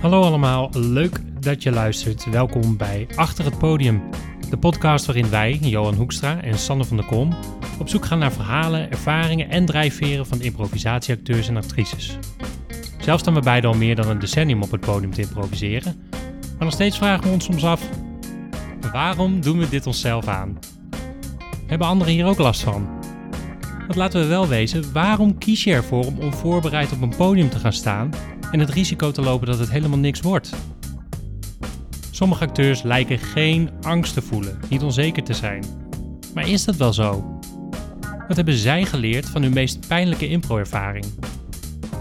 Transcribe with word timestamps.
Hallo 0.00 0.22
allemaal, 0.22 0.70
leuk 0.72 1.20
dat 1.40 1.62
je 1.62 1.70
luistert. 1.70 2.30
Welkom 2.30 2.76
bij 2.76 3.06
Achter 3.14 3.44
het 3.44 3.58
Podium, 3.58 4.02
de 4.50 4.56
podcast 4.56 5.06
waarin 5.06 5.30
wij, 5.30 5.58
Johan 5.60 5.94
Hoekstra 5.94 6.42
en 6.42 6.58
Sanne 6.58 6.84
van 6.84 6.96
der 6.96 7.06
Kom, 7.06 7.34
op 7.78 7.88
zoek 7.88 8.04
gaan 8.04 8.18
naar 8.18 8.32
verhalen, 8.32 8.90
ervaringen 8.90 9.48
en 9.48 9.64
drijfveren 9.64 10.26
van 10.26 10.40
improvisatieacteurs 10.40 11.48
en 11.48 11.56
actrices. 11.56 12.18
Zelf 12.98 13.20
staan 13.20 13.34
we 13.34 13.40
beiden 13.40 13.70
al 13.70 13.76
meer 13.76 13.96
dan 13.96 14.08
een 14.08 14.18
decennium 14.18 14.62
op 14.62 14.70
het 14.70 14.80
podium 14.80 15.12
te 15.12 15.20
improviseren, 15.20 16.08
maar 16.10 16.64
nog 16.64 16.72
steeds 16.72 16.96
vragen 16.96 17.24
we 17.24 17.32
ons 17.32 17.44
soms 17.44 17.64
af: 17.64 17.88
waarom 18.92 19.40
doen 19.40 19.58
we 19.58 19.68
dit 19.68 19.86
onszelf 19.86 20.28
aan? 20.28 20.58
Hebben 21.66 21.86
anderen 21.86 22.12
hier 22.12 22.26
ook 22.26 22.38
last 22.38 22.62
van? 22.62 22.88
Want 23.78 23.94
laten 23.94 24.20
we 24.20 24.26
wel 24.26 24.48
wezen, 24.48 24.92
waarom 24.92 25.38
kies 25.38 25.64
je 25.64 25.72
ervoor 25.72 26.04
om 26.04 26.18
onvoorbereid 26.18 26.92
op 26.92 27.02
een 27.02 27.16
podium 27.16 27.48
te 27.48 27.58
gaan 27.58 27.72
staan 27.72 28.10
en 28.50 28.60
het 28.60 28.70
risico 28.70 29.10
te 29.10 29.22
lopen 29.22 29.46
dat 29.46 29.58
het 29.58 29.70
helemaal 29.70 29.98
niks 29.98 30.20
wordt? 30.20 30.54
Sommige 32.10 32.44
acteurs 32.44 32.82
lijken 32.82 33.18
geen 33.18 33.70
angst 33.82 34.14
te 34.14 34.22
voelen, 34.22 34.58
niet 34.68 34.82
onzeker 34.82 35.24
te 35.24 35.34
zijn. 35.34 35.64
Maar 36.34 36.48
is 36.48 36.64
dat 36.64 36.76
wel 36.76 36.92
zo? 36.92 37.38
Wat 38.28 38.36
hebben 38.36 38.54
zij 38.54 38.84
geleerd 38.84 39.28
van 39.28 39.42
hun 39.42 39.52
meest 39.52 39.88
pijnlijke 39.88 40.28
impro-ervaring? 40.28 41.04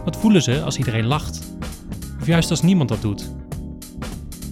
Wat 0.03 0.17
voelen 0.17 0.41
ze 0.41 0.61
als 0.61 0.77
iedereen 0.77 1.05
lacht? 1.05 1.55
Of 2.21 2.27
juist 2.27 2.49
als 2.49 2.61
niemand 2.61 2.89
dat 2.89 3.01
doet? 3.01 3.31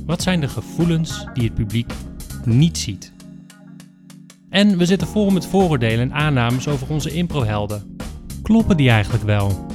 Wat 0.05 0.21
zijn 0.21 0.39
de 0.39 0.47
gevoelens 0.47 1.25
die 1.33 1.43
het 1.43 1.53
publiek 1.53 1.93
niet 2.45 2.77
ziet? 2.77 3.13
En 4.51 4.77
we 4.77 4.85
zitten 4.85 5.07
vol 5.07 5.29
met 5.29 5.45
vooroordelen 5.45 5.99
en 5.99 6.13
aannames 6.13 6.67
over 6.67 6.87
onze 6.89 7.11
improhelden. 7.11 7.95
Kloppen 8.43 8.77
die 8.77 8.89
eigenlijk 8.89 9.23
wel? 9.23 9.65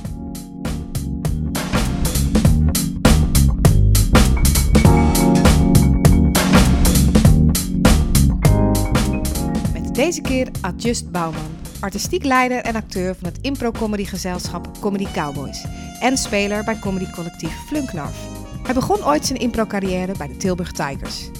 Met 9.72 9.94
deze 9.94 10.20
keer 10.20 10.48
Adjust 10.60 11.10
Bouwman, 11.10 11.40
artistiek 11.80 12.24
leider 12.24 12.58
en 12.58 12.74
acteur 12.74 13.14
van 13.14 13.28
het 13.28 13.38
impro-comedygezelschap 13.40 14.80
Comedy 14.80 15.06
Cowboys 15.12 15.64
en 16.00 16.16
speler 16.16 16.64
bij 16.64 16.78
comedycollectief 16.78 17.54
Flunknarf. 17.66 18.28
Hij 18.62 18.74
begon 18.74 19.04
ooit 19.04 19.26
zijn 19.26 19.38
impro-carrière 19.38 20.14
bij 20.18 20.26
de 20.26 20.36
Tilburg 20.36 20.72
Tigers. 20.72 21.30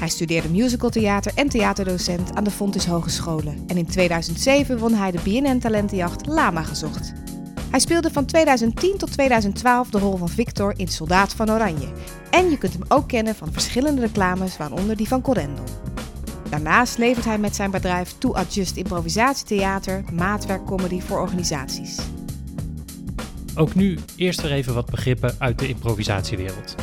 Hij 0.00 0.08
studeerde 0.08 0.48
musicaltheater 0.48 1.32
en 1.34 1.48
theaterdocent 1.48 2.34
aan 2.34 2.44
de 2.44 2.50
Fontys 2.50 2.86
Hogescholen 2.86 3.64
en 3.66 3.76
in 3.76 3.86
2007 3.86 4.78
won 4.78 4.94
hij 4.94 5.10
de 5.10 5.18
BNN 5.24 5.58
Talentenjacht 5.58 6.26
Lama 6.26 6.62
gezocht. 6.62 7.12
Hij 7.70 7.80
speelde 7.80 8.10
van 8.10 8.24
2010 8.24 8.98
tot 8.98 9.12
2012 9.12 9.90
de 9.90 9.98
rol 9.98 10.16
van 10.16 10.28
Victor 10.28 10.74
in 10.76 10.88
Soldaat 10.88 11.34
van 11.34 11.50
Oranje. 11.50 11.88
En 12.30 12.50
je 12.50 12.58
kunt 12.58 12.72
hem 12.72 12.82
ook 12.88 13.08
kennen 13.08 13.34
van 13.34 13.52
verschillende 13.52 14.00
reclames, 14.00 14.56
waaronder 14.56 14.96
die 14.96 15.08
van 15.08 15.22
Corendon. 15.22 15.66
Daarnaast 16.50 16.98
levert 16.98 17.24
hij 17.24 17.38
met 17.38 17.56
zijn 17.56 17.70
bedrijf 17.70 18.14
To 18.18 18.32
Adjust 18.32 18.76
Improvisatietheater 18.76 20.04
maatwerkcomedy 20.12 21.00
voor 21.00 21.20
organisaties. 21.20 21.98
Ook 23.54 23.74
nu 23.74 23.98
eerst 24.16 24.42
weer 24.42 24.52
even 24.52 24.74
wat 24.74 24.90
begrippen 24.90 25.34
uit 25.38 25.58
de 25.58 25.68
improvisatiewereld. 25.68 26.74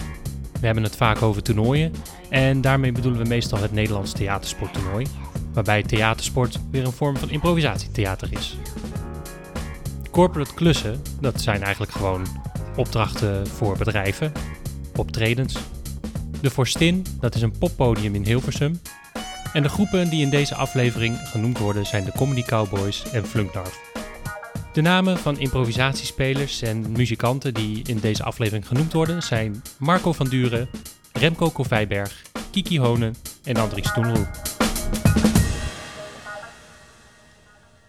We 0.60 0.66
hebben 0.66 0.84
het 0.84 0.96
vaak 0.96 1.22
over 1.22 1.44
toernooien 1.44 1.94
en 2.30 2.62
daarmee 2.62 2.92
bedoelen 2.92 3.22
we 3.22 3.28
meestal 3.28 3.60
het 3.60 3.72
Nederlands 3.72 4.12
theatersporttoernooi, 4.12 5.06
waarbij 5.54 5.84
theatersport 5.84 6.60
weer 6.72 6.86
een 6.86 6.92
vorm 6.92 7.18
van 7.18 7.30
improvisatietheater 7.30 8.28
is. 8.32 8.58
Corporate 10.12 10.54
klussen, 10.54 11.02
dat 11.22 11.42
zijn 11.42 11.62
eigenlijk 11.64 11.92
gewoon 11.92 12.26
opdrachten 12.76 13.48
voor 13.48 13.78
bedrijven, 13.78 14.32
optredens. 14.96 15.58
De 16.42 16.50
Forstin, 16.50 17.06
dat 17.20 17.36
is 17.36 17.42
een 17.42 17.58
poppodium 17.58 18.16
in 18.16 18.26
Hilversum. 18.26 18.80
En 19.54 19.64
de 19.64 19.70
groepen 19.70 20.10
die 20.10 20.22
in 20.22 20.30
deze 20.30 20.56
aflevering 20.56 21.18
genoemd 21.24 21.58
worden 21.58 21.86
zijn 21.86 22.04
de 22.04 22.12
Comedy 22.12 22.44
Cowboys 22.44 23.12
en 23.12 23.26
Flunkdarf. 23.26 23.87
De 24.78 24.84
namen 24.84 25.18
van 25.18 25.40
improvisatiespelers 25.40 26.62
en 26.62 26.92
muzikanten 26.92 27.54
die 27.54 27.84
in 27.88 28.00
deze 28.00 28.24
aflevering 28.24 28.68
genoemd 28.68 28.94
worden 28.94 29.24
zijn 29.24 29.62
Marco 29.80 30.14
van 30.14 30.28
Duren, 30.28 30.70
Remco 31.14 31.50
Kovijberg, 31.50 32.22
Kiki 32.52 32.80
Honen 32.80 33.16
en 33.44 33.56
Andries 33.56 33.88
Stoenroe. 33.88 34.28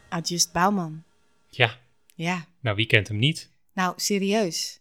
Adjust 0.09 0.53
Bouwman. 0.53 1.03
Ja, 1.51 1.79
Ja, 2.15 2.47
nou 2.61 2.77
wie 2.77 2.87
kent 2.87 3.09
hem 3.09 3.19
niet? 3.19 3.51
nou 3.73 3.93
serieus. 3.97 4.81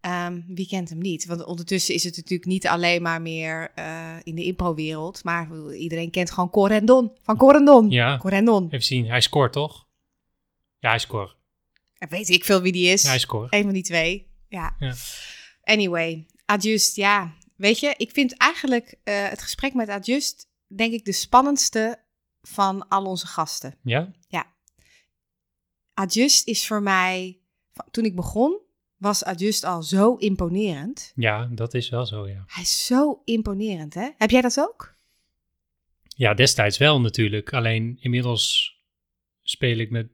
Ehm, 0.00 0.40
wie 0.46 0.66
kent 0.66 0.88
hem 0.88 0.98
niet? 0.98 1.26
Want 1.26 1.44
ondertussen 1.44 1.94
is 1.94 2.04
het 2.04 2.16
natuurlijk 2.16 2.48
niet 2.48 2.66
alleen 2.66 3.02
maar 3.02 3.22
meer 3.22 3.70
eh, 3.74 4.16
in 4.22 4.34
de 4.34 4.44
impro-wereld. 4.44 5.24
Maar 5.24 5.48
iedereen 5.74 6.10
kent 6.10 6.30
gewoon 6.30 6.50
Corendon. 6.50 7.10
Van 7.22 7.36
Corendon. 7.36 7.90
Ja. 7.90 8.18
Corendon. 8.18 8.64
Even 8.64 8.82
zien, 8.82 9.06
hij 9.06 9.20
scoort 9.20 9.52
toch? 9.52 9.83
Ja, 10.84 10.90
hij 10.90 10.98
scoort. 10.98 11.36
Weet 12.08 12.28
ik 12.28 12.44
veel 12.44 12.60
wie 12.60 12.72
die 12.72 12.92
is. 12.92 13.02
Ja, 13.02 13.08
hij 13.08 13.18
scoort. 13.18 13.52
Een 13.52 13.62
van 13.62 13.72
die 13.72 13.82
twee. 13.82 14.30
Ja. 14.48 14.76
Ja. 14.78 14.94
Anyway, 15.62 16.26
Adjust, 16.44 16.96
ja. 16.96 17.34
Weet 17.56 17.80
je, 17.80 17.94
ik 17.96 18.10
vind 18.10 18.36
eigenlijk 18.36 18.94
eh, 19.04 19.28
het 19.28 19.42
gesprek 19.42 19.74
met 19.74 19.88
Adjust, 19.88 20.48
denk 20.66 20.92
ik, 20.92 21.04
de 21.04 21.12
spannendste 21.12 22.04
van 22.42 22.88
al 22.88 23.04
onze 23.04 23.26
gasten. 23.26 23.78
Ja? 23.82 24.12
Adjust 25.94 26.48
is 26.48 26.66
voor 26.66 26.82
mij, 26.82 27.40
toen 27.90 28.04
ik 28.04 28.16
begon, 28.16 28.60
was 28.96 29.24
Adjust 29.24 29.64
al 29.64 29.82
zo 29.82 30.14
imponerend. 30.14 31.12
Ja, 31.14 31.48
dat 31.52 31.74
is 31.74 31.88
wel 31.88 32.06
zo, 32.06 32.28
ja. 32.28 32.44
Hij 32.46 32.62
is 32.62 32.86
zo 32.86 33.22
imponerend, 33.24 33.94
hè? 33.94 34.10
Heb 34.16 34.30
jij 34.30 34.40
dat 34.40 34.60
ook? 34.60 34.94
Ja, 36.16 36.34
destijds 36.34 36.78
wel 36.78 37.00
natuurlijk. 37.00 37.52
Alleen 37.52 37.98
inmiddels 38.00 38.74
speel 39.42 39.78
ik 39.78 39.90
met, 39.90 40.08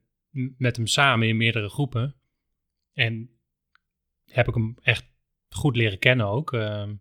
met 0.56 0.76
hem 0.76 0.86
samen 0.86 1.28
in 1.28 1.36
meerdere 1.36 1.68
groepen. 1.68 2.14
En 2.92 3.30
heb 4.24 4.48
ik 4.48 4.54
hem 4.54 4.76
echt 4.82 5.04
goed 5.48 5.76
leren 5.76 5.98
kennen 5.98 6.26
ook. 6.26 6.52
Ehm, 6.52 6.94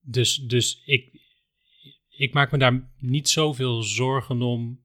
dus 0.00 0.36
dus 0.36 0.82
ik, 0.84 1.10
ik 2.08 2.32
maak 2.32 2.50
me 2.50 2.58
daar 2.58 2.90
niet 2.98 3.28
zoveel 3.28 3.82
zorgen 3.82 4.42
om. 4.42 4.80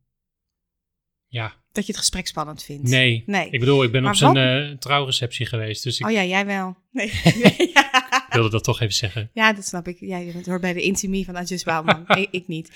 Ja, 1.30 1.64
Dat 1.72 1.86
je 1.86 1.92
het 1.92 2.02
gesprek 2.02 2.28
spannend 2.28 2.64
vindt? 2.64 2.90
nee. 2.90 3.24
Nee. 3.26 3.50
Ik 3.50 3.60
bedoel, 3.60 3.84
ik 3.84 3.92
ben 3.92 4.02
Maar 4.02 4.12
op 4.12 4.18
zijn 4.18 4.38
eh, 4.38 4.78
trouwreceptie 4.78 5.46
geweest. 5.46 5.84
Dus 5.84 6.00
ik 6.00 6.06
Oh 6.06 6.12
ja, 6.12 6.24
jij 6.24 6.46
wel. 6.46 6.78
Nee. 6.92 7.12
wilde 8.30 8.50
dat 8.50 8.64
toch 8.64 8.80
even 8.82 8.94
zeggen. 8.94 9.30
Ja, 9.34 9.54
dat 9.54 9.66
snap 9.66 9.88
ik. 9.88 10.00
Jij 10.00 10.32
bent- 10.34 10.46
hoort 10.46 10.62
bij 10.62 10.74
de 10.74 10.82
intimie 10.82 11.26
van 11.26 11.36
Adjust 11.36 11.66
Bouwman. 11.66 12.04
ik, 12.20 12.28
ik 12.32 12.48
niet. 12.48 12.70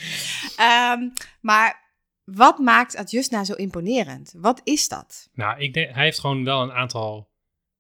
Ehm, 0.58 1.00
maar 1.42 1.91
wat 2.24 2.58
maakt 2.59 2.96
Adjust 2.96 3.32
nou 3.32 3.46
zo 3.46 3.54
imponerend? 3.54 4.34
Wat 4.38 4.62
is 4.64 4.88
dat? 4.88 5.30
Nou, 5.34 5.59
ik 5.59 5.74
denk, 5.74 5.94
hij 5.94 6.04
heeft 6.04 6.20
gewoon 6.20 6.44
wel 6.44 6.62
een 6.62 6.72
aantal 6.72 7.30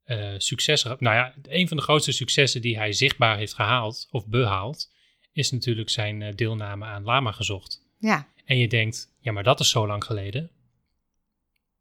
eh, 0.03 0.33
successen. 0.37 0.95
Nou 0.99 1.15
ja, 1.15 1.33
een 1.43 1.67
van 1.67 1.77
de 1.77 1.83
grootste 1.83 2.11
successen 2.11 2.61
die 2.61 2.77
hij 2.77 2.93
zichtbaar 2.93 3.37
heeft 3.37 3.53
gehaald 3.53 4.07
of 4.11 4.27
behaald, 4.27 4.91
is 5.33 5.51
natuurlijk 5.51 5.89
zijn 5.89 6.21
eh, 6.21 6.33
deelname 6.35 6.85
aan 6.85 7.03
Lama 7.03 7.31
gezocht. 7.31 7.81
Ja, 7.97 8.27
En 8.45 8.57
je 8.57 8.67
denkt, 8.67 9.13
ja, 9.19 9.31
maar 9.31 9.43
dat 9.43 9.59
is 9.59 9.69
zo 9.69 9.87
lang 9.87 10.03
geleden. 10.03 10.51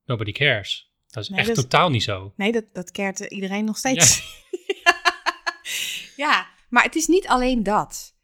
Nobody 0.04 0.32
cares. 0.32 0.90
Dat 1.08 1.22
is 1.22 1.28
Nee, 1.28 1.38
echt 1.38 1.48
dat 1.48 1.56
is- 1.56 1.62
totaal 1.62 1.90
niet 1.90 2.02
zo. 2.02 2.32
nee, 2.36 2.52
dat, 2.52 2.64
dat 2.72 2.90
keert 2.90 3.20
iedereen 3.20 3.64
nog 3.64 3.76
steeds. 3.78 4.22
Ja. 6.16 6.48
maar 6.68 6.82
het 6.82 6.94
is 6.94 7.06
niet 7.06 7.26
alleen 7.28 7.62
dat. 7.62 8.14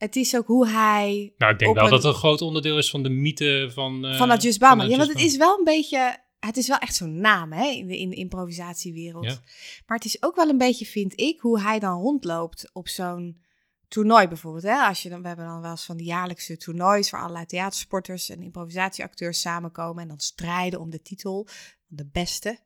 Het 0.00 0.16
is 0.16 0.36
ook 0.36 0.46
hoe 0.46 0.68
hij 0.68 1.32
Nou, 1.36 1.52
ik 1.52 1.58
denk 1.58 1.74
wel 1.74 1.84
een- 1.84 1.90
dat 1.90 2.02
het 2.02 2.12
een 2.12 2.18
groot 2.18 2.40
onderdeel 2.40 2.78
is 2.78 2.90
van 2.90 3.02
de 3.02 3.08
mythe 3.08 3.70
van... 3.72 4.04
eh, 4.06 4.16
van 4.18 4.30
Adjust 4.30 4.58
Bouwman. 4.58 4.88
Ja, 4.88 4.96
want 4.96 5.08
het 5.08 5.20
is 5.20 5.36
wel 5.36 5.58
een 5.58 5.64
beetje... 5.64 6.16
Het 6.38 6.56
is 6.56 6.68
wel 6.68 6.78
echt 6.78 6.94
zo'n 6.94 7.20
naam 7.20 7.52
hè, 7.52 7.66
in, 7.66 7.86
de, 7.86 7.98
in 7.98 8.08
de 8.10 8.16
improvisatiewereld. 8.16 9.24
Ja. 9.24 9.40
Maar 9.86 9.96
het 9.96 10.06
is 10.06 10.22
ook 10.22 10.36
wel 10.36 10.48
een 10.48 10.58
beetje, 10.58 10.86
vind 10.86 11.20
ik, 11.20 11.40
hoe 11.40 11.60
hij 11.60 11.78
dan 11.78 12.00
rondloopt 12.00 12.70
op 12.72 12.88
zo'n 12.88 13.40
toernooi 13.88 14.28
bijvoorbeeld. 14.28 14.64
Hè? 14.64 14.74
Als 14.74 15.02
je 15.02 15.08
dan, 15.08 15.20
we 15.22 15.26
hebben 15.28 15.46
dan 15.46 15.60
wel 15.60 15.70
eens 15.70 15.84
van 15.84 15.96
die 15.96 16.06
jaarlijkse 16.06 16.56
toernoois... 16.56 17.10
waar 17.10 17.20
allerlei 17.20 17.46
theatersporters 17.46 18.28
en 18.28 18.42
improvisatieacteurs 18.42 19.40
samenkomen... 19.40 20.02
en 20.02 20.08
dan 20.08 20.20
strijden 20.20 20.80
om 20.80 20.90
de 20.90 21.02
titel, 21.02 21.46
de 21.86 22.06
beste. 22.12 22.58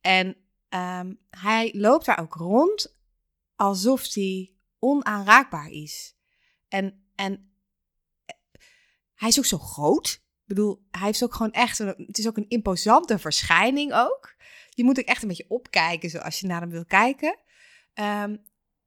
En 0.00 0.36
ehm, 0.68 1.12
hij 1.30 1.72
loopt 1.76 2.06
daar 2.06 2.20
ook 2.20 2.34
rond 2.34 2.96
alsof 3.56 4.14
hij 4.14 4.52
onaanraakbaar 4.78 5.70
is. 5.70 6.16
En, 6.68 7.10
en 7.14 7.50
eh, 8.24 8.36
hij 9.14 9.28
is 9.28 9.38
ook 9.38 9.44
zo 9.44 9.58
groot. 9.58 10.08
Ik 10.12 10.54
bedoel, 10.54 10.86
hij 10.90 11.06
heeft 11.06 11.22
ook 11.24 11.34
gewoon 11.34 11.52
echt... 11.52 11.78
Een, 11.78 12.04
het 12.06 12.18
is 12.18 12.26
ook 12.26 12.36
een 12.36 12.48
imposante 12.48 13.18
verschijning 13.18 13.92
ook. 13.94 14.36
Je 14.70 14.84
moet 14.84 14.98
ook 14.98 15.04
echt 15.04 15.22
een 15.22 15.28
beetje 15.28 15.48
opkijken 15.48 16.10
zoals 16.10 16.40
je 16.40 16.46
naar 16.46 16.60
hem 16.60 16.70
wil 16.70 16.84
kijken. 16.84 17.38
Ehm, 17.94 18.36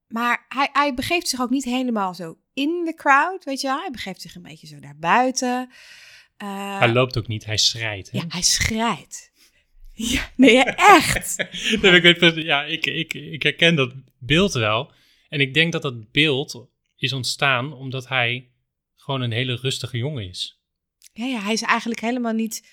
maar 0.08 0.46
hij, 0.48 0.70
hij 0.74 0.94
begeeft 0.94 1.28
zich 1.28 1.42
ook 1.42 1.50
niet 1.50 1.64
helemaal 1.64 2.14
zo 2.14 2.38
in 2.54 2.84
de 2.86 2.94
crowd, 2.94 3.44
weet 3.44 3.62
je 3.62 3.68
wel. 3.68 3.80
Hij 3.80 3.92
begeeft 3.92 4.22
zich 4.22 4.36
een 4.36 4.42
beetje 4.42 4.68
zo 4.68 4.80
daarbuiten. 4.80 5.70
Eh, 6.38 6.80
hij 6.80 6.92
loopt 6.92 7.18
ook 7.18 7.28
niet, 7.28 7.46
hij 7.46 7.58
schrijdt. 7.58 8.12
Hè? 8.12 8.18
ja, 8.18 8.26
hij 8.28 8.42
schrijdt. 8.42 9.32
Ja, 9.94 10.30
nee, 10.36 10.64
echt. 10.64 11.36
Nee, 11.82 12.02
ik, 12.02 12.20
weet, 12.20 12.36
ja, 12.36 12.64
ik, 12.64 12.86
ik, 12.86 13.14
ik 13.14 13.44
herken 13.44 13.76
dat 13.76 13.94
beeld 14.20 14.54
wel. 14.54 14.92
En 15.30 15.40
ik 15.40 15.54
denk 15.54 15.72
dat 15.72 15.82
dat 15.82 16.12
beeld 16.12 16.68
is 17.02 17.14
ontstaan 17.14 17.74
omdat 17.74 18.08
hij 18.08 18.52
gewoon 18.96 19.22
een 19.22 19.32
hele 19.32 19.56
rustige 19.56 19.98
jongen 19.98 20.28
is. 20.30 20.62
Ja, 21.14 21.26
ja, 21.26 21.40
hij 21.40 21.54
is 21.54 21.62
eigenlijk 21.62 22.02
helemaal 22.02 22.34
niet 22.34 22.68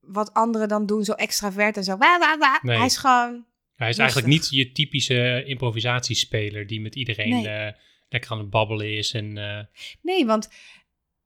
wat 0.00 0.34
anderen 0.34 0.68
dan 0.68 0.86
doen, 0.86 1.04
zo 1.04 1.12
extravert 1.12 1.76
en 1.76 1.84
zo. 1.84 1.96
Wa, 1.96 2.18
wa, 2.18 2.38
wa. 2.38 2.58
Nee. 2.62 2.76
Hij 2.76 2.86
is 2.86 2.96
gewoon, 2.96 3.46
Hij 3.74 3.88
is 3.88 3.96
Rustig. 3.96 3.98
eigenlijk 3.98 4.26
niet 4.26 4.48
je 4.50 4.72
typische 4.72 5.42
improvisatiespeler 5.46 6.66
die 6.66 6.80
met 6.80 6.94
iedereen 6.94 7.28
Nee. 7.28 7.48
eh, 7.48 7.72
lekker 8.08 8.30
aan 8.30 8.38
het 8.38 8.50
babbelen 8.50 8.96
is. 8.96 9.12
En, 9.12 9.38
eh, 9.38 9.64
nee, 10.02 10.26
want 10.26 10.48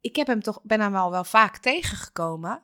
ik 0.01 0.17
heb 0.17 0.27
hem 0.27 0.41
toch, 0.43 0.61
ben 0.63 0.81
hem 0.81 0.95
al 0.95 1.11
wel 1.11 1.25
vaak 1.25 1.59
tegengekomen. 1.59 2.63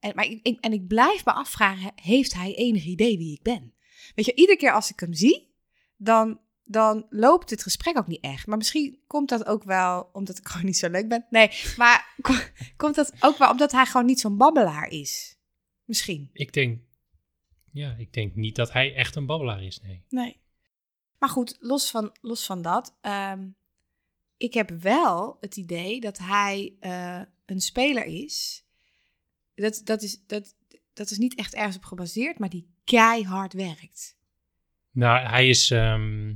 En, 0.00 0.12
maar 0.14 0.24
ik, 0.24 0.40
ik- 0.42 0.60
en 0.60 0.72
ik 0.72 0.86
blijf 0.86 1.24
me 1.24 1.32
afvragen, 1.32 1.92
heeft 2.02 2.34
hij 2.34 2.54
enig 2.54 2.84
idee 2.84 3.18
wie 3.18 3.32
ik 3.34 3.42
ben? 3.42 3.72
Weet 4.14 4.24
je, 4.24 4.34
iedere 4.34 4.58
keer 4.58 4.72
als 4.72 4.90
ik 4.90 5.00
hem 5.00 5.14
zie, 5.14 5.48
dan, 5.96 6.40
dan 6.70 7.06
loopt 7.10 7.50
het 7.50 7.62
gesprek 7.62 7.98
ook 7.98 8.06
niet 8.06 8.22
echt. 8.22 8.46
Maar 8.46 8.56
misschien 8.56 8.98
komt 9.06 9.28
dat 9.28 9.46
ook 9.46 9.64
wel 9.64 10.08
omdat 10.12 10.38
ik 10.38 10.48
gewoon 10.48 10.66
niet 10.66 10.76
zo 10.76 10.88
leuk 10.90 11.08
ben. 11.08 11.26
Nee, 11.30 11.50
maar 11.76 12.14
ko- 12.20 12.48
komt 12.76 12.94
dat 12.94 13.12
ook 13.20 13.38
wel 13.38 13.50
omdat 13.50 13.72
hij 13.72 13.86
gewoon 13.86 14.06
niet 14.06 14.20
zo'n 14.20 14.36
babbelaar 14.36 14.88
is? 14.88 15.36
Misschien. 15.84 16.30
ik, 16.32 16.52
denk, 16.52 16.80
ja, 17.72 17.94
ik 17.98 18.12
denk 18.12 18.34
niet 18.34 18.56
dat 18.56 18.72
hij 18.72 18.94
echt 18.94 19.16
een 19.16 19.26
babbelaar 19.26 19.62
is, 19.62 19.80
nee. 19.80 20.04
Nee. 20.08 20.40
Maar 21.18 21.28
goed, 21.28 21.56
los 21.60 21.90
van, 21.90 22.16
los 22.20 22.46
van 22.46 22.62
dat. 22.62 22.96
ehm, 23.00 23.48
ik 24.36 24.54
heb 24.54 24.70
wel 24.70 25.36
het 25.40 25.56
idee 25.56 26.00
dat 26.00 26.18
hij 26.18 26.74
eh, 26.80 27.20
een 27.46 27.60
speler 27.60 28.04
is. 28.04 28.64
Dat, 29.54 29.80
dat, 29.84 30.02
is 30.02 30.20
dat, 30.26 30.54
dat 30.92 31.10
is 31.10 31.18
niet 31.18 31.34
echt 31.34 31.54
ergens 31.54 31.76
op 31.76 31.84
gebaseerd, 31.84 32.38
maar 32.38 32.48
die 32.48 32.68
keihard 32.84 33.52
werkt. 33.52 34.16
Nou, 34.90 35.26
hij 35.26 35.48
is. 35.48 35.70
ehm, 35.70 36.34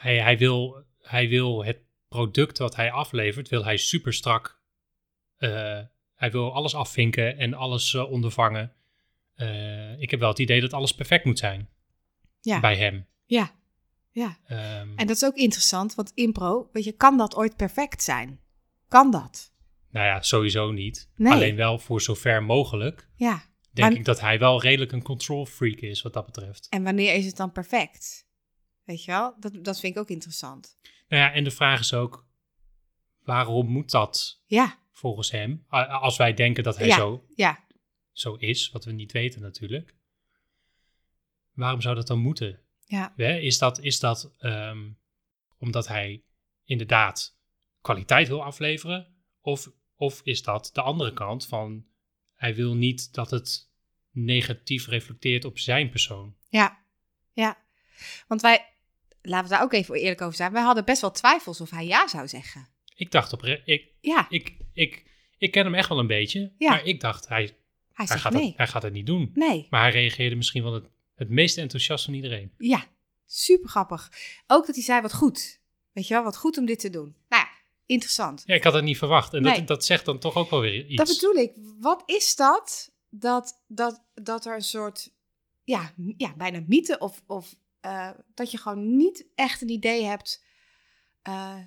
hij, 0.00 0.20
hij, 0.22 0.38
wil, 0.38 0.84
hij 1.00 1.28
wil 1.28 1.64
het 1.64 1.78
product 2.08 2.58
wat 2.58 2.76
hij 2.76 2.90
aflevert, 2.92 3.48
wil 3.48 3.64
hij 3.64 3.76
super 3.76 4.12
strak. 4.12 4.58
eh, 5.36 5.80
hij 6.14 6.30
wil 6.30 6.52
alles 6.54 6.74
afvinken 6.74 7.38
en 7.38 7.54
alles 7.54 7.94
eh, 7.94 8.10
ondervangen. 8.10 8.72
Eh, 9.34 10.00
ik 10.00 10.10
heb 10.10 10.20
wel 10.20 10.28
het 10.28 10.38
idee 10.38 10.60
dat 10.60 10.72
alles 10.72 10.94
perfect 10.94 11.24
moet 11.24 11.38
zijn 11.38 11.68
Ja, 12.40 12.60
bij 12.60 12.76
hem. 12.76 13.06
ja, 13.26 13.50
ja. 14.10 14.38
Ehm, 14.46 14.88
En 14.96 15.06
dat 15.06 15.16
is 15.16 15.24
ook 15.24 15.34
interessant, 15.36 15.94
want 15.94 16.12
impro, 16.14 16.68
weet 16.72 16.84
je, 16.84 16.92
kan 16.92 17.16
dat 17.16 17.34
ooit 17.36 17.56
perfect 17.56 18.02
zijn? 18.02 18.40
Kan 18.88 19.10
dat? 19.10 19.54
nou 19.90 20.06
ja, 20.06 20.22
sowieso 20.22 20.70
niet. 20.70 21.08
Nee. 21.16 21.32
Alleen 21.32 21.56
wel 21.56 21.78
voor 21.78 22.00
zover 22.00 22.42
mogelijk. 22.42 23.08
Ja. 23.16 23.42
Denk 23.72 23.88
Maar- 23.88 23.98
ik 23.98 24.04
dat 24.04 24.20
hij 24.20 24.38
wel 24.38 24.60
redelijk 24.62 24.92
een 24.92 25.02
control 25.02 25.46
freak 25.46 25.78
is 25.78 26.02
wat 26.02 26.12
dat 26.12 26.26
betreft. 26.26 26.66
En 26.70 26.82
wanneer 26.82 27.14
is 27.14 27.26
het 27.26 27.36
dan 27.36 27.52
perfect? 27.52 28.25
Weet 28.86 29.04
je 29.04 29.10
wel? 29.10 29.34
Dat, 29.40 29.64
dat 29.64 29.80
vind 29.80 29.94
ik 29.94 30.00
ook 30.00 30.08
interessant. 30.08 30.76
Nou 31.08 31.22
ja, 31.22 31.32
en 31.32 31.44
de 31.44 31.50
vraag 31.50 31.80
is 31.80 31.94
ook: 31.94 32.26
waarom 33.22 33.66
moet 33.68 33.90
dat 33.90 34.42
Ja, 34.46 34.78
volgens 34.92 35.30
hem? 35.30 35.64
Als 35.68 36.16
wij 36.16 36.34
denken 36.34 36.62
dat 36.64 36.76
hij 36.76 36.86
Ja. 36.86 36.96
zo 36.96 37.24
ja, 37.34 37.64
zo 38.12 38.34
is, 38.34 38.70
wat 38.70 38.84
we 38.84 38.92
niet 38.92 39.12
weten 39.12 39.40
natuurlijk. 39.40 39.94
Waarom 41.52 41.80
zou 41.80 41.94
dat 41.94 42.06
dan 42.06 42.18
moeten? 42.18 42.60
ja. 42.86 43.16
Is 43.16 43.58
dat, 43.58 43.78
is 43.78 44.00
dat 44.00 44.34
ehm, 44.38 44.90
omdat 45.58 45.88
hij 45.88 46.22
inderdaad 46.64 47.38
kwaliteit 47.80 48.28
wil 48.28 48.44
afleveren? 48.44 49.14
Of, 49.40 49.70
of 49.96 50.20
is 50.24 50.42
dat 50.42 50.70
de 50.72 50.82
andere 50.82 51.12
kant 51.12 51.46
van 51.46 51.86
hij 52.34 52.54
wil 52.54 52.74
niet 52.74 53.14
dat 53.14 53.30
het 53.30 53.70
negatief 54.10 54.86
reflecteert 54.86 55.44
op 55.44 55.58
zijn 55.58 55.90
persoon? 55.90 56.36
Ja, 56.48 56.84
ja. 57.32 57.58
Want 58.26 58.40
wij, 58.40 58.75
laten 59.28 59.48
we 59.48 59.54
daar 59.54 59.62
ook 59.62 59.72
even 59.72 59.94
eerlijk 59.94 60.20
over 60.20 60.36
zijn. 60.36 60.52
Wij 60.52 60.62
hadden 60.62 60.84
best 60.84 61.00
wel 61.00 61.10
twijfels 61.10 61.60
of 61.60 61.70
hij 61.70 61.86
ja 61.86 62.08
zou 62.08 62.28
zeggen. 62.28 62.68
Ik 62.94 63.10
dacht 63.10 63.32
op, 63.32 63.44
ik, 63.44 63.88
Ja, 64.00 64.26
ik, 64.28 64.56
ik, 64.72 65.04
ik 65.38 65.50
ken 65.50 65.64
hem 65.64 65.74
echt 65.74 65.88
wel 65.88 65.98
een 65.98 66.06
beetje, 66.06 66.52
Ja. 66.58 66.70
maar 66.70 66.84
ik 66.84 67.00
dacht 67.00 67.28
hij, 67.28 67.56
hij 67.92 68.06
gaat 68.06 68.32
nee. 68.32 68.46
het, 68.46 68.56
hij 68.56 68.66
gaat 68.66 68.82
het 68.82 68.92
niet 68.92 69.06
doen. 69.06 69.30
Nee, 69.34 69.66
Maar 69.70 69.80
hij 69.80 69.90
reageerde 69.90 70.36
misschien 70.36 70.62
wel 70.62 70.72
het, 70.72 70.84
het 71.14 71.28
meest 71.28 71.58
enthousiast 71.58 72.04
van 72.04 72.14
iedereen. 72.14 72.52
ja, 72.58 72.84
super 73.26 73.68
grappig. 73.68 74.10
Ook 74.46 74.66
dat 74.66 74.74
hij 74.74 74.84
zei 74.84 75.00
wat 75.00 75.14
goed. 75.14 75.60
Weet 75.92 76.08
je 76.08 76.14
wel, 76.14 76.22
wat 76.22 76.36
goed 76.36 76.58
om 76.58 76.66
dit 76.66 76.78
te 76.78 76.90
doen. 76.90 77.16
Nou 77.28 77.42
ja, 77.42 77.48
interessant. 77.86 78.42
Ja, 78.46 78.54
ik 78.54 78.64
had 78.64 78.72
het 78.74 78.84
niet 78.84 78.98
verwacht. 78.98 79.34
En 79.34 79.42
Nee. 79.42 79.54
dat, 79.58 79.66
dat 79.66 79.84
zegt 79.84 80.04
dan 80.04 80.18
toch 80.18 80.34
ook 80.34 80.50
wel 80.50 80.60
weer 80.60 80.86
iets. 80.86 80.96
Dat 80.96 81.08
bedoel 81.08 81.42
ik. 81.42 81.52
Wat 81.80 82.02
is 82.06 82.36
dat? 82.36 82.92
Dat, 83.10 83.62
dat, 83.66 84.04
dat 84.14 84.46
er 84.46 84.54
een 84.54 84.62
soort, 84.62 85.12
ja, 85.64 85.92
ja 86.16 86.34
bijna 86.36 86.62
mythe 86.66 86.98
of, 86.98 87.22
of 87.26 87.54
eh, 87.86 88.10
dat 88.34 88.50
je 88.50 88.58
gewoon 88.58 88.96
niet 88.96 89.26
echt 89.34 89.62
een 89.62 89.68
idee 89.68 90.04
hebt, 90.04 90.44
eh, 91.22 91.58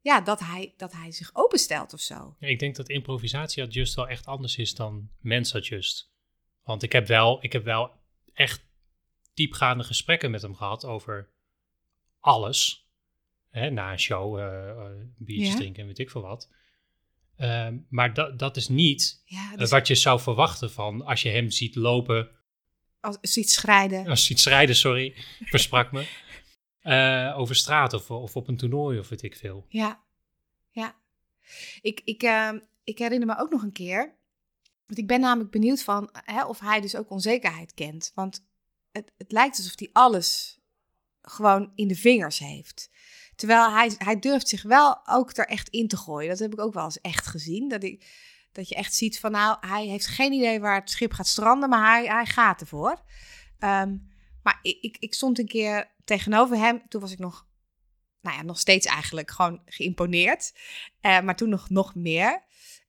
ja, 0.00 0.20
dat 0.20 0.40
hij, 0.40 0.74
dat 0.76 0.92
hij 0.92 1.12
zich 1.12 1.30
openstelt 1.32 1.92
of 1.92 2.00
zo. 2.00 2.36
Ja, 2.38 2.48
ik 2.48 2.58
denk 2.58 2.76
dat 2.76 2.88
improvisatie 2.88 3.62
adjust 3.62 3.94
wel 3.94 4.08
echt 4.08 4.26
anders 4.26 4.56
is 4.56 4.74
dan 4.74 5.10
mens 5.18 5.54
adjust. 5.54 6.12
Want 6.64 6.82
ik 6.82 6.92
heb 6.92 7.06
wel, 7.06 7.44
ik 7.44 7.52
heb 7.52 7.64
wel 7.64 7.90
echt 8.32 8.66
diepgaande 9.34 9.84
gesprekken 9.84 10.30
met 10.30 10.42
hem 10.42 10.54
gehad 10.54 10.84
over 10.84 11.30
alles. 12.20 12.88
Hè, 13.50 13.70
na 13.70 13.92
een 13.92 14.00
show, 14.00 14.38
eh, 14.38 14.90
biertjes 15.16 15.48
Ja. 15.52 15.56
drinken 15.56 15.80
en 15.80 15.86
weet 15.86 15.98
ik 15.98 16.10
veel 16.10 16.22
wat. 16.22 16.50
Ehm, 17.36 17.78
maar 17.88 18.14
dat, 18.14 18.38
dat 18.38 18.56
is 18.56 18.68
niet 18.68 19.22
Ja, 19.24 19.56
dus 19.56 19.70
wat 19.70 19.86
je 19.86 19.94
zou 19.94 20.20
verwachten 20.20 20.70
van 20.70 21.04
als 21.04 21.22
je 21.22 21.28
hem 21.28 21.50
ziet 21.50 21.74
lopen. 21.74 22.30
Als 23.00 23.16
ziet 23.20 23.50
schrijden. 23.50 24.06
Als 24.06 24.28
je 24.28 24.34
iets 24.34 24.46
rijden, 24.46 24.76
sorry, 24.76 25.14
versprak 25.54 25.92
me. 25.92 26.06
eh, 26.80 27.38
over 27.38 27.56
straat 27.56 27.92
of, 27.92 28.10
of 28.10 28.36
op 28.36 28.48
een 28.48 28.56
toernooi 28.56 28.98
of 28.98 29.08
weet 29.08 29.22
ik 29.22 29.36
veel. 29.36 29.66
Ja, 29.68 30.00
ja. 30.70 30.94
Ik, 31.80 32.00
ik, 32.04 32.22
eh, 32.22 32.50
ik 32.84 32.98
herinner 32.98 33.26
me 33.28 33.38
ook 33.38 33.50
nog 33.50 33.62
een 33.62 33.72
keer. 33.72 34.18
Want 34.86 34.98
ik 34.98 35.06
ben 35.06 35.20
namelijk 35.20 35.50
benieuwd 35.50 35.82
van 35.82 36.10
hè, 36.12 36.44
of 36.44 36.60
hij 36.60 36.80
dus 36.80 36.96
ook 36.96 37.10
onzekerheid 37.10 37.74
kent. 37.74 38.12
Want 38.14 38.44
het, 38.92 39.12
het 39.18 39.32
lijkt 39.32 39.56
alsof 39.56 39.78
hij 39.78 39.88
alles 39.92 40.58
gewoon 41.22 41.72
in 41.74 41.88
de 41.88 41.94
vingers 41.96 42.38
heeft. 42.38 42.90
Terwijl 43.36 43.70
hij, 43.70 43.94
hij 43.98 44.18
durft 44.18 44.48
zich 44.48 44.62
wel 44.62 45.06
ook 45.08 45.36
er 45.36 45.46
echt 45.46 45.68
in 45.68 45.88
te 45.88 45.96
gooien. 45.96 46.28
Dat 46.28 46.38
heb 46.38 46.52
ik 46.52 46.60
ook 46.60 46.74
wel 46.74 46.84
eens 46.84 47.00
echt 47.00 47.26
gezien. 47.26 47.68
Dat, 47.68 47.82
ik, 47.82 48.06
dat 48.52 48.68
je 48.68 48.74
echt 48.74 48.94
ziet 48.94 49.20
van 49.20 49.30
nou, 49.30 49.56
hij 49.60 49.86
heeft 49.86 50.06
geen 50.06 50.32
idee 50.32 50.60
waar 50.60 50.80
het 50.80 50.90
schip 50.90 51.12
gaat 51.12 51.26
stranden, 51.26 51.68
maar 51.68 51.90
hij, 51.90 52.06
hij 52.06 52.26
gaat 52.26 52.60
ervoor. 52.60 53.02
Ehm, 53.58 53.96
maar 54.42 54.58
ik, 54.62 54.78
ik, 54.80 54.96
ik 54.98 55.14
stond 55.14 55.38
een 55.38 55.46
keer 55.46 55.90
tegenover 56.04 56.56
hem. 56.56 56.88
Toen 56.88 57.00
was 57.00 57.12
ik 57.12 57.18
nog 57.18 57.48
nou 58.20 58.36
ja, 58.36 58.42
nog 58.42 58.58
steeds 58.58 58.86
eigenlijk 58.86 59.30
gewoon 59.30 59.62
geïmponeerd. 59.64 60.52
Eh, 61.00 61.20
maar 61.20 61.36
toen 61.36 61.48
nog, 61.48 61.70
nog 61.70 61.94
meer. 61.94 62.42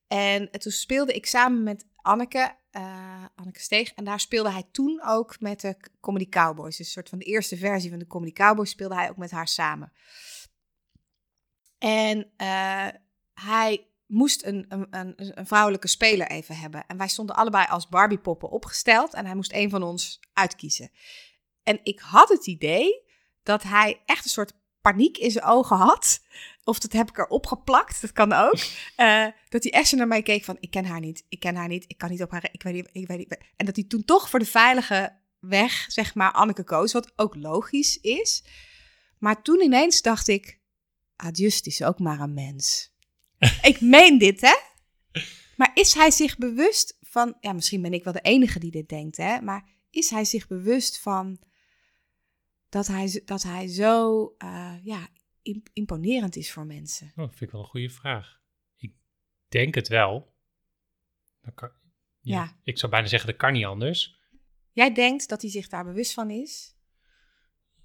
En 0.06 0.50
toen 0.50 0.72
speelde 0.72 1.12
ik 1.12 1.26
samen 1.26 1.62
met 1.62 1.86
Anneke, 1.96 2.56
eh, 2.70 3.24
Anneke 3.34 3.60
Steeg. 3.60 3.92
En 3.92 4.04
daar 4.04 4.20
speelde 4.20 4.50
hij 4.50 4.64
toen 4.72 5.02
ook 5.06 5.40
met 5.40 5.60
de 5.60 5.76
Comedy 6.00 6.28
Cowboys. 6.28 6.76
Dus 6.76 6.86
een 6.86 6.92
soort 6.92 7.08
van 7.08 7.18
de 7.18 7.24
eerste 7.24 7.56
versie 7.56 7.90
van 7.90 7.98
de 7.98 8.06
Comedy 8.06 8.32
Cowboys 8.32 8.70
speelde 8.70 8.94
hij 8.94 9.10
ook 9.10 9.16
met 9.16 9.30
haar 9.30 9.48
samen. 9.48 9.92
En 11.78 12.32
eh, 12.36 12.88
hij 13.34 13.86
moest 14.12 14.44
een, 14.44 14.66
een, 14.68 14.86
een, 14.90 15.14
een 15.16 15.46
vrouwelijke 15.46 15.88
speler 15.88 16.26
even 16.26 16.56
hebben. 16.56 16.86
En 16.86 16.96
wij 16.96 17.08
stonden 17.08 17.36
allebei 17.36 17.66
als 17.68 17.88
Barbiepoppen 17.88 18.50
opgesteld. 18.50 19.14
En 19.14 19.26
hij 19.26 19.34
moest 19.34 19.52
een 19.52 19.70
van 19.70 19.82
ons 19.82 20.20
uitkiezen. 20.32 20.90
En 21.62 21.80
ik 21.82 22.00
had 22.00 22.28
het 22.28 22.46
idee 22.46 23.02
dat 23.42 23.62
hij 23.62 24.02
echt 24.06 24.24
een 24.24 24.30
soort 24.30 24.52
paniek 24.80 25.18
in 25.18 25.30
zijn 25.30 25.44
ogen 25.44 25.76
had. 25.76 26.20
Of 26.64 26.78
dat 26.78 26.92
heb 26.92 27.08
ik 27.08 27.18
erop 27.18 27.46
geplakt, 27.46 28.00
dat 28.00 28.12
kan 28.12 28.32
ook. 28.32 28.58
Eh, 28.96 29.26
dat 29.48 29.62
hij 29.62 29.72
echt 29.72 29.88
zo 29.88 29.96
naar 29.96 30.06
mij 30.06 30.22
keek 30.22 30.44
van, 30.44 30.56
ik 30.60 30.70
ken 30.70 30.84
haar 30.84 31.00
niet, 31.00 31.24
ik 31.28 31.40
ken 31.40 31.56
haar 31.56 31.68
niet, 31.68 31.84
ik 31.86 31.98
kan 31.98 32.10
niet 32.10 32.22
op 32.22 32.30
haar, 32.30 32.48
ik 32.52 32.62
weet 32.62 32.74
niet, 32.74 32.88
ik 32.92 33.06
weet 33.06 33.18
niet. 33.18 33.38
En 33.56 33.66
dat 33.66 33.76
hij 33.76 33.84
toen 33.84 34.04
toch 34.04 34.30
voor 34.30 34.38
de 34.38 34.44
veilige 34.44 35.18
weg, 35.38 35.84
zeg 35.88 36.14
maar, 36.14 36.32
Anneke 36.32 36.64
koos, 36.64 36.92
wat 36.92 37.12
ook 37.16 37.34
logisch 37.34 37.96
is. 38.00 38.44
Maar 39.18 39.42
toen 39.42 39.60
ineens 39.60 40.02
dacht 40.02 40.28
ik, 40.28 40.60
Adjust 41.16 41.66
is 41.66 41.82
ook 41.82 41.98
maar 41.98 42.20
een 42.20 42.34
mens. 42.34 42.91
ik 43.70 43.80
meen 43.80 44.18
dit, 44.18 44.40
hè? 44.40 44.54
Maar 45.56 45.70
is 45.74 45.94
hij 45.94 46.10
zich 46.10 46.38
bewust 46.38 46.98
van, 47.00 47.36
ja, 47.40 47.52
misschien 47.52 47.82
ben 47.82 47.92
ik 47.92 48.04
wel 48.04 48.12
de 48.12 48.20
enige 48.20 48.58
die 48.58 48.70
dit 48.70 48.88
denkt, 48.88 49.16
hè? 49.16 49.40
Maar 49.40 49.68
is 49.90 50.10
hij 50.10 50.24
zich 50.24 50.46
bewust 50.46 51.00
van 51.00 51.38
dat 52.68 52.86
hij, 52.86 53.22
dat 53.24 53.42
hij 53.42 53.68
zo 53.68 54.26
eh, 54.38 54.74
ja, 54.82 55.08
im- 55.42 55.62
imponerend 55.72 56.36
is 56.36 56.52
voor 56.52 56.66
mensen? 56.66 57.06
Oh, 57.06 57.16
dat 57.16 57.28
vind 57.30 57.40
ik 57.42 57.50
wel 57.50 57.60
een 57.60 57.66
goede 57.66 57.90
vraag. 57.90 58.40
Ik 58.76 58.92
denk 59.48 59.74
het 59.74 59.88
wel. 59.88 60.34
Dat 61.40 61.54
kan, 61.54 61.70
ja, 62.20 62.34
Ja. 62.42 62.56
Ik 62.64 62.78
zou 62.78 62.92
bijna 62.92 63.06
zeggen, 63.06 63.28
dat 63.28 63.38
kan 63.38 63.52
niet 63.52 63.64
anders. 63.64 64.20
Jij 64.72 64.92
denkt 64.94 65.28
dat 65.28 65.42
hij 65.42 65.50
zich 65.50 65.68
daar 65.68 65.84
bewust 65.84 66.12
van 66.12 66.30
is? 66.30 66.76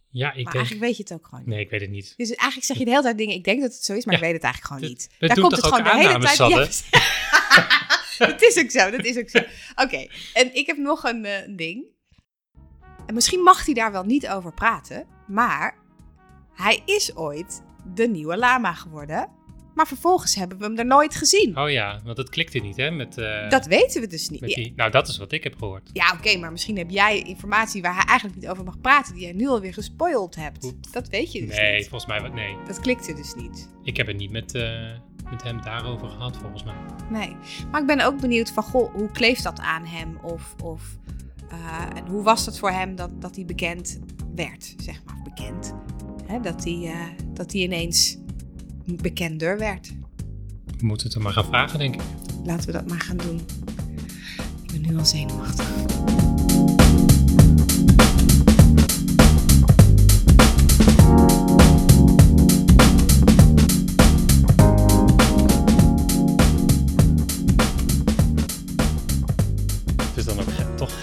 Ja, 0.09 0.27
ik 0.27 0.33
maar 0.33 0.43
denk... 0.43 0.55
eigenlijk 0.55 0.85
weet 0.85 0.97
je 0.97 1.03
het 1.03 1.13
ook 1.13 1.25
gewoon 1.25 1.39
niet. 1.39 1.49
Nee, 1.49 1.59
ik 1.59 1.69
weet 1.69 1.81
het 1.81 1.89
niet. 1.89 2.13
Dus 2.17 2.29
eigenlijk 2.29 2.67
zeg 2.67 2.77
je 2.77 2.85
de 2.85 2.89
hele 2.89 3.01
tijd 3.01 3.17
dingen, 3.17 3.35
ik 3.35 3.43
denk 3.43 3.61
dat 3.61 3.73
het 3.73 3.83
zo 3.83 3.93
is, 3.93 4.05
maar 4.05 4.13
Ja. 4.13 4.19
ik 4.19 4.25
weet 4.25 4.35
het 4.35 4.43
eigenlijk 4.43 4.73
gewoon 4.73 4.91
niet. 4.91 5.09
we 5.19 5.27
Daar 5.27 5.39
komt 5.39 5.51
het 5.51 5.65
gewoon 5.65 5.83
de 5.83 6.07
hele 6.07 6.19
tijd... 6.19 6.85
Ja, 8.17 8.25
dat 8.25 8.41
is 8.41 8.57
ook 8.57 8.71
zo, 8.71 8.91
dat 8.91 9.05
is 9.05 9.17
ook 9.17 9.29
zo. 9.29 9.39
Oké, 9.75 10.07
en 10.33 10.55
ik 10.55 10.67
heb 10.67 10.77
nog 10.77 11.03
een 11.03 11.25
eh, 11.25 11.55
ding. 11.55 11.85
En 13.05 13.13
misschien 13.13 13.39
mag 13.39 13.65
hij 13.65 13.73
daar 13.73 13.91
wel 13.91 14.03
niet 14.03 14.27
over 14.27 14.53
praten, 14.53 15.07
maar 15.27 15.77
hij 16.53 16.81
is 16.85 17.15
ooit 17.15 17.63
de 17.93 18.07
nieuwe 18.07 18.37
lama 18.37 18.73
geworden. 18.73 19.29
Maar 19.77 19.87
vervolgens 19.87 20.35
hebben 20.35 20.57
we 20.57 20.63
hem 20.63 20.77
er 20.77 20.85
nooit 20.85 21.15
gezien. 21.15 21.57
Oh 21.57 21.69
ja, 21.69 21.99
want 22.03 22.17
het 22.17 22.29
klikte 22.29 22.59
niet, 22.59 22.77
hè? 22.77 22.91
Met, 22.91 23.17
eh, 23.17 23.49
Dat 23.49 23.65
weten 23.65 24.01
we 24.01 24.07
dus 24.07 24.29
niet. 24.29 24.41
met 24.41 24.49
die... 24.49 24.73
Nou, 24.75 24.91
dat 24.91 25.07
is 25.07 25.17
wat 25.17 25.31
ik 25.31 25.43
heb 25.43 25.55
gehoord. 25.57 25.89
Ja, 25.93 26.13
oké, 26.17 26.37
maar 26.37 26.51
misschien 26.51 26.77
heb 26.77 26.89
jij 26.89 27.19
informatie 27.21 27.81
waar 27.81 27.95
hij 27.95 28.03
eigenlijk 28.05 28.39
niet 28.41 28.49
over 28.49 28.63
mag 28.63 28.81
praten, 28.81 29.13
die 29.13 29.23
jij 29.23 29.33
nu 29.33 29.47
alweer 29.47 29.73
gespoild 29.73 30.35
hebt. 30.35 30.73
Dat 30.91 31.07
weet 31.07 31.31
je 31.31 31.45
dus 31.45 31.55
Nee, 31.57 31.75
niet. 31.75 31.87
volgens 31.89 32.11
mij 32.11 32.21
wat. 32.21 32.33
Nee. 32.33 32.55
Dat 32.67 32.79
klikte 32.79 33.13
dus 33.13 33.33
niet. 33.33 33.69
Ik 33.83 33.97
heb 33.97 34.07
het 34.07 34.17
niet 34.17 34.31
met, 34.31 34.55
eh, 34.55 34.63
met 35.31 35.43
hem 35.43 35.61
daarover 35.61 36.09
gehad, 36.09 36.37
volgens 36.37 36.63
mij. 36.63 36.75
Nee. 37.09 37.35
Maar 37.71 37.81
ik 37.81 37.87
ben 37.87 38.01
ook 38.01 38.19
benieuwd 38.21 38.51
van, 38.51 38.63
goh, 38.63 38.93
hoe 38.93 39.11
kleeft 39.11 39.43
dat 39.43 39.59
aan 39.59 39.85
hem? 39.85 40.17
Of, 40.23 40.55
of 40.63 40.81
eh, 41.49 41.97
en 41.97 42.07
hoe 42.07 42.23
was 42.23 42.45
het 42.45 42.59
voor 42.59 42.71
hem 42.71 42.95
dat, 42.95 43.21
dat 43.21 43.35
hij 43.35 43.45
bekend 43.45 43.99
werd, 44.35 44.73
zeg 44.77 45.03
maar, 45.05 45.21
bekend? 45.23 45.73
Hè, 46.25 46.39
dat, 46.39 46.63
hij, 46.63 46.93
dat 47.33 47.51
hij 47.51 47.61
ineens 47.61 48.17
bekender 48.95 49.57
werd. 49.57 49.93
We 50.77 50.85
moeten 50.85 51.07
het 51.07 51.15
er 51.15 51.21
maar 51.21 51.33
gaan 51.33 51.45
vragen, 51.45 51.79
denk 51.79 51.95
ik. 51.95 52.01
Laten 52.45 52.65
we 52.65 52.71
dat 52.71 52.87
maar 52.87 53.01
gaan 53.01 53.17
doen. 53.17 53.41
Ik 54.63 54.71
ben 54.71 54.81
nu 54.81 54.97
al 54.97 55.05
zenuwachtig. 55.05 55.69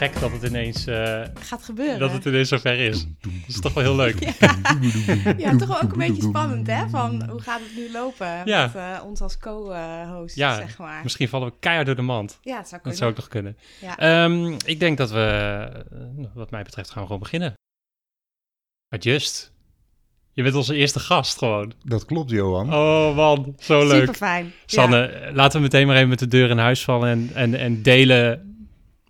Gek 0.04 0.20
dat 0.20 0.32
het 0.32 0.42
ineens, 0.42 0.87
eh, 0.87 1.23
Gaat 1.40 1.62
gebeuren. 1.62 1.99
dat 1.99 2.12
het 2.12 2.25
ineens 2.25 2.49
zover 2.49 2.78
is. 2.78 3.06
Dat 3.20 3.32
is 3.46 3.61
toch 3.61 3.75
wel 3.75 3.82
heel 3.82 3.96
leuk. 3.96 4.18
Ja, 5.38 5.56
toch 5.56 5.82
ook 5.82 5.92
een 5.92 5.99
beetje 5.99 6.23
spannend, 6.23 6.66
hè? 6.66 6.88
Van 6.88 7.28
hoe 7.30 7.40
gaat 7.40 7.61
het 7.61 7.76
nu 7.76 7.92
lopen 7.92 8.42
Ja. 8.44 8.62
met 8.62 8.75
eh, 8.75 9.04
ons 9.04 9.20
als 9.20 9.38
co-host, 9.38 10.37
Ja, 10.37 10.54
zeg 10.56 10.78
maar. 10.78 11.02
Misschien 11.02 11.28
vallen 11.28 11.49
we 11.49 11.54
keihard 11.61 11.87
door 11.87 11.96
de 11.96 12.02
mand. 12.02 12.38
Ja, 12.42 12.56
het 12.56 12.68
zou 12.68 12.70
Dat 12.70 12.80
kunnen. 12.80 12.99
zou 12.99 13.11
ook 13.11 13.16
nog 13.16 13.28
kunnen. 13.28 13.56
Ja. 13.80 13.99
Ehm, 13.99 14.54
ik 14.66 14.80
denk 14.80 14.99
dat 14.99 15.11
we, 15.11 15.20
eh, 15.90 16.25
wat 16.34 16.50
mij 16.50 16.62
betreft, 16.62 16.90
gaan 16.90 17.00
we 17.00 17.06
gewoon 17.06 17.23
beginnen. 17.23 17.52
Adjust. 18.88 19.52
Je 20.32 20.42
bent 20.42 20.54
onze 20.54 20.75
eerste 20.75 21.00
gast 21.00 21.38
gewoon. 21.38 21.73
Dat 21.84 22.04
klopt, 22.04 22.30
Johan. 22.30 22.75
Oh 22.75 23.16
man, 23.16 23.54
zo 23.58 23.87
leuk. 23.87 23.99
Super 24.00 24.14
fijn. 24.14 24.52
Sanne, 24.66 25.30
laten 25.32 25.56
we 25.56 25.62
meteen 25.62 25.87
maar 25.87 25.96
even 25.96 26.08
met 26.08 26.18
de 26.18 26.28
deur 26.28 26.50
in 26.50 26.58
huis 26.58 26.84
vallen 26.84 27.08
en, 27.11 27.30
en, 27.34 27.54
en 27.54 27.82
delen 27.82 28.53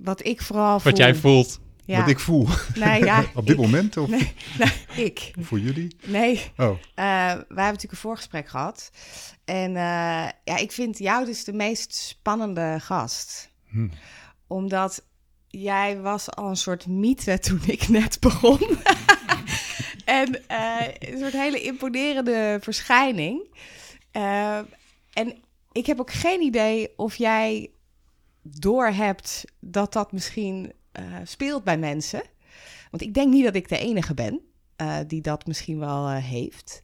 Wat 0.04 0.24
ik 0.26 0.42
vooral 0.42 0.80
voel. 0.80 0.90
wat 0.92 1.00
jij 1.00 1.14
voelt. 1.14 1.60
Ja. 1.84 2.00
Wat 2.00 2.08
ik 2.08 2.18
voel. 2.20 2.48
Nee, 2.74 3.04
ja. 3.04 3.24
Op 3.34 3.46
dit 3.46 3.56
ik- 3.56 3.60
moment 3.62 3.96
of 3.96 4.08
Nee, 4.08 4.32
nee, 4.58 5.04
ik. 5.04 5.32
voor 5.40 5.58
jullie? 5.60 5.96
Nee, 6.04 6.40
Oh, 6.56 6.70
eh, 6.70 6.76
wij 6.94 7.34
hebben 7.36 7.56
natuurlijk 7.56 7.92
een 7.92 7.96
voorgesprek 7.98 8.48
gehad. 8.48 8.90
En 9.44 9.68
eh, 9.76 10.28
ja, 10.44 10.56
ik 10.58 10.72
vind 10.72 10.98
jou 10.98 11.24
dus 11.24 11.44
de 11.44 11.52
meest 11.52 11.94
spannende 11.94 12.76
gast. 12.80 13.50
Hm. 13.68 13.88
Omdat 14.46 15.04
jij 15.48 16.00
was 16.00 16.30
al 16.30 16.48
een 16.48 16.56
soort 16.56 16.86
mythe 16.86 17.38
toen 17.38 17.60
ik 17.66 17.88
net 17.88 18.20
begon. 18.20 18.60
en 20.04 20.48
eh, 20.48 20.86
een 20.98 21.18
soort 21.18 21.32
hele 21.32 21.60
imponerende 21.62 22.58
verschijning. 22.62 23.42
Eh, 24.10 24.58
en 25.12 25.34
ik 25.72 25.86
heb 25.86 26.00
ook 26.00 26.12
geen 26.12 26.40
idee 26.40 26.92
of 26.96 27.14
jij 27.16 27.70
doorhebt 28.44 29.44
dat 29.58 29.92
dat 29.92 30.12
misschien 30.12 30.72
eh, 30.92 31.04
speelt 31.24 31.64
bij 31.64 31.78
mensen. 31.78 32.22
Want 32.90 33.02
ik 33.02 33.14
denk 33.14 33.32
niet 33.32 33.44
dat 33.44 33.54
ik 33.54 33.68
de 33.68 33.78
enige 33.78 34.14
ben 34.14 34.40
eh, 34.76 34.98
die 35.06 35.20
dat 35.20 35.46
misschien 35.46 35.78
wel 35.78 36.08
eh, 36.08 36.24
heeft. 36.24 36.82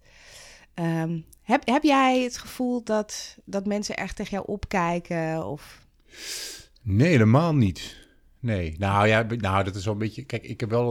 Ehm, 0.75 1.21
heb, 1.43 1.67
heb 1.67 1.83
jij 1.83 2.23
het 2.23 2.39
gevoel 2.39 2.85
dat, 2.85 3.39
dat 3.45 3.67
mensen 3.67 3.97
echt 3.97 4.17
tegen 4.17 4.33
jou 4.33 4.45
opkijken? 4.47 5.47
Of... 5.47 5.87
nee, 6.83 7.09
helemaal 7.09 7.55
niet. 7.55 7.99
Nee, 8.39 8.75
nou 8.79 9.07
ja, 9.07 9.23
nou, 9.23 9.65
dat 9.65 9.75
is 9.75 9.85
wel 9.85 9.93
een 9.93 9.99
beetje... 10.01 10.25
Kijk, 10.25 10.43
ik 10.43 10.61
heb 10.61 10.71
wel, 10.71 10.87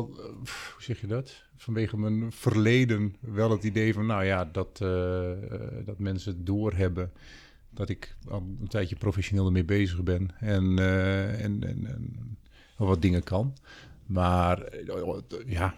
hoe 0.73 0.81
zeg 0.81 1.01
je 1.01 1.07
dat? 1.07 1.43
Vanwege 1.57 1.97
mijn 1.97 2.31
verleden 2.31 3.15
wel 3.19 3.51
het 3.51 3.63
idee 3.63 3.93
van, 3.93 4.05
nou 4.05 4.25
ja, 4.25 4.45
dat, 4.45 4.77
dat 5.85 5.99
mensen 5.99 6.45
doorhebben 6.45 7.11
dat 7.79 7.89
ik 7.89 8.15
al 8.27 8.55
een 8.62 8.67
tijdje 8.67 8.95
professioneel 8.95 9.45
ermee 9.45 9.65
bezig 9.65 10.03
ben 10.03 10.29
en, 10.39 10.79
eh, 10.79 11.43
en, 11.43 11.63
en, 11.63 11.86
en 11.88 12.27
wat 12.77 13.01
dingen 13.01 13.24
kan. 13.24 13.53
Maar 14.05 14.62
eh, 14.62 15.43
ja, 15.45 15.75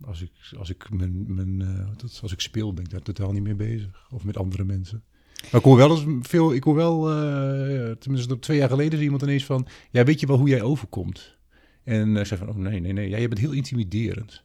als 0.00 0.22
ik, 0.22 0.30
als 0.58 0.70
ik, 0.70 0.90
mijn, 0.90 1.34
mijn, 1.34 1.58
dat, 1.96 2.18
als 2.22 2.32
ik 2.32 2.40
speel, 2.40 2.72
ben 2.72 2.84
ik 2.84 2.90
daar 2.90 3.02
totaal 3.02 3.32
niet 3.32 3.42
mee 3.42 3.54
bezig. 3.54 4.06
Of 4.10 4.24
met 4.24 4.36
andere 4.36 4.64
mensen. 4.64 5.02
Maar 5.42 5.60
ik 5.60 5.66
hoor 5.66 5.76
wel 5.76 5.90
eens 5.90 6.28
veel, 6.28 6.54
ik 6.54 6.64
hoor 6.64 6.74
wel, 6.74 7.10
eh, 7.10 7.90
tenminste 7.90 8.38
twee 8.38 8.58
jaar 8.58 8.68
geleden, 8.68 8.92
zei 8.92 9.02
iemand 9.02 9.22
ineens 9.22 9.44
van, 9.44 9.66
ja, 9.90 10.04
weet 10.04 10.20
je 10.20 10.26
wel 10.26 10.38
hoe 10.38 10.48
jij 10.48 10.62
overkomt? 10.62 11.36
En 11.82 12.16
ik 12.16 12.26
zei 12.26 12.40
van, 12.40 12.48
oh 12.48 12.56
nee, 12.56 12.80
nee, 12.80 12.92
nee, 12.92 13.08
ja, 13.08 13.16
je 13.16 13.28
bent 13.28 13.40
heel 13.40 13.52
intimiderend. 13.52 14.42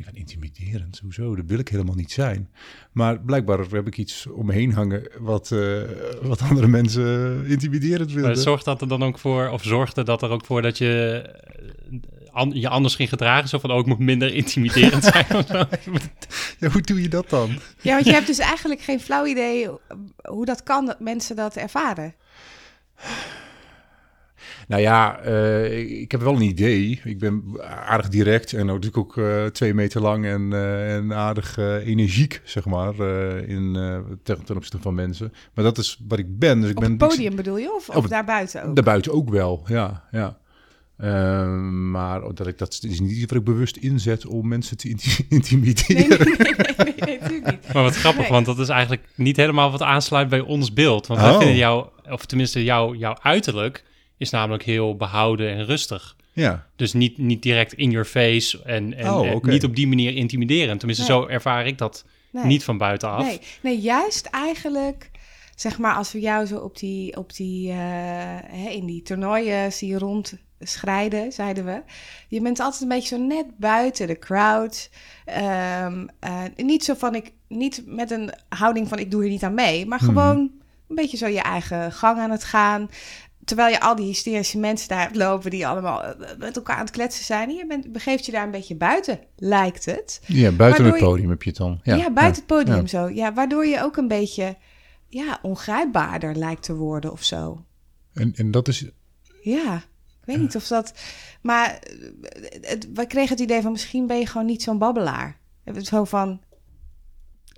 Ik 0.00 0.06
van, 0.06 0.14
intimiderend? 0.14 0.98
Hoezo? 0.98 1.36
Dat 1.36 1.44
wil 1.46 1.58
ik 1.58 1.68
helemaal 1.68 1.94
niet 1.94 2.12
zijn. 2.12 2.50
Maar 2.92 3.20
blijkbaar 3.20 3.58
heb 3.58 3.86
ik 3.86 3.96
iets 3.98 4.26
om 4.26 4.46
me 4.46 4.52
heen 4.52 4.72
hangen 4.72 5.08
wat, 5.18 5.50
eh, 5.52 5.80
wat 6.22 6.40
andere 6.40 6.66
mensen 6.66 7.44
intimiderend 7.46 8.12
Maar 8.14 8.22
vinden. 8.22 8.42
zorgt 8.42 8.64
dat 8.64 8.80
er 8.80 8.88
dan 8.88 9.02
ook 9.02 9.18
voor, 9.18 9.48
of 9.48 9.62
zorgde 9.62 10.02
dat 10.02 10.22
er 10.22 10.30
ook 10.30 10.44
voor 10.46 10.62
dat 10.62 10.78
je 10.78 11.22
eh, 11.90 11.98
an- 12.32 12.52
je 12.60 12.68
anders 12.68 12.94
ging 12.94 13.08
gedragen? 13.08 13.48
Zo 13.48 13.58
van, 13.58 13.70
oh, 13.72 13.78
ik 13.78 13.86
moet 13.86 13.98
minder 13.98 14.34
intimiderend 14.34 15.04
zijn. 15.04 15.26
Ja, 16.58 16.68
hoe 16.68 16.80
doe 16.82 17.02
je 17.02 17.08
dat 17.08 17.30
dan? 17.30 17.58
Ja, 17.80 17.92
want 17.94 18.04
je 18.06 18.12
hebt 18.12 18.26
dus 18.26 18.38
eigenlijk 18.38 18.80
geen 18.80 19.00
flauw 19.00 19.26
idee 19.26 19.68
hoe 20.22 20.44
dat 20.44 20.62
kan 20.62 20.86
dat 20.86 21.00
mensen 21.00 21.36
dat 21.36 21.56
ervaren. 21.56 22.14
Nou 24.70 24.82
ja, 24.82 25.18
eh, 25.20 25.78
ik, 25.80 25.90
ik 25.90 26.10
heb 26.10 26.20
wel 26.20 26.34
een 26.34 26.40
idee. 26.42 27.00
Ik 27.04 27.18
ben 27.18 27.42
aardig 27.86 28.08
direct 28.08 28.52
en 28.52 28.66
natuurlijk 28.66 28.96
ook 28.96 29.16
eh, 29.16 29.44
twee 29.46 29.74
meter 29.74 30.00
lang 30.00 30.24
en, 30.26 30.52
eh, 30.52 30.94
en 30.96 31.14
aardig 31.14 31.56
energiek, 31.84 32.40
zeg 32.44 32.64
maar, 32.64 32.98
eh, 32.98 33.48
in, 33.48 33.76
eh, 33.76 33.98
ten, 34.22 34.44
ten 34.44 34.56
opzichte 34.56 34.78
van 34.80 34.94
mensen. 34.94 35.32
Maar 35.54 35.64
dat 35.64 35.78
is 35.78 36.00
wat 36.08 36.18
ik 36.18 36.38
ben. 36.38 36.60
Dus 36.60 36.70
ik 36.70 36.76
Op 36.76 36.82
ben 36.82 36.90
het 36.90 36.98
podium 36.98 37.36
bedoel 37.36 37.56
je? 37.58 37.74
Of, 37.74 37.88
of 37.88 38.06
daarbuiten 38.06 38.64
ook? 38.64 38.74
Daarbuiten 38.74 39.12
ook 39.12 39.30
wel, 39.30 39.62
ja. 39.66 40.04
ja. 40.10 40.38
Eh, 40.96 41.48
maar 41.70 42.20
dat 42.34 42.46
ik 42.46 42.58
dat 42.58 42.78
is 42.88 43.00
niet 43.00 43.10
iets 43.10 43.20
wat 43.32 43.38
ik 43.38 43.44
bewust 43.44 43.76
inzet 43.76 44.26
om 44.26 44.48
mensen 44.48 44.76
te 44.76 44.88
inti- 44.88 45.26
intimideren. 45.38 46.18
Nee, 46.18 46.36
nee, 46.76 46.94
nee, 46.98 47.18
nee, 47.20 47.40
niet. 47.44 47.72
Maar 47.72 47.82
wat 47.82 47.96
grappig, 47.96 48.22
Nee. 48.22 48.30
want 48.30 48.46
dat 48.46 48.58
is 48.58 48.68
eigenlijk 48.68 49.02
niet 49.14 49.36
helemaal 49.36 49.70
wat 49.70 49.82
aansluit 49.82 50.28
bij 50.28 50.40
ons 50.40 50.72
beeld. 50.72 51.06
Want 51.06 51.20
wij 51.20 51.30
Oh. 51.30 51.38
vinden 51.38 51.56
jou, 51.56 51.86
of 52.10 52.26
tenminste 52.26 52.64
jouw, 52.64 52.94
jouw 52.94 53.16
uiterlijk, 53.22 53.84
is 54.20 54.30
namelijk 54.30 54.62
heel 54.62 54.96
behouden 54.96 55.50
en 55.50 55.64
rustig. 55.64 56.16
Ja, 56.32 56.66
Dus 56.76 56.92
niet, 56.92 57.18
niet 57.18 57.42
direct 57.42 57.72
in 57.72 57.90
your 57.90 58.06
face 58.06 58.62
en, 58.62 58.94
en, 58.94 59.10
Oh, 59.12 59.26
en 59.26 59.40
niet 59.42 59.64
op 59.64 59.76
die 59.76 59.86
manier 59.88 60.14
intimiderend. 60.16 60.78
Tenminste, 60.78 61.12
Nee. 61.12 61.20
zo 61.20 61.26
ervaar 61.26 61.66
ik 61.66 61.78
dat 61.78 62.04
Nee. 62.30 62.44
niet 62.44 62.64
van 62.64 62.78
buitenaf. 62.78 63.22
Nee, 63.26 63.40
nee, 63.62 63.78
juist 63.80 64.26
eigenlijk, 64.26 65.10
zeg 65.56 65.78
maar, 65.78 65.94
als 65.94 66.12
we 66.12 66.20
jou 66.20 66.46
zo 66.46 66.56
op 66.56 66.78
die, 66.78 67.16
op 67.16 67.34
die, 67.34 67.70
eh, 67.70 67.76
hè, 68.44 68.68
in 68.70 68.86
die 68.86 69.02
toernooien 69.02 69.72
zien 69.72 69.98
rondschrijden, 69.98 71.32
zeiden 71.32 71.64
we. 71.64 71.82
Je 72.28 72.40
bent 72.40 72.60
altijd 72.60 72.82
een 72.82 72.88
beetje 72.88 73.16
zo 73.16 73.22
net 73.22 73.46
buiten 73.58 74.06
de 74.06 74.18
crowd. 74.18 74.90
Ehm, 75.24 76.06
eh, 76.20 76.42
niet 76.56 76.84
zo 76.84 76.94
van, 76.94 77.14
ik, 77.14 77.32
niet 77.48 77.82
met 77.86 78.10
een 78.10 78.32
houding 78.48 78.88
van 78.88 78.98
ik 78.98 79.10
doe 79.10 79.22
hier 79.22 79.30
niet 79.30 79.42
aan 79.42 79.54
mee, 79.54 79.86
maar 79.86 80.00
gewoon 80.00 80.36
een 80.88 80.94
beetje 80.96 81.16
zo 81.16 81.26
je 81.26 81.42
eigen 81.42 81.92
gang 81.92 82.18
aan 82.18 82.30
het 82.30 82.44
gaan. 82.44 82.90
Terwijl 83.50 83.72
je 83.72 83.80
al 83.80 83.96
die 83.96 84.06
hysterische 84.06 84.58
mensen 84.58 84.88
daar 84.88 85.00
hebt 85.00 85.16
lopen 85.16 85.50
die 85.50 85.66
allemaal 85.66 86.04
eh, 86.04 86.36
met 86.38 86.56
elkaar 86.56 86.76
aan 86.76 86.84
het 86.84 86.90
kletsen 86.90 87.24
zijn. 87.24 87.50
Je 87.50 87.66
bent, 87.66 87.92
begeeft 87.92 88.26
je 88.26 88.32
daar 88.32 88.44
een 88.44 88.50
beetje 88.50 88.76
buiten, 88.76 89.20
lijkt 89.36 89.84
het. 89.84 90.20
ja 90.26 90.42
buiten 90.42 90.56
Waardoor 90.58 90.86
het 90.86 90.98
je- 90.98 91.04
podium 91.04 91.30
heb 91.30 91.42
je 91.42 91.48
het 91.48 91.58
dan. 91.58 91.80
Ja, 91.82 91.94
Ja, 91.96 92.10
buiten 92.12 92.42
het 92.42 92.46
podium 92.46 92.80
ja. 92.80 92.86
zo. 92.86 93.08
Ja, 93.08 93.32
waardoor 93.32 93.66
je 93.66 93.82
ook 93.82 93.96
een 93.96 94.08
beetje 94.08 94.56
ja, 95.08 95.38
ongrijpbaarder 95.42 96.36
lijkt 96.36 96.62
te 96.62 96.74
worden 96.74 97.12
of 97.12 97.22
zo. 97.22 97.64
En, 98.14 98.32
en 98.36 98.50
dat 98.50 98.68
is... 98.68 98.84
Ja, 99.42 99.74
ik 100.20 100.24
weet 100.24 100.38
niet 100.38 100.56
of 100.56 100.66
dat... 100.66 100.92
Maar 101.42 101.78
eh, 101.78 102.60
het, 102.70 102.88
we 102.94 103.06
kregen 103.06 103.30
het 103.30 103.40
idee 103.40 103.62
van 103.62 103.72
misschien 103.72 104.06
ben 104.06 104.18
je 104.18 104.26
gewoon 104.26 104.46
niet 104.46 104.62
zo'n 104.62 104.78
babbelaar. 104.78 105.38
Het 105.64 105.86
Zo 105.86 106.04
van 106.04 106.40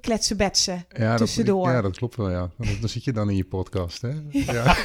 kletsen, 0.02 0.36
betsen, 0.36 0.84
Ja, 0.96 1.16
tussendoor. 1.16 1.64
Dat, 1.66 1.74
ja, 1.74 1.80
dat 1.80 1.96
klopt 1.96 2.16
wel, 2.16 2.30
ja. 2.30 2.50
Dan, 2.58 2.68
dan 2.80 2.88
zit 2.88 3.04
je 3.04 3.12
dan 3.12 3.30
in 3.30 3.36
je 3.36 3.44
podcast, 3.44 4.02
hè? 4.02 4.12
Ja. 4.52 4.76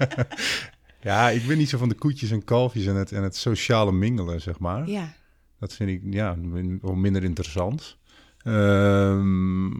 ja, 1.00 1.30
ik 1.30 1.46
ben 1.46 1.58
niet 1.58 1.68
zo 1.68 1.78
van 1.78 1.88
de 1.88 1.94
koetjes 1.94 2.30
en 2.30 2.44
kalfjes 2.44 2.86
en 2.86 2.94
het, 2.96 3.12
en 3.12 3.22
het 3.22 3.36
sociale 3.36 3.92
mingelen, 3.92 4.40
zeg 4.40 4.58
maar. 4.58 4.88
Ja, 4.88 5.12
Dat 5.58 5.72
vind 5.72 5.90
ik 5.90 6.00
ja, 6.14 6.34
min- 6.34 6.78
wel 6.82 6.94
minder 6.94 7.24
interessant. 7.24 7.96
Ehm, 8.42 9.70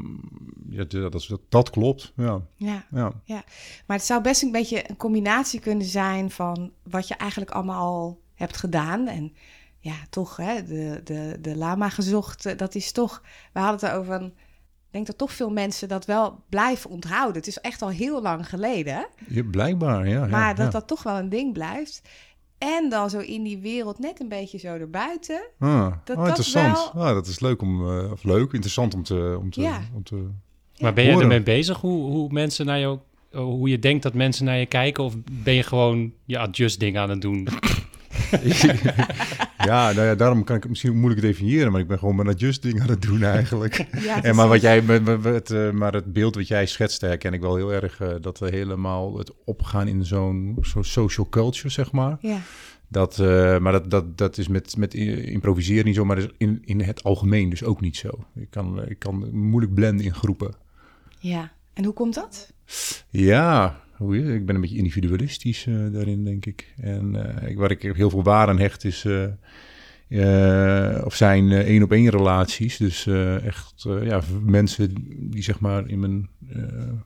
ja, 0.71 0.85
dat, 0.89 1.13
dat, 1.13 1.41
dat 1.49 1.71
klopt, 1.71 2.13
ja. 2.17 2.41
Ja. 2.57 2.87
ja. 2.91 3.13
Maar 3.87 3.97
het 3.97 4.07
zou 4.07 4.23
best 4.23 4.43
een 4.43 4.53
beetje 4.53 4.91
een 4.91 4.97
combinatie 4.97 5.61
kunnen 5.61 5.87
zijn 5.87 6.31
van 6.31 6.73
wat 6.83 7.09
je 7.09 7.15
eigenlijk 7.15 7.51
allemaal 7.51 7.85
al 7.85 8.21
hebt 8.35 8.57
gedaan. 8.57 9.09
En 9.09 9.33
ja, 9.87 9.95
toch, 10.11 10.37
hè, 10.37 10.65
de, 10.65 11.01
de, 11.05 11.37
de 11.41 11.57
lama 11.57 11.89
gezocht, 11.89 12.47
eh, 12.47 12.57
dat 12.57 12.75
is 12.75 12.93
toch... 12.93 13.23
We 13.53 13.61
hadden 13.61 13.91
het 13.91 14.07
van, 14.07 14.25
ik 14.27 14.33
denk 14.91 15.07
dat 15.07 15.19
toch 15.19 15.33
veel 15.33 15.51
mensen 15.51 15.89
dat 15.89 16.05
wel 16.05 16.45
blijven 16.49 16.91
onthouden. 16.91 17.37
Het 17.37 17.47
is 17.47 17.59
echt 17.61 17.83
al 17.83 17.89
heel 17.89 18.23
lang 18.23 18.49
geleden? 18.49 19.07
Ja, 19.29 19.43
blijkbaar, 19.51 20.09
ja. 20.09 20.25
ja, 20.25 20.27
maar 20.27 20.55
dat 20.55 20.65
ja. 20.65 20.71
dat 20.71 20.87
toch 20.89 21.03
wel 21.03 21.19
een 21.19 21.29
ding 21.29 21.53
blijft. 21.53 22.03
En 22.59 22.89
dan 22.89 23.11
zo 23.11 23.19
in 23.19 23.43
die 23.43 23.59
wereld 23.59 23.99
net 23.99 24.21
een 24.21 24.29
beetje 24.29 24.59
zo 24.59 24.69
erbuiten. 24.69 25.41
Ah, 25.59 25.93
dat 26.05 26.17
oh, 26.17 26.23
dat 26.23 26.27
interessant. 26.27 26.91
wel- 26.93 27.05
Ah, 27.05 27.15
dat 27.15 27.27
is 27.27 27.41
leuk 27.41 27.63
om, 27.63 27.99
eh, 27.99 28.13
of 28.13 28.25
leuk, 28.25 28.53
interessant 28.53 28.95
om 28.95 29.03
te, 29.03 29.37
om 29.41 29.51
te, 29.51 29.61
Ja. 29.61 29.81
om 29.95 30.03
te 30.03 30.29
Maar 30.79 30.93
ben 30.93 31.05
jij 31.05 31.13
Horen. 31.13 31.29
ermee 31.29 31.43
bezig 31.43 31.81
hoe, 31.81 32.11
hoe 32.11 32.33
mensen 32.33 32.67
naar 32.67 32.79
jou, 32.81 32.99
hoe 33.33 33.69
je 33.69 33.79
denkt 33.79 34.03
dat 34.03 34.15
mensen 34.15 34.45
naar 34.45 34.59
je 34.59 34.67
kijken? 34.67 35.05
Of 35.05 35.15
ben 35.31 35.55
je 35.55 35.63
gewoon 35.63 36.13
je 36.25 36.39
adjust 36.39 36.81
ding 36.81 36.99
aan 36.99 37.11
het 37.11 37.21
doen? 37.21 37.49
ja, 39.73 39.93
nou 39.93 40.07
ja, 40.07 40.15
daarom 40.15 40.45
kan 40.45 40.57
ik 40.57 40.61
het 40.63 40.71
misschien 40.71 40.97
moeilijk 40.97 41.21
definiëren, 41.21 41.73
maar 41.73 41.81
ik 41.81 41.87
ben 41.89 41.99
gewoon 41.99 42.17
mijn 42.17 42.29
adjusting 42.29 42.81
aan 42.81 42.89
het 42.89 43.03
doen 43.03 43.23
eigenlijk. 43.23 43.87
Ja, 44.05 44.23
en 44.23 44.35
maar, 44.35 44.49
wat 44.49 44.61
jij, 44.61 44.83
met, 44.83 45.51
eh, 45.51 45.71
maar 45.71 45.93
het 45.93 46.13
beeld 46.13 46.35
wat 46.35 46.49
jij 46.49 46.67
schetst, 46.67 47.01
herken 47.01 47.33
ik 47.33 47.41
wel 47.41 47.57
heel 47.57 47.73
erg. 47.73 48.01
eh, 48.01 48.15
dat 48.21 48.39
we 48.39 48.49
helemaal 48.51 49.19
het 49.19 49.33
opgaan 49.45 49.89
in 49.89 50.05
zo'n 50.05 50.57
zo 50.63 50.83
social 50.83 51.29
culture, 51.29 51.69
zeg 51.69 51.93
maar. 51.93 52.17
Ja, 52.21 52.39
Dat, 52.89 53.19
eh, 53.19 53.59
maar 53.59 53.73
dat, 53.73 53.91
dat, 53.91 54.19
dat 54.19 54.39
is 54.39 54.49
met, 54.49 54.77
met 54.77 54.95
improviseren 54.95 55.85
niet 55.85 55.95
zo, 55.95 56.05
maar 56.05 56.31
in, 56.39 56.63
in 56.65 56.81
het 56.81 57.03
algemeen 57.03 57.51
dus 57.51 57.65
ook 57.65 57.81
niet 57.81 57.97
zo. 57.97 58.09
Ik 58.35 58.51
kan, 58.51 58.89
ik 58.89 58.99
kan 58.99 59.29
moeilijk 59.33 59.75
blenden 59.75 60.05
in 60.07 60.15
groepen. 60.15 60.55
ja. 61.19 61.55
En 61.73 61.85
hoe 61.85 61.93
komt 61.95 62.15
dat? 62.15 62.53
Ja, 63.11 63.81
ik 63.99 64.47
ben 64.47 64.55
een 64.55 64.61
beetje 64.61 64.77
individualistisch 64.77 65.67
eh, 65.67 65.75
daarin, 65.93 66.25
denk 66.25 66.47
ik. 66.47 66.75
En 66.77 67.37
eh, 67.47 67.57
waar 67.57 67.71
ik 67.71 67.83
heel 67.83 68.11
veel 68.11 68.23
waarde 68.23 68.53
aan 68.53 68.59
hecht 68.59 68.85
is... 68.85 69.05
eh, 70.09 71.03
of 71.05 71.15
zijn 71.15 71.53
eh, 71.53 71.59
één-op-één 71.59 72.11
relaties. 72.11 72.77
Dus 72.77 73.07
echt 73.43 73.87
ja, 74.03 74.21
mensen 74.45 74.95
die 75.31 75.43
zeg 75.43 75.61
maar 75.61 75.89
in 75.89 76.01
mijn, 76.01 76.29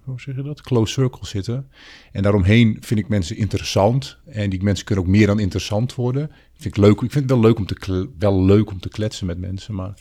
hoe 0.04 0.20
zeg 0.20 0.37
je 0.37 0.42
dat, 0.42 0.62
close 0.62 0.92
circle 0.92 1.26
zitten. 1.26 1.68
En 2.12 2.23
daaromheen 2.23 2.76
vind 2.80 3.00
ik 3.00 3.09
mensen 3.09 3.37
interessant. 3.37 4.18
En 4.26 4.50
die 4.50 4.62
mensen 4.62 4.85
kunnen 4.85 5.04
ook 5.04 5.11
meer 5.11 5.26
dan 5.26 5.38
interessant 5.38 5.94
worden. 5.94 6.30
Vind 6.52 6.76
ik 6.76 6.82
leuk. 6.82 7.00
Ik 7.00 7.12
vind 7.12 7.14
het 7.14 7.30
wel 7.30 7.40
leuk 7.40 7.59
om 7.59 7.66
te, 7.66 8.09
wel 8.18 8.44
leuk 8.44 8.70
om 8.70 8.80
te 8.80 8.88
kletsen 8.88 9.26
met 9.26 9.38
mensen, 9.38 9.75
maar... 9.75 9.94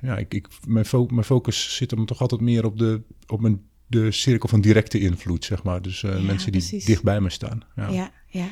ja, 0.00 0.16
ik, 0.18 0.34
ik, 0.34 0.48
mijn, 0.66 0.86
mijn 1.08 1.24
focus 1.24 1.76
zit 1.76 1.90
hem 1.90 2.06
toch 2.06 2.20
altijd 2.20 2.40
meer 2.40 2.64
op, 2.64 2.78
de, 2.78 3.00
op 3.26 3.40
mijn, 3.40 3.60
de 3.94 4.10
cirkel 4.10 4.48
van 4.48 4.60
directe 4.60 4.98
invloed, 4.98 5.44
zeg 5.44 5.62
maar. 5.62 5.82
Dus 5.82 6.02
eh, 6.02 6.16
Ja, 6.16 6.20
mensen 6.20 6.52
die 6.52 6.60
precies. 6.60 6.84
dicht 6.84 7.02
bij 7.02 7.20
me 7.20 7.30
staan. 7.30 7.62
Ja. 7.76 7.88
Ja, 7.88 8.10
ja. 8.26 8.46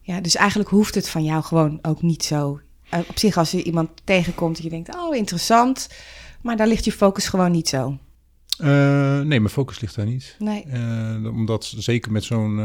ja, 0.00 0.20
dus 0.20 0.34
eigenlijk 0.34 0.70
hoeft 0.70 0.94
het 0.94 1.08
van 1.08 1.24
jou 1.24 1.42
gewoon 1.42 1.78
ook 1.82 2.02
niet 2.02 2.22
zo. 2.24 2.60
Eh, 2.90 3.00
op 3.08 3.18
zich, 3.18 3.36
als 3.36 3.50
je 3.50 3.62
iemand 3.62 3.90
tegenkomt 4.04 4.54
die 4.54 4.64
je 4.64 4.70
denkt, 4.70 4.96
oh, 4.96 5.16
interessant. 5.16 5.88
Maar 6.42 6.56
daar 6.56 6.66
ligt 6.66 6.84
je 6.84 6.92
focus 6.92 7.28
gewoon 7.28 7.50
niet 7.50 7.68
zo. 7.68 7.98
Eh, 8.58 8.68
nee, 9.20 9.40
mijn 9.40 9.48
focus 9.48 9.80
ligt 9.80 9.94
daar 9.94 10.06
niet. 10.06 10.36
Nee. 10.38 10.64
Omdat 11.30 11.74
zeker 11.76 12.12
met 12.12 12.24
zo'n 12.24 12.56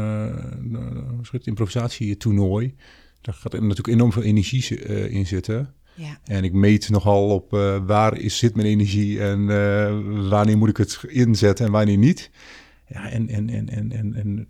het, 1.30 1.46
improvisatietoernooi, 1.46 2.74
daar 3.20 3.34
gaat 3.34 3.52
er 3.52 3.60
natuurlijk 3.60 3.88
enorm 3.88 4.12
veel 4.12 4.22
energie 4.22 4.78
in 5.08 5.26
zitten. 5.26 5.74
Ja, 5.94 6.18
En 6.24 6.44
ik 6.44 6.52
meet 6.52 6.88
nogal 6.88 7.28
op 7.28 7.52
eh, 7.52 7.86
waar 7.86 8.18
is, 8.18 8.38
zit 8.38 8.56
mijn 8.56 8.68
energie 8.68 9.20
en 9.20 9.50
eh, 9.50 10.28
wanneer 10.28 10.58
moet 10.58 10.68
ik 10.68 10.76
het 10.76 11.04
inzetten 11.06 11.66
en 11.66 11.72
wanneer 11.72 11.98
niet. 11.98 12.30
Ja, 12.88 13.10
en, 13.10 13.28
en, 13.28 13.50
en, 13.50 13.68
en, 13.68 13.92
en, 13.92 14.14
en 14.14 14.46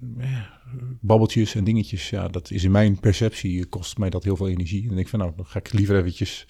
babbeltjes 1.00 1.54
en 1.54 1.64
dingetjes, 1.64 2.10
ja, 2.10 2.28
dat 2.28 2.50
is 2.50 2.64
in 2.64 2.70
mijn 2.70 3.00
perceptie, 3.00 3.64
kost 3.64 3.98
mij 3.98 4.10
dat 4.10 4.24
heel 4.24 4.36
veel 4.36 4.48
energie. 4.48 4.80
En 4.80 4.86
dan 4.86 4.94
denk 4.94 5.06
ik 5.06 5.10
van, 5.10 5.18
nou, 5.18 5.32
dan 5.36 5.46
ga 5.46 5.58
ik 5.58 5.72
liever 5.72 5.96
eventjes, 5.96 6.46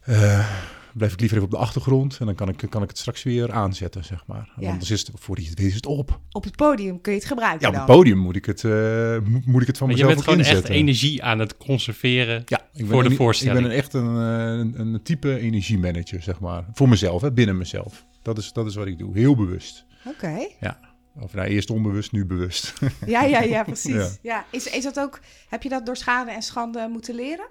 eh, 0.00 0.50
blijf 0.94 1.12
ik 1.12 1.20
liever 1.20 1.36
even 1.36 1.48
op 1.48 1.54
de 1.54 1.60
achtergrond 1.64 2.16
en 2.20 2.26
dan 2.26 2.34
kan 2.34 2.48
ik, 2.48 2.64
kan 2.70 2.82
ik 2.82 2.88
het 2.88 2.98
straks 2.98 3.22
weer 3.22 3.52
aanzetten, 3.52 4.04
zeg 4.04 4.26
maar. 4.26 4.36
Ja. 4.46 4.52
Want 4.54 4.66
anders 4.72 4.90
is 4.90 5.00
het, 5.00 5.10
voordat 5.14 5.44
je 5.44 5.50
het 5.50 5.58
weet, 5.58 5.68
is 5.68 5.74
het 5.74 5.86
op. 5.86 6.20
op 6.30 6.44
het 6.44 6.56
podium 6.56 7.00
kun 7.00 7.12
je 7.12 7.18
het 7.18 7.28
gebruiken 7.28 7.60
Ja, 7.60 7.68
op 7.68 7.74
het 7.74 7.86
dan. 7.86 7.96
podium 7.96 8.18
moet 8.18 8.36
ik 8.36 8.44
het, 8.44 8.64
eh, 8.64 8.70
mo- 8.70 9.40
moet 9.44 9.60
ik 9.62 9.66
het 9.66 9.78
van 9.78 9.86
Maar 9.88 9.96
je 9.96 10.02
mezelf 10.04 10.06
bent 10.06 10.18
ook 10.18 10.24
gewoon 10.24 10.38
echt 10.38 10.48
inzetten. 10.48 10.74
energie 10.74 11.22
aan 11.22 11.38
het 11.38 11.56
conserveren. 11.56 12.42
Ja, 12.46 12.58
ik 12.60 12.66
ben 12.72 12.86
voor 12.86 13.02
de 13.02 13.08
een- 13.10 13.16
voorstelling. 13.16 13.56
Ik 13.58 13.62
ben 13.62 13.72
een 13.72 13.78
echt 13.78 13.92
een, 13.94 14.16
eh, 14.16 14.80
een, 14.80 14.94
een 14.94 15.02
type 15.02 15.38
energiemanager, 15.38 16.22
zeg 16.22 16.40
maar. 16.40 16.64
Voor 16.72 16.88
mezelf, 16.88 17.22
hè, 17.22 17.32
binnen 17.32 17.56
mezelf. 17.58 18.04
Dat 18.22 18.38
is, 18.38 18.52
dat 18.52 18.66
is 18.66 18.74
wat 18.74 18.86
ik 18.86 18.98
doe. 18.98 19.18
Heel 19.18 19.36
bewust. 19.36 19.84
Oké. 20.06 20.46
Ja. 20.60 20.78
Of 21.20 21.34
nou, 21.34 21.48
eerst 21.48 21.70
onbewust, 21.70 22.12
nu 22.12 22.26
bewust. 22.26 22.72
Ja, 23.06 23.22
ja, 23.24 23.40
ja, 23.42 23.62
precies. 23.72 23.94
Ja. 23.94 24.08
Ja. 24.22 24.44
Is, 24.50 24.66
is 24.70 24.82
dat 24.84 24.98
ook, 25.00 25.20
heb 25.48 25.62
je 25.62 25.68
dat 25.68 25.86
door 25.86 25.96
schade 25.96 26.30
en 26.30 26.42
schande 26.42 26.88
moeten 26.92 27.14
leren? 27.14 27.46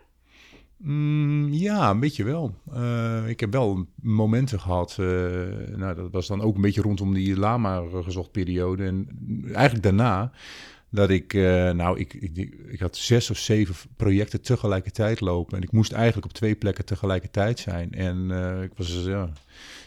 Mm, 0.85 1.53
ja, 1.53 1.89
een 1.89 1.99
beetje 1.99 2.23
wel. 2.23 2.55
Eh, 2.73 3.27
ik 3.27 3.39
heb 3.39 3.51
wel 3.51 3.85
momenten 4.01 4.59
gehad. 4.59 4.95
eh, 4.99 5.05
nou, 5.75 5.95
dat 5.95 6.11
was 6.11 6.27
dan 6.27 6.41
ook 6.41 6.55
een 6.55 6.61
beetje 6.61 6.81
rondom 6.81 7.13
die 7.13 7.37
lama 7.37 7.83
gezocht 8.03 8.31
periode. 8.31 8.85
En 8.85 9.07
eigenlijk 9.53 9.83
daarna 9.83 10.31
dat 10.89 11.09
ik, 11.09 11.33
eh, 11.33 11.71
nou, 11.71 11.99
ik, 11.99 12.13
ik, 12.13 12.55
ik 12.67 12.79
had 12.79 12.97
zes 12.97 13.29
of 13.29 13.37
zeven 13.37 13.75
projecten 13.95 14.41
tegelijkertijd 14.41 15.21
lopen. 15.21 15.57
En 15.57 15.63
ik 15.63 15.71
moest 15.71 15.91
eigenlijk 15.91 16.25
op 16.25 16.33
twee 16.33 16.55
plekken 16.55 16.85
tegelijkertijd 16.85 17.59
zijn. 17.59 17.91
En 17.91 18.31
ik 18.63 18.71
was 18.75 19.03
ja, 19.05 19.29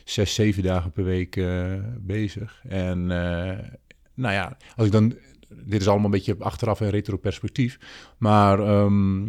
zes, 0.05 0.35
zeven 0.35 0.63
dagen 0.63 0.93
per 0.93 1.05
week 1.05 1.41
bezig. 2.01 2.63
En 2.69 3.07
nou 4.15 4.35
ja, 4.35 4.57
als 4.77 4.87
ik 4.87 4.93
dan, 4.93 5.15
dit 5.49 5.81
is 5.81 5.89
allemaal 5.89 6.05
een 6.05 6.11
beetje 6.11 6.37
achteraf 6.39 6.81
en 6.81 6.91
retro 6.91 7.17
perspectief. 7.17 7.79
Maar 8.19 8.61
ehm, 8.61 9.29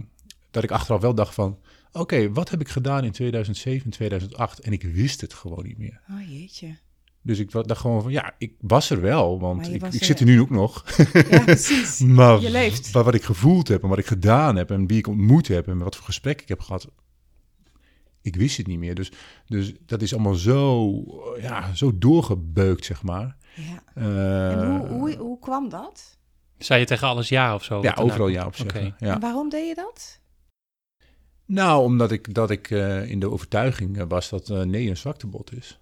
dat 0.52 0.64
ik 0.64 0.72
achteraf 0.72 1.02
wel 1.02 1.16
dacht 1.16 1.34
van, 1.34 1.60
oké, 1.92 2.32
wat 2.32 2.50
heb 2.50 2.62
ik 2.62 2.68
gedaan 2.70 3.04
in 3.04 3.12
2007, 3.12 3.92
2008? 3.92 4.60
En 4.60 4.72
ik 4.72 4.84
wist 4.84 5.22
het 5.22 5.34
gewoon 5.34 5.64
niet 5.66 5.78
meer. 5.78 6.02
Oh 6.10 6.30
jeetje. 6.32 6.78
Dus 7.22 7.40
ik 7.40 7.52
dacht 7.52 7.82
gewoon 7.82 8.02
van, 8.02 8.12
ja, 8.12 8.34
ik 8.38 8.54
was 8.60 8.90
er 8.90 9.02
wel, 9.02 9.40
want 9.40 9.62
Maar 9.62 9.70
ik, 9.72 9.94
ik 9.94 10.04
zit 10.04 10.20
er 10.20 10.26
nu 10.26 10.42
ook 10.42 10.50
nog. 10.50 10.84
Ja, 11.14 11.44
precies. 11.44 12.00
maar 12.18 12.40
Je 12.42 12.50
leeft. 12.52 12.92
wa- 12.92 13.04
wat 13.04 13.14
ik 13.14 13.24
gevoeld 13.24 13.68
heb 13.68 13.84
en 13.84 13.90
wat 13.90 13.98
ik 13.98 14.06
gedaan 14.06 14.56
heb 14.56 14.72
en 14.72 14.88
wie 14.88 14.98
ik 14.98 15.08
ontmoet 15.08 15.48
heb 15.48 15.68
en 15.68 15.78
wat 15.78 15.96
voor 15.96 16.06
gesprek 16.06 16.42
ik 16.42 16.48
heb 16.48 16.60
gehad, 16.60 16.88
ik 18.22 18.36
wist 18.36 18.58
het 18.58 18.68
niet 18.68 18.80
meer. 18.80 18.96
Dus, 18.96 19.12
dus 19.46 19.74
dat 19.86 20.02
is 20.02 20.14
allemaal 20.14 20.34
zo, 20.36 20.92
ja, 21.42 21.74
zo 21.76 21.98
doorgebeukt, 21.98 22.86
zeg 22.86 23.04
maar. 23.04 23.38
Ja. 23.56 23.84
Eh, 23.96 24.52
En 24.52 24.78
hoe, 24.78 24.88
hoe, 24.88 25.16
hoe 25.18 25.40
kwam 25.40 25.70
dat? 25.70 26.18
Zei 26.58 26.80
je 26.80 26.86
tegen 26.86 27.08
alles 27.08 27.30
ja 27.30 27.56
of 27.56 27.64
zo? 27.64 27.82
ja, 27.82 27.90
erna 27.92 28.04
overal 28.04 28.28
ja 28.28 28.46
op 28.46 28.56
zeggen. 28.56 28.96
Ja. 29.00 29.14
En 29.14 29.20
waarom 29.20 29.50
deed 29.50 29.68
je 29.68 29.76
dat? 29.76 30.20
Nou, 31.48 31.84
omdat 31.84 32.12
ik, 32.12 32.34
dat 32.34 32.50
ik 32.50 32.72
eh, 32.72 33.10
in 33.10 33.20
de 33.20 33.32
overtuiging 33.32 33.98
eh, 33.98 34.06
was 34.08 34.30
dat 34.30 34.50
eh, 34.50 34.62
nee 34.62 34.90
een 34.90 34.98
zwaktebod 34.98 35.54
is. 35.54 35.80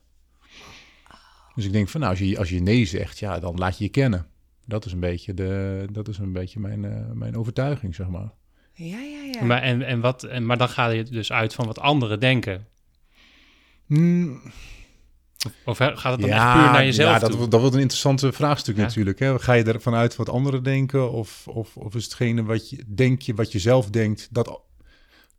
Dus 1.56 1.66
ik 1.66 1.72
denk 1.72 1.90
van, 1.90 2.00
nou, 2.00 2.12
als 2.12 2.22
je, 2.22 2.38
als 2.38 2.50
je 2.50 2.62
nee 2.62 2.86
zegt, 2.86 3.20
ja, 3.20 3.40
dan 3.40 3.56
laat 3.58 3.78
je 3.78 3.84
je 3.84 3.90
kennen. 3.90 4.28
Dat 4.66 4.86
is 4.86 4.92
een 4.92 5.00
beetje, 5.00 5.34
de, 5.34 5.88
dat 5.92 6.08
is 6.08 6.18
een 6.18 6.32
beetje 6.32 6.60
mijn, 6.60 6.86
eh, 6.86 7.12
mijn 7.14 7.38
overtuiging, 7.38 7.96
zeg 7.96 8.08
maar. 8.08 8.32
Ja, 8.74 9.00
ja, 9.00 9.24
ja. 9.32 9.44
Maar, 9.44 9.62
en, 9.62 9.82
en 9.82 10.00
wat, 10.00 10.24
en, 10.24 10.46
maar 10.46 10.58
dan 10.58 10.70
ga 10.70 10.88
je 10.88 11.04
dus 11.04 11.32
uit 11.32 11.54
van 11.54 11.66
wat 11.66 11.80
anderen 11.80 12.20
denken. 12.20 12.68
Mm, 13.86 14.42
Of 15.66 15.78
gaat 15.78 15.94
het 15.94 16.22
dan 16.22 16.30
echt 16.30 16.54
puur 16.54 16.72
naar 16.72 16.86
jezelf 16.86 17.14
ja, 17.14 17.20
dat, 17.20 17.32
toe? 17.32 17.48
dat 17.48 17.60
wordt 17.60 17.76
een 17.76 17.82
interessante 17.82 18.32
vraagstuk 18.32 18.76
Ja. 18.76 18.82
natuurlijk. 18.82 19.20
Hè? 19.20 19.40
Ga 19.40 19.54
je 19.54 19.64
ervan 19.64 19.94
uit 19.94 20.16
wat 20.16 20.30
anderen 20.30 20.64
denken? 20.64 21.12
Of, 21.12 21.48
of, 21.48 21.78
of 21.78 21.96
is 21.96 22.04
hetgene 22.04 22.44
wat 22.44 22.70
je, 22.70 22.84
denk 22.88 23.22
je, 23.22 23.34
wat 23.34 23.52
je 23.52 23.60
zelf 23.60 23.90
denkt, 23.90 24.28
dat... 24.32 24.62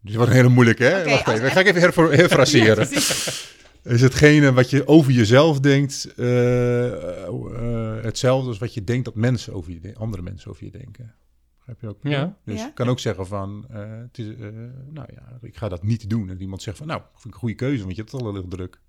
Dit 0.07 0.15
wordt 0.15 0.31
een 0.31 0.37
hele 0.37 0.49
moeilijke, 0.49 0.85
hè? 0.85 1.05
Wacht 1.05 1.29
even, 1.29 1.51
ga 1.51 1.61
ik 1.61 1.67
even 1.67 1.83
herfraseren. 2.17 2.89
is 3.83 4.01
hetgene 4.01 4.53
wat 4.53 4.71
je 4.71 4.87
over 4.89 5.13
jezelf 5.13 5.61
denkt 5.61 6.13
eh, 6.17 6.87
eh, 7.27 8.03
hetzelfde 8.05 8.49
als 8.49 8.59
wat 8.59 8.75
je 8.75 8.85
denkt 8.85 9.05
dat 9.05 9.15
mensen 9.15 9.53
over 9.55 9.73
je, 9.73 9.81
de- 9.81 9.95
andere 9.95 10.23
mensen 10.23 10.51
over 10.51 10.65
je 10.65 10.71
denken? 10.71 11.15
Heb 11.65 11.81
je 11.81 11.89
ook? 11.89 11.99
Ja. 12.03 12.37
Dus 12.45 12.61
Ja. 12.61 12.67
ik 12.67 12.75
kan 12.75 12.89
ook 12.89 12.99
zeggen 12.99 13.27
van, 13.27 13.67
eh, 13.71 13.81
het 13.89 14.19
is, 14.19 14.27
eh, 14.27 14.41
nou 14.91 15.07
ja, 15.15 15.39
ik 15.43 15.57
ga 15.57 15.69
dat 15.69 15.83
niet 15.83 16.11
doen. 16.11 16.31
En 16.31 16.41
iemand 16.41 16.63
zegt 16.63 16.77
van, 16.77 16.87
nou, 16.87 17.01
vind 17.13 17.25
ik 17.25 17.33
een 17.33 17.39
goede 17.39 17.55
keuze, 17.55 17.83
want 17.83 17.91
je 17.97 18.01
hebt 18.01 18.13
het 18.13 18.21
al 18.23 18.27
heel 18.33 18.37
erg 18.37 18.47
druk. 18.49 18.81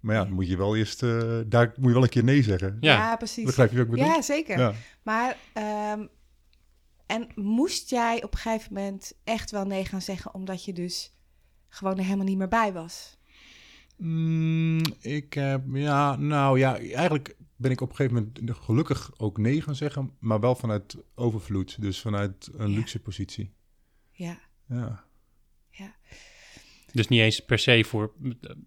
Maar 0.00 0.14
ja, 0.14 0.22
dan 0.24 0.32
moet 0.32 0.48
je 0.48 0.56
wel 0.56 0.76
eerst, 0.76 1.02
eh, 1.02 1.38
daar 1.46 1.72
moet 1.76 1.86
je 1.88 1.92
wel 1.92 2.02
een 2.02 2.08
keer 2.08 2.24
nee 2.24 2.42
zeggen. 2.42 2.76
Ja. 2.80 2.94
Ja, 2.94 3.16
precies. 3.16 3.44
Begrijp 3.44 3.70
je 3.70 3.76
wat 3.76 3.84
ik 3.86 3.90
bedoel? 3.92 4.06
Ja, 4.06 4.22
zeker. 4.22 4.58
Ja. 4.58 4.72
Maar, 5.02 5.36
ehm, 5.52 6.06
en 7.06 7.28
moest 7.34 7.90
jij 7.90 8.22
op 8.22 8.32
een 8.32 8.38
gegeven 8.38 8.74
moment 8.74 9.12
echt 9.24 9.50
wel 9.50 9.64
nee 9.64 9.84
gaan 9.84 10.02
zeggen, 10.02 10.34
omdat 10.34 10.64
je 10.64 10.72
dus 10.72 11.14
gewoon 11.68 11.98
er 11.98 12.04
helemaal 12.04 12.24
niet 12.26 12.38
meer 12.38 12.48
bij 12.48 12.72
was? 12.72 13.18
Mm, 13.96 14.80
ik 15.00 15.32
heb, 15.34 15.62
ja, 15.72 16.16
nou 16.16 16.58
ja, 16.58 16.78
eigenlijk 16.78 17.36
ben 17.56 17.70
ik 17.70 17.80
op 17.80 17.90
een 17.90 17.96
gegeven 17.96 18.16
moment 18.16 18.58
gelukkig 18.64 19.10
ook 19.16 19.38
nee 19.38 19.62
gaan 19.62 19.74
zeggen, 19.74 20.10
maar 20.18 20.40
wel 20.40 20.54
vanuit 20.54 20.96
overvloed. 21.14 21.80
Dus 21.80 22.00
vanuit 22.00 22.50
een 22.56 22.70
Ja. 22.70 22.76
luxe 22.76 22.98
positie. 23.00 23.52
Ja, 24.12 24.38
Ja. 24.68 25.04
ja. 25.70 25.94
Dus 26.92 27.08
niet 27.08 27.20
eens 27.20 27.40
per 27.40 27.58
se 27.58 27.84
voor, 27.84 28.12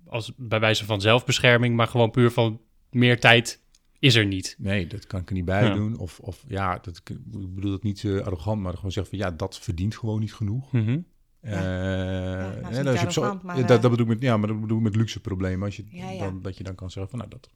als 0.06 0.34
bij 0.38 0.60
wijze 0.60 0.86
van 0.86 1.02
zelfbescherming, 1.02 1.75
maar 1.75 1.88
gewoon 1.88 2.12
puur 2.12 2.32
van 2.32 2.62
meer 2.91 3.19
tijd 3.19 3.62
is 3.99 4.15
er 4.15 4.25
niet. 4.25 4.55
Nee, 4.57 4.88
dat 4.88 5.07
kan 5.07 5.19
ik 5.21 5.27
er 5.29 5.35
niet 5.35 5.45
bij 5.45 5.63
Ja. 5.63 5.73
doen. 5.73 5.97
Of, 5.97 6.19
of 6.19 6.43
ja, 6.47 6.79
dat, 6.81 6.97
ik 6.97 7.17
bedoel 7.55 7.71
dat 7.71 7.83
niet 7.83 8.03
eh, 8.03 8.19
arrogant, 8.19 8.62
maar 8.62 8.73
gewoon 8.75 8.91
zeggen 8.91 9.17
van 9.17 9.27
ja, 9.27 9.35
dat 9.35 9.59
verdient 9.59 9.97
gewoon 9.97 10.19
niet 10.19 10.33
genoeg. 10.33 10.71
Mhm. 10.71 10.99
Eh, 11.41 11.51
nou, 11.51 12.73
hè, 12.73 12.83
dat 12.83 13.13
zo- 13.13 13.39
maar, 13.43 13.57
ja, 13.59 13.65
dat, 13.65 13.81
dat 13.81 13.91
bedoel 13.91 14.05
ik 14.05 14.12
met, 14.13 14.21
ja, 14.21 14.38
maar 14.38 14.47
dat 14.47 14.62
bedoel 14.62 14.77
ik 14.77 14.83
met 14.83 14.95
luxe 14.95 15.19
problemen. 15.19 15.65
Als 15.65 15.75
je, 15.75 15.83
Ja, 15.89 16.09
ja. 16.09 16.19
Dan, 16.19 16.41
dat 16.41 16.57
je 16.57 16.63
dan 16.63 16.75
kan 16.75 16.91
zeggen 16.91 17.17
van 17.17 17.19
nou, 17.19 17.31
dat, 17.31 17.49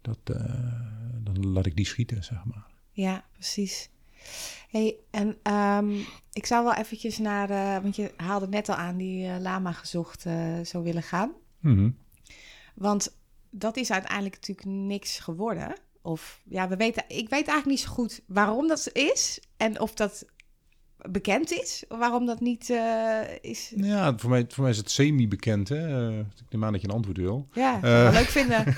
dat, 0.00 0.36
eh, 0.36 0.44
dan 1.22 1.46
laat 1.52 1.66
ik 1.66 1.76
die 1.76 1.86
schieten, 1.86 2.24
zeg 2.24 2.44
maar. 2.44 2.66
Ja, 2.90 3.24
precies. 3.32 3.90
Hey, 4.68 4.96
en 5.10 5.36
ehm, 5.42 5.90
ik 6.32 6.46
zou 6.46 6.64
wel 6.64 6.74
eventjes 6.74 7.18
naar, 7.18 7.50
eh, 7.50 7.82
want 7.82 7.96
je 7.96 8.12
haalde 8.16 8.48
net 8.48 8.68
al 8.68 8.74
aan 8.74 8.96
die 8.96 9.40
lama 9.40 9.72
gezocht 9.72 10.26
eh, 10.26 10.58
zou 10.62 10.84
willen 10.84 11.02
gaan. 11.02 11.32
Mhm. 11.60 11.90
Want 12.74 13.16
dat 13.58 13.76
is 13.76 13.90
uiteindelijk 13.90 14.34
natuurlijk 14.34 14.66
niks 14.68 15.18
geworden. 15.18 15.74
Of 16.02 16.40
ja, 16.44 16.68
we 16.68 16.76
weten, 16.76 17.04
ik 17.08 17.28
weet 17.28 17.48
eigenlijk 17.48 17.66
niet 17.66 17.80
zo 17.80 17.88
goed 17.88 18.20
waarom 18.26 18.68
dat 18.68 18.90
is 18.92 19.40
en 19.56 19.80
of 19.80 19.94
dat 19.94 20.24
bekend 21.10 21.52
is, 21.52 21.84
waarom 21.88 22.26
dat 22.26 22.40
niet 22.40 22.70
eh, 22.70 23.20
is. 23.40 23.72
Ja, 23.76 24.18
voor 24.18 24.30
mij, 24.30 24.44
voor 24.48 24.62
mij 24.62 24.72
is 24.72 24.78
het 24.78 24.90
semi-bekend. 24.90 25.68
Hè? 25.68 26.08
Eh, 26.08 26.18
ik 26.18 26.50
neem 26.50 26.64
aan 26.64 26.72
dat 26.72 26.80
je 26.80 26.88
een 26.88 26.94
antwoord 26.94 27.16
wil. 27.16 27.48
Ja, 27.52 27.74
Eh. 27.82 28.12
leuk 28.12 28.28
vinden. 28.28 28.64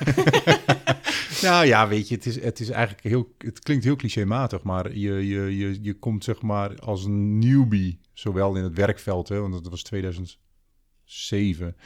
Nou 1.43 1.67
ja, 1.67 1.89
weet 1.89 2.09
je, 2.09 2.15
het 2.15 2.27
is, 2.27 2.41
het 2.43 2.61
is 2.61 2.69
eigenlijk 2.71 3.05
heel, 3.07 3.35
het 3.39 3.59
klinkt 3.59 3.85
heel 3.85 3.97
clichématig, 3.97 4.63
maar 4.63 4.97
je, 4.97 5.27
je, 5.27 5.57
je, 5.57 5.79
je 5.83 5.95
komt 5.95 6.25
zeg 6.25 6.43
maar 6.43 6.79
als 6.79 7.05
een 7.05 7.39
newbie, 7.39 8.01
zowel 8.13 8.55
in 8.57 8.63
het 8.63 8.75
werkveld, 8.75 9.29
hè, 9.29 9.41
want 9.41 9.53
dat 9.53 9.69
was 9.69 9.83
2007, 9.83 11.77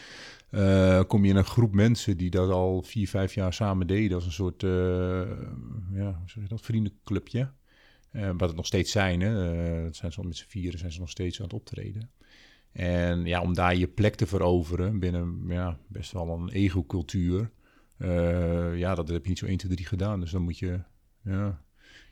eh, 0.53 1.01
kom 1.07 1.25
je 1.25 1.31
in 1.31 1.37
een 1.37 1.45
groep 1.45 1.75
mensen 1.75 2.17
die 2.17 2.31
dat 2.31 2.51
al 2.51 2.83
vier, 2.83 3.09
vijf 3.09 3.35
jaar 3.35 3.53
samen 3.53 3.87
deden 3.87 4.15
als 4.15 4.25
een 4.25 4.33
soort, 4.33 4.63
eh, 4.63 4.71
ja, 5.93 6.15
hoe 6.19 6.27
zeg 6.27 6.43
je 6.43 6.49
dat, 6.49 6.61
vriendenclubje. 6.61 7.51
Eh, 8.11 8.31
wat 8.37 8.49
het 8.49 8.57
nog 8.57 8.67
steeds 8.67 8.91
zijn, 8.91 9.21
hè. 9.21 9.35
Dat 9.83 9.97
zijn 9.97 10.13
ze 10.13 10.19
al 10.19 10.27
met 10.27 10.37
z'n 10.37 10.49
vieren, 10.49 10.79
zijn 10.79 10.93
ze 10.93 11.01
nog 11.01 11.11
steeds 11.11 11.39
aan 11.39 11.45
het 11.45 11.55
optreden. 11.55 12.11
En 12.73 13.25
ja, 13.25 13.41
om 13.41 13.55
daar 13.55 13.77
je 13.77 13.89
plek 13.89 14.15
te 14.15 14.27
veroveren 14.27 14.99
binnen 14.99 15.45
ja, 15.49 15.79
best 15.89 16.13
wel 16.13 16.29
een 16.29 16.49
ego-cultuur. 16.49 17.51
ja, 18.77 18.95
dat 18.95 19.09
heb 19.09 19.23
je 19.23 19.29
niet 19.29 19.39
zo 19.39 19.47
1, 19.47 19.57
2, 19.57 19.73
3 19.73 19.87
gedaan. 19.87 20.21
Dus 20.21 20.31
dan 20.31 20.43
moet 20.43 20.59
je, 20.59 20.81
ja, 21.23 21.63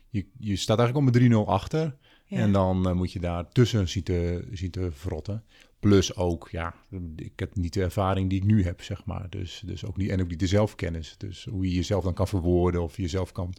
je, 0.09 0.25
je 0.37 0.55
staat 0.55 0.79
eigenlijk 0.79 1.13
al 1.13 1.21
met 1.21 1.45
3-0 1.45 1.49
achter. 1.49 1.97
Ja. 2.25 2.37
En 2.37 2.51
dan 2.51 2.95
moet 2.95 3.11
je 3.11 3.19
daar 3.19 3.49
tussen 3.49 3.89
zien 3.89 4.03
te, 4.03 4.47
zien 4.51 4.71
te 4.71 4.91
verrotten. 4.91 5.43
Plus 5.81 6.15
ook, 6.15 6.49
ja, 6.49 6.73
ik 7.15 7.39
heb 7.39 7.55
niet 7.55 7.73
de 7.73 7.81
ervaring 7.81 8.29
die 8.29 8.39
ik 8.39 8.45
nu 8.45 8.63
heb, 8.63 8.81
zeg 8.81 9.05
maar. 9.05 9.29
Dus, 9.29 9.63
dus 9.65 9.85
ook 9.85 9.97
niet, 9.97 10.09
en 10.09 10.21
ook 10.21 10.27
niet 10.27 10.39
de 10.39 10.47
zelfkennis. 10.47 11.15
Dus 11.17 11.45
hoe 11.45 11.65
je 11.65 11.73
jezelf 11.73 12.03
dan 12.03 12.13
kan 12.13 12.27
verwoorden 12.27 12.83
of 12.83 12.97
jezelf 12.97 13.31
kan, 13.31 13.53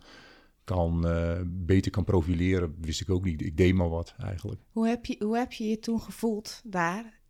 kan, 0.64 1.06
eh, 1.06 1.40
beter 1.46 1.90
kan 1.90 2.04
profileren, 2.04 2.74
wist 2.80 3.00
ik 3.00 3.10
ook 3.10 3.24
niet. 3.24 3.42
Ik 3.42 3.56
deed 3.56 3.74
maar 3.74 3.88
wat 3.88 4.14
eigenlijk. 4.18 4.60
Hoe 4.72 4.86
heb, 4.86 5.06
je, 5.06 5.16
hoe 5.18 5.36
heb 5.36 5.52
je 5.52 5.64
je 5.64 5.78
toen 5.78 6.00
gevoeld 6.00 6.60
daar? 6.64 7.20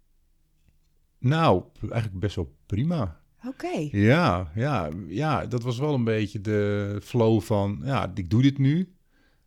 Nou, 1.18 1.64
eigenlijk 1.81 2.20
best 2.20 2.37
wel 2.37 2.57
prima. 2.66 3.20
Oké. 3.46 3.88
Ja, 3.90 4.52
ja, 4.55 4.90
ja, 5.07 5.46
dat 5.46 5.62
was 5.62 5.78
wel 5.78 5.94
een 5.94 6.05
beetje 6.05 6.40
de 6.40 6.98
flow 7.02 7.40
van, 7.40 7.81
ja, 7.85 8.12
ik 8.14 8.31
doe 8.31 8.42
dit 8.42 8.59
nu. 8.59 8.94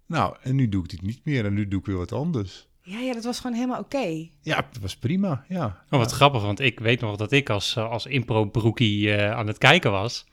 Nou, 0.05 0.35
en 0.41 0.55
nu 0.55 0.69
doe 0.69 0.83
ik 0.83 0.89
dit 0.89 1.01
niet 1.01 1.25
meer 1.25 1.45
en 1.45 1.53
nu 1.53 1.67
doe 1.67 1.79
ik 1.79 1.85
weer 1.85 1.97
wat 1.97 2.11
anders. 2.11 2.69
Ja, 2.85 2.99
ja, 2.99 3.13
dat 3.13 3.23
was 3.23 3.39
gewoon 3.39 3.55
helemaal 3.55 3.79
oké. 3.79 4.27
Ja, 4.41 4.55
dat 4.55 4.81
was 4.81 4.95
prima, 4.95 5.45
ja. 5.47 5.83
Oh, 5.89 5.99
wat 5.99 6.11
grappig, 6.11 6.41
want 6.41 6.59
ik 6.59 6.79
weet 6.79 7.01
nog 7.01 7.15
dat 7.15 7.31
ik 7.31 7.49
als, 7.49 7.75
eh, 7.75 7.89
als 7.89 8.05
impro-broekie 8.05 9.15
eh, 9.15 9.31
aan 9.31 9.47
het 9.47 9.57
kijken 9.57 9.91
was. 9.91 10.25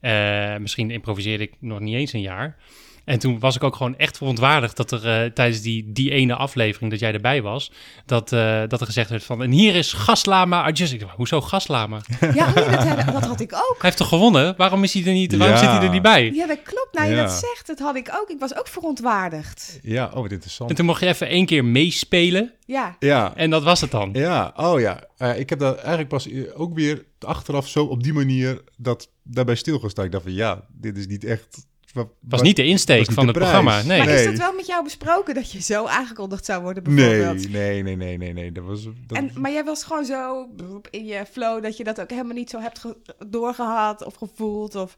Eh, 0.00 0.56
misschien 0.56 0.90
improviseerde 0.90 1.44
ik 1.44 1.54
nog 1.58 1.80
niet 1.80 1.94
eens 1.94 2.12
een 2.12 2.20
jaar. 2.20 2.56
En 3.04 3.18
toen 3.18 3.38
was 3.38 3.56
ik 3.56 3.62
ook 3.62 3.76
gewoon 3.76 3.96
echt 3.96 4.16
verontwaardigd 4.16 4.76
dat 4.76 4.90
er 4.90 5.08
eh, 5.24 5.30
tijdens 5.30 5.60
die, 5.60 5.92
die 5.92 6.10
ene 6.10 6.34
aflevering 6.36 6.90
dat 6.90 7.00
jij 7.00 7.12
erbij 7.12 7.42
was, 7.42 7.72
dat, 8.06 8.32
eh, 8.32 8.62
dat 8.68 8.80
er 8.80 8.86
gezegd 8.86 9.10
werd 9.10 9.24
van, 9.24 9.42
en 9.42 9.50
hier 9.50 9.74
is 9.74 9.92
Gaslama 9.92 10.62
Adjust. 10.64 10.92
Ik 10.92 11.00
dacht, 11.00 11.16
hoezo 11.16 11.40
Gaslama? 11.40 12.00
Hij 12.18 12.32
Ja, 12.34 12.48
oh 12.48 12.54
ja, 12.54 12.94
dat, 12.94 13.12
dat 13.12 13.24
had 13.26 13.40
ik 13.40 13.52
ook. 13.52 13.76
heeft 13.82 13.96
toch 13.96 14.08
gewonnen? 14.08 14.54
Waarom, 14.56 14.82
is 14.84 14.92
hij 14.94 15.04
er 15.04 15.12
niet, 15.12 15.36
waarom 15.36 15.56
Ja. 15.56 15.62
zit 15.62 15.70
hij 15.70 15.80
er 15.82 15.90
niet 15.90 16.02
bij? 16.02 16.30
Ja, 16.34 16.46
dat 16.46 16.62
klopt. 16.62 16.88
Nou, 16.92 17.08
je 17.08 17.14
Ja. 17.14 17.22
dat 17.22 17.30
zegt, 17.32 17.66
dat 17.66 17.78
had 17.78 17.96
ik 17.96 18.08
ook. 18.20 18.30
Ik 18.30 18.38
was 18.38 18.56
ook 18.56 18.68
verontwaardigd. 18.68 19.78
Ja, 19.82 20.10
oh, 20.14 20.22
wat 20.22 20.30
interessant. 20.30 20.70
En 20.70 20.76
toen 20.76 20.86
mocht 20.86 21.00
je 21.00 21.06
even 21.06 21.28
één 21.28 21.46
keer 21.46 21.64
meespelen 21.64 22.52
Ja, 22.66 22.96
Ja, 22.98 23.32
en 23.36 23.50
dat 23.50 23.62
was 23.62 23.80
het 23.80 23.90
dan. 23.90 24.10
ja, 24.12 24.52
oh 24.56 24.80
ja. 24.80 25.00
Eh, 25.16 25.38
ik 25.38 25.50
heb 25.50 25.58
daar 25.58 25.74
eigenlijk 25.74 26.08
pas 26.08 26.28
ook 26.54 26.74
weer 26.74 27.04
achteraf 27.20 27.68
zo 27.68 27.84
op 27.84 28.02
die 28.02 28.12
manier 28.12 28.62
dat 28.76 29.08
daarbij 29.22 29.54
stilgestaan. 29.54 30.04
Ik 30.04 30.12
dacht 30.12 30.24
van, 30.24 30.32
ja, 30.34 30.64
dit 30.72 30.96
is 30.96 31.06
niet 31.06 31.24
echt... 31.24 31.66
wa- 31.92 32.08
was 32.20 32.40
wa- 32.40 32.46
niet 32.46 32.56
de 32.56 32.64
insteek 32.64 32.98
niet 32.98 33.12
van 33.12 33.26
de 33.26 33.30
het 33.32 33.38
prijs. 33.38 33.50
programma. 33.52 33.82
Nee. 33.88 33.98
maar 33.98 34.08
is 34.08 34.24
dat 34.24 34.38
wel 34.38 34.52
met 34.54 34.66
jou 34.66 34.84
besproken 34.84 35.34
dat 35.34 35.52
je 35.52 35.60
zo 35.62 35.86
aangekondigd 35.86 36.44
zou 36.44 36.62
worden 36.62 36.82
bijvoorbeeld? 36.82 37.50
Nee, 37.50 37.82
nee, 37.82 37.96
nee, 37.96 37.96
nee, 37.96 38.16
nee, 38.18 38.32
nee. 38.32 38.52
Dat 38.52 38.64
was... 38.64 38.84
Dat, 39.06 39.18
En, 39.18 39.30
maar 39.36 39.52
jij 39.52 39.64
was 39.64 39.84
gewoon 39.84 40.04
zo 40.04 40.48
in 40.90 41.04
je 41.04 41.24
flow 41.30 41.62
dat 41.62 41.76
je 41.76 41.84
dat 41.84 42.00
ook 42.00 42.10
helemaal 42.10 42.34
niet 42.34 42.50
zo 42.50 42.60
hebt 42.60 42.78
ge- 42.78 42.96
doorgehad 43.26 44.04
of 44.04 44.14
gevoeld 44.14 44.74
of, 44.74 44.96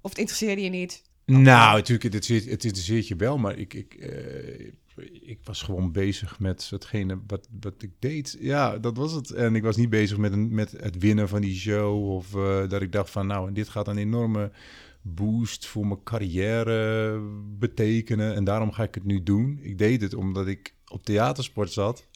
of 0.00 0.10
het 0.10 0.18
interesseerde 0.18 0.62
je 0.62 0.70
niet. 0.70 1.02
Nou, 1.26 1.74
natuurlijk, 1.76 2.02
het, 2.02 2.14
interesseert- 2.14 2.50
het 2.50 2.64
interesseert 2.64 3.08
je 3.08 3.16
wel, 3.16 3.38
maar 3.38 3.58
ik, 3.58 3.74
ik, 3.74 3.94
eh, 3.94 4.66
ik 5.22 5.38
was 5.44 5.62
gewoon 5.62 5.92
bezig 5.92 6.38
met 6.38 6.66
hetgene 6.70 7.18
wat, 7.26 7.48
wat 7.60 7.74
ik 7.78 7.90
deed. 7.98 8.36
Ja, 8.40 8.78
dat 8.78 8.96
was 8.96 9.12
het. 9.12 9.30
En 9.30 9.54
ik 9.54 9.62
was 9.62 9.76
niet 9.76 9.90
bezig 9.90 10.16
met, 10.16 10.32
een, 10.32 10.54
met 10.54 10.70
het 10.70 10.98
winnen 10.98 11.28
van 11.28 11.40
die 11.40 11.56
show 11.56 12.10
of 12.10 12.34
eh, 12.34 12.68
dat 12.68 12.82
ik 12.82 12.92
dacht 12.92 13.10
van, 13.10 13.26
nou, 13.26 13.52
dit 13.52 13.68
gaat 13.68 13.88
een 13.88 13.98
enorme 13.98 14.50
boost 15.06 15.66
voor 15.66 15.86
mijn 15.86 16.02
carrière 16.02 17.20
betekenen 17.58 18.34
en 18.34 18.44
daarom 18.44 18.72
ga 18.72 18.82
ik 18.82 18.94
het 18.94 19.04
nu 19.04 19.22
doen. 19.22 19.58
Ik 19.62 19.78
deed 19.78 20.00
het 20.00 20.14
omdat 20.14 20.46
ik 20.46 20.74
op 20.86 21.04
theatersport 21.04 21.72
zat. 21.72 22.06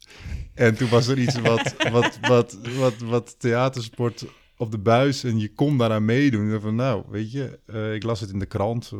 En 0.54 0.76
toen 0.76 0.88
was 0.88 1.06
er 1.06 1.18
iets 1.18 1.40
wat, 1.50 1.74
wat, 1.90 2.18
wat, 2.20 2.58
wat, 2.76 2.98
wat 2.98 3.40
theatersport 3.40 4.26
op 4.56 4.70
de 4.70 4.78
buis 4.78 5.24
en 5.24 5.38
je 5.38 5.52
kon 5.52 5.78
daaraan 5.78 6.04
meedoen. 6.04 6.50
Dacht 6.50 6.62
van, 6.62 6.74
nou, 6.74 7.04
weet 7.08 7.32
je, 7.32 7.58
eh, 7.66 7.94
ik 7.94 8.02
las 8.02 8.20
het 8.20 8.30
in 8.30 8.38
de 8.38 8.46
krant 8.46 8.90
eh, 8.92 8.98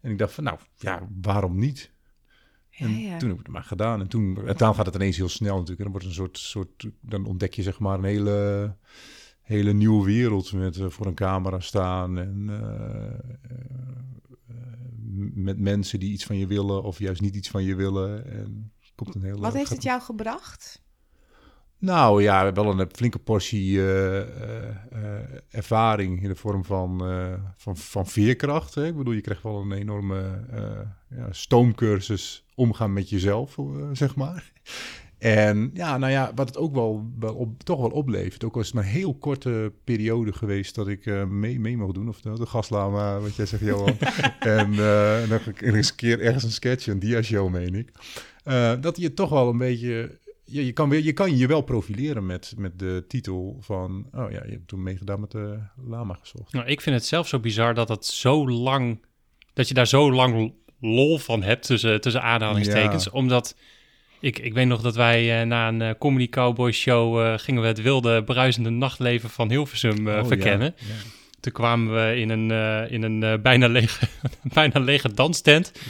en 0.00 0.10
ik 0.10 0.18
dacht 0.18 0.32
van, 0.32 0.44
nou, 0.44 0.58
ja, 0.76 1.08
waarom 1.22 1.58
niet? 1.58 1.90
En 2.70 2.98
ja. 2.98 3.18
toen 3.18 3.28
heb 3.28 3.38
ik 3.38 3.44
het 3.44 3.54
maar 3.54 3.64
gedaan. 3.64 4.00
En 4.00 4.08
toen, 4.08 4.46
en 4.46 4.56
dan 4.56 4.74
gaat 4.74 4.86
het 4.86 4.94
ineens 4.94 5.16
heel 5.16 5.28
snel 5.28 5.58
natuurlijk. 5.58 5.78
En 5.78 5.84
dan 5.84 5.92
wordt 5.92 6.06
een 6.06 6.12
soort, 6.12 6.38
soort, 6.38 6.88
dan 7.00 7.24
ontdek 7.24 7.54
je 7.54 7.62
zeg 7.62 7.78
maar 7.78 7.98
een 7.98 8.04
hele, 8.04 8.76
hele 9.48 9.72
nieuwe 9.72 10.04
wereld 10.04 10.52
met 10.52 10.76
eh, 10.76 10.86
voor 10.88 11.06
een 11.06 11.14
camera 11.14 11.60
staan 11.60 12.18
en 12.18 12.46
eh, 12.48 13.04
eh, 13.50 13.66
met 15.34 15.58
mensen 15.58 16.00
die 16.00 16.12
iets 16.12 16.24
van 16.24 16.36
je 16.36 16.46
willen 16.46 16.82
of 16.82 16.98
juist 16.98 17.20
niet 17.20 17.34
iets 17.34 17.48
van 17.48 17.62
je 17.62 17.74
willen. 17.74 18.30
En 18.32 18.72
komt 18.94 19.14
een 19.14 19.22
hele. 19.22 19.40
Wat 19.40 19.54
heeft 19.54 19.70
het 19.70 19.82
jou 19.82 20.00
gebracht? 20.00 20.82
Nou 21.78 22.22
ja, 22.22 22.52
wel 22.52 22.80
een 22.80 22.88
flinke 22.92 23.18
portie 23.18 23.80
ervaring 25.50 26.22
in 26.22 26.28
de 26.28 26.34
vorm 26.34 26.64
van, 26.64 27.02
van, 27.56 27.76
van 27.76 28.06
veerkracht. 28.06 28.74
Hè? 28.74 28.86
Ik 28.86 28.96
bedoel, 28.96 29.12
je 29.12 29.20
krijgt 29.20 29.42
wel 29.42 29.60
een 29.60 29.72
enorme 29.72 30.44
ja, 31.08 31.32
stoomcursus 31.32 32.44
omgaan 32.54 32.92
met 32.92 33.08
jezelf, 33.08 33.56
zeg 33.92 34.16
maar. 34.16 34.52
En 35.18 35.70
ja, 35.74 35.98
nou 35.98 36.12
ja, 36.12 36.32
wat 36.34 36.46
het 36.48 36.56
ook 36.56 36.74
wel, 36.74 37.12
wel 37.18 37.34
op, 37.34 37.62
toch 37.62 37.80
wel 37.80 37.90
oplevert. 37.90 38.44
Ook 38.44 38.54
al 38.54 38.60
is 38.60 38.66
het 38.66 38.74
maar 38.74 38.84
een 38.84 38.90
heel 38.90 39.14
korte 39.14 39.72
periode 39.84 40.32
geweest 40.32 40.74
dat 40.74 40.88
ik 40.88 41.06
eh, 41.06 41.24
mee, 41.24 41.60
mee 41.60 41.76
mocht 41.76 41.94
doen. 41.94 42.08
Of 42.08 42.20
de, 42.20 42.38
de 42.38 42.46
gaslama, 42.46 43.18
wat 43.18 43.36
jij 43.36 43.46
zegt, 43.46 43.64
Johan. 43.64 43.98
en 44.38 44.78
en 45.22 45.28
dan 45.28 45.38
ik 45.44 45.62
eens 45.62 45.90
een 45.90 45.96
keer 45.96 46.20
ergens 46.20 46.44
een 46.44 46.50
sketch, 46.50 46.86
een 46.86 46.98
dia-show, 46.98 47.50
meen 47.50 47.74
ik. 47.74 47.92
Eh, 48.44 48.72
dat 48.80 48.96
je 48.96 49.14
toch 49.14 49.30
wel 49.30 49.48
een 49.48 49.58
beetje... 49.58 50.18
Je, 50.44 50.66
je, 50.66 50.72
kan 50.72 50.88
weer, 50.88 51.02
je 51.02 51.12
kan 51.12 51.36
je 51.36 51.46
wel 51.46 51.60
profileren 51.60 52.26
met, 52.26 52.54
met 52.56 52.78
de 52.78 53.04
titel 53.08 53.56
van... 53.60 54.08
Oh 54.12 54.30
ja, 54.30 54.44
je 54.44 54.50
hebt 54.50 54.68
toen 54.68 54.82
meegedaan 54.82 55.20
met 55.20 55.30
de 55.30 55.58
Lama 55.86 56.14
gezocht. 56.14 56.52
Nou, 56.52 56.66
ik 56.66 56.80
vind 56.80 56.96
het 56.96 57.04
zelf 57.04 57.28
zo 57.28 57.40
bizar 57.40 57.74
dat 57.74 57.88
het 57.88 58.06
zo 58.06 58.48
lang, 58.48 59.04
dat 59.52 59.68
je 59.68 59.74
daar 59.74 59.86
zo 59.86 60.12
lang 60.12 60.54
lol 60.80 61.18
van 61.18 61.42
hebt 61.42 61.66
tussen, 61.66 62.00
tussen 62.00 62.22
aanhalingstekens. 62.22 63.04
Ja. 63.04 63.10
Omdat 63.10 63.56
ik, 64.20 64.38
ik 64.38 64.54
weet 64.54 64.66
nog 64.66 64.80
dat 64.80 64.96
wij 64.96 65.40
eh, 65.40 65.46
na 65.46 65.68
een 65.68 65.82
eh, 65.82 65.90
Comedy 65.98 66.28
Cowboy 66.28 66.72
show 66.72 67.20
eh, 67.20 67.38
gingen 67.38 67.62
we 67.62 67.68
het 67.68 67.82
wilde, 67.82 68.24
bruisende 68.24 68.70
nachtleven 68.70 69.30
van 69.30 69.50
Hilversum 69.50 70.08
eh, 70.08 70.18
Oh, 70.18 70.26
verkennen. 70.26 70.74
Ja, 70.76 70.86
ja. 70.86 70.94
Toen 71.40 71.52
kwamen 71.52 71.94
we 71.94 72.16
in 72.16 72.28
een, 72.30 72.50
eh, 72.50 72.92
in 72.92 73.02
een 73.02 73.22
eh, 73.22 73.38
bijna, 73.42 73.68
lege, 73.68 74.06
bijna 74.54 74.80
lege 74.80 75.14
danstent. 75.14 75.72
Ja. 75.74 75.80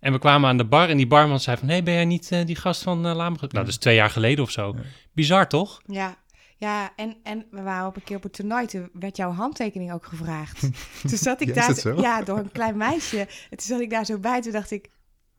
En 0.00 0.12
we 0.12 0.18
kwamen 0.18 0.48
aan 0.48 0.56
de 0.56 0.64
bar 0.64 0.88
en 0.88 0.96
die 0.96 1.06
barman 1.06 1.40
zei 1.40 1.56
van... 1.56 1.66
nee, 1.66 1.82
ben 1.82 1.94
jij 1.94 2.04
niet 2.04 2.30
eh, 2.30 2.46
die 2.46 2.56
gast 2.56 2.82
van 2.82 3.06
uh? 3.06 3.14
Nou, 3.14 3.36
dat 3.48 3.68
is 3.68 3.76
twee 3.76 3.94
jaar 3.94 4.10
geleden 4.10 4.44
of 4.44 4.50
zo. 4.50 4.72
Ja. 4.76 4.82
Bizar, 5.12 5.48
toch? 5.48 5.82
Ja, 5.86 6.16
ja 6.56 6.92
en, 6.96 7.16
en 7.22 7.46
we 7.50 7.62
waren 7.62 7.86
op 7.86 7.96
een 7.96 8.04
keer 8.04 8.16
op 8.16 8.22
het 8.22 8.32
toernooi, 8.32 8.66
toen 8.66 8.88
werd 8.92 9.16
jouw 9.16 9.32
handtekening 9.32 9.92
ook 9.92 10.06
gevraagd. 10.06 10.60
toen 11.08 11.18
zat 11.18 11.40
ik 11.40 11.54
Ja, 11.54 11.72
daar, 11.72 12.00
ja, 12.00 12.22
door 12.22 12.38
een 12.38 12.52
klein 12.52 12.76
meisje. 12.76 13.18
En 13.18 13.56
toen 13.56 13.66
zat 13.66 13.80
ik 13.80 13.90
daar 13.90 14.04
zo 14.04 14.18
bij, 14.18 14.40
toen 14.40 14.52
dacht 14.52 14.70
ik, 14.70 14.88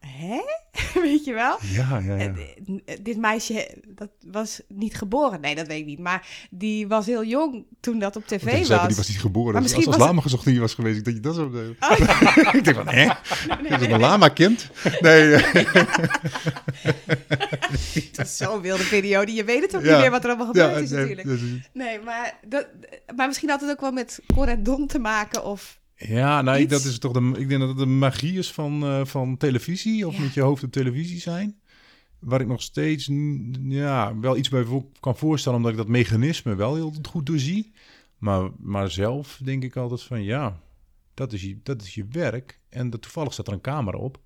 hè? 0.08 0.40
Weet 1.02 1.26
je 1.26 1.34
wel? 1.34 1.58
Ja, 1.62 1.98
ja, 1.98 2.00
ja. 2.00 2.18
En, 2.18 2.38
eh, 2.86 2.98
dit 3.02 3.18
meisje, 3.18 3.78
dat 3.88 4.10
was 4.28 4.62
niet 4.68 4.96
geboren. 4.96 5.42
Nee, 5.42 5.56
dat 5.56 5.68
weet 5.68 5.80
ik 5.80 5.86
niet. 5.86 6.00
Maar 6.00 6.28
die 6.50 6.88
was 6.88 7.06
heel 7.06 7.24
jong 7.24 7.66
toen 7.80 8.00
dat 8.00 8.16
op 8.16 8.26
tv 8.28 8.68
was. 8.68 8.88
die 8.88 8.96
was 8.96 9.08
niet 9.08 9.20
geboren. 9.20 9.54
Maar 9.54 9.62
Als, 9.62 9.72
misschien 9.72 9.88
als 9.92 9.98
was 9.98 10.06
lama 10.08 10.22
gezocht 10.22 10.46
niet 10.46 10.58
was 10.58 10.74
geweest, 10.74 11.06
dat 11.06 11.14
je 11.14 11.20
dat 11.20 11.36
zo 11.36 11.50
deed. 11.50 11.76
Oh, 11.80 12.54
ik 12.56 12.64
denk 12.64 12.76
van, 12.78 12.88
hè? 12.88 13.04
Is 13.76 13.88
een 13.88 14.00
lama-kind? 14.00 14.70
Nee. 15.00 15.34
eh, 15.36 15.44
Het 17.94 18.18
is 18.18 18.38
zo'n 18.38 18.62
wilde 18.62 18.84
periode. 18.84 19.34
Je 19.34 19.44
weet 19.44 19.62
het 19.62 19.76
ook 19.76 19.82
niet 19.82 19.92
meer 19.92 20.12
wat 20.12 20.24
er 20.24 20.30
allemaal 20.30 20.48
gebeurd 20.48 20.82
is 20.84 20.90
natuurlijk. 20.90 21.28
is- 21.28 21.40
Nee, 21.74 22.00
maar, 22.00 22.38
dat, 22.48 22.68
maar 23.16 23.28
misschien 23.28 23.50
had 23.50 23.62
het 23.62 23.70
ook 23.70 23.82
wel 23.82 23.92
met 23.92 24.20
Cor 24.36 24.48
en 24.48 24.64
Don 24.64 24.88
te 24.88 25.00
maken. 25.00 25.46
Of, 25.46 25.80
Ja, 25.96 26.42
nou, 26.42 26.60
ik, 26.60 26.70
dat 26.70 26.84
is 26.84 27.00
toch 27.00 27.12
de, 27.12 27.34
ik 27.38 27.48
denk 27.48 27.60
dat 27.60 27.70
het 27.70 27.78
de 27.78 27.86
magie 27.86 28.38
is 28.38 28.52
van, 28.52 28.84
eh, 28.84 29.06
van 29.06 29.38
televisie, 29.38 30.08
of 30.08 30.16
Ja. 30.16 30.22
met 30.22 30.34
je 30.34 30.42
hoofd 30.42 30.64
op 30.64 30.72
televisie 30.72 31.20
zijn. 31.20 31.60
Waar 32.20 32.42
ik 32.42 32.48
nog 32.48 32.62
steeds 32.62 33.10
ja, 33.62 34.20
wel 34.20 34.38
iets 34.38 34.50
bij 34.50 34.66
kan 35.00 35.18
voorstellen, 35.18 35.58
omdat 35.58 35.72
ik 35.72 35.78
dat 35.78 35.88
mechanisme 35.88 36.56
wel 36.56 36.76
heel 36.76 36.94
goed 37.10 37.26
doorzie. 37.26 37.72
Maar, 38.18 38.50
maar 38.60 38.92
zelf 38.92 39.40
denk 39.44 39.64
ik 39.64 39.76
altijd 39.76 40.02
van 40.02 40.24
ja, 40.24 40.60
dat 41.14 41.34
is 41.34 41.42
je, 41.42 41.58
dat 41.64 41.82
is 41.82 41.96
je 41.96 42.06
werk. 42.12 42.60
En 42.70 42.90
dat, 42.90 43.02
toevallig 43.02 43.34
staat 43.34 43.48
er 43.48 43.54
een 43.54 43.62
camera 43.62 43.98
op. 43.98 44.20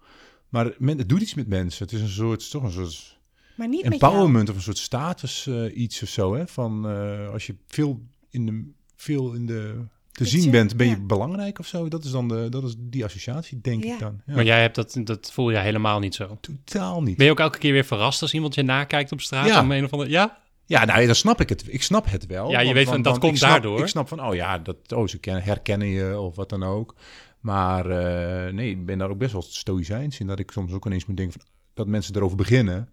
Maar 0.49 0.75
men, 0.77 0.97
het 0.97 1.09
doet 1.09 1.21
iets 1.21 1.33
met 1.33 1.47
mensen. 1.47 1.85
Het 1.85 1.93
is 1.93 2.01
een 2.01 2.07
soort, 2.07 2.49
toch 2.49 2.63
een 2.63 2.71
soort 2.71 3.19
maar 3.55 3.67
niet 3.67 3.83
empowerment 3.83 4.49
of 4.49 4.55
een 4.55 4.61
soort 4.61 4.77
status 4.77 5.47
eh, 5.47 5.77
iets 5.77 6.03
of 6.03 6.09
zo. 6.09 6.35
Hè? 6.35 6.47
Van 6.47 6.89
eh, 6.89 7.29
als 7.29 7.47
je 7.47 7.55
veel 7.67 8.01
in 8.29 8.45
de, 8.45 8.71
veel 8.95 9.33
in 9.33 9.45
de 9.45 9.85
te 10.17 10.25
zien 10.25 10.51
bent, 10.51 10.77
ben 10.77 10.87
je 10.87 10.95
ja. 10.95 11.01
belangrijk 11.01 11.59
of 11.59 11.67
zo. 11.67 11.87
Dat 11.87 12.03
is 12.03 12.11
dan 12.11 12.27
de, 12.27 12.47
dat 12.49 12.63
is 12.63 12.75
die 12.77 13.03
associatie, 13.03 13.61
denk 13.61 13.83
Ja. 13.83 13.93
ik 13.93 13.99
dan. 13.99 14.21
Ja. 14.25 14.33
Maar 14.33 14.43
jij 14.43 14.61
hebt 14.61 14.75
dat, 14.75 14.99
dat 15.03 15.31
voel 15.33 15.49
je 15.49 15.57
helemaal 15.57 15.99
niet 15.99 16.15
zo. 16.15 16.37
Totaal 16.41 17.03
niet. 17.03 17.17
Ben 17.17 17.25
je 17.25 17.31
ook 17.31 17.39
elke 17.39 17.57
keer 17.57 17.71
weer 17.71 17.85
verrast 17.85 18.21
als 18.21 18.33
iemand 18.33 18.55
je 18.55 18.63
nakijkt 18.63 19.11
op 19.11 19.21
straat? 19.21 19.47
Ja. 19.47 19.61
Om 19.61 19.71
een 19.71 19.83
of 19.83 19.91
andere... 19.91 20.09
Ja? 20.09 20.37
Ja, 20.65 20.85
nou, 20.85 21.05
dan 21.05 21.15
snap 21.15 21.41
ik 21.41 21.49
het. 21.49 21.63
Ik 21.67 21.83
snap 21.83 22.09
het 22.09 22.25
wel. 22.25 22.49
Ja, 22.49 22.59
je 22.59 22.73
weet 22.73 22.87
van, 22.87 23.01
dat 23.01 23.17
komt 23.17 23.31
ik 23.31 23.37
snap, 23.37 23.49
daardoor. 23.49 23.79
Ik 23.79 23.87
snap 23.87 24.07
van, 24.07 24.25
oh 24.25 24.35
ja, 24.35 24.59
dat, 24.59 24.77
oh, 24.93 25.07
ze 25.07 25.17
kennen, 25.17 25.43
herkennen 25.43 25.87
je 25.87 26.19
of 26.19 26.35
wat 26.35 26.49
dan 26.49 26.63
ook. 26.63 26.95
Maar 27.39 27.89
eh, 27.89 28.53
nee, 28.53 28.69
ik 28.69 28.85
ben 28.85 28.97
daar 28.97 29.09
ook 29.09 29.17
best 29.17 29.31
wel 29.31 29.41
stoïcijns 29.41 30.19
in. 30.19 30.27
Dat 30.27 30.39
ik 30.39 30.51
soms 30.51 30.71
ook 30.73 30.85
ineens 30.85 31.05
moet 31.05 31.17
denken 31.17 31.39
van, 31.39 31.49
dat 31.73 31.87
mensen 31.87 32.15
erover 32.15 32.37
beginnen. 32.37 32.89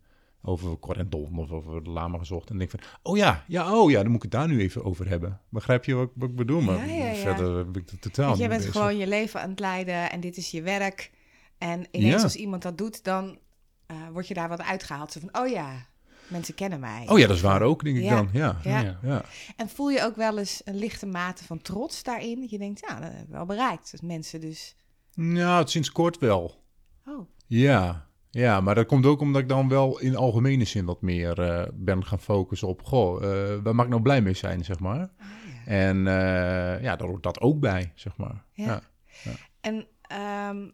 Over 0.46 0.78
Corendon 0.78 1.38
of 1.38 1.50
over 1.50 1.84
de 1.84 1.90
Lama 1.90 2.18
gezocht. 2.18 2.50
En 2.50 2.58
denk 2.58 2.70
van, 2.70 2.80
oh 3.02 3.16
ja, 3.16 3.44
ja, 3.48 3.76
oh 3.80 3.90
ja, 3.90 3.96
dan 4.02 4.06
moet 4.06 4.16
ik 4.16 4.22
het 4.22 4.40
daar 4.40 4.48
nu 4.48 4.60
even 4.60 4.84
over 4.84 5.08
hebben. 5.08 5.40
Begrijp 5.48 5.84
je 5.84 5.94
wat, 5.94 6.10
wat 6.14 6.28
ik 6.28 6.36
bedoel? 6.36 6.60
Maar 6.60 6.76
Ja, 6.88 6.94
ja, 6.94 7.06
ja. 7.10 7.14
verder 7.14 7.70
ben 7.70 7.82
ik 7.82 7.90
er 7.90 7.98
totaal 7.98 8.30
niet 8.36 8.38
bent 8.38 8.50
bezig. 8.56 8.72
gewoon 8.72 8.96
je 8.96 9.06
leven 9.06 9.40
aan 9.40 9.50
het 9.50 9.60
leiden 9.60 10.10
en 10.10 10.20
dit 10.20 10.36
is 10.36 10.50
je 10.50 10.62
werk. 10.62 11.10
En 11.58 11.86
ineens 11.90 12.22
als 12.22 12.36
iemand 12.36 12.62
dat 12.62 12.78
doet, 12.78 13.04
dan 13.04 13.38
eh, 13.86 13.96
word 14.12 14.28
je 14.28 14.34
daar 14.34 14.48
wat 14.48 14.62
uitgehaald. 14.62 15.12
Zo 15.12 15.20
van, 15.20 15.42
oh 15.42 15.48
ja, 15.48 15.86
mensen 16.28 16.54
kennen 16.54 16.80
mij. 16.80 17.04
Oh 17.08 17.18
ja, 17.18 17.26
dat 17.26 17.36
is 17.36 17.42
waar 17.42 17.62
ook, 17.62 17.84
denk 17.84 17.96
ik 17.96 18.02
Ja. 18.02 18.14
dan. 18.14 18.28
Ja. 18.32 18.58
Ja. 18.62 18.80
Ja. 18.80 18.98
Ja. 19.02 19.24
En 19.56 19.68
voel 19.68 19.90
je 19.90 20.02
ook 20.02 20.16
wel 20.16 20.38
eens 20.38 20.60
een 20.64 20.76
lichte 20.76 21.06
mate 21.06 21.44
van 21.44 21.62
trots 21.62 22.02
daarin? 22.02 22.46
Je 22.50 22.58
denkt, 22.58 22.80
ja, 22.88 23.00
dat 23.00 23.10
heb 23.12 23.28
wel 23.28 23.46
bereikt. 23.46 23.90
Dat 23.92 24.02
mensen 24.02 24.40
dus... 24.40 24.76
Nou, 25.14 25.68
sinds 25.68 25.92
kort 25.92 26.18
wel. 26.18 26.62
Oh, 27.06 27.28
Ja, 27.46 28.06
ja, 28.34 28.60
maar 28.60 28.74
dat 28.74 28.86
komt 28.86 29.06
ook 29.06 29.20
omdat 29.20 29.42
ik 29.42 29.48
dan 29.48 29.68
wel 29.68 30.00
in 30.00 30.16
algemene 30.16 30.64
zin 30.64 30.84
wat 30.84 31.02
meer 31.02 31.40
eh, 31.40 31.66
ben 31.74 32.04
gaan 32.04 32.20
focussen 32.20 32.68
op... 32.68 32.82
Goh, 32.82 33.22
eh, 33.24 33.62
waar 33.62 33.74
mag 33.74 33.84
ik 33.84 33.90
nou 33.90 34.02
blij 34.02 34.22
mee 34.22 34.34
zijn, 34.34 34.64
zeg 34.64 34.78
maar. 34.78 35.00
ah, 35.00 35.26
ja. 35.64 35.70
En 35.70 36.06
eh, 36.06 36.82
ja, 36.82 36.96
daar 36.96 37.08
hoort 37.08 37.22
dat 37.22 37.40
ook 37.40 37.60
bij, 37.60 37.92
zeg 37.94 38.16
maar. 38.16 38.44
Ja. 38.52 38.80
Ja. 39.24 39.32
En 39.60 39.86
ehm, 40.02 40.68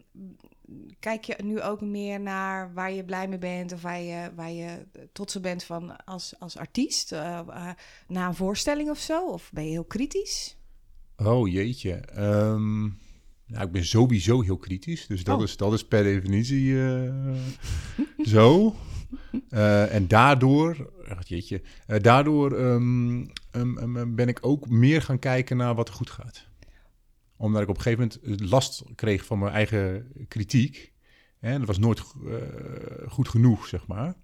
kijk 0.99 1.25
je 1.25 1.37
nu 1.45 1.63
ook 1.63 1.81
meer 1.81 2.21
naar 2.21 2.75
waar 2.75 2.93
je 2.93 3.05
blij 3.05 3.29
mee 3.29 3.39
bent 3.39 3.73
of 3.73 3.83
waar 3.83 4.01
je, 4.01 4.31
waar 4.35 4.51
je 4.51 4.87
trots 5.13 5.37
op 5.37 5.43
bent 5.43 5.65
van 5.65 6.05
als, 6.05 6.35
als 6.39 6.57
artiest? 6.57 7.11
na 8.07 8.27
een 8.27 8.35
voorstelling 8.35 8.91
of 8.91 8.99
zo? 8.99 9.27
Of 9.27 9.51
ben 9.53 9.65
je 9.65 9.71
heel 9.71 9.85
kritisch? 9.85 10.57
Oh 11.17 11.49
jeetje. 11.49 11.93
Ehm, 11.95 12.89
nou, 13.51 13.67
ik 13.67 13.73
ben 13.73 13.85
sowieso 13.85 14.41
heel 14.43 14.57
kritisch, 14.57 15.07
dus 15.07 15.25
dat, 15.25 15.37
Oh. 15.37 15.43
is, 15.43 15.57
dat 15.57 15.73
is 15.73 15.85
per 15.85 16.03
definitie 16.03 16.83
eh, 16.83 17.13
zo. 18.35 18.77
Eh, 19.49 19.95
en 19.95 20.09
daardoor, 20.09 20.93
jeetje, 21.27 21.63
eh, 21.87 22.01
daardoor 22.01 22.53
ehm, 22.53 23.25
ehm, 23.51 23.79
ehm, 23.79 24.15
ben 24.15 24.29
ik 24.29 24.39
ook 24.41 24.69
meer 24.69 25.03
gaan 25.03 25.19
kijken 25.19 25.57
naar 25.57 25.75
wat 25.75 25.89
er 25.89 25.95
goed 25.95 26.11
gaat. 26.11 26.49
Omdat 27.37 27.63
ik 27.63 27.69
op 27.69 27.77
een 27.77 27.83
gegeven 27.83 28.11
moment 28.25 28.51
last 28.51 28.85
kreeg 28.95 29.25
van 29.25 29.39
mijn 29.39 29.53
eigen 29.53 30.13
kritiek. 30.29 30.93
En 31.39 31.59
dat 31.59 31.67
was 31.67 31.79
nooit 31.79 32.03
goed 33.09 33.29
genoeg, 33.29 33.67
zeg 33.67 33.87
maar. 33.87 34.15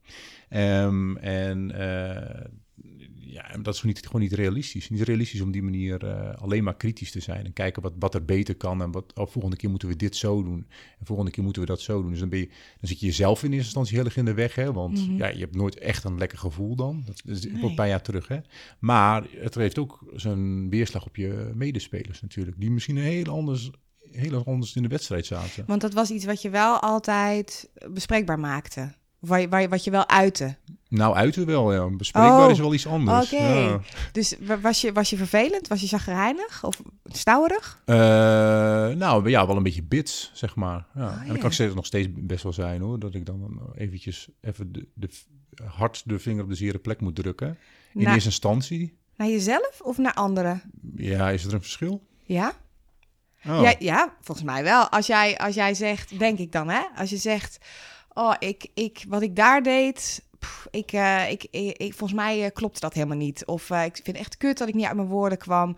En 0.48 1.70
ja, 3.36 3.50
en 3.50 3.62
dat 3.62 3.74
is 3.74 3.80
gewoon 3.80 3.94
niet, 3.94 4.06
gewoon 4.06 4.20
niet 4.22 4.32
realistisch. 4.32 4.88
Niet 4.90 5.00
realistisch 5.02 5.40
om 5.40 5.50
die 5.50 5.62
manier 5.62 6.04
eh, 6.06 6.42
alleen 6.42 6.64
maar 6.64 6.76
kritisch 6.76 7.10
te 7.10 7.20
zijn. 7.20 7.44
En 7.44 7.52
kijken 7.52 7.82
wat, 7.82 7.92
wat 7.98 8.14
er 8.14 8.24
beter 8.24 8.54
kan. 8.56 8.82
En 8.82 8.90
wat, 8.90 9.12
oh, 9.14 9.26
volgende 9.26 9.56
keer 9.56 9.70
moeten 9.70 9.88
we 9.88 9.96
dit 9.96 10.16
zo 10.16 10.42
doen. 10.42 10.66
En 10.98 11.06
volgende 11.06 11.30
keer 11.30 11.42
moeten 11.44 11.62
we 11.62 11.68
dat 11.68 11.80
zo 11.80 12.00
doen. 12.02 12.10
Dus 12.10 12.20
dan, 12.20 12.28
ben 12.28 12.38
je, 12.38 12.46
dan 12.46 12.88
zit 12.88 13.00
je 13.00 13.06
jezelf 13.06 13.38
in 13.42 13.48
eerste 13.50 13.64
instantie 13.64 13.96
heel 13.96 14.04
erg 14.04 14.16
in 14.16 14.24
de 14.24 14.34
weg. 14.34 14.54
Hè? 14.54 14.72
Want 14.72 15.06
Mhm. 15.08 15.16
ja, 15.16 15.28
je 15.28 15.38
hebt 15.38 15.54
nooit 15.54 15.78
echt 15.78 16.04
een 16.04 16.18
lekker 16.18 16.38
gevoel 16.38 16.76
dan. 16.76 17.02
Dat 17.06 17.22
is 17.24 17.44
Nee. 17.46 17.62
een 17.62 17.74
paar 17.74 17.88
jaar 17.88 18.02
terug. 18.02 18.28
Hè? 18.28 18.38
Maar 18.78 19.26
het 19.30 19.54
heeft 19.54 19.78
ook 19.78 19.98
zijn 20.14 20.70
weerslag 20.70 21.06
op 21.06 21.16
je 21.16 21.50
medespelers 21.54 22.20
natuurlijk. 22.22 22.60
Die 22.60 22.70
misschien 22.70 22.96
heel 22.98 23.24
anders, 23.26 23.70
heel 24.10 24.44
anders 24.44 24.76
in 24.76 24.82
de 24.82 24.88
wedstrijd 24.88 25.26
zaten. 25.26 25.64
Want 25.66 25.80
dat 25.80 25.94
was 25.94 26.10
iets 26.10 26.24
wat 26.24 26.42
je 26.42 26.50
wel 26.50 26.78
altijd 26.80 27.70
bespreekbaar 27.90 28.38
maakte. 28.38 28.94
Waar 29.18 29.48
waar 29.48 29.68
wat 29.68 29.84
je 29.84 29.90
wel 29.90 30.08
uitte. 30.08 30.56
Nou, 30.88 31.14
uiten 31.14 31.46
wel, 31.46 31.72
ja. 31.72 31.88
Bespreekbaar 31.90 32.44
Oh, 32.44 32.50
is 32.50 32.58
wel 32.58 32.74
iets 32.74 32.86
anders. 32.86 33.32
oké. 33.32 33.44
Ja. 33.44 33.80
Dus 34.12 34.36
wa- 34.40 34.60
was 34.60 34.80
je, 34.80 34.92
was 34.92 35.10
je 35.10 35.16
vervelend? 35.16 35.68
Was 35.68 35.80
je 35.80 35.86
chagrijnig? 35.86 36.64
Of 36.64 36.82
stouwerig? 37.04 37.82
Eh, 37.84 37.96
nou, 38.96 39.30
ja, 39.30 39.46
wel 39.46 39.56
een 39.56 39.62
beetje 39.62 39.82
bits, 39.82 40.30
zeg 40.34 40.54
maar. 40.56 40.86
Ja. 40.94 41.00
en 41.12 41.18
Ah, 41.20 41.26
ja. 41.26 41.34
kan 41.34 41.46
ik 41.46 41.52
steeds, 41.52 41.74
nog 41.74 41.86
steeds 41.86 42.08
best 42.12 42.42
wel 42.42 42.52
zijn, 42.52 42.80
hoor. 42.80 42.98
Dat 42.98 43.14
ik 43.14 43.26
dan 43.26 43.60
eventjes 43.74 44.28
even 44.40 44.72
de, 44.72 44.88
de, 44.94 45.08
hard 45.64 46.02
de 46.04 46.18
vinger 46.18 46.42
op 46.42 46.48
de 46.48 46.54
zere 46.54 46.78
plek 46.78 47.00
moet 47.00 47.14
drukken. 47.16 47.58
In 47.94 48.02
Na- 48.02 48.12
eerste 48.12 48.28
instantie. 48.28 48.98
Naar 49.16 49.28
jezelf 49.28 49.80
of 49.82 49.98
naar 49.98 50.14
anderen? 50.14 50.62
Ja, 50.96 51.30
is 51.30 51.44
er 51.44 51.54
een 51.54 51.60
verschil? 51.62 52.06
Ja? 52.22 52.52
Oh. 53.48 53.60
Ja, 53.62 53.74
ja, 53.78 54.14
volgens 54.20 54.46
mij 54.46 54.62
wel. 54.62 54.88
Als 54.88 55.06
jij, 55.06 55.38
als 55.38 55.54
jij 55.54 55.74
zegt, 55.74 56.18
denk 56.18 56.38
ik 56.38 56.52
dan, 56.52 56.68
hè? 56.68 56.80
Als 56.96 57.10
je 57.10 57.16
zegt, 57.16 57.58
oh, 58.16 58.34
ik, 58.38 58.66
ik, 58.74 59.04
wat 59.08 59.22
ik 59.22 59.36
daar 59.36 59.62
deed, 59.62 60.24
pff, 60.38 60.66
ik, 60.70 60.92
eh, 60.92 61.30
ik, 61.30 61.46
ik, 61.50 61.76
ik- 61.76 61.94
volgens 61.94 62.18
mij 62.20 62.44
eh, 62.44 62.50
klopte 62.52 62.80
dat 62.80 62.94
helemaal 62.94 63.16
niet. 63.16 63.44
Of 63.46 63.70
eh, 63.70 63.84
ik 63.84 63.94
vind 63.94 64.06
het 64.06 64.16
echt 64.16 64.36
kut 64.36 64.58
dat 64.58 64.68
ik 64.68 64.74
niet 64.74 64.86
uit 64.86 64.96
mijn 64.96 65.08
woorden 65.08 65.38
kwam. 65.38 65.76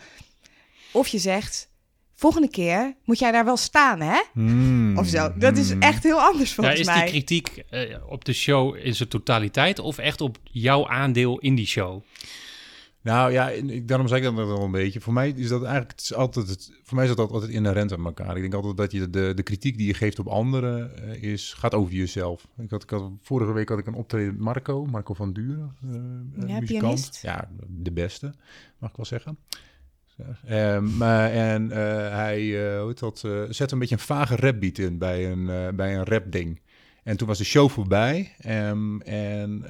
Of 0.92 1.08
je 1.08 1.18
zegt, 1.18 1.68
volgende 2.14 2.48
keer 2.50 2.94
moet 3.04 3.18
jij 3.18 3.32
daar 3.32 3.44
wel 3.44 3.56
staan, 3.56 4.00
hè? 4.00 4.20
Hmm, 4.32 4.98
Of 4.98 5.06
zo. 5.06 5.32
Dat 5.36 5.56
is 5.56 5.70
hmm. 5.70 5.82
echt 5.82 6.02
heel 6.02 6.20
anders 6.20 6.48
Ja, 6.48 6.54
volgens 6.54 6.80
is 6.80 6.86
mij. 6.86 7.00
die 7.00 7.10
kritiek 7.10 7.62
eh, 7.70 7.96
op 8.08 8.24
de 8.24 8.32
show 8.32 8.76
in 8.76 8.94
zijn 8.94 9.08
totaliteit 9.08 9.78
of 9.78 9.98
echt 9.98 10.20
op 10.20 10.38
jouw 10.42 10.88
aandeel 10.88 11.38
in 11.38 11.54
die 11.54 11.66
show? 11.66 12.02
Nou 13.02 13.32
ja, 13.32 13.50
daarom 13.82 14.08
zei 14.08 14.20
ik 14.20 14.36
dat 14.36 14.46
wel 14.46 14.62
een 14.62 14.70
beetje. 14.70 15.00
Voor 15.00 15.12
mij 15.12 15.28
is 15.28 15.48
dat 15.48 15.62
eigenlijk 15.62 15.90
het 15.90 16.00
is 16.00 16.14
altijd, 16.14 16.48
het, 16.48 16.72
voor 16.82 16.96
mij 16.96 17.08
is 17.08 17.14
dat 17.14 17.30
altijd 17.30 17.50
inherent 17.50 17.92
aan 17.92 18.04
elkaar. 18.04 18.36
Ik 18.36 18.42
denk 18.42 18.54
altijd 18.54 18.76
dat 18.76 18.92
je 18.92 19.10
de, 19.10 19.32
de 19.34 19.42
kritiek 19.42 19.76
die 19.76 19.86
je 19.86 19.94
geeft 19.94 20.18
op 20.18 20.26
anderen 20.26 20.96
eh, 20.96 21.22
is, 21.22 21.52
gaat 21.52 21.74
over 21.74 21.92
jezelf. 21.94 22.46
Ik 22.58 22.70
had, 22.70 22.82
ik 22.82 22.90
had, 22.90 23.10
vorige 23.20 23.52
week 23.52 23.68
had 23.68 23.78
ik 23.78 23.86
een 23.86 23.94
optreden 23.94 24.32
met 24.32 24.42
Marco, 24.42 24.86
Marco 24.86 25.14
van 25.14 25.32
Duren, 25.32 25.76
eh, 25.82 25.88
eh, 25.88 26.48
Ja, 26.48 26.60
muzikant. 26.60 26.66
pianist. 26.66 27.22
Ja, 27.22 27.50
de 27.68 27.92
beste, 27.92 28.32
mag 28.78 28.90
ik 28.90 28.96
wel 28.96 29.06
zeggen. 29.06 29.38
Maar 30.98 31.30
en 31.30 31.70
hij 32.10 32.78
hoe 32.80 32.94
dat, 32.94 33.18
zette 33.48 33.72
een 33.72 33.78
beetje 33.78 33.94
een 33.94 34.00
vage 34.00 34.36
rapbeat 34.36 34.78
in 34.78 34.98
bij 34.98 35.30
een, 35.30 35.76
bij 35.76 35.96
een 35.96 36.04
rapding. 36.04 36.60
En 37.02 37.16
toen 37.16 37.28
was 37.28 37.38
de 37.38 37.44
show 37.44 37.70
voorbij. 37.70 38.34
Ehm, 38.38 39.00
en 39.00 39.64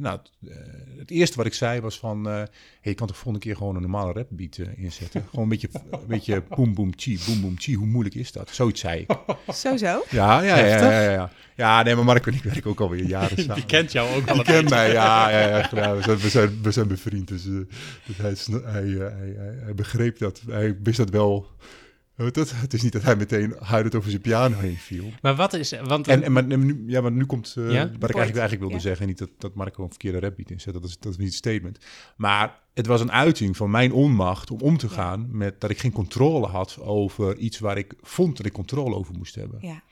nou, 0.00 0.18
het, 0.18 0.50
eh, 0.50 0.56
het 0.98 1.10
eerste 1.10 1.36
wat 1.36 1.46
ik 1.46 1.54
zei 1.54 1.80
was 1.80 1.98
van... 1.98 2.28
eh 2.28 2.34
hey, 2.34 2.46
je 2.80 2.94
kan 2.94 3.06
toch 3.06 3.16
volgende 3.16 3.46
keer 3.46 3.56
gewoon 3.56 3.74
een 3.74 3.80
normale 3.80 4.12
rapbeat 4.12 4.56
eh, 4.56 4.66
inzetten? 4.84 5.24
gewoon 5.30 5.42
een 5.44 5.50
beetje, 5.50 5.68
een 5.90 6.06
beetje 6.06 6.42
boom 6.56 6.74
boom 6.74 6.92
chi, 6.96 7.18
boom 7.26 7.40
boom 7.40 7.58
chi. 7.58 7.74
Hoe 7.74 7.86
moeilijk 7.86 8.14
is 8.14 8.32
dat? 8.32 8.50
Zoiets 8.50 8.80
zei 8.80 9.00
ik. 9.00 9.18
Zo, 9.54 9.76
zo. 9.76 10.04
Ja, 10.10 10.42
ja, 10.42 10.58
ja, 10.58 10.66
ja, 10.66 10.90
ja, 10.90 11.10
ja. 11.10 11.30
Ja, 11.56 11.82
nee, 11.82 11.94
maar 11.94 12.04
Marco 12.04 12.30
en 12.30 12.36
ik 12.36 12.42
werken 12.42 12.70
ook 12.70 12.80
alweer 12.80 13.04
jaren 13.04 13.38
samen. 13.38 13.54
Die 13.54 13.66
kent 13.66 13.92
jou 13.92 14.16
ook 14.16 14.28
al. 14.28 14.34
Die 14.34 14.44
kent 14.44 14.70
mij, 14.70 14.92
ja, 14.92 15.30
ja, 15.30 15.38
ja, 15.48 15.68
ja. 15.72 15.96
We, 15.96 16.02
zijn, 16.02 16.18
we, 16.18 16.28
zijn, 16.28 16.62
we 16.62 16.70
zijn 16.70 16.88
bevriend, 16.88 17.28
dus, 17.28 17.42
dus 17.42 18.16
hij, 18.16 18.34
hij, 18.64 18.88
hij, 18.88 19.34
hij 19.64 19.74
begreep 19.74 20.18
dat. 20.18 20.42
Hij 20.48 20.76
wist 20.82 20.96
dat 20.96 21.10
wel. 21.10 21.46
Weet 22.24 22.36
het? 22.36 22.72
is 22.74 22.82
niet 22.82 22.92
dat 22.92 23.02
hij 23.02 23.16
meteen 23.16 23.54
huilend 23.58 23.94
over 23.94 24.10
zijn 24.10 24.22
piano 24.22 24.56
heen 24.58 24.76
viel. 24.76 25.10
Maar 25.22 25.34
wat 25.36 25.52
is... 25.52 25.74
Want 25.84 26.08
En, 26.08 26.22
en 26.22 26.32
maar, 26.32 26.44
nu, 26.46 26.84
ja, 26.86 27.00
maar 27.00 27.12
nu 27.12 27.24
komt 27.26 27.54
eh, 27.58 27.70
Ja? 27.72 27.80
wat 27.84 27.94
ik 27.94 28.00
eigenlijk, 28.00 28.36
eigenlijk 28.36 28.58
wilde 28.60 28.74
Ja. 28.74 28.80
zeggen. 28.80 29.06
Niet 29.06 29.18
dat, 29.18 29.30
dat 29.38 29.54
Marco 29.54 29.82
een 29.82 29.88
verkeerde 29.88 30.20
rapbeat 30.20 30.50
inzet, 30.50 30.72
dat 30.72 30.84
is, 30.84 30.98
dat 30.98 31.12
is 31.12 31.18
niet 31.18 31.26
het 31.26 31.36
statement. 31.36 31.78
Maar 32.16 32.60
het 32.74 32.86
was 32.86 33.00
een 33.00 33.12
uiting 33.12 33.56
van 33.56 33.70
mijn 33.70 33.92
onmacht 33.92 34.50
om 34.50 34.60
om 34.60 34.76
te 34.76 34.88
gaan 34.88 35.26
met 35.36 35.60
dat 35.60 35.70
ik 35.70 35.78
geen 35.78 35.92
controle 35.92 36.46
had 36.46 36.78
over 36.80 37.36
iets 37.36 37.58
waar 37.58 37.78
ik 37.78 37.94
vond 38.00 38.36
dat 38.36 38.46
ik 38.46 38.52
controle 38.52 38.94
over 38.94 39.14
moest 39.14 39.34
hebben. 39.34 39.58
Ja. 39.60 39.82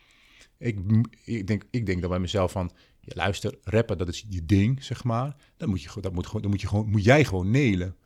Ik, 0.58 0.78
ik, 1.24 1.46
denk, 1.46 1.64
ik 1.70 1.86
denk 1.86 2.00
dan 2.00 2.10
bij 2.10 2.18
mezelf 2.18 2.52
van, 2.52 2.70
ja, 3.00 3.12
luister, 3.16 3.54
rappen, 3.62 3.98
dat 3.98 4.08
is 4.08 4.24
je 4.28 4.44
ding, 4.46 4.84
zeg 4.84 5.04
maar. 5.04 5.36
Dan 5.56 5.68
moet, 5.68 5.82
je, 5.82 5.88
gewoon- 5.88 6.02
dat 6.02 6.12
moet, 6.12 6.26
gewoon, 6.26 6.42
dan 6.42 6.50
moet, 6.50 6.60
je 6.60 6.66
gewoon, 6.68 6.90
moet 6.90 7.04
jij 7.04 7.24
gewoon 7.24 7.50
nelen. 7.50 7.96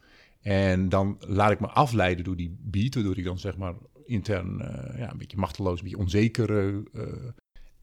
En 0.41 0.89
dan 0.89 1.17
laat 1.21 1.51
ik 1.51 1.61
me 1.61 1.67
afleiden 1.67 2.25
door 2.25 2.37
die 2.37 2.57
beat, 2.61 2.95
waardoor 2.95 3.19
ik 3.19 3.25
dan 3.25 3.39
zeg 3.39 3.57
maar 3.57 3.75
intern 4.07 4.61
eh, 4.61 4.99
ja, 4.99 5.11
een 5.11 5.19
beetje 5.19 5.37
machteloos, 5.37 5.79
een 5.79 5.85
beetje 5.85 5.99
onzeker. 5.99 6.51
eh, 6.59 6.69
eh. 7.03 7.09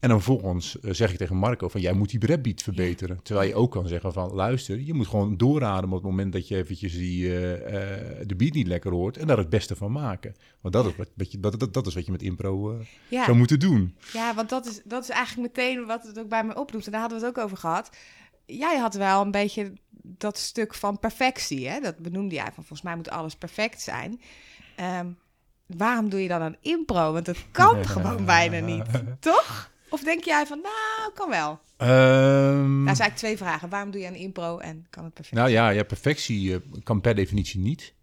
en 0.00 0.08
dan 0.08 0.22
vervolgens 0.22 0.80
eh, 0.80 0.92
zeg 0.92 1.10
ik 1.12 1.16
tegen 1.18 1.36
Marco 1.36 1.68
van, 1.68 1.80
jij 1.80 1.92
moet 1.92 2.10
die 2.10 2.26
rapbeat 2.26 2.62
verbeteren. 2.62 3.22
Terwijl 3.22 3.48
je 3.48 3.54
ook 3.54 3.70
kan 3.70 3.86
zeggen 3.88 4.12
van, 4.12 4.32
luister, 4.32 4.80
je 4.80 4.94
moet 4.94 5.06
gewoon 5.06 5.36
doorademen 5.36 5.96
op 5.96 6.02
het 6.02 6.10
moment 6.10 6.32
dat 6.32 6.48
je 6.48 6.56
eventjes 6.56 6.92
die, 6.92 7.28
de 7.28 8.34
beat 8.36 8.52
niet 8.52 8.66
lekker 8.66 8.92
hoort. 8.92 9.16
En 9.16 9.26
daar 9.26 9.38
het 9.38 9.48
beste 9.50 9.76
van 9.76 9.92
maken. 9.92 10.34
Want 10.60 10.74
dat 10.74 10.86
is 10.86 10.92
wat, 11.16 11.32
je, 11.32 11.40
dat, 11.40 11.60
dat, 11.60 11.74
dat 11.74 11.86
is 11.86 11.94
wat 11.94 12.04
je 12.06 12.12
met 12.12 12.22
impro 12.22 12.80
Ja. 13.08 13.24
zou 13.24 13.36
moeten 13.36 13.58
doen. 13.60 13.96
Ja, 14.12 14.34
want 14.34 14.48
dat 14.48 14.66
is, 14.66 14.80
dat 14.84 15.02
is 15.02 15.08
eigenlijk 15.08 15.56
meteen 15.56 15.86
wat 15.86 16.02
het 16.06 16.18
ook 16.18 16.28
bij 16.28 16.44
me 16.44 16.54
oproept. 16.56 16.86
En 16.86 16.92
daar 16.92 17.00
hadden 17.00 17.20
we 17.20 17.26
het 17.26 17.36
ook 17.36 17.44
over 17.44 17.56
gehad. 17.56 17.90
Jij 18.46 18.78
had 18.78 18.94
wel 18.94 19.20
een 19.22 19.30
beetje 19.30 19.72
dat 20.02 20.38
stuk 20.38 20.74
van 20.74 20.98
perfectie. 20.98 21.68
Hè? 21.68 21.80
Dat 21.80 21.98
benoemde 21.98 22.34
jij 22.34 22.44
van 22.44 22.52
volgens 22.54 22.82
mij 22.82 22.96
moet 22.96 23.10
alles 23.10 23.36
perfect 23.36 23.80
zijn. 23.80 24.20
Ehm, 24.76 25.06
waarom 25.76 26.08
doe 26.08 26.22
je 26.22 26.28
dan 26.28 26.42
een 26.42 26.56
impro? 26.60 27.12
Want 27.12 27.26
dat 27.26 27.36
kan 27.50 27.84
gewoon 27.94 28.24
bijna 28.24 28.58
niet. 28.66 28.84
Toch? 29.20 29.70
Of 29.88 30.02
denk 30.02 30.24
jij 30.24 30.46
van, 30.46 30.60
nou, 30.62 31.12
kan 31.14 31.28
wel? 31.30 31.60
Ehm, 31.76 31.90
Nou, 31.90 32.74
zijn 32.74 32.86
eigenlijk 32.86 33.16
twee 33.16 33.36
vragen. 33.36 33.68
Waarom 33.68 33.90
doe 33.90 34.00
je 34.00 34.06
een 34.06 34.14
impro 34.14 34.58
en 34.58 34.86
kan 34.90 35.04
het 35.04 35.14
perfect? 35.14 35.36
Nou 35.36 35.50
ja, 35.50 35.68
ja 35.70 35.82
perfectie 35.82 36.54
eh, 36.54 36.60
kan 36.82 37.00
per 37.00 37.14
definitie 37.14 37.60
niet. 37.60 37.94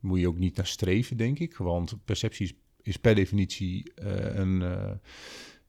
Moet 0.00 0.20
je 0.20 0.28
ook 0.28 0.38
niet 0.38 0.56
naar 0.56 0.66
streven, 0.66 1.16
denk 1.16 1.38
ik. 1.38 1.56
Want 1.56 2.04
perceptie 2.04 2.46
is, 2.46 2.54
is 2.82 2.96
per 2.96 3.14
definitie 3.14 3.92
eh, 3.94 4.34
een... 4.34 4.62
eh, 4.62 4.90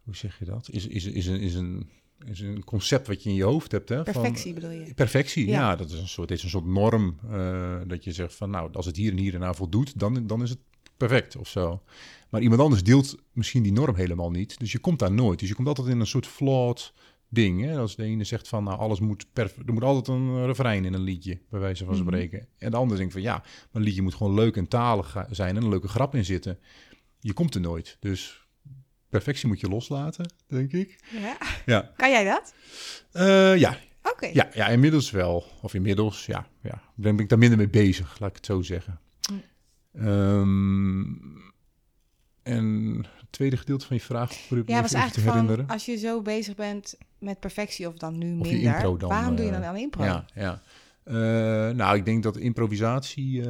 hoe 0.04 0.16
zeg 0.16 0.40
je 0.40 0.46
dat? 0.46 0.70
Is, 0.72 0.88
is, 0.88 1.06
is, 1.06 1.28
een, 1.28 1.40
is, 1.40 1.54
een, 1.56 1.90
is 2.26 2.40
een 2.40 2.64
concept 2.64 3.08
wat 3.08 3.24
je 3.24 3.30
in 3.30 3.36
je 3.36 3.44
hoofd 3.44 3.72
hebt. 3.72 3.90
Hè, 3.90 3.96
van- 3.96 4.04
Perfectie 4.04 4.54
bedoel 4.54 4.70
je? 4.72 4.94
Perfectie, 4.94 5.48
Ja. 5.48 5.60
ja. 5.60 5.76
dat 5.76 5.92
is 5.92 6.00
een 6.00 6.08
soort, 6.08 6.32
is 6.32 6.44
een 6.44 6.50
soort 6.50 6.66
norm. 6.66 7.18
eh, 7.32 7.80
dat 7.88 8.04
je 8.04 8.12
zegt 8.12 8.36
van, 8.36 8.50
nou, 8.50 8.70
als 8.74 8.86
het 8.86 8.96
hier 8.96 9.12
en 9.12 9.18
hier 9.18 9.36
en 9.36 9.44
aan 9.44 9.56
voldoet, 9.56 10.00
dan, 10.00 10.28
dan 10.28 10.42
is 10.42 10.50
het 10.50 10.60
perfect 10.98 11.36
of 11.38 11.48
zo. 11.48 11.82
Maar 12.30 12.42
iemand 12.42 12.62
anders 12.62 12.84
deelt 12.84 13.16
misschien 13.32 13.64
die 13.64 13.72
norm 13.72 13.96
helemaal 13.96 14.32
niet. 14.32 14.60
Dus 14.60 14.72
je 14.72 14.80
komt 14.80 15.00
daar 15.00 15.12
nooit. 15.12 15.40
Dus 15.40 15.48
je 15.50 15.56
komt 15.56 15.68
altijd 15.68 15.88
in 15.88 16.00
een 16.00 16.08
soort 16.08 16.28
flawed 16.28 16.94
ding. 17.30 17.62
Hè? 17.62 17.78
Als 17.78 17.96
de 17.96 18.04
ene 18.04 18.24
zegt 18.24 18.48
van, 18.48 18.64
nou, 18.64 18.80
alles 18.80 19.00
moet 19.00 19.26
perfect. 19.34 19.68
Er 19.68 19.74
moet 19.74 19.84
altijd 19.84 20.08
een 20.08 20.46
refrein 20.46 20.86
in 20.86 20.94
een 20.94 21.02
liedje, 21.04 21.40
bij 21.50 21.60
wijze 21.60 21.86
van 21.86 21.94
Mhm. 21.94 22.04
spreken. 22.04 22.48
En 22.58 22.72
de 22.72 22.78
ander 22.78 22.98
denkt 22.98 23.14
van, 23.14 23.22
ja, 23.22 23.34
maar 23.38 23.68
een 23.72 23.82
liedje 23.82 24.02
moet 24.02 24.16
gewoon 24.16 24.34
leuk 24.34 24.58
en 24.58 24.68
talig 24.68 25.26
zijn 25.30 25.56
en 25.58 25.64
een 25.64 25.70
leuke 25.70 25.88
grap 25.88 26.16
in 26.16 26.26
zitten. 26.26 26.60
Je 27.20 27.34
komt 27.34 27.56
er 27.56 27.62
nooit. 27.62 27.98
Dus 28.00 28.41
perfectie 29.12 29.48
moet 29.48 29.60
je 29.60 29.68
loslaten, 29.68 30.34
denk 30.48 30.72
ik. 30.72 31.00
Ja. 31.22 31.38
Ja, 31.66 31.92
Kan 31.98 32.10
jij 32.10 32.24
dat? 32.24 32.54
Eh, 33.12 33.58
ja, 33.58 33.78
Oké. 34.04 34.26
ja, 34.34 34.50
ja, 34.54 34.68
inmiddels 34.68 35.12
wel. 35.12 35.46
Of 35.62 35.74
inmiddels, 35.74 36.26
ja. 36.26 36.48
ja. 36.62 36.82
Ben, 36.96 37.16
ben 37.16 37.24
ik 37.24 37.30
daar 37.30 37.38
minder 37.38 37.58
mee 37.58 37.70
bezig, 37.70 38.20
laat 38.20 38.30
ik 38.30 38.36
het 38.36 38.46
zo 38.46 38.62
zeggen. 38.62 39.00
Hm. 39.22 39.34
Ehm, 40.06 41.02
en 42.44 42.96
het 43.18 43.32
tweede 43.32 43.58
gedeelte 43.58 43.86
van 43.86 43.96
je 43.96 44.02
vraag, 44.02 44.48
probeer 44.48 44.76
Ja, 44.76 44.82
was 44.82 44.86
even 44.86 44.90
te 44.90 44.98
eigenlijk 44.98 45.28
van, 45.32 45.42
herinneren. 45.42 45.68
als 45.74 45.86
je 45.86 45.98
zo 45.98 46.22
bezig 46.22 46.56
bent 46.56 46.98
met 47.20 47.40
perfectie 47.40 47.88
of 47.88 47.96
dan 47.96 48.18
nu 48.18 48.26
minder, 48.36 48.82
dan, 48.82 49.10
waarom 49.10 49.36
doe 49.36 49.46
je 49.46 49.52
eh, 49.52 49.58
dan 49.58 49.68
aan 49.68 49.78
impro? 49.78 50.04
Ja, 50.04 50.26
ja. 50.34 50.62
Eh, 51.04 51.14
nou, 51.70 51.96
ik 51.98 52.06
denk 52.06 52.24
dat 52.24 52.38
improvisatie, 52.38 53.50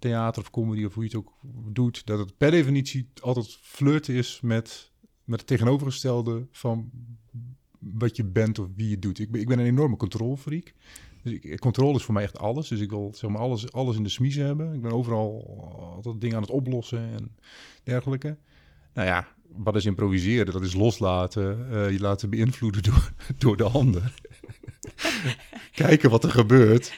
eh, 0.00 0.38
of 0.38 0.50
comedy 0.50 0.84
of 0.84 0.94
hoe 0.94 1.02
je 1.02 1.08
het 1.08 1.18
ook 1.18 1.32
doet, 1.72 2.06
dat 2.06 2.18
het 2.18 2.36
per 2.36 2.50
definitie 2.50 3.08
altijd 3.20 3.58
flirten 3.60 4.14
is 4.14 4.40
met, 4.42 4.92
met 5.24 5.38
het 5.38 5.48
tegenovergestelde 5.48 6.46
van 6.50 6.90
wat 7.78 8.16
je 8.16 8.24
bent 8.24 8.58
of 8.58 8.68
wie 8.76 8.88
je 8.88 8.98
doet. 8.98 9.18
Ik 9.18 9.30
ben, 9.30 9.40
ik 9.40 9.48
ben 9.48 9.58
een 9.58 9.66
enorme 9.66 9.96
controlfreak. 9.96 10.74
Dus 11.22 11.58
controle 11.58 11.96
is 11.96 12.02
voor 12.02 12.14
mij 12.14 12.22
echt 12.22 12.38
alles. 12.38 12.68
Dus 12.68 12.80
ik 12.80 12.90
wil 12.90 13.12
zeg 13.14 13.30
maar, 13.30 13.40
alles, 13.40 13.72
alles 13.72 13.96
in 13.96 14.02
de 14.02 14.08
smiezen 14.08 14.44
hebben. 14.44 14.74
Ik 14.74 14.82
ben 14.82 14.92
overal 14.92 15.44
altijd 15.94 16.20
dingen 16.20 16.36
aan 16.36 16.42
het 16.42 16.50
oplossen 16.50 16.98
en 16.98 17.36
dergelijke. 17.82 18.36
Nou 18.94 19.08
ja, 19.08 19.28
wat 19.48 19.76
is 19.76 19.84
improviseren? 19.84 20.52
Dat 20.52 20.62
is 20.62 20.74
loslaten. 20.74 21.70
eh, 21.70 21.90
je 21.90 22.00
laten 22.00 22.30
beïnvloeden 22.30 22.82
door, 22.82 23.12
door 23.38 23.56
de 23.56 23.64
ander. 23.64 24.14
Kijken 25.76 26.10
wat 26.10 26.24
er 26.24 26.30
gebeurt. 26.30 26.96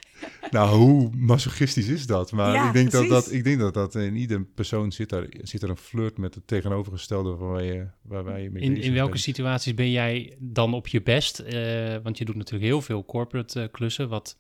Nou, 0.51 0.77
hoe 0.77 1.11
masochistisch 1.17 1.89
is 1.89 2.07
dat? 2.07 2.33
Maar 2.33 2.53
Ja, 2.55 2.67
ik, 2.67 2.73
denk 2.73 2.91
dat, 2.91 3.07
precies. 3.07 3.25
dat, 3.25 3.35
ik 3.35 3.45
denk 3.45 3.59
dat 3.59 3.75
dat 3.75 3.95
in 3.95 4.17
ieder 4.17 4.45
persoon 4.45 4.93
zit 4.93 5.09
daar, 5.09 5.27
zit 5.43 5.63
er 5.63 5.71
een 5.71 5.77
flirt 5.77 6.19
met 6.19 6.35
het 6.35 6.47
tegenovergestelde 6.47 7.37
van 7.37 7.49
waar 7.49 7.65
je, 7.65 7.87
waar, 8.03 8.41
je 8.41 8.51
mee 8.51 8.63
In, 8.63 8.71
bezig 8.73 8.85
in 8.89 8.95
welke 8.95 9.11
bent. 9.11 9.23
situaties 9.23 9.75
ben 9.75 9.91
jij 9.91 10.37
dan 10.39 10.75
op 10.75 10.89
je 10.89 11.03
best? 11.03 11.39
Eh, 11.39 11.97
want 12.03 12.19
je 12.19 12.25
doet 12.25 12.37
natuurlijk 12.37 12.71
heel 12.71 12.83
veel 12.83 13.05
corporate 13.05 13.61
eh, 13.61 13.69
klussen, 13.71 14.09
wat 14.09 14.37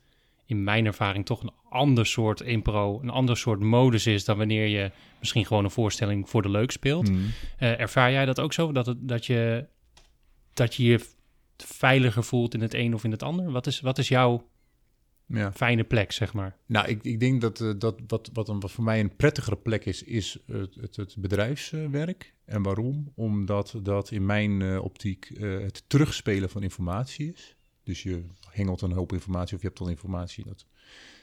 in 0.46 0.64
mijn 0.64 0.86
ervaring 0.86 1.26
toch 1.26 1.42
een 1.42 1.52
ander 1.68 2.06
soort 2.06 2.40
impro, 2.40 3.00
een 3.02 3.10
ander 3.10 3.36
soort 3.36 3.60
modus 3.60 4.06
is 4.06 4.24
dan 4.24 4.36
wanneer 4.38 4.66
je 4.66 4.90
misschien 5.18 5.46
gewoon 5.46 5.64
een 5.64 5.70
voorstelling 5.70 6.28
voor 6.28 6.42
de 6.42 6.50
leuk 6.50 6.70
speelt. 6.70 7.08
Hmm. 7.08 7.26
Eh, 7.58 7.80
ervaar 7.80 8.12
jij 8.12 8.24
dat 8.24 8.40
ook 8.40 8.52
zo? 8.52 8.72
Dat, 8.72 8.86
het, 8.86 8.96
dat, 9.00 9.26
je, 9.26 9.66
dat 10.54 10.74
je 10.74 10.84
je 10.84 11.00
veiliger 11.66 12.24
voelt 12.24 12.54
in 12.54 12.60
het 12.60 12.74
een 12.74 12.94
of 12.94 13.04
in 13.04 13.10
het 13.10 13.22
ander? 13.22 13.50
Wat 13.50 13.66
is, 13.66 13.80
wat 13.80 13.98
is 13.98 14.08
jouw 14.08 14.48
Ja. 15.26 15.52
fijne 15.52 15.84
plek, 15.84 16.12
zeg 16.12 16.32
maar? 16.32 16.56
Nou, 16.66 16.88
ik, 16.88 17.02
ik 17.02 17.20
denk 17.20 17.40
dat, 17.40 17.60
eh, 17.60 17.70
dat 17.78 18.00
wat, 18.06 18.30
wat, 18.32 18.48
een, 18.48 18.60
wat 18.60 18.70
voor 18.70 18.84
mij 18.84 19.00
een 19.00 19.16
prettigere 19.16 19.56
plek 19.56 19.84
is, 19.84 20.02
is 20.02 20.38
het, 20.46 20.74
het, 20.74 20.96
het 20.96 21.14
bedrijfswerk. 21.18 22.34
En 22.44 22.62
waarom? 22.62 23.12
Omdat 23.14 23.74
dat 23.82 24.10
in 24.10 24.26
mijn 24.26 24.62
eh, 24.62 24.84
optiek 24.84 25.24
eh, 25.30 25.58
het 25.60 25.84
terugspelen 25.86 26.50
van 26.50 26.62
informatie 26.62 27.32
is. 27.32 27.56
Dus 27.82 28.02
je 28.02 28.24
hengelt 28.50 28.80
een 28.80 28.92
hoop 28.92 29.12
informatie 29.12 29.56
of 29.56 29.62
je 29.62 29.68
hebt 29.68 29.80
al 29.80 29.88
informatie, 29.88 30.44
dat 30.44 30.66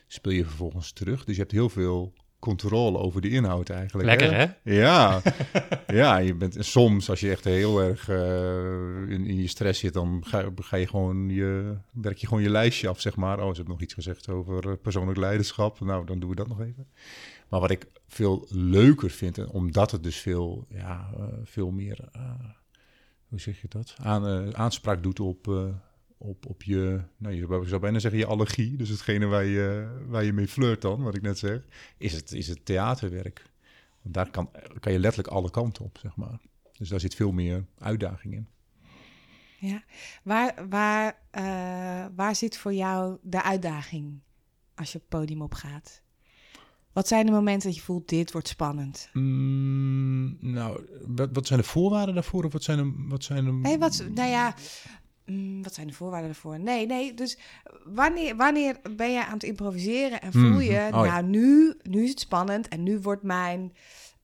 speel 0.07 0.31
je 0.33 0.45
vervolgens 0.45 0.91
terug. 0.91 1.23
Dus 1.23 1.35
je 1.35 1.41
hebt 1.41 1.53
heel 1.53 1.69
veel 1.69 2.13
controle 2.45 2.97
over 2.97 3.21
de 3.21 3.29
inhoud 3.29 3.69
eigenlijk. 3.69 4.07
Lekker, 4.07 4.33
hè? 4.35 4.73
Ja, 4.75 5.21
ja 6.01 6.17
je 6.17 6.33
bent, 6.33 6.55
en 6.55 6.65
soms 6.65 7.09
als 7.09 7.19
je 7.19 7.29
echt 7.29 7.43
heel 7.43 7.81
erg 7.81 8.09
eh, 8.09 9.11
in, 9.13 9.25
in 9.25 9.41
je 9.41 9.47
stress 9.47 9.79
zit, 9.79 9.93
dan 9.93 10.23
ga, 10.25 10.49
ga 10.55 10.77
je 10.77 10.87
gewoon 10.87 11.29
je, 11.29 11.77
werk 11.91 12.17
je 12.17 12.27
gewoon 12.27 12.43
je 12.43 12.49
lijstje 12.49 12.87
af, 12.87 13.01
zeg 13.01 13.15
maar. 13.15 13.39
Oh, 13.39 13.49
ze 13.49 13.55
hebben 13.55 13.73
nog 13.73 13.81
iets 13.81 13.93
gezegd 13.93 14.29
over 14.29 14.69
eh, 14.69 14.75
persoonlijk 14.81 15.17
leiderschap. 15.17 15.79
Nou, 15.79 16.05
dan 16.05 16.19
doen 16.19 16.29
we 16.29 16.35
dat 16.35 16.47
nog 16.47 16.61
even. 16.61 16.87
Maar 17.49 17.59
wat 17.59 17.71
ik 17.71 17.87
veel 18.07 18.45
leuker 18.49 19.09
vind, 19.09 19.37
en 19.37 19.49
omdat 19.49 19.91
het 19.91 20.03
dus 20.03 20.17
veel, 20.17 20.65
ja, 20.69 21.09
eh, 21.17 21.23
veel 21.43 21.71
meer, 21.71 22.09
hoe 23.27 23.39
zeg 23.39 23.61
je 23.61 23.67
dat, 23.67 23.95
Aan, 23.97 24.55
aanspraak 24.55 25.03
doet 25.03 25.19
op, 25.19 25.47
op, 26.25 26.45
op 26.45 26.63
je, 26.63 27.01
nou, 27.17 27.35
je 27.35 27.61
ik 27.61 27.67
zou 27.67 27.81
bijna 27.81 27.99
zeggen 27.99 28.19
je 28.19 28.25
allergie. 28.25 28.77
Dus 28.77 28.89
hetgene 28.89 29.25
waar 29.25 29.45
je, 29.45 29.87
waar 30.07 30.23
je 30.23 30.33
mee 30.33 30.47
flirt 30.47 30.81
dan, 30.81 31.03
wat 31.03 31.15
ik 31.15 31.21
net 31.21 31.37
zeg, 31.37 31.61
is 31.97 32.13
het, 32.13 32.31
is 32.31 32.47
het 32.47 32.65
theaterwerk. 32.65 33.49
Want 34.01 34.15
daar 34.15 34.29
kan, 34.29 34.49
kan 34.79 34.91
je 34.91 34.99
letterlijk 34.99 35.33
alle 35.33 35.51
kanten 35.51 35.85
op, 35.85 35.97
zeg 36.01 36.15
maar. 36.15 36.39
Dus 36.77 36.89
daar 36.89 36.99
zit 36.99 37.15
veel 37.15 37.31
meer 37.31 37.65
uitdaging 37.77 38.33
in. 38.33 38.47
Ja. 39.59 39.83
Waar, 40.23 40.69
waar, 40.69 41.19
eh, 41.31 42.05
waar 42.15 42.35
zit 42.35 42.57
voor 42.57 42.73
jou 42.73 43.17
de 43.21 43.43
uitdaging 43.43 44.19
als 44.75 44.91
je 44.91 44.97
op 44.97 45.01
het 45.09 45.19
podium 45.19 45.41
opgaat? 45.41 46.01
Wat 46.93 47.07
zijn 47.07 47.25
de 47.25 47.31
momenten 47.31 47.67
dat 47.67 47.77
je 47.77 47.83
voelt, 47.83 48.09
dit 48.09 48.31
wordt 48.31 48.47
spannend? 48.47 49.09
Mm, 49.13 50.37
nou, 50.39 50.85
wat, 51.07 51.29
wat 51.33 51.47
zijn 51.47 51.59
de 51.59 51.65
voorwaarden 51.65 52.13
daarvoor? 52.13 52.43
Of 52.43 52.53
wat 52.53 52.63
zijn 52.63 52.77
de... 52.77 53.05
Wat 53.07 53.23
zijn 53.23 53.45
de 53.45 53.51
Nee, 53.51 53.77
wat, 53.77 54.05
nou 54.13 54.29
ja, 54.29 54.55
mm, 55.25 55.63
wat 55.63 55.73
zijn 55.73 55.87
de 55.87 55.93
voorwaarden 55.93 56.29
ervoor? 56.29 56.59
Nee, 56.59 56.85
nee, 56.85 57.13
dus 57.13 57.37
wanneer, 57.83 58.35
wanneer 58.35 58.77
ben 58.95 59.11
je 59.11 59.25
aan 59.25 59.33
het 59.33 59.43
improviseren 59.43 60.21
en 60.21 60.31
voel 60.31 60.59
je, 60.59 60.87
Mhm. 60.89 60.99
Oh 60.99 61.05
ja. 61.05 61.11
nou, 61.11 61.23
nu, 61.25 61.73
nu 61.83 62.03
is 62.03 62.09
het 62.09 62.19
spannend 62.19 62.67
en 62.67 62.83
nu 62.83 62.99
wordt 62.99 63.23
mijn 63.23 63.73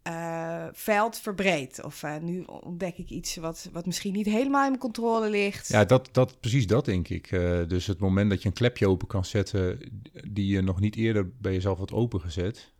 eh, 0.01 0.65
veld 0.71 1.17
verbreed. 1.17 1.83
Of 1.83 2.03
eh, 2.03 2.17
nu 2.17 2.43
ontdek 2.43 2.97
ik 2.97 3.09
iets 3.09 3.35
wat, 3.35 3.69
wat 3.71 3.85
misschien 3.85 4.13
niet 4.13 4.25
helemaal 4.25 4.63
in 4.63 4.69
mijn 4.69 4.81
controle 4.81 5.29
ligt. 5.29 5.67
Ja, 5.67 5.85
dat, 5.85 6.09
dat, 6.11 6.39
precies 6.39 6.67
dat 6.67 6.85
denk 6.85 7.07
ik. 7.07 7.31
Eh, 7.31 7.59
dus 7.67 7.87
het 7.87 7.99
moment 7.99 8.29
dat 8.29 8.41
je 8.41 8.47
een 8.47 8.53
klepje 8.53 8.87
open 8.87 9.07
kan 9.07 9.25
zetten 9.25 9.91
die 10.31 10.47
je 10.47 10.61
nog 10.61 10.79
niet 10.79 10.95
eerder 10.95 11.31
bij 11.37 11.53
jezelf 11.53 11.77
had 11.77 11.91
opengezet. 11.91 12.73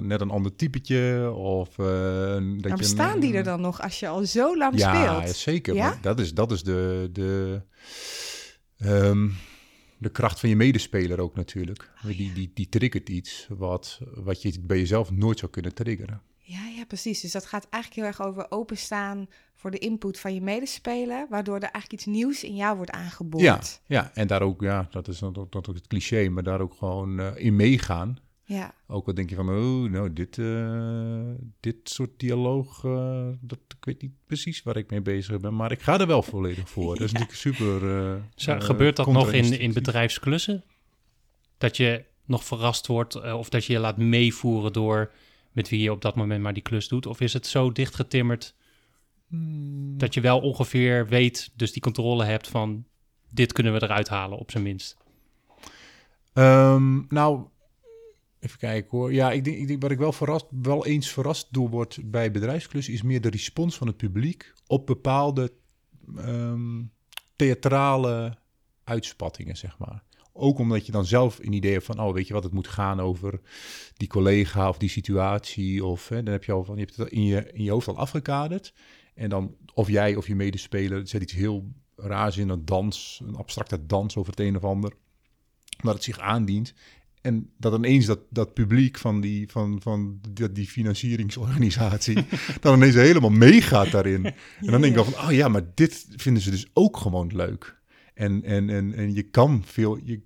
Net 0.00 0.20
een 0.20 0.30
ander 0.30 0.56
typetje 0.56 1.32
of... 1.34 1.78
eh, 1.78 1.84
dat 1.86 2.40
maar 2.42 2.70
je 2.70 2.74
bestaan 2.76 3.14
een- 3.14 3.20
die 3.20 3.34
er 3.34 3.44
dan 3.44 3.60
nog 3.60 3.82
als 3.82 4.00
je 4.00 4.08
al 4.08 4.26
zo 4.26 4.56
lang 4.56 4.78
ja, 4.78 5.20
speelt? 5.20 5.36
zeker. 5.36 5.74
Ja? 5.74 5.98
Dat 6.02 6.20
is, 6.20 6.34
dat 6.34 6.52
is 6.52 6.62
de, 6.62 7.08
de, 7.12 7.62
ehm, 8.78 9.28
de 9.98 10.08
kracht 10.10 10.40
van 10.40 10.48
je 10.48 10.56
medespeler 10.56 11.20
ook 11.20 11.34
natuurlijk. 11.36 11.90
Oh, 11.96 12.16
die, 12.16 12.32
die, 12.32 12.50
die 12.54 12.68
triggert 12.68 13.08
iets 13.08 13.46
wat, 13.50 14.00
wat 14.14 14.42
je 14.42 14.60
bij 14.60 14.78
jezelf 14.78 15.10
nooit 15.10 15.38
zou 15.38 15.50
kunnen 15.50 15.74
triggeren. 15.74 16.22
Ja, 16.38 16.66
ja, 16.76 16.84
precies. 16.84 17.20
Dus 17.20 17.32
dat 17.32 17.46
gaat 17.46 17.66
eigenlijk 17.70 18.02
heel 18.02 18.12
erg 18.24 18.28
over 18.28 18.50
openstaan 18.50 19.26
voor 19.54 19.70
de 19.70 19.78
input 19.78 20.18
van 20.20 20.34
je 20.34 20.40
medespeler, 20.40 21.26
waardoor 21.28 21.54
er 21.56 21.62
eigenlijk 21.62 21.92
iets 21.92 22.04
nieuws 22.04 22.44
in 22.44 22.54
jou 22.56 22.76
wordt 22.76 22.90
aangeboord. 22.90 23.42
Ja, 23.42 23.60
ja, 23.86 24.10
en 24.14 24.26
daar 24.26 24.42
ook, 24.42 24.60
ja, 24.60 24.86
dat 24.90 25.08
is 25.08 25.18
dat, 25.18 25.34
dat 25.34 25.68
ook 25.68 25.74
het 25.74 25.86
cliché, 25.86 26.28
maar 26.28 26.42
daar 26.42 26.60
ook 26.60 26.74
gewoon 26.74 27.20
eh, 27.20 27.30
in 27.36 27.56
meegaan. 27.56 28.18
Ja, 28.52 28.74
Ook 28.86 29.06
al 29.06 29.14
denk 29.14 29.30
je 29.30 29.36
van, 29.36 29.48
oh, 29.48 29.90
nou, 29.90 30.12
dit, 30.12 30.38
eh, 30.38 31.30
dit 31.60 31.76
soort 31.82 32.10
dialoog, 32.16 32.84
eh, 32.84 33.28
dat, 33.40 33.58
ik 33.68 33.84
weet 33.84 34.02
niet 34.02 34.12
precies 34.26 34.62
waar 34.62 34.76
ik 34.76 34.90
mee 34.90 35.00
bezig 35.00 35.40
ben, 35.40 35.56
maar 35.56 35.72
ik 35.72 35.82
ga 35.82 36.00
er 36.00 36.06
wel 36.06 36.22
volledig 36.22 36.68
voor. 36.70 36.96
Dat 36.96 37.04
is 37.04 37.12
Ja. 37.12 37.18
natuurlijk 37.18 37.56
super. 37.56 37.98
eh, 38.14 38.22
Zo, 38.34 38.56
gebeurt 38.60 38.96
dat 38.96 39.06
nog 39.12 39.32
in, 39.32 39.58
in 39.60 39.72
bedrijfsklussen? 39.72 40.64
Dat 41.58 41.76
je 41.76 42.04
nog 42.24 42.44
verrast 42.44 42.86
wordt 42.86 43.14
eh, 43.14 43.34
of 43.38 43.48
dat 43.48 43.64
je 43.64 43.72
je 43.72 43.78
laat 43.78 43.96
meevoeren 43.96 44.72
door 44.72 45.10
met 45.52 45.68
wie 45.68 45.80
je 45.82 45.92
op 45.92 46.02
dat 46.02 46.14
moment 46.16 46.42
maar 46.42 46.54
die 46.54 46.62
klus 46.62 46.88
doet? 46.88 47.06
Of 47.06 47.20
is 47.20 47.32
het 47.32 47.46
zo 47.46 47.72
dichtgetimmerd 47.72 48.54
Hmm. 49.28 49.98
dat 49.98 50.14
je 50.14 50.20
wel 50.20 50.40
ongeveer 50.40 51.06
weet, 51.08 51.50
dus 51.54 51.72
die 51.72 51.82
controle 51.82 52.24
hebt 52.24 52.48
van 52.48 52.84
dit 53.28 53.52
kunnen 53.52 53.72
we 53.72 53.82
eruit 53.82 54.08
halen 54.08 54.38
op 54.38 54.50
zijn 54.50 54.62
minst? 54.62 54.96
Ehm, 56.32 57.00
nou, 57.08 57.46
even 58.40 58.58
kijken 58.58 58.98
hoor. 58.98 59.12
Ja, 59.12 59.32
ik 59.32 59.44
denk, 59.44 59.56
ik 59.56 59.68
denk 59.68 59.82
wat 59.82 59.90
ik 59.90 59.98
wel, 59.98 60.12
verrast, 60.12 60.46
wel 60.50 60.86
eens 60.86 61.08
verrast 61.08 61.48
door 61.50 61.68
word 61.68 61.98
bij 62.04 62.30
bedrijfsklussen 62.30 62.92
is 62.92 63.02
meer 63.02 63.20
de 63.20 63.30
respons 63.30 63.76
van 63.76 63.86
het 63.86 63.96
publiek 63.96 64.52
op 64.66 64.86
bepaalde 64.86 65.52
ehm, 66.16 66.82
theatrale 67.36 68.36
uitspattingen, 68.84 69.56
zeg 69.56 69.78
maar. 69.78 70.02
Ook 70.32 70.58
omdat 70.58 70.86
je 70.86 70.92
dan 70.92 71.04
zelf 71.04 71.38
een 71.38 71.52
idee 71.52 71.72
hebt 71.72 71.84
van, 71.84 72.00
oh, 72.00 72.14
weet 72.14 72.26
je 72.26 72.32
wat, 72.32 72.42
het 72.42 72.52
moet 72.52 72.68
gaan 72.68 73.00
over 73.00 73.40
die 73.96 74.08
collega 74.08 74.68
of 74.68 74.78
die 74.78 74.88
situatie. 74.88 75.84
Of 75.84 76.08
hè, 76.08 76.22
dan 76.22 76.32
heb 76.32 76.44
je 76.44 76.52
al 76.52 76.64
van, 76.64 76.74
je 76.76 76.84
hebt 76.84 76.96
het 76.96 77.08
in 77.08 77.24
je, 77.24 77.52
in 77.52 77.64
je 77.64 77.70
hoofd 77.70 77.88
al 77.88 77.96
afgekaderd. 77.96 78.74
En 79.14 79.28
dan, 79.28 79.56
of 79.74 79.88
jij 79.88 80.16
of 80.16 80.26
je 80.26 80.34
medespeler 80.34 81.08
zet 81.08 81.22
iets 81.22 81.32
heel 81.32 81.72
raars 81.96 82.36
in, 82.36 82.48
een 82.48 82.64
dans, 82.64 83.22
een 83.26 83.36
abstracte 83.36 83.86
dans 83.86 84.16
over 84.16 84.30
het 84.30 84.40
een 84.40 84.56
of 84.56 84.64
ander 84.64 84.92
dat 85.82 85.94
het 85.94 86.02
zich 86.02 86.18
aandient. 86.18 86.74
En 87.20 87.50
dat 87.58 87.74
ineens 87.74 88.06
dat, 88.06 88.18
dat 88.30 88.54
publiek 88.54 88.98
van 88.98 89.20
die, 89.20 89.50
van, 89.50 89.80
van 89.82 90.20
die, 90.32 90.52
die 90.52 90.66
financieringsorganisatie 90.66 92.24
dan 92.60 92.76
ineens 92.76 92.94
helemaal 92.94 93.30
meegaat 93.30 93.90
daarin. 93.90 94.24
En 94.24 94.34
dan 94.60 94.80
denk 94.80 94.84
ik 94.84 94.94
wel 95.04 95.06
van, 95.12 95.24
oh 95.26 95.32
ja, 95.32 95.48
maar 95.48 95.62
dit 95.74 96.06
vinden 96.16 96.42
ze 96.42 96.50
dus 96.50 96.66
ook 96.72 96.96
gewoon 96.96 97.30
leuk. 97.34 97.78
En, 98.14 98.42
en, 98.44 98.70
en, 98.70 98.94
en 98.94 99.14
je 99.14 99.22
kan 99.22 99.62
veel, 99.64 99.98
je, 100.04 100.20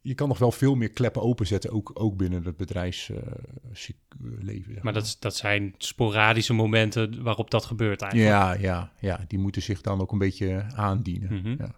je 0.00 0.14
kan 0.14 0.28
nog 0.28 0.38
wel 0.38 0.52
veel 0.52 0.74
meer 0.74 0.90
kleppen 0.90 1.22
openzetten, 1.22 1.70
ook, 1.70 1.90
ook 1.94 2.16
binnen 2.16 2.44
het 2.44 2.56
bedrijfsleven. 2.56 4.78
Maar 4.82 4.92
dat, 4.92 5.04
is- 5.04 5.18
dat 5.18 5.36
zijn 5.36 5.74
sporadische 5.78 6.52
momenten 6.52 7.22
waarop 7.22 7.50
dat 7.50 7.64
gebeurt 7.64 8.02
eigenlijk. 8.02 8.30
ja, 8.32 8.52
ja, 8.52 8.92
ja, 9.00 9.24
die 9.28 9.38
moeten 9.38 9.62
zich 9.62 9.80
dan 9.80 10.00
ook 10.00 10.12
een 10.12 10.18
beetje 10.18 10.64
aandienen. 10.74 11.34
Mhm. 11.34 11.54
ja. 11.58 11.74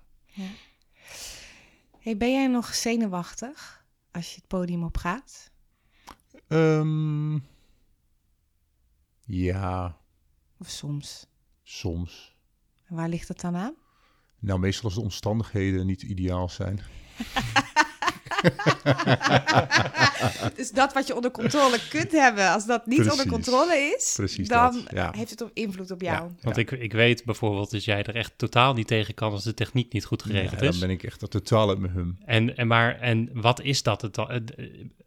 Hey, 2.01 2.17
ben 2.17 2.33
jij 2.33 2.47
nog 2.47 2.75
zenuwachtig 2.75 3.80
als 4.13 4.31
je 4.31 4.37
het 4.37 4.47
podium 4.47 4.85
op 4.85 4.97
gaat? 4.97 5.51
Ehm, 6.49 7.39
ja, 9.25 9.99
Of 10.59 10.69
soms? 10.69 11.27
soms. 11.63 12.37
En 12.87 12.97
waar 12.97 13.09
ligt 13.09 13.29
het 13.29 13.41
dan 13.41 13.57
aan? 13.57 13.75
Nou, 14.39 14.59
meestal 14.61 14.85
als 14.85 14.95
de 14.95 15.01
omstandigheden 15.01 15.87
niet 15.87 16.03
ideaal 16.03 16.49
zijn. 16.49 16.81
dus 20.57 20.71
dat 20.71 20.93
wat 20.93 21.07
je 21.07 21.15
onder 21.15 21.31
controle 21.31 21.79
kunt 21.89 22.13
hebben, 22.13 22.53
als 22.53 22.67
dat 22.67 22.87
niet 22.87 22.95
Precies. 22.97 23.13
onder 23.19 23.33
controle 23.33 23.95
is, 23.97 24.13
Precies 24.17 24.49
dan 24.49 24.81
ja. 24.95 25.13
heeft 25.17 25.31
het 25.31 25.43
ook 25.43 25.51
invloed 25.55 25.91
op 25.91 26.01
jou. 26.01 26.29
Ja. 26.29 26.35
Want 26.43 26.57
ik, 26.57 26.71
ik 26.71 26.93
weet 26.93 27.25
bijvoorbeeld 27.25 27.71
dat 27.71 27.85
jij 27.85 28.03
er 28.03 28.15
echt 28.15 28.33
totaal 28.37 28.75
niet 28.75 28.87
tegen 28.87 29.15
kan 29.15 29.33
als 29.33 29.45
de 29.45 29.55
techniek 29.55 29.93
niet 29.93 30.05
goed 30.05 30.23
geregeld 30.23 30.61
Ja, 30.61 30.67
is. 30.67 30.79
dan 30.79 30.89
ben 30.89 30.97
ik 30.97 31.03
echt 31.03 31.31
totaal 31.31 31.69
uit 31.69 31.79
mijn 31.79 31.93
hum. 31.93 32.19
En, 32.25 32.57
en, 32.57 32.67
maar, 32.67 32.99
en 33.01 33.31
wat 33.33 33.61
is 33.61 33.83
dat? 33.83 34.03
Het, 34.03 34.19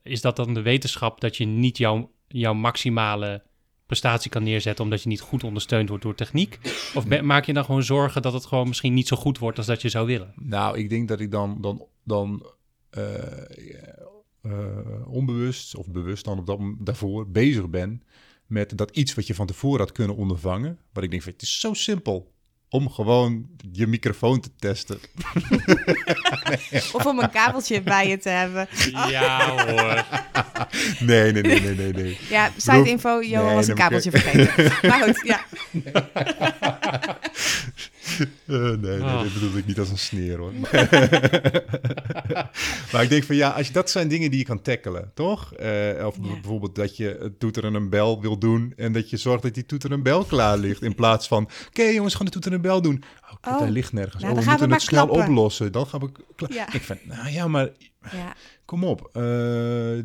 is 0.03 0.21
dat 0.21 0.35
dan 0.35 0.53
de 0.53 0.61
wetenschap 0.61 1.21
dat 1.21 1.37
je 1.37 1.45
niet 1.45 1.77
jouw, 1.77 2.11
jouw 2.27 2.53
maximale 2.53 3.43
prestatie 3.85 4.29
kan 4.31 4.43
neerzetten 4.43 4.83
omdat 4.83 5.03
je 5.03 5.09
niet 5.09 5.21
goed 5.21 5.43
ondersteund 5.43 5.89
wordt 5.89 6.03
door 6.03 6.15
techniek? 6.15 6.59
Of 6.93 7.07
ben- 7.07 7.25
maak 7.25 7.45
je 7.45 7.53
dan 7.53 7.65
gewoon 7.65 7.83
zorgen 7.83 8.21
dat 8.21 8.33
het 8.33 8.45
gewoon 8.45 8.67
misschien 8.67 8.93
niet 8.93 9.07
zo 9.07 9.15
goed 9.17 9.37
wordt 9.37 9.57
als 9.57 9.67
dat 9.67 9.81
je 9.81 9.89
zou 9.89 10.05
willen? 10.05 10.33
Nou, 10.35 10.77
ik 10.77 10.89
denk 10.89 11.07
dat 11.07 11.19
ik 11.19 11.31
dan, 11.31 11.57
dan, 11.61 11.85
dan 12.03 12.45
onbewust 15.05 15.75
of 15.75 15.87
bewust 15.89 16.25
dan 16.25 16.39
op 16.39 16.45
dat, 16.45 16.59
daarvoor 16.79 17.29
bezig 17.29 17.69
ben 17.69 18.03
met 18.47 18.77
dat 18.77 18.91
iets 18.95 19.13
wat 19.13 19.27
je 19.27 19.35
van 19.35 19.47
tevoren 19.47 19.79
had 19.79 19.91
kunnen 19.91 20.15
ondervangen. 20.15 20.79
Wat 20.93 21.03
ik 21.03 21.09
denk 21.09 21.21
van, 21.21 21.31
het 21.31 21.41
is 21.41 21.59
zo 21.59 21.73
simpel 21.73 22.31
om 22.69 22.89
gewoon 22.89 23.45
je 23.71 23.87
microfoon 23.87 24.39
te 24.39 24.49
testen. 24.55 24.99
Of 26.93 27.05
om 27.05 27.19
een 27.19 27.29
kabeltje 27.29 27.81
bij 27.81 28.07
je 28.07 28.17
te 28.17 28.29
hebben. 28.29 28.67
Ja 29.09 29.65
hoor. 29.65 30.03
Nee, 30.99 31.31
nee, 31.31 31.41
nee, 31.41 31.61
nee, 31.61 31.75
nee, 31.75 31.93
nee. 31.93 32.17
Ja, 32.29 32.51
side 32.57 32.89
info, 32.89 33.21
Johan 33.21 33.45
Nee, 33.45 33.55
was 33.55 33.67
een 33.67 33.75
kabeltje 33.75 34.11
vergeten. 34.11 34.89
maar 34.89 35.03
goed, 35.03 35.21
ja. 35.25 35.45
Eh, 38.47 38.55
nee, 38.59 38.77
nee, 38.77 38.99
dat 38.99 39.33
bedoel 39.33 39.57
ik 39.57 39.65
niet 39.65 39.79
als 39.79 39.89
een 39.89 39.97
sneer 39.97 40.37
hoor. 40.37 40.51
maar 42.91 43.03
ik 43.03 43.09
denk 43.09 43.23
van 43.23 43.35
ja, 43.35 43.49
als 43.49 43.67
je, 43.67 43.73
dat 43.73 43.89
zijn 43.89 44.07
dingen 44.07 44.29
die 44.29 44.39
je 44.39 44.45
kan 44.45 44.61
tackelen, 44.61 45.11
toch? 45.13 45.53
Eh, 45.53 46.05
of 46.05 46.15
Ja. 46.21 46.31
bijvoorbeeld 46.33 46.75
dat 46.75 46.97
je 46.97 47.17
het 47.21 47.39
toeter 47.39 47.65
en 47.65 47.73
een 47.73 47.89
bel 47.89 48.21
wil 48.21 48.37
doen 48.37 48.73
en 48.75 48.91
dat 48.93 49.09
je 49.09 49.17
zorgt 49.17 49.43
dat 49.43 49.53
die 49.53 49.65
toeter 49.65 49.91
en 49.91 50.03
bel 50.03 50.23
klaar 50.23 50.57
ligt. 50.57 50.81
In 50.81 50.95
plaats 50.95 51.27
van, 51.27 51.49
oké 51.67 51.83
jongens, 51.83 52.15
gaan 52.15 52.25
de 52.25 52.31
toeter 52.31 52.53
en 52.53 52.61
bel 52.61 52.81
doen. 52.81 53.03
Oh, 53.23 53.29
kut, 53.41 53.53
Oh, 53.53 53.59
hij 53.59 53.69
ligt 53.71 53.93
nergens. 53.93 54.23
nou, 54.23 54.27
oh, 54.27 54.33
dan 54.35 54.43
we 54.43 54.49
gaan 54.49 54.59
we 54.59 54.67
moeten 54.67 54.69
het 54.69 54.69
maar 54.69 54.79
snel 54.79 55.05
klappen. 55.15 55.35
oplossen. 55.35 55.71
Dan 55.71 55.87
gaan 55.87 55.99
we... 55.99 56.09
kla- 56.35 56.47
Ja. 56.51 56.73
Ik 56.73 56.81
vind, 56.81 57.05
nou 57.05 57.29
ja, 57.29 57.47
maar 57.47 57.69
ja. 58.11 58.35
kom 58.65 58.83
op. 58.83 59.09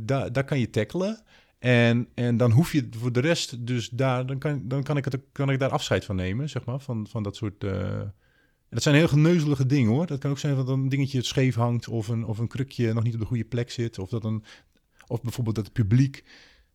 daar, 0.01 0.33
daar 0.33 0.45
kan 0.45 0.59
je 0.61 0.71
tackelen. 0.71 1.21
En, 1.59 2.09
en 2.15 2.37
dan 2.37 2.51
hoef 2.51 2.73
je 2.73 2.89
voor 2.99 3.13
de 3.13 3.21
rest 3.21 3.67
dus 3.67 3.89
daar, 3.89 4.27
dan 4.27 4.39
kan, 4.39 4.69
dan 4.69 4.83
kan, 4.83 4.97
ik, 4.97 5.05
het, 5.05 5.19
kan 5.33 5.51
ik 5.51 5.59
daar 5.59 5.71
afscheid 5.71 6.05
van 6.05 6.17
nemen, 6.17 6.49
zeg 6.49 6.65
maar, 6.65 6.81
van, 6.81 7.07
van 7.07 7.23
dat 7.23 7.37
soort... 7.37 7.65
eh, 7.65 8.01
dat 8.71 8.83
zijn 8.83 8.95
heel 8.95 9.09
geneuzelige 9.09 9.67
dingen 9.67 9.91
hoor. 9.91 10.07
Dat 10.07 10.19
kan 10.19 10.31
ook 10.31 10.39
zijn 10.39 10.57
dat 10.57 10.69
een 10.69 10.89
dingetje 10.89 11.23
scheef 11.23 11.55
hangt 11.55 11.89
of 11.89 12.09
een, 12.09 12.25
of 12.25 12.39
een 12.39 12.49
krukje 12.49 12.93
nog 12.93 13.05
niet 13.05 13.15
op 13.15 13.21
de 13.21 13.27
goede 13.27 13.45
plek 13.45 13.71
zit. 13.71 13.99
Of, 13.99 14.09
dat 14.09 14.25
een, 14.25 14.45
of 15.07 15.23
bijvoorbeeld 15.23 15.57
dat 15.57 15.65
het 15.65 15.75
publiek, 15.75 16.25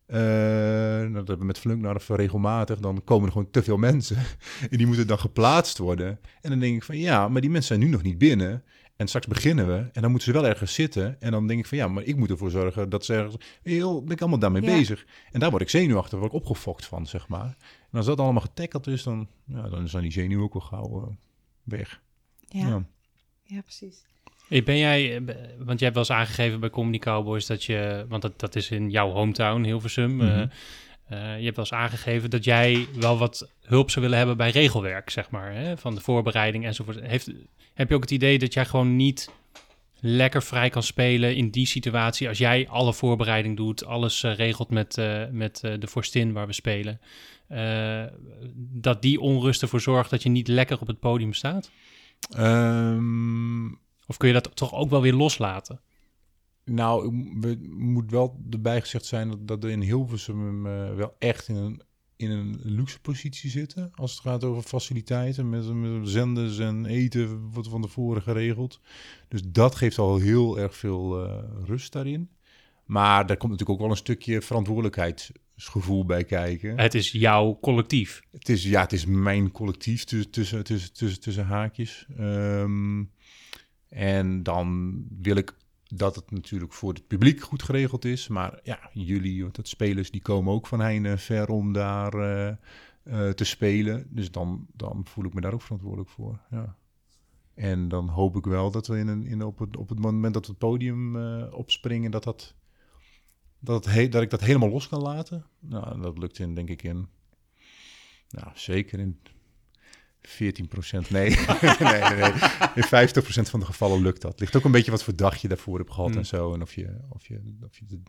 eh 0.06 0.18
nou, 0.18 1.12
dat 1.12 1.14
hebben 1.14 1.38
we 1.38 1.44
met 1.44 1.58
Flunknarf 1.58 2.08
regelmatig, 2.08 2.78
dan 2.78 3.04
komen 3.04 3.26
er 3.26 3.32
gewoon 3.32 3.50
te 3.50 3.62
veel 3.62 3.76
mensen. 3.76 4.16
En 4.70 4.76
die 4.76 4.86
moeten 4.86 5.06
dan 5.06 5.18
geplaatst 5.18 5.78
worden. 5.78 6.18
En 6.40 6.50
dan 6.50 6.58
denk 6.58 6.76
ik 6.76 6.82
van 6.82 6.98
ja, 6.98 7.28
maar 7.28 7.40
die 7.40 7.50
mensen 7.50 7.76
zijn 7.76 7.88
nu 7.88 7.94
nog 7.94 8.02
niet 8.02 8.18
binnen. 8.18 8.64
En 8.96 9.06
straks 9.08 9.26
beginnen 9.26 9.66
we 9.66 9.90
en 9.92 10.02
dan 10.02 10.10
moeten 10.10 10.32
ze 10.32 10.40
wel 10.40 10.46
ergens 10.48 10.74
zitten. 10.74 11.20
En 11.20 11.30
dan 11.30 11.46
denk 11.46 11.60
ik 11.60 11.66
van 11.66 11.78
ja, 11.78 11.88
maar 11.88 12.02
ik 12.02 12.16
moet 12.16 12.30
ervoor 12.30 12.50
zorgen 12.50 12.88
dat 12.88 13.04
ze 13.04 13.14
ergens... 13.14 13.36
Heel, 13.62 14.02
ben 14.02 14.12
ik 14.12 14.20
allemaal 14.20 14.38
daarmee 14.38 14.62
Ja. 14.62 14.76
bezig. 14.76 15.06
En 15.32 15.40
daar 15.40 15.50
word 15.50 15.62
ik 15.62 15.68
zenuwachtig, 15.68 16.18
word 16.18 16.32
ik 16.32 16.38
opgefokt 16.38 16.86
van, 16.86 17.06
zeg 17.06 17.28
maar. 17.28 17.56
En 17.90 17.98
als 17.98 18.06
dat 18.06 18.18
allemaal 18.20 18.42
getackeld 18.42 18.86
is, 18.86 19.02
dan, 19.02 19.28
ja, 19.44 19.68
dan 19.68 19.88
zijn 19.88 20.02
die 20.02 20.12
zenuwen 20.12 20.44
ook 20.44 20.52
wel 20.52 20.62
gauw 20.62 21.02
eh, 21.02 21.14
weg. 21.62 22.00
Ja. 22.48 22.66
Ja. 22.68 22.84
ja, 23.42 23.60
precies. 23.60 24.04
Hey, 24.48 24.62
Ben 24.62 24.78
jij, 24.78 25.16
eh, 25.16 25.22
want 25.58 25.78
jij 25.80 25.88
hebt 25.90 25.94
wel 25.94 26.04
eens 26.08 26.10
aangegeven 26.10 26.60
bij 26.60 26.70
Comedy 26.70 26.98
Cowboys 26.98 27.46
dat 27.46 27.64
je, 27.64 28.06
want 28.08 28.22
dat, 28.22 28.40
dat 28.40 28.56
is 28.56 28.70
in 28.70 28.90
jouw 28.90 29.10
hometown, 29.10 29.62
Hilversum. 29.62 30.20
Eh, 30.20 30.42
je 31.08 31.44
hebt 31.44 31.56
wel 31.56 31.64
eens 31.64 31.72
aangegeven 31.72 32.30
dat 32.30 32.44
jij 32.44 32.86
wel 32.94 33.18
wat 33.18 33.50
hulp 33.62 33.90
zou 33.90 34.04
willen 34.04 34.18
hebben 34.18 34.36
bij 34.36 34.50
regelwerk, 34.50 35.10
zeg 35.10 35.30
maar, 35.30 35.54
hè, 35.54 35.76
van 35.76 35.94
de 35.94 36.00
voorbereiding 36.00 36.64
enzovoort. 36.64 37.00
Heeft, 37.00 37.30
heb 37.74 37.88
je 37.88 37.94
ook 37.94 38.02
het 38.02 38.10
idee 38.10 38.38
dat 38.38 38.54
jij 38.54 38.64
gewoon 38.64 38.96
niet 38.96 39.30
lekker 40.00 40.42
vrij 40.42 40.70
kan 40.70 40.82
spelen 40.82 41.36
in 41.36 41.50
die 41.50 41.66
situatie 41.66 42.28
als 42.28 42.38
jij 42.38 42.68
alle 42.68 42.94
voorbereiding 42.94 43.56
doet, 43.56 43.84
alles 43.84 44.22
eh, 44.22 44.34
regelt 44.34 44.70
met, 44.70 44.98
eh, 44.98 45.22
met 45.30 45.60
eh, 45.62 45.72
de 45.78 45.86
vorstin 45.86 46.32
waar 46.32 46.46
we 46.46 46.52
spelen, 46.52 47.00
eh, 47.48 48.04
dat 48.56 49.02
die 49.02 49.20
onrust 49.20 49.62
ervoor 49.62 49.80
zorgt 49.80 50.10
dat 50.10 50.22
je 50.22 50.28
niet 50.28 50.48
lekker 50.48 50.80
op 50.80 50.86
het 50.86 51.00
podium 51.00 51.32
staat? 51.32 51.70
Ehm, 52.30 53.66
Of 54.06 54.16
kun 54.16 54.28
je 54.28 54.34
dat 54.34 54.56
toch 54.56 54.74
ook 54.74 54.90
wel 54.90 55.00
weer 55.00 55.14
loslaten? 55.14 55.80
Nou, 56.64 57.10
we 57.40 57.58
moet 57.70 58.10
wel 58.10 58.40
erbij 58.50 58.80
gezegd 58.80 59.04
zijn 59.04 59.28
dat, 59.28 59.48
dat 59.48 59.62
we 59.62 59.70
in 59.70 59.80
Hilversum 59.80 60.66
eh, 60.66 60.94
wel 60.94 61.16
echt 61.18 61.48
in 61.48 61.56
een, 61.56 61.82
in 62.16 62.30
een 62.30 62.60
luxe 62.62 63.00
positie 63.00 63.50
zitten. 63.50 63.90
Als 63.94 64.12
het 64.12 64.20
gaat 64.20 64.44
over 64.44 64.62
faciliteiten 64.62 65.48
met, 65.48 65.74
met 65.74 66.08
zenders 66.08 66.58
en 66.58 66.86
eten 66.86 67.38
wordt 67.38 67.68
van 67.68 67.82
tevoren 67.82 68.22
geregeld. 68.22 68.80
Dus 69.28 69.42
dat 69.46 69.74
geeft 69.74 69.98
al 69.98 70.18
heel 70.18 70.58
erg 70.58 70.76
veel 70.76 71.24
eh, 71.24 71.42
rust 71.64 71.92
daarin. 71.92 72.28
Maar 72.84 73.26
daar 73.26 73.36
komt 73.36 73.50
natuurlijk 73.50 73.78
ook 73.78 73.84
wel 73.86 73.94
een 73.94 74.02
stukje 74.02 74.42
verantwoordelijkheidsgevoel 74.42 76.04
bij 76.04 76.24
kijken. 76.24 76.78
Het 76.78 76.94
is 76.94 77.10
jouw 77.12 77.58
collectief. 77.60 78.22
Het 78.30 78.48
is, 78.48 78.64
ja, 78.64 78.80
het 78.80 78.92
is 78.92 79.06
mijn 79.06 79.50
collectief 79.50 80.04
tussen, 80.04 80.30
tussen, 80.30 80.64
tussen, 80.64 80.92
tussen, 80.92 81.20
tussen 81.20 81.44
haakjes. 81.44 82.06
Ehm, 82.16 83.04
en 83.88 84.42
dan 84.42 84.94
wil 85.20 85.36
ik 85.36 85.54
dat 85.96 86.14
het 86.14 86.30
natuurlijk 86.30 86.72
voor 86.72 86.92
het 86.92 87.06
publiek 87.06 87.40
goed 87.40 87.62
geregeld 87.62 88.04
is. 88.04 88.28
Maar 88.28 88.60
ja, 88.62 88.90
jullie, 88.92 89.50
dat 89.50 89.68
spelers, 89.68 90.10
die 90.10 90.22
komen 90.22 90.52
ook 90.52 90.66
van 90.66 90.80
heine 90.80 91.18
ver 91.18 91.48
om 91.48 91.72
daar 91.72 92.14
eh, 92.14 92.48
eh, 93.02 93.30
te 93.30 93.44
spelen. 93.44 94.06
Dus 94.10 94.30
dan, 94.30 94.66
dan 94.72 95.06
voel 95.06 95.24
ik 95.24 95.34
me 95.34 95.40
daar 95.40 95.52
ook 95.52 95.62
verantwoordelijk 95.62 96.10
voor. 96.10 96.40
Ja. 96.50 96.76
En 97.54 97.88
dan 97.88 98.08
hoop 98.08 98.36
ik 98.36 98.44
wel 98.44 98.70
dat 98.70 98.86
we 98.86 98.98
in 98.98 99.08
een, 99.08 99.26
in, 99.26 99.42
op, 99.42 99.58
het, 99.58 99.76
op 99.76 99.88
het 99.88 99.98
moment 99.98 100.34
dat 100.34 100.46
we 100.46 100.50
het 100.50 100.60
podium 100.60 101.16
eh, 101.16 101.52
opspringen, 101.52 102.10
dat 102.10 102.24
dat 102.24 102.54
Dat, 103.58 103.84
dat 103.84 104.22
ik 104.22 104.30
dat 104.30 104.40
helemaal 104.40 104.70
los 104.70 104.88
kan 104.88 105.02
laten. 105.02 105.46
Nou, 105.58 106.00
dat 106.00 106.18
lukt 106.18 106.38
in, 106.38 106.54
denk 106.54 106.68
ik 106.68 106.82
in, 106.82 107.08
nou, 108.28 108.48
zeker 108.54 108.98
in 108.98 109.20
14 110.28 110.68
Nee. 111.08 111.30
nee, 111.60 111.76
nee, 111.78 112.00
nee. 112.00 112.32
In 112.74 112.84
50% 112.84 113.50
van 113.50 113.60
de 113.60 113.66
gevallen 113.66 114.02
lukt 114.02 114.20
dat. 114.20 114.40
Ligt 114.40 114.56
ook 114.56 114.64
een 114.64 114.70
beetje 114.70 114.90
wat 114.90 115.02
voor 115.02 115.16
dag 115.16 115.36
je 115.36 115.48
daarvoor 115.48 115.78
hebt 115.78 115.92
gehad 115.92 116.16
en 116.16 116.26
zo. 116.26 116.54
En 116.54 116.62
of 116.62 116.74
je, 116.74 116.98
of 117.08 117.26
je, 117.26 117.58
of 117.64 117.78
je 117.78 117.86
de, 117.86 118.00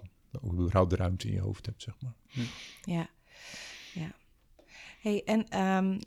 überhaupt 0.43 0.89
de 0.89 0.95
ruimte 0.95 1.27
in 1.27 1.33
je 1.33 1.39
hoofd 1.39 1.65
hebt, 1.65 1.81
zeg 1.81 1.95
maar. 2.01 2.13
Ja, 2.81 3.09
ja. 3.93 4.11
Hey, 4.99 5.23
en 5.25 5.47
ehm, 5.49 5.99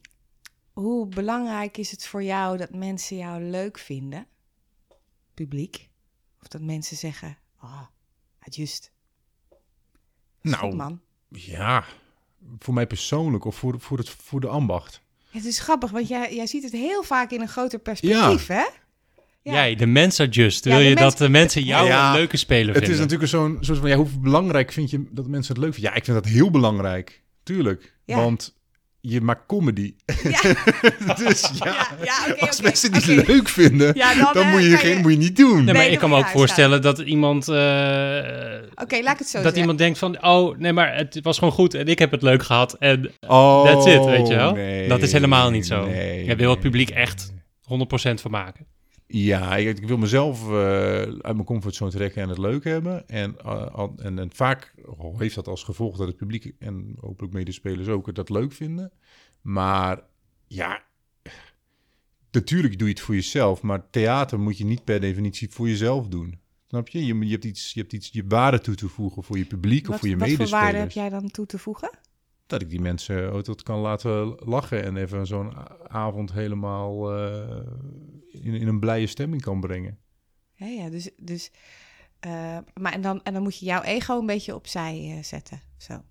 hoe 0.72 1.06
belangrijk 1.06 1.76
is 1.76 1.90
het 1.90 2.06
voor 2.06 2.22
jou 2.22 2.56
dat 2.56 2.74
mensen 2.74 3.16
jou 3.16 3.42
leuk 3.42 3.78
vinden? 3.78 4.26
Publiek? 5.34 5.90
Of 6.40 6.48
dat 6.48 6.60
mensen 6.60 6.96
zeggen, 6.96 7.38
ah, 7.56 7.86
het 8.38 8.56
just. 8.56 8.92
Nou, 10.40 10.74
man. 10.74 11.00
ja. 11.28 11.84
Voor 12.58 12.74
mij 12.74 12.86
persoonlijk 12.86 13.44
of 13.44 13.56
voor, 13.56 13.80
voor, 13.80 13.98
het, 13.98 14.08
voor 14.08 14.40
de 14.40 14.48
ambacht. 14.48 15.02
Het 15.30 15.44
is 15.44 15.58
grappig, 15.58 15.90
want 15.90 16.08
jij, 16.08 16.34
jij 16.34 16.46
ziet 16.46 16.62
het 16.62 16.72
heel 16.72 17.02
vaak 17.02 17.30
in 17.30 17.40
een 17.40 17.48
groter 17.48 17.78
perspectief, 17.78 18.46
hè? 18.46 18.64
Ja. 19.42 19.52
Jij, 19.54 19.74
de 19.74 19.86
mens 19.86 20.20
adjust. 20.20 20.64
Ja, 20.64 20.70
Wil 20.70 20.80
je 20.80 20.94
mens- 20.94 21.00
dat 21.00 21.18
de 21.18 21.28
mensen 21.28 21.62
jou 21.62 21.86
Ja, 21.86 22.08
een 22.10 22.16
leuke 22.16 22.36
speler 22.36 22.66
Het 22.74 22.84
vinden? 22.84 22.92
is 22.94 22.98
natuurlijk 23.00 23.30
zo'n 23.30 23.56
soort 23.60 23.78
van, 23.78 23.88
ja, 23.88 23.96
hoe 23.96 24.08
belangrijk 24.20 24.72
vind 24.72 24.90
je 24.90 25.04
dat 25.10 25.26
mensen 25.26 25.54
het 25.54 25.62
leuk 25.64 25.72
vinden? 25.74 25.90
Ja, 25.92 25.96
ik 25.98 26.04
vind 26.04 26.16
dat 26.22 26.32
heel 26.32 26.50
belangrijk. 26.50 27.22
Tuurlijk. 27.42 27.94
Ja. 28.04 28.16
Want 28.16 28.57
je 29.10 29.20
maakt 29.20 29.46
comedy. 29.46 29.94
Ja. 30.22 30.40
dus 31.24 31.50
ja, 31.54 31.64
Ja, 31.64 31.86
ja, 32.04 32.32
oké, 32.32 32.46
als 32.46 32.60
mensen 32.60 32.92
die 32.92 33.20
oké. 33.20 33.32
leuk 33.32 33.48
vinden, 33.48 33.94
Ja, 33.96 34.14
dan, 34.14 34.32
dan, 34.32 34.42
eh, 34.42 34.52
moet, 34.52 34.62
je 34.62 34.76
geen, 34.76 34.96
je- 34.96 35.02
moet 35.02 35.12
je 35.12 35.18
niet 35.18 35.36
doen. 35.36 35.54
Nee, 35.54 35.64
maar 35.64 35.74
Nee, 35.74 35.90
ik 35.90 35.98
kan 35.98 36.08
me 36.08 36.14
ook 36.16 36.22
moet 36.22 36.32
je 36.32 36.38
voorstellen 36.38 36.82
dat 36.82 36.98
iemand... 36.98 37.48
eh, 37.48 37.56
Oké, 38.74 38.98
laat 39.02 39.12
ik 39.12 39.18
het 39.18 39.28
zo 39.28 39.32
dat 39.32 39.42
zeggen. 39.42 39.56
iemand 39.60 39.78
denkt 39.78 39.98
van... 39.98 40.22
Oh, 40.24 40.58
nee, 40.58 40.72
maar 40.72 40.96
het 40.96 41.18
was 41.22 41.38
gewoon 41.38 41.52
goed 41.52 41.74
en 41.74 41.86
ik 41.86 41.98
heb 41.98 42.10
het 42.10 42.22
leuk 42.22 42.42
gehad. 42.42 42.74
En 42.78 43.10
Oh, 43.26 43.64
that's 43.64 43.86
it, 43.86 44.04
weet 44.04 44.28
je 44.28 44.34
wel? 44.34 44.52
nee, 44.52 44.88
dat 44.88 45.02
is 45.02 45.12
helemaal 45.12 45.50
niet 45.50 45.66
zo. 45.66 45.86
nee, 45.86 46.24
Jij 46.24 46.36
wil 46.36 46.50
het 46.50 46.60
publiek 46.60 46.90
echt 46.90 47.32
100% 47.62 48.14
van 48.20 48.30
maken. 48.30 48.66
Ja, 49.10 49.56
ik, 49.56 49.78
ik 49.78 49.86
wil 49.86 49.96
mezelf 49.96 50.48
eh, 50.48 50.52
uit 51.00 51.22
mijn 51.22 51.44
comfortzone 51.44 51.90
trekken 51.90 52.22
en 52.22 52.28
het 52.28 52.38
leuk 52.38 52.64
hebben. 52.64 53.08
En, 53.08 53.38
eh, 53.38 53.86
en, 53.96 54.18
en 54.18 54.30
vaak 54.34 54.74
heeft 55.16 55.34
dat 55.34 55.46
als 55.46 55.62
gevolg 55.62 55.96
dat 55.96 56.06
het 56.06 56.16
publiek 56.16 56.54
en 56.58 56.96
hopelijk 57.00 57.32
medespelers 57.32 57.88
ook 57.88 58.14
dat 58.14 58.28
leuk 58.28 58.52
vinden. 58.52 58.92
Maar 59.40 60.02
ja, 60.46 60.82
natuurlijk 62.30 62.78
doe 62.78 62.88
je 62.88 62.94
het 62.94 63.02
voor 63.02 63.14
jezelf. 63.14 63.62
Maar 63.62 63.90
theater 63.90 64.40
moet 64.40 64.58
je 64.58 64.64
niet 64.64 64.84
per 64.84 65.00
definitie 65.00 65.50
voor 65.50 65.68
jezelf 65.68 66.08
doen. 66.08 66.40
Snap 66.66 66.88
je? 66.88 67.06
Je, 67.06 67.18
je, 67.18 67.30
hebt, 67.30 67.44
iets, 67.44 67.72
je 67.72 67.80
hebt 67.80 67.92
iets 67.92 68.08
je 68.12 68.24
waarde 68.28 68.60
toe 68.60 68.74
te 68.74 68.88
voegen 68.88 69.22
voor 69.22 69.38
je 69.38 69.44
publiek 69.44 69.82
of 69.84 69.88
wat, 69.88 69.98
voor 69.98 70.08
je 70.08 70.16
wat 70.16 70.28
voor 70.28 70.36
medespelers. 70.36 70.64
waarde 70.64 70.78
heb 70.78 70.90
jij 70.90 71.08
dan 71.08 71.30
toe 71.30 71.46
te 71.46 71.58
voegen? 71.58 71.90
Dat 72.48 72.62
ik 72.62 72.70
die 72.70 72.80
mensen 72.80 73.32
ook 73.32 73.44
tot 73.44 73.62
kan 73.62 73.78
laten 73.78 74.34
lachen 74.38 74.84
en 74.84 74.96
even 74.96 75.26
zo'n 75.26 75.52
avond 75.88 76.32
helemaal 76.32 77.12
eh, 77.16 77.66
in, 78.30 78.54
in 78.54 78.68
een 78.68 78.80
blije 78.80 79.06
stemming 79.06 79.42
kan 79.42 79.60
brengen. 79.60 79.98
Ja, 80.54 80.66
ja 80.66 80.90
dus, 80.90 81.10
dus 81.16 81.50
eh, 82.20 82.58
maar 82.74 82.92
en 82.92 83.00
dan, 83.00 83.22
en 83.22 83.32
dan 83.32 83.42
moet 83.42 83.58
je 83.58 83.64
jouw 83.64 83.82
ego 83.82 84.18
een 84.18 84.26
beetje 84.26 84.54
opzij 84.54 85.14
eh, 85.16 85.24
zetten. 85.24 85.60
Zo. 85.76 86.02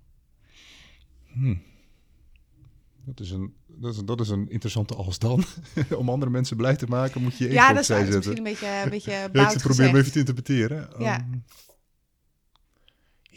Dat 3.06 3.20
is 3.20 3.32
een, 3.32 3.54
dat 3.68 3.94
is, 3.94 4.02
dat 4.06 4.20
is 4.20 4.30
een 4.30 4.50
interessante 4.50 4.96
als 4.96 5.20
dan. 5.20 5.44
Om 5.98 6.10
andere 6.10 6.32
mensen 6.32 6.58
blij 6.58 6.76
te 6.76 6.88
maken, 6.88 7.22
moet 7.22 7.38
je 7.38 7.44
je 7.44 7.50
ego 7.50 7.60
Ja, 7.60 7.68
dat 7.68 7.76
is, 7.76 7.90
opzij 7.90 7.98
dat 7.98 8.08
is 8.08 8.14
zetten. 8.14 8.44
misschien 8.44 8.68
een 8.70 8.70
beetje, 8.70 8.84
een 8.84 8.90
beetje 8.90 9.30
Ja, 9.42 9.52
ik 9.52 9.58
probeer 9.58 9.96
even 9.96 10.12
te 10.12 10.20
interpreteren. 10.20 10.90
Ja. 11.00 11.16
Ehm, 11.18 11.38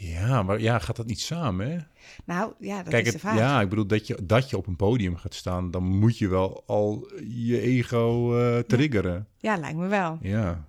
ja, 0.03 0.42
maar 0.42 0.61
ja, 0.61 0.78
gaat 0.78 0.96
dat 0.96 1.07
niet 1.07 1.20
samen, 1.20 1.70
hè? 1.70 1.78
Nou, 2.24 2.53
ja, 2.59 2.76
dat 2.82 2.88
Kijk, 2.88 3.07
is 3.07 3.12
de 3.12 3.18
het, 3.18 3.20
vraag. 3.28 3.38
ja, 3.38 3.61
ik 3.61 3.68
bedoel, 3.68 3.86
dat 3.86 4.07
je, 4.07 4.18
dat 4.22 4.51
je 4.51 4.57
op 4.57 4.66
een 4.66 4.76
podium 4.76 5.16
gaat 5.16 5.34
staan, 5.34 5.70
dan 5.70 5.82
moet 5.82 6.18
je 6.18 6.28
wel 6.28 6.62
al 6.66 7.11
je 7.28 7.61
ego 7.61 8.36
eh, 8.38 8.59
triggeren. 8.59 9.26
Ja, 9.38 9.57
lijkt 9.57 9.76
me 9.78 9.86
wel. 9.86 10.18
Ja. 10.22 10.64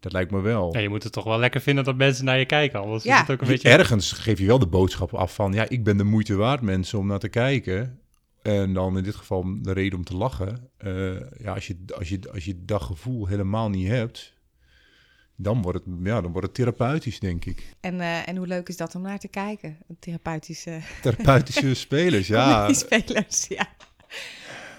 dat 0.00 0.12
lijkt 0.12 0.30
me 0.30 0.40
wel. 0.40 0.72
Ja, 0.74 0.80
je 0.80 0.88
moet 0.88 1.02
het 1.02 1.12
toch 1.12 1.24
wel 1.24 1.38
lekker 1.38 1.60
vinden 1.60 1.84
dat 1.84 1.96
mensen 1.96 2.24
naar 2.24 2.38
je 2.38 2.44
kijken. 2.46 2.80
Anders 2.80 3.04
Ja. 3.04 3.14
is 3.14 3.20
het 3.20 3.30
ook 3.30 3.40
een 3.40 3.46
Je- 3.46 3.52
beetje... 3.52 3.68
Ergens 3.68 4.12
geef 4.12 4.38
je 4.38 4.46
wel 4.46 4.58
de 4.58 4.66
boodschap 4.66 5.14
af 5.14 5.34
van, 5.34 5.52
ja, 5.52 5.68
ik 5.68 5.84
ben 5.84 5.96
de 5.96 6.04
moeite 6.04 6.34
waard, 6.34 6.60
mensen, 6.60 6.98
om 6.98 7.06
naar 7.06 7.18
te 7.18 7.28
kijken. 7.28 7.98
En 8.42 8.72
dan 8.74 8.96
in 8.96 9.04
dit 9.04 9.14
geval 9.14 9.44
de 9.62 9.72
reden 9.72 9.98
om 9.98 10.04
te 10.04 10.16
lachen. 10.16 10.68
Eh, 10.76 11.12
ja, 11.38 11.54
als 11.54 11.66
je, 11.66 11.76
als, 11.98 12.08
je, 12.08 12.18
als 12.32 12.44
je 12.44 12.64
dat 12.64 12.82
gevoel 12.82 13.26
helemaal 13.26 13.70
niet 13.70 13.88
hebt, 13.88 14.32
dan 15.36 15.62
wordt 15.62 15.84
het, 15.84 15.94
ja, 16.02 16.20
dan 16.20 16.32
wordt 16.32 16.46
het 16.46 16.56
therapeutisch, 16.56 17.20
denk 17.20 17.44
ik. 17.44 17.74
En, 17.80 18.00
eh, 18.00 18.28
en 18.28 18.36
hoe 18.36 18.46
leuk 18.46 18.68
is 18.68 18.76
dat 18.76 18.94
om 18.94 19.02
naar 19.02 19.18
te 19.18 19.28
kijken? 19.28 19.78
Een 19.88 19.96
therapeutische 19.98 20.80
Therapeutische 21.02 21.74
spelers, 21.84 22.26
ja. 22.26 22.72
spelers, 22.72 23.46
ja. 23.46 23.68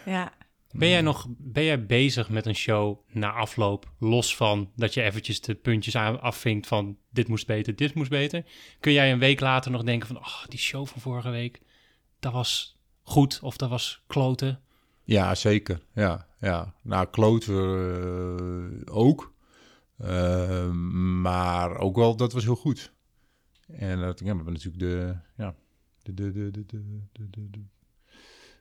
Ja, 0.05 0.33
Ben 0.71 0.89
jij 0.89 1.01
nog 1.01 1.25
ben 1.29 1.63
jij 1.63 1.85
bezig 1.85 2.29
met 2.29 2.45
een 2.45 2.55
show 2.55 2.99
na 3.11 3.31
afloop, 3.31 3.91
los 3.99 4.35
van 4.35 4.71
dat 4.75 4.93
je 4.93 5.01
eventjes 5.01 5.41
de 5.41 5.55
puntjes 5.55 5.95
aan, 5.95 6.21
afvinkt 6.21 6.67
van 6.67 6.97
dit 7.09 7.27
moest 7.27 7.47
beter, 7.47 7.75
dit 7.75 7.93
moest 7.93 8.09
beter? 8.09 8.45
Kun 8.79 8.91
jij 8.91 9.11
een 9.11 9.19
week 9.19 9.39
later 9.39 9.71
nog 9.71 9.83
denken 9.83 10.07
van, 10.07 10.17
oh, 10.17 10.45
die 10.47 10.59
show 10.59 10.87
van 10.87 11.01
vorige 11.01 11.29
week, 11.29 11.61
dat 12.19 12.33
was 12.33 12.77
goed 13.03 13.39
of 13.41 13.57
dat 13.57 13.69
was 13.69 14.03
kloten? 14.07 14.59
Ja, 15.03 15.35
zeker. 15.35 15.81
Ja, 15.93 16.27
ja. 16.39 16.73
Nou, 16.81 17.07
kloten 17.07 17.55
eh, 18.85 18.95
ook. 18.95 19.33
Eh, 19.97 20.71
maar 21.21 21.77
ook 21.77 21.95
wel, 21.95 22.15
dat 22.15 22.33
was 22.33 22.43
heel 22.43 22.55
goed. 22.55 22.93
En 23.67 23.99
dat, 23.99 24.19
ja, 24.19 24.25
we 24.29 24.35
hebben 24.35 24.53
natuurlijk 24.53 24.79
de, 24.83 25.15
ja, 25.37 25.55
de, 26.01 26.13
de, 26.13 26.31
de, 26.31 26.51
de, 26.51 26.65
de, 26.65 27.29
de, 27.29 27.49
de- 27.49 27.63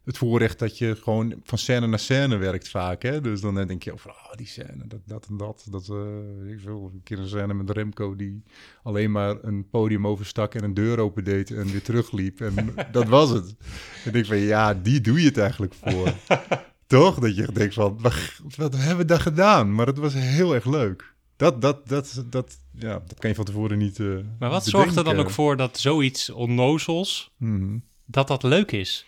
het 0.05 0.19
voorrecht 0.19 0.59
dat 0.59 0.79
je 0.79 0.97
gewoon 0.97 1.41
van 1.43 1.59
scène 1.59 1.87
naar 1.87 1.99
scène 1.99 2.37
werkt 2.37 2.69
vaak. 2.69 3.03
Hè? 3.03 3.21
Dus 3.21 3.41
dan 3.41 3.55
denk 3.55 3.83
je 3.83 3.93
over, 3.93 4.11
oh, 4.11 4.33
die 4.33 4.47
scène, 4.47 4.87
dat, 4.87 5.01
dat 5.05 5.27
en 5.27 5.37
dat. 5.37 5.67
dat 5.71 5.89
eh, 5.89 6.51
ik 6.53 6.61
veel, 6.61 6.91
een 6.93 7.03
keer 7.03 7.19
een 7.19 7.29
scène 7.29 7.55
met 7.55 7.71
Remco 7.71 8.17
die 8.17 8.43
alleen 8.83 9.11
maar 9.13 9.37
een 9.45 9.69
podium 9.69 10.07
overstak 10.07 10.55
en 10.55 10.65
een 10.65 10.75
deur 10.75 10.99
opendeed 10.99 11.51
en 11.51 11.67
weer 11.67 11.83
terugliep. 11.83 12.41
En 12.41 12.75
dat 12.93 13.09
was 13.09 13.31
het. 13.31 13.47
En 13.49 13.57
ik 14.05 14.13
denk 14.13 14.27
van, 14.27 14.37
ja, 14.37 14.75
die 14.75 15.01
doe 15.01 15.21
je 15.21 15.27
het 15.27 15.39
eigenlijk 15.39 15.75
voor. 15.75 16.13
Toch? 16.87 17.19
Dat 17.19 17.37
je 17.37 17.53
denkt 17.53 17.75
van, 17.75 17.99
wat, 18.01 18.41
wat 18.57 18.77
hebben 18.77 18.97
we 18.97 19.05
daar 19.05 19.21
gedaan? 19.21 19.75
Maar 19.75 19.87
het 19.87 19.99
was 19.99 20.15
heel 20.15 20.55
erg 20.55 20.65
leuk. 20.65 21.14
Dat, 21.37 21.61
dat, 21.63 21.89
dat, 21.89 22.25
dat, 22.27 22.59
ja, 22.79 23.03
dat 23.07 23.19
kan 23.19 23.31
je 23.31 23.37
van 23.37 23.45
tevoren 23.45 23.79
niet 23.79 24.01
eh 24.01 24.07
Maar 24.39 24.51
wat 24.51 24.65
zorgt 24.67 24.97
er 24.97 25.05
dan 25.05 25.19
ook 25.19 25.31
voor 25.31 25.57
dat 25.57 25.79
zoiets 25.79 26.31
onnozels, 26.31 27.31
Mhm. 27.39 27.79
dat 28.05 28.29
dat 28.29 28.43
leuk 28.43 28.73
is? 28.73 29.07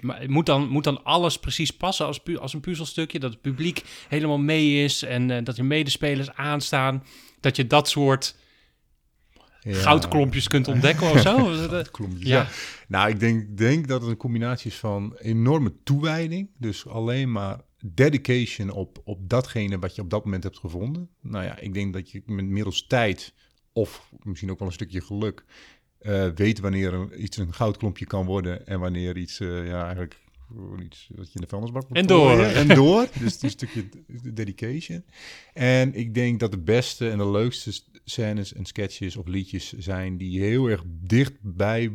Maar 0.00 0.24
moet 0.26 0.46
dan, 0.46 0.68
moet 0.68 0.84
dan 0.84 1.04
alles 1.04 1.38
precies 1.38 1.70
passen 1.70 2.06
als, 2.06 2.18
pu- 2.18 2.36
als 2.38 2.52
een 2.54 2.60
puzzelstukje? 2.60 3.18
Dat 3.18 3.30
het 3.32 3.40
publiek 3.40 3.82
helemaal 4.08 4.38
mee 4.38 4.84
is 4.84 5.02
en 5.02 5.30
eh, 5.30 5.44
dat 5.44 5.56
je 5.56 5.62
medespelers 5.62 6.30
aanstaan? 6.32 7.04
Dat 7.40 7.56
je 7.56 7.66
dat 7.66 7.88
soort 7.88 8.36
Ja. 9.60 9.74
goudklompjes 9.74 10.48
kunt 10.48 10.68
ontdekken 10.68 11.10
of 11.10 11.20
zo? 11.20 11.36
Goudklompjes, 11.68 12.28
Ja. 12.28 12.36
ja. 12.42 12.48
Nou, 12.88 13.08
ik 13.10 13.20
denk, 13.20 13.56
denk 13.58 13.88
dat 13.88 14.00
het 14.00 14.10
een 14.10 14.16
combinatie 14.16 14.70
is 14.70 14.76
van 14.76 15.16
enorme 15.16 15.72
toewijding. 15.84 16.50
Dus 16.58 16.86
alleen 16.86 17.32
maar 17.32 17.60
dedication 17.84 18.70
op, 18.70 19.00
op 19.04 19.28
datgene 19.28 19.78
wat 19.78 19.94
je 19.94 20.02
op 20.02 20.10
dat 20.10 20.24
moment 20.24 20.42
hebt 20.42 20.58
gevonden. 20.58 21.08
Nou 21.20 21.44
ja, 21.44 21.58
ik 21.58 21.74
denk 21.74 21.92
dat 21.92 22.10
je 22.10 22.22
met 22.26 22.44
middels 22.44 22.86
tijd 22.86 23.34
of 23.72 24.12
misschien 24.22 24.50
ook 24.50 24.58
wel 24.58 24.68
een 24.68 24.74
stukje 24.74 25.00
geluk... 25.00 25.44
eh, 25.98 26.28
weet 26.34 26.58
wanneer 26.58 26.94
een, 26.94 27.22
iets 27.22 27.36
een 27.36 27.54
goudklompje 27.54 28.06
kan 28.06 28.26
worden 28.26 28.66
en 28.66 28.80
wanneer 28.80 29.16
iets, 29.16 29.40
eh, 29.40 29.66
ja, 29.66 29.82
eigenlijk 29.82 30.16
gewoon 30.48 30.80
iets 30.80 31.08
wat 31.14 31.26
je 31.26 31.34
in 31.34 31.40
de 31.40 31.46
vuilnisbak 31.46 31.88
moet 31.88 31.98
En 31.98 32.06
door. 32.06 32.40
En 32.40 32.68
door. 32.68 33.08
Dus 33.20 33.42
een 33.42 33.50
stukje 33.50 33.88
dedication. 34.32 35.04
En 35.54 35.94
ik 35.94 36.14
denk 36.14 36.40
dat 36.40 36.50
de 36.50 36.58
beste 36.58 37.10
en 37.10 37.18
de 37.18 37.30
leukste 37.30 37.80
scènes 38.04 38.52
en 38.52 38.64
sketches 38.64 39.16
of 39.16 39.26
liedjes 39.26 39.72
zijn 39.72 40.16
die 40.16 40.40
heel 40.40 40.66
erg 40.66 40.82
dicht 40.86 41.34
bij 41.40 41.92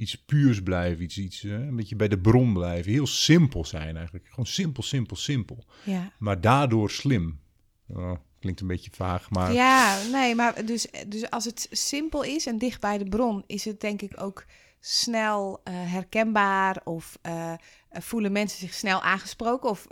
iets 0.00 0.24
puurs 0.24 0.62
blijven. 0.62 1.04
Iets, 1.04 1.18
iets 1.18 1.44
eh, 1.44 1.52
een 1.52 1.76
beetje 1.76 1.96
bij 1.96 2.08
de 2.08 2.18
bron 2.18 2.52
blijven. 2.52 2.92
Heel 2.92 3.06
simpel 3.06 3.64
zijn 3.64 3.96
eigenlijk. 3.96 4.26
Gewoon 4.28 4.46
simpel, 4.46 4.82
simpel, 4.82 5.16
simpel. 5.16 5.64
ja. 5.84 6.12
Maar 6.18 6.40
daardoor 6.40 6.90
slim. 6.90 7.40
Oh, 7.88 8.12
klinkt 8.38 8.60
een 8.60 8.66
beetje 8.66 8.90
vaag, 8.94 9.30
maar... 9.30 9.52
Ja, 9.52 10.02
nee, 10.12 10.34
maar 10.34 10.64
dus, 10.64 10.86
dus 11.06 11.30
als 11.30 11.44
het 11.44 11.68
simpel 11.70 12.22
is 12.22 12.46
en 12.46 12.58
dicht 12.58 12.80
bij 12.80 12.98
de 12.98 13.08
bron, 13.08 13.44
is 13.46 13.64
het 13.64 13.80
denk 13.80 14.02
ik 14.02 14.12
ook 14.20 14.44
snel 14.80 15.60
eh, 15.64 15.74
herkenbaar 15.76 16.80
of 16.84 17.18
eh, 17.22 17.52
eh, 17.52 17.58
voelen 17.90 18.32
mensen 18.32 18.58
zich 18.58 18.74
snel 18.74 19.02
aangesproken 19.02 19.70
of 19.70 19.86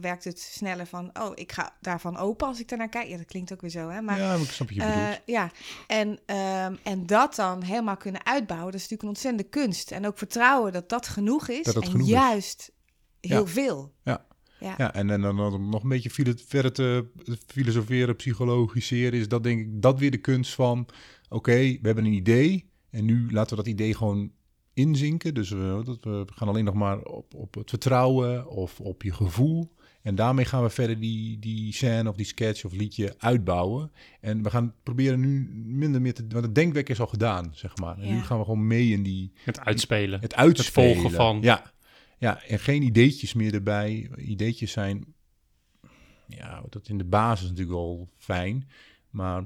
werkt 0.00 0.24
het 0.24 0.40
sneller 0.40 0.86
van, 0.86 1.10
oh, 1.20 1.30
ik 1.34 1.52
ga 1.52 1.76
daarvan 1.80 2.16
open 2.16 2.46
als 2.46 2.60
ik 2.60 2.68
daarnaar 2.68 2.88
kijk. 2.88 3.08
Ja, 3.08 3.16
dat 3.16 3.26
klinkt 3.26 3.52
ook 3.52 3.60
weer 3.60 3.70
zo, 3.70 3.88
hè? 3.88 4.00
Maar 4.00 4.18
ja, 4.18 4.26
maar 4.28 4.40
ik 4.40 4.50
snap 4.50 4.70
je 4.70 4.80
bedoelt. 4.80 5.20
ja, 5.26 5.50
en, 5.86 6.18
ehm, 6.26 6.74
en 6.82 7.06
dat 7.06 7.34
dan 7.34 7.62
helemaal 7.62 7.96
kunnen 7.96 8.26
uitbouwen, 8.26 8.72
dat 8.72 8.80
is 8.80 8.88
natuurlijk 8.88 9.02
een 9.02 9.08
ontzettende 9.08 9.48
kunst. 9.50 9.90
En 9.90 10.06
ook 10.06 10.18
vertrouwen 10.18 10.72
dat 10.72 10.88
dat 10.88 11.08
genoeg 11.08 11.48
is 11.48 11.64
Dat 11.64 11.76
en 11.76 11.90
genoeg 11.90 12.06
is. 12.06 12.12
juist 12.12 12.72
heel 13.20 13.44
Ja. 13.44 13.46
veel. 13.46 13.92
Ja. 14.04 14.26
Ja. 14.60 14.74
Ja, 14.78 14.94
en, 14.94 15.10
en 15.10 15.20
dan, 15.20 15.36
dan 15.36 15.68
nog 15.68 15.82
een 15.82 15.88
beetje 15.88 16.10
filo- 16.10 16.32
verder 16.46 16.72
te 16.72 17.06
filosoferen, 17.46 18.16
psychologiseren, 18.16 19.18
is 19.20 19.28
dat 19.28 19.42
denk 19.42 19.60
ik 19.60 19.82
dat 19.82 19.98
weer 19.98 20.10
de 20.10 20.18
kunst 20.18 20.54
van 20.54 20.88
oké, 21.28 21.52
we 21.56 21.78
hebben 21.82 22.04
een 22.04 22.12
idee 22.12 22.67
en 22.90 23.04
nu 23.04 23.30
laten 23.30 23.56
we 23.56 23.62
dat 23.62 23.72
idee 23.72 23.94
gewoon 23.94 24.32
inzinken. 24.74 25.34
Dus 25.34 25.50
we, 25.50 25.80
dat 25.84 26.04
we 26.04 26.24
gaan 26.34 26.48
alleen 26.48 26.64
nog 26.64 26.74
maar 26.74 26.98
op, 27.02 27.34
op 27.34 27.54
het 27.54 27.70
vertrouwen 27.70 28.48
of 28.50 28.80
op 28.80 29.02
je 29.02 29.12
gevoel. 29.12 29.76
En 30.02 30.14
daarmee 30.14 30.44
gaan 30.44 30.62
we 30.62 30.70
verder 30.70 31.00
die, 31.00 31.38
die 31.38 31.72
scène 31.72 32.08
of 32.08 32.16
die 32.16 32.26
sketch 32.26 32.64
of 32.64 32.72
liedje 32.72 33.14
uitbouwen. 33.18 33.92
En 34.20 34.42
we 34.42 34.50
gaan 34.50 34.74
proberen 34.82 35.20
nu 35.20 35.50
minder 35.64 36.00
meer 36.00 36.14
te... 36.14 36.26
Want 36.28 36.44
het 36.44 36.54
denkwerk 36.54 36.88
is 36.88 37.00
al 37.00 37.06
gedaan, 37.06 37.50
zeg 37.54 37.76
maar. 37.76 37.98
En 37.98 38.06
Ja. 38.06 38.14
nu 38.14 38.22
gaan 38.22 38.38
we 38.38 38.44
gewoon 38.44 38.66
mee 38.66 38.88
in 38.88 39.02
die... 39.02 39.32
Het 39.44 39.60
uitspelen. 39.60 40.20
Het 40.20 40.34
uitspelen. 40.34 40.94
volgen 40.94 41.10
van. 41.10 41.38
Ja, 41.42 41.72
ja, 42.18 42.42
en 42.42 42.58
geen 42.58 42.82
ideetjes 42.82 43.34
meer 43.34 43.54
erbij. 43.54 44.10
Ideetjes 44.16 44.72
zijn... 44.72 45.04
Ja, 46.26 46.62
dat 46.68 46.88
in 46.88 46.98
de 46.98 47.04
basis 47.04 47.48
natuurlijk 47.48 47.76
wel 47.76 48.08
fijn. 48.16 48.68
Maar 49.10 49.44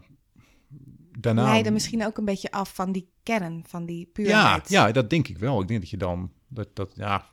daarna... 1.19 1.43
Leiden 1.43 1.73
misschien 1.73 2.05
ook 2.07 2.19
een 2.19 2.25
beetje 2.25 2.51
af 2.51 2.75
van 2.75 2.93
die 2.93 3.09
kern, 3.23 3.65
van 3.67 3.87
die 3.87 3.99
Ja, 3.99 4.11
puurheid. 4.13 4.69
ja, 4.69 4.93
dat 4.93 5.11
denk 5.11 5.29
ik 5.29 5.39
wel. 5.39 5.61
Ik 5.61 5.69
denk 5.69 5.81
dat 5.81 5.91
je 5.91 5.97
dan... 5.97 6.33
Dat, 6.49 6.69
dat, 6.77 6.93
ja, 6.97 7.27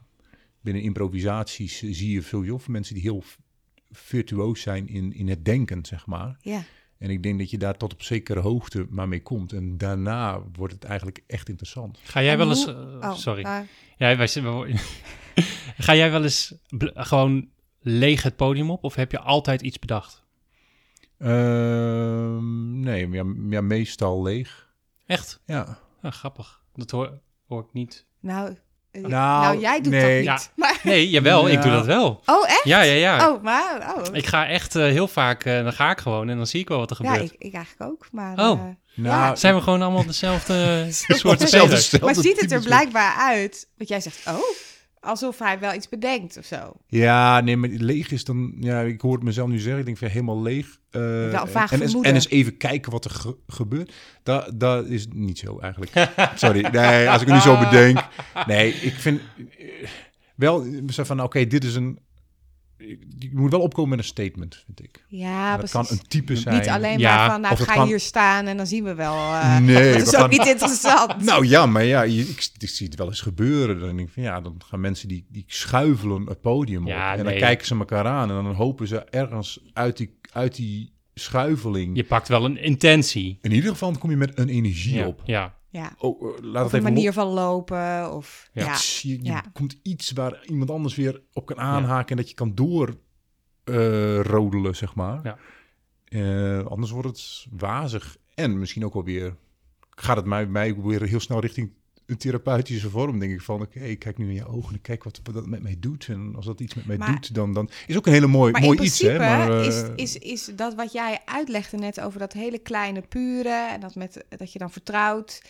binnen 0.61 0.83
improvisaties 0.83 1.77
zie 1.79 2.11
je 2.11 2.21
sowieso 2.21 2.57
veel 2.57 2.73
mensen 2.73 2.93
die 2.93 3.03
heel 3.03 3.23
virtuoos 3.91 4.61
zijn 4.61 4.87
in, 4.87 5.13
in 5.13 5.27
het 5.29 5.45
denken, 5.45 5.85
zeg 5.85 6.05
maar. 6.05 6.37
ja. 6.41 6.63
En 6.97 7.09
ik 7.09 7.23
denk 7.23 7.39
dat 7.39 7.49
je 7.49 7.57
daar 7.57 7.77
tot 7.77 7.93
op 7.93 8.01
zekere 8.01 8.39
hoogte 8.39 8.85
maar 8.89 9.07
mee 9.07 9.21
komt. 9.21 9.53
En 9.53 9.77
daarna 9.77 10.41
wordt 10.53 10.73
het 10.73 10.83
eigenlijk 10.83 11.23
echt 11.27 11.49
interessant. 11.49 11.99
Ga 12.03 12.21
jij 12.21 12.31
En 12.31 12.37
wel 12.37 12.49
eens... 12.49 12.67
eh, 12.67 12.73
Oh, 13.01 13.13
sorry. 13.15 13.41
nou, 13.41 13.65
Ja, 13.97 14.15
wij 14.17 14.27
Ga 15.77 15.95
jij 15.95 16.11
wel 16.11 16.23
eens 16.23 16.53
gewoon 16.93 17.49
leeg 17.79 18.23
het 18.23 18.35
podium 18.35 18.71
op? 18.71 18.83
Of 18.83 18.95
heb 18.95 19.11
je 19.11 19.19
altijd 19.19 19.61
iets 19.61 19.79
bedacht? 19.79 20.23
Ehm, 21.19 22.79
nee, 22.79 23.09
ja, 23.09 23.23
ja, 23.49 23.61
meestal 23.61 24.21
leeg. 24.23 24.67
Echt? 25.05 25.39
Ja. 25.45 25.79
Ah, 26.01 26.11
grappig. 26.11 26.61
Dat 26.75 26.91
hoor, 26.91 27.19
hoor 27.47 27.61
ik 27.61 27.73
niet. 27.73 28.05
nou, 28.19 28.55
eh, 28.91 29.01
Nou, 29.01 29.11
nou, 29.43 29.59
jij 29.59 29.81
doet 29.81 29.91
nee. 29.91 30.25
dat 30.25 30.33
niet. 30.33 30.51
Maar, 30.55 30.79
Nee, 30.83 31.09
jawel, 31.09 31.47
ik 31.49 31.61
doe 31.61 31.71
Ja. 31.71 31.77
dat 31.77 31.85
wel. 31.85 32.21
oh, 32.25 32.49
echt? 32.49 32.63
Ja, 32.63 32.81
ja, 32.81 32.93
ja. 32.93 33.29
Oh, 33.31 33.43
maar... 33.43 33.95
Oh. 33.97 34.03
Ik 34.15 34.25
ga 34.25 34.47
echt 34.47 34.75
eh, 34.75 34.83
heel 34.83 35.07
vaak, 35.07 35.45
eh, 35.45 35.63
dan 35.63 35.73
ga 35.73 35.91
ik 35.91 35.99
gewoon 35.99 36.29
en 36.29 36.37
dan 36.37 36.47
zie 36.47 36.59
ik 36.59 36.67
wel 36.67 36.77
wat 36.77 36.91
er 36.91 36.97
ja, 37.03 37.11
gebeurt. 37.11 37.31
ik, 37.33 37.41
ik 37.41 37.53
eigenlijk 37.53 37.91
ook, 37.91 38.07
maar... 38.11 38.37
Oh. 38.39 38.59
eh, 38.59 38.65
Nou, 38.95 39.37
Zijn 39.37 39.55
we 39.55 39.61
gewoon 39.61 39.81
allemaal 39.81 40.05
dezelfde 40.05 40.85
soort 40.89 41.41
spelers? 41.41 41.99
maar 41.99 42.15
ziet 42.15 42.41
het 42.41 42.51
er 42.51 42.61
blijkbaar 42.61 43.15
uit, 43.17 43.67
want 43.77 43.89
jij 43.89 43.99
zegt, 44.01 44.27
oh, 44.27 44.33
alsof 44.99 45.39
hij 45.39 45.59
wel 45.59 45.73
iets 45.73 45.89
bedenkt 45.89 46.37
of 46.37 46.45
zo. 46.45 46.71
Ja, 46.87 47.39
nee, 47.41 47.57
maar 47.57 47.69
leeg 47.69 48.11
is 48.11 48.23
dan... 48.23 48.53
Ja, 48.59 48.81
ik 48.81 49.01
hoor 49.01 49.13
het 49.13 49.23
mezelf 49.23 49.49
nu 49.49 49.59
zeggen. 49.59 49.79
Ik 49.79 49.85
denk 49.85 49.97
van 49.97 50.07
ja, 50.07 50.13
helemaal 50.13 50.41
leeg. 50.41 50.67
eh, 50.89 51.01
Wel 51.01 51.41
een 51.41 51.47
vaag 51.47 51.71
en, 51.71 51.81
en 51.81 52.13
eens 52.13 52.29
even 52.29 52.57
kijken 52.57 52.91
wat 52.91 53.05
er 53.05 53.11
ge- 53.11 53.37
gebeurt. 53.47 53.93
Dat, 54.23 54.51
dat 54.59 54.85
is 54.85 55.07
niet 55.13 55.39
zo 55.39 55.59
eigenlijk. 55.59 55.91
Sorry. 56.35 56.65
Nee, 56.71 57.09
als 57.09 57.21
ik 57.21 57.27
het 57.27 57.35
nu 57.35 57.41
zo 57.41 57.57
bedenk. 57.59 58.07
Nee, 58.45 58.73
ik 58.73 58.93
vind 58.93 59.21
eh, 59.57 59.65
wel 60.35 60.65
van, 60.87 61.23
oké, 61.23 61.47
dit 61.47 61.63
is 61.63 61.75
een... 61.75 61.99
Je 63.19 63.29
moet 63.33 63.51
wel 63.51 63.59
opkomen 63.61 63.89
met 63.89 63.99
een 63.99 64.05
statement, 64.05 64.63
vind 64.65 64.83
ik. 64.83 65.03
Ja, 65.07 65.49
dat 65.57 65.57
precies. 65.71 65.89
kan 65.89 65.97
een 65.97 66.07
type 66.07 66.35
zijn. 66.35 66.55
Niet 66.55 66.67
alleen 66.67 66.99
Ja, 66.99 67.15
maar 67.17 67.29
van, 67.31 67.41
nou 67.41 67.55
ga 67.55 67.73
kan- 67.73 67.87
hier 67.87 67.99
staan 67.99 68.45
en 68.45 68.57
dan 68.57 68.67
zien 68.67 68.83
we 68.83 68.93
wel. 68.93 69.13
eh, 69.13 69.57
Nee, 69.57 69.91
dat 69.97 70.01
is 70.01 70.07
ook 70.15 70.19
gaan- 70.19 70.29
niet 70.29 70.45
interessant. 70.45 71.21
Nou 71.25 71.45
ja, 71.47 71.65
maar 71.65 71.83
ja, 71.83 72.01
je, 72.01 72.21
ik, 72.21 72.49
ik 72.57 72.69
zie 72.69 72.87
het 72.87 72.95
wel 72.97 73.07
eens 73.07 73.21
gebeuren. 73.21 73.79
Dan 73.79 73.95
denk 73.95 74.07
ik 74.07 74.13
van 74.13 74.23
ja, 74.23 74.41
dan 74.41 74.61
gaan 74.67 74.79
mensen 74.79 75.07
die, 75.07 75.25
die 75.29 75.43
schuivelen 75.47 76.25
het 76.25 76.41
podium 76.41 76.87
Ja, 76.87 77.11
op. 77.13 77.17
En 77.19 77.23
nee. 77.25 77.33
dan 77.33 77.41
kijken 77.43 77.67
ze 77.67 77.75
elkaar 77.75 78.05
aan 78.05 78.29
en 78.29 78.43
dan 78.43 78.53
hopen 78.53 78.87
ze 78.87 78.99
ergens 79.03 79.59
uit 79.73 79.97
die, 79.97 80.19
uit 80.33 80.55
die 80.55 80.93
schuiveling. 81.13 81.95
Je 81.95 82.03
pakt 82.03 82.27
wel 82.27 82.45
een 82.45 82.57
intentie. 82.57 83.37
In 83.41 83.51
ieder 83.51 83.69
geval 83.71 83.97
kom 83.97 84.09
je 84.09 84.17
met 84.17 84.39
een 84.39 84.49
energie 84.49 84.95
Ja, 84.95 85.05
op. 85.07 85.21
ja. 85.25 85.57
Ja. 85.69 85.93
Oh, 85.97 86.21
eh, 86.35 86.43
laat 86.43 86.65
Of 86.65 86.71
het 86.71 86.73
een 86.73 86.79
even 86.79 86.93
manier 86.93 87.13
van 87.13 87.27
lopen. 87.27 88.13
Of, 88.13 88.49
Ja. 88.53 88.65
ja. 88.65 88.77
Je, 89.01 89.09
je 89.09 89.23
Ja. 89.23 89.43
komt 89.53 89.79
iets 89.83 90.11
waar 90.11 90.45
iemand 90.45 90.69
anders 90.69 90.95
weer 90.95 91.21
op 91.33 91.45
kan 91.45 91.59
aanhaken 91.59 92.09
en 92.09 92.17
dat 92.17 92.29
je 92.29 92.35
kan 92.35 92.55
door 92.55 92.95
eh, 93.63 94.19
rodelen, 94.21 94.75
zeg 94.75 94.95
maar. 94.95 95.19
Ja. 95.23 95.37
Eh, 96.05 96.65
anders 96.65 96.91
wordt 96.91 97.07
het 97.07 97.45
wazig. 97.51 98.17
En 98.35 98.59
misschien 98.59 98.85
ook 98.85 98.93
wel 98.93 99.03
weer 99.03 99.35
gaat 99.89 100.15
het 100.15 100.25
mij, 100.25 100.45
mij 100.45 100.75
weer 100.81 101.01
heel 101.01 101.19
snel 101.19 101.39
richting 101.39 101.71
een 102.09 102.17
therapeutische 102.17 102.89
vorm. 102.89 103.19
Denk 103.19 103.31
ik 103.31 103.41
van, 103.41 103.61
oké, 103.61 103.79
ik 103.79 103.99
kijk 103.99 104.17
nu 104.17 104.27
in 104.27 104.33
je 104.33 104.47
ogen 104.47 104.73
en 104.73 104.81
kijk 104.81 105.03
wat, 105.03 105.19
wat 105.23 105.33
dat 105.33 105.45
met 105.45 105.61
mij 105.61 105.75
doet. 105.79 106.07
En 106.09 106.33
als 106.35 106.45
dat 106.45 106.59
iets 106.59 106.73
met 106.73 106.85
mij 106.85 106.97
Maar- 106.97 107.11
doet, 107.11 107.33
dan, 107.35 107.53
dan 107.53 107.69
is 107.87 107.97
ook 107.97 108.05
een 108.05 108.13
hele 108.13 108.27
mooi, 108.27 108.51
Maar 108.51 108.61
mooi 108.61 108.77
in 108.77 108.83
iets. 108.83 108.99
Hè? 109.01 109.17
Maar, 109.17 109.59
eh, 109.59 109.65
is, 109.67 109.83
is, 109.95 110.17
is 110.17 110.45
dat 110.55 110.75
wat 110.75 110.91
jij 110.91 111.19
uitlegde 111.25 111.77
net 111.77 111.99
over 111.99 112.19
dat 112.19 112.33
hele 112.33 112.57
kleine 112.59 113.01
pure 113.01 113.67
en 113.71 113.79
dat, 113.79 113.95
met, 113.95 114.25
dat 114.29 114.53
je 114.53 114.59
dan 114.59 114.71
vertrouwt. 114.71 115.41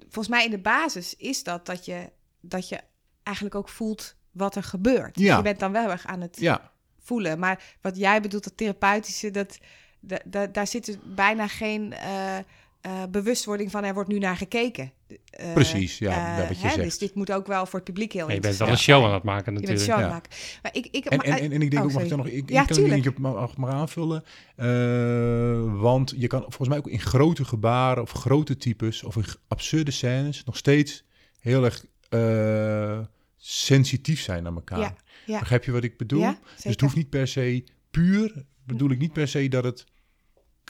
Volgens 0.00 0.28
mij 0.28 0.44
in 0.44 0.50
de 0.50 0.58
basis 0.58 1.16
is 1.16 1.42
dat 1.42 1.66
dat 1.66 1.84
je, 1.84 2.10
dat 2.40 2.68
je 2.68 2.80
eigenlijk 3.22 3.56
ook 3.56 3.68
voelt 3.68 4.16
wat 4.30 4.56
er 4.56 4.62
gebeurt. 4.62 5.18
Ja. 5.18 5.36
Je 5.36 5.42
bent 5.42 5.58
dan 5.58 5.72
wel 5.72 5.90
erg 5.90 6.06
aan 6.06 6.20
het 6.20 6.36
ja, 6.40 6.70
voelen. 7.02 7.38
Maar 7.38 7.76
wat 7.80 7.96
jij 7.96 8.20
bedoelt, 8.20 8.44
dat 8.44 8.56
therapeutische, 8.56 9.30
dat, 9.30 9.58
da- 10.00 10.22
da- 10.24 10.46
daar 10.46 10.66
zit 10.66 10.84
dus 10.86 10.96
bijna 11.04 11.48
geen 11.48 11.92
eh, 11.92 12.36
eh, 12.84 13.02
bewustwording 13.10 13.70
van 13.70 13.84
er 13.84 13.94
wordt 13.94 14.08
nu 14.08 14.18
naar 14.18 14.36
gekeken. 14.36 14.92
Eh, 15.30 15.52
Precies, 15.52 15.98
ja, 15.98 16.10
eh, 16.10 16.38
ja, 16.42 16.48
wat 16.48 16.60
je 16.60 16.66
hè, 16.66 16.72
zegt. 16.72 16.82
Dus 16.82 16.98
dit 16.98 17.14
moet 17.14 17.32
ook 17.32 17.46
wel 17.46 17.66
voor 17.66 17.74
het 17.78 17.84
publiek 17.84 18.12
heel 18.12 18.28
Ja, 18.28 18.34
je 18.34 18.40
bent 18.40 18.56
wel 18.56 18.68
een 18.68 18.78
show 18.78 19.04
aan 19.04 19.12
het 19.12 19.22
maken 19.22 19.54
Je 19.54 19.60
bent 19.60 19.68
natuurlijk. 19.68 19.98
show 19.98 20.04
aan 20.04 20.08
Ja. 20.08 20.14
het 20.14 20.28
maken. 20.30 20.60
Maar 20.62 20.74
ik, 20.74 20.86
ik, 20.90 21.04
En, 21.04 21.18
en, 21.18 21.38
en, 21.38 21.52
en 21.52 21.62
ik 21.62 21.70
denk 21.70 21.82
oh, 21.82 21.88
ook, 21.88 21.92
mag 21.94 22.02
ik 22.02 22.08
sorry. 22.08 22.08
dan 22.08 22.18
nog, 22.18 22.26
ik, 22.26 22.50
Ja, 22.50 22.60
ik 22.60 22.66
kan 22.66 22.76
tuurlijk. 22.76 23.06
op 23.06 23.18
mag 23.18 23.56
maar 23.56 23.72
aanvullen. 23.72 24.24
Eh, 24.56 25.80
want 25.80 26.14
je 26.16 26.26
kan 26.26 26.40
volgens 26.40 26.68
mij 26.68 26.78
ook 26.78 26.88
in 26.88 27.00
grote 27.00 27.44
gebaren 27.44 28.02
of 28.02 28.10
grote 28.10 28.56
types 28.56 29.02
of 29.02 29.16
in 29.16 29.24
absurde 29.48 29.90
scènes 29.90 30.44
nog 30.44 30.56
steeds 30.56 31.04
heel 31.40 31.64
erg 31.64 31.84
eh, 32.08 32.98
sensitief 33.36 34.20
zijn 34.20 34.42
naar 34.42 34.54
elkaar. 34.54 34.78
Ja, 34.78 34.94
ja. 35.26 35.38
Begrijp 35.38 35.64
je 35.64 35.72
wat 35.72 35.84
ik 35.84 35.96
bedoel? 35.96 36.20
Ja, 36.20 36.38
dus 36.54 36.64
het 36.64 36.80
hoeft 36.80 36.96
niet 36.96 37.10
per 37.10 37.28
se 37.28 37.64
puur, 37.90 38.44
bedoel 38.66 38.90
ik 38.90 38.98
niet 38.98 39.12
per 39.12 39.28
se 39.28 39.48
dat 39.48 39.64
het, 39.64 39.84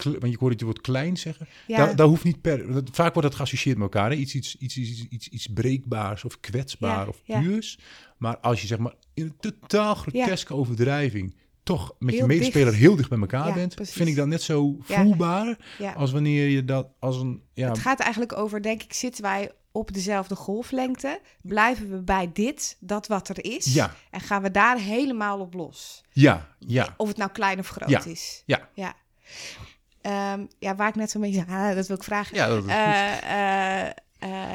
want 0.03 0.29
je 0.33 0.37
hoort 0.39 0.53
het 0.53 0.63
woord 0.63 0.81
klein 0.81 1.17
zeggen. 1.17 1.49
Ja. 1.67 1.77
Daar, 1.77 1.97
daar 1.97 2.07
hoeft 2.07 2.25
niet 2.25 2.41
per, 2.41 2.73
dat- 2.73 2.89
vaak 2.93 3.13
wordt 3.13 3.29
het 3.29 3.37
geassocieerd 3.37 3.79
met 3.79 3.93
elkaar. 3.95 4.11
Hè? 4.11 4.17
Iets, 4.17 4.35
iets, 4.35 4.57
iets, 4.57 4.77
iets, 4.77 5.07
iets, 5.09 5.29
iets 5.29 5.47
breekbaars 5.47 6.25
of 6.25 6.41
kwetsbaar 6.41 7.03
Ja, 7.03 7.09
of 7.09 7.21
ja. 7.25 7.41
puurs. 7.41 7.79
Maar 8.19 8.39
als 8.39 8.61
je 8.61 8.67
zeg 8.67 8.79
maar 8.79 8.95
in 9.15 9.25
een 9.25 9.37
totaal 9.61 9.95
groteske 9.95 10.55
overdrijving 10.55 11.37
toch 11.63 11.95
met 11.99 12.15
je 12.15 12.27
medespeler 12.27 12.67
dicht. 12.67 12.79
heel 12.79 12.97
dicht 12.97 13.09
bij 13.09 13.19
elkaar 13.19 13.49
Ja, 13.49 13.55
bent, 13.55 13.75
precies. 13.75 13.95
vind 13.95 14.09
ik 14.09 14.17
dat 14.17 14.27
net 14.27 14.43
zo 14.43 14.77
voelbaar 14.81 15.59
Ja. 15.79 15.93
als 15.93 16.13
wanneer 16.13 16.49
je 16.49 16.65
dat 16.65 16.89
als 16.99 17.17
een 17.17 17.43
ja, 17.55 17.69
Het 17.69 17.79
gaat 17.79 18.01
eigenlijk 18.01 18.33
over, 18.37 18.63
denk 18.63 18.83
ik, 18.83 18.93
zitten 18.93 19.23
wij 19.23 19.51
op 19.73 19.93
dezelfde 19.93 20.35
golflengte? 20.37 21.21
Blijven 21.43 21.91
we 21.91 22.03
bij 22.03 22.31
dit, 22.33 22.77
dat 22.81 23.07
wat 23.07 23.29
er 23.29 23.45
is? 23.45 23.75
ja, 23.75 23.95
En 24.11 24.21
gaan 24.21 24.43
we 24.43 24.51
daar 24.51 24.79
helemaal 24.79 25.41
op 25.41 25.55
los? 25.55 26.03
ja, 26.13 26.49
ja, 26.59 26.95
Of 26.97 27.09
het 27.09 27.17
nou 27.17 27.31
klein 27.31 27.59
of 27.59 27.69
groot 27.69 28.07
is. 28.07 28.43
ja. 28.47 28.69
Ja. 28.75 28.95
Ehm, 30.05 30.47
ja, 30.59 30.75
waar 30.75 30.89
ik 30.89 30.95
net 30.95 31.11
zo 31.11 31.19
mee 31.19 31.33
zei, 31.33 31.45
ah, 31.49 31.75
dat 31.75 31.87
wil 31.87 31.97
ik 31.97 32.03
vragen. 32.03 32.37
Ja, 32.37 32.49
dat. 32.49 32.67
Eh, 32.67 33.23
eh, 33.23 33.87
eh, 33.87 33.91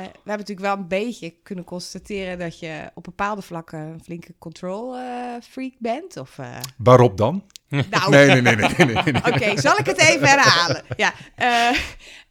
we 0.03 0.29
hebben 0.29 0.37
natuurlijk 0.37 0.59
wel 0.59 0.75
een 0.75 0.87
beetje 0.87 1.29
kunnen 1.29 1.63
constateren 1.63 2.39
dat 2.39 2.59
je 2.59 2.91
op 2.93 3.03
bepaalde 3.03 3.41
vlakken 3.41 3.79
een 3.79 4.03
flinke 4.03 4.33
control 4.39 4.95
freak 5.41 5.73
bent. 5.79 6.17
Of, 6.17 6.37
Waarop 6.77 7.17
dan? 7.17 7.43
nou, 7.89 8.09
Nee, 8.09 8.27
nee, 8.27 8.41
nee, 8.41 8.55
nee, 8.55 8.85
nee, 8.85 9.03
nee. 9.03 9.25
Oké, 9.33 9.61
zal 9.61 9.77
ik 9.77 9.85
het 9.85 9.99
even 9.99 10.27
herhalen? 10.27 10.83
Ja. 10.97 11.13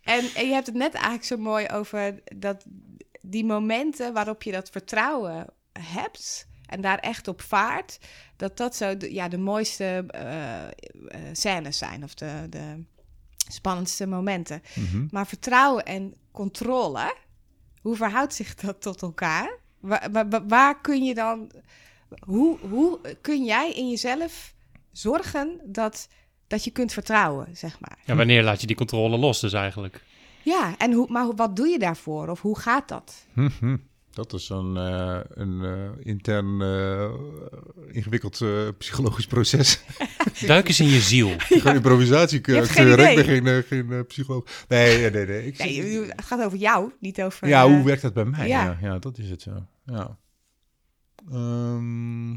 en, 0.02 0.24
en 0.34 0.46
je 0.46 0.52
hebt 0.52 0.66
het 0.66 0.76
net 0.76 0.94
eigenlijk 0.94 1.24
zo 1.24 1.36
mooi 1.36 1.66
over 1.68 2.20
dat 2.36 2.64
die 3.20 3.44
momenten 3.44 4.12
waarop 4.12 4.42
je 4.42 4.52
dat 4.52 4.70
vertrouwen 4.70 5.46
hebt 5.80 6.48
en 6.66 6.80
daar 6.80 6.98
echt 6.98 7.28
op 7.28 7.42
vaart, 7.42 7.98
dat 8.36 8.56
dat 8.56 8.76
zo 8.76 8.96
de, 8.96 9.14
ja, 9.14 9.28
de 9.28 9.38
mooiste 9.38 10.06
scènes 11.32 11.78
zijn 11.78 12.04
of 12.04 12.14
de, 12.14 12.46
de 12.48 12.84
spannendste 13.48 14.06
momenten. 14.06 14.62
Mhm. 14.74 15.06
Maar 15.10 15.26
vertrouwen 15.26 15.84
en 15.84 16.14
controle, 16.32 17.14
hoe 17.80 17.96
verhoudt 17.96 18.34
zich 18.34 18.54
dat 18.54 18.82
tot 18.82 19.02
elkaar? 19.02 19.58
Waar, 19.80 20.08
waar, 20.12 20.46
waar 20.46 20.80
kun 20.80 21.04
je 21.04 21.14
dan, 21.14 21.50
hoe, 22.18 22.58
hoe 22.58 22.98
kun 23.20 23.44
jij 23.44 23.72
in 23.72 23.88
jezelf 23.88 24.54
zorgen 24.92 25.60
dat, 25.64 26.08
dat 26.46 26.64
je 26.64 26.70
kunt 26.70 26.92
vertrouwen, 26.92 27.56
zeg 27.56 27.80
maar? 27.80 27.98
Ja, 28.04 28.14
wanneer 28.14 28.42
laat 28.42 28.60
je 28.60 28.66
die 28.66 28.76
controle 28.76 29.18
los 29.18 29.40
dus 29.40 29.52
eigenlijk? 29.52 30.04
Ja, 30.42 30.74
en 30.78 30.92
hoe, 30.92 31.06
maar 31.10 31.34
wat 31.34 31.56
doe 31.56 31.68
je 31.68 31.78
daarvoor? 31.78 32.28
Of 32.28 32.40
hoe 32.40 32.58
gaat 32.58 32.88
dat? 32.88 33.26
Mhm. 33.32 33.76
Dat 34.18 34.32
is 34.32 34.48
een, 34.48 34.76
eh, 34.76 35.20
een 35.28 35.64
eh, 35.64 36.06
intern 36.06 36.60
eh, 36.62 37.10
ingewikkeld 37.94 38.40
eh, 38.40 38.68
psychologisch 38.78 39.26
proces. 39.26 39.80
Duik 40.46 40.68
eens 40.68 40.80
in 40.80 40.86
je 40.88 41.00
ziel. 41.00 41.34
Gewoon 41.38 41.74
improvisatie. 41.74 42.40
Je 42.42 42.52
hebt 42.52 42.68
geen 42.68 42.88
ik 42.90 42.96
ben 42.96 43.24
geen, 43.24 43.62
geen 43.62 44.06
psycholoog. 44.06 44.44
Nee, 44.68 44.98
nee, 44.98 45.10
nee. 45.10 45.26
nee. 45.26 45.46
Ik, 45.46 45.58
Nee, 45.58 45.74
je- 45.74 46.06
het 46.16 46.24
gaat 46.24 46.44
over 46.44 46.58
jou, 46.58 46.92
niet 47.00 47.22
over... 47.22 47.48
ja, 47.48 47.68
hoe 47.68 47.84
werkt 47.84 48.02
dat 48.02 48.14
bij 48.14 48.24
mij? 48.24 48.48
ja. 48.48 48.64
Ja, 48.64 48.78
ja, 48.80 48.98
dat 48.98 49.18
is 49.18 49.30
het 49.30 49.42
zo. 49.42 49.66
Ja. 49.84 50.18
Ehm, 51.30 52.30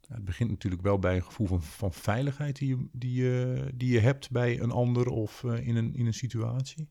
ja, 0.00 0.20
begint 0.20 0.50
natuurlijk 0.50 0.82
wel 0.82 0.98
bij 0.98 1.16
een 1.16 1.24
gevoel 1.24 1.46
van, 1.46 1.62
van 1.62 1.92
veiligheid 1.92 2.58
die 2.58 2.68
je, 2.68 2.86
die, 2.92 3.22
je, 3.22 3.64
die 3.74 3.92
je 3.92 4.00
hebt 4.00 4.30
bij 4.30 4.60
een 4.60 4.70
ander 4.70 5.06
of 5.08 5.44
eh, 5.44 5.66
in, 5.66 5.76
een, 5.76 5.94
in 5.94 6.06
een 6.06 6.14
situatie. 6.14 6.88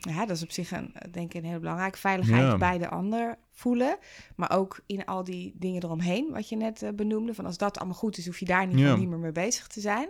Ja, 0.00 0.26
dat 0.26 0.36
is 0.36 0.42
op 0.42 0.50
zich 0.50 0.70
een, 0.70 0.92
denk 1.10 1.34
ik 1.34 1.42
een 1.42 1.48
heel 1.48 1.58
belangrijk. 1.58 1.96
Veiligheid 1.96 2.42
Ja. 2.42 2.56
bij 2.58 2.78
de 2.78 2.88
ander 2.88 3.38
voelen. 3.52 3.98
Maar 4.36 4.50
ook 4.56 4.80
in 4.86 5.04
al 5.04 5.24
die 5.24 5.52
dingen 5.56 5.82
eromheen, 5.84 6.30
wat 6.32 6.48
je 6.48 6.56
net 6.56 6.82
eh, 6.82 6.90
benoemde. 6.92 7.34
Van 7.34 7.46
als 7.46 7.58
dat 7.58 7.78
allemaal 7.78 7.96
goed 7.96 8.18
is, 8.18 8.26
hoef 8.26 8.38
je 8.38 8.44
daar 8.44 8.62
geval 8.76 8.80
Ja. 8.94 8.96
niet 8.96 9.08
meer 9.08 9.18
mee 9.18 9.32
bezig 9.32 9.66
te 9.66 9.80
zijn. 9.80 10.08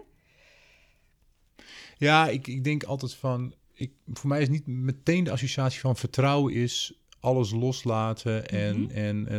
Ja, 1.98 2.28
ik, 2.28 2.46
ik 2.46 2.64
denk 2.64 2.82
altijd 2.84 3.14
van. 3.14 3.54
Ik, 3.72 3.92
voor 4.12 4.28
mij 4.28 4.40
is 4.42 4.48
niet 4.48 4.66
meteen 4.66 5.24
de 5.24 5.30
associatie 5.30 5.80
van 5.80 5.96
vertrouwen 5.96 6.52
is 6.54 6.98
alles 7.20 7.50
loslaten 7.50 8.48
en, 8.48 8.80
Mhm. 8.80 8.90
en 8.90 9.28
eh, 9.28 9.38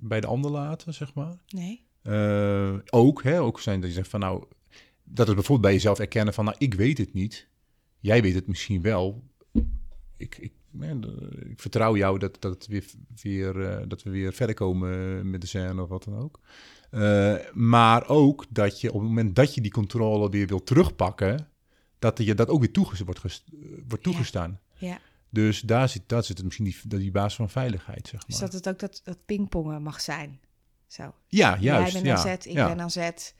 bij 0.00 0.20
de 0.20 0.26
ander 0.26 0.50
laten, 0.50 0.94
zeg 0.94 1.14
maar. 1.14 1.36
Nee. 1.48 1.82
Eh, 2.02 2.74
ook, 2.90 3.22
hè, 3.22 3.40
ook 3.40 3.60
zijn 3.60 3.80
dat 3.80 3.88
je 3.90 3.94
zegt 3.96 4.08
van 4.10 4.20
nou, 4.20 4.44
dat 5.10 5.28
is 5.28 5.34
bijvoorbeeld 5.34 5.60
bij 5.60 5.72
jezelf 5.72 5.98
erkennen 5.98 6.34
van 6.34 6.44
nou, 6.44 6.56
ik 6.58 6.74
weet 6.74 6.98
het 6.98 7.12
niet. 7.12 7.48
Jij 7.98 8.22
weet 8.22 8.34
het 8.34 8.46
misschien 8.46 8.82
wel. 8.82 9.24
Ik, 10.16 10.38
ik, 10.38 10.52
ik 11.50 11.60
vertrouw 11.60 11.96
jou 11.96 12.18
dat, 12.18 12.40
dat, 12.40 12.66
weer, 12.66 12.84
weer, 13.22 13.66
eh, 13.66 13.84
dat 13.88 14.02
we 14.02 14.10
weer 14.10 14.32
verder 14.32 14.54
komen 14.54 15.30
met 15.30 15.40
de 15.40 15.46
scène 15.46 15.82
of 15.82 15.88
wat 15.88 16.04
dan 16.04 16.18
ook. 16.18 16.40
Eh, 16.90 17.34
maar 17.52 18.08
ook 18.08 18.44
dat 18.48 18.80
je 18.80 18.88
op 18.88 19.00
het 19.00 19.08
moment 19.08 19.36
dat 19.36 19.54
je 19.54 19.60
die 19.60 19.70
controle 19.70 20.30
weer 20.30 20.46
wil 20.46 20.62
terugpakken, 20.62 21.48
dat 21.98 22.18
je 22.18 22.34
dat 22.34 22.48
ook 22.48 22.60
weer 22.60 22.72
toeges 22.72 23.00
wordt, 23.00 23.24
eh, 23.24 23.30
wordt 23.88 24.04
toegestaan. 24.04 24.60
Ja. 24.74 24.98
Dus 25.30 25.60
daar 25.60 25.88
zit, 25.88 26.02
daar 26.06 26.24
zit 26.24 26.44
misschien 26.44 26.64
die, 26.64 26.98
die, 26.98 27.10
basis 27.10 27.34
van 27.34 27.50
veiligheid, 27.50 28.08
zeg 28.08 28.20
maar. 28.20 28.28
Dus 28.28 28.38
dat 28.38 28.52
het 28.52 28.68
ook 28.68 28.78
dat, 28.78 29.00
dat 29.04 29.18
pingpongen 29.26 29.82
mag 29.82 30.00
zijn. 30.00 30.40
Zo. 30.86 31.14
ja, 31.26 31.58
juist. 31.60 31.92
Jij 31.92 32.02
bent 32.02 32.04
ja, 32.04 32.14
aan 32.14 32.22
zet, 32.22 32.46
ik 32.46 32.52
ja, 32.52 32.66
ben 32.68 32.80
aan 32.80 32.90
zet. 32.90 33.34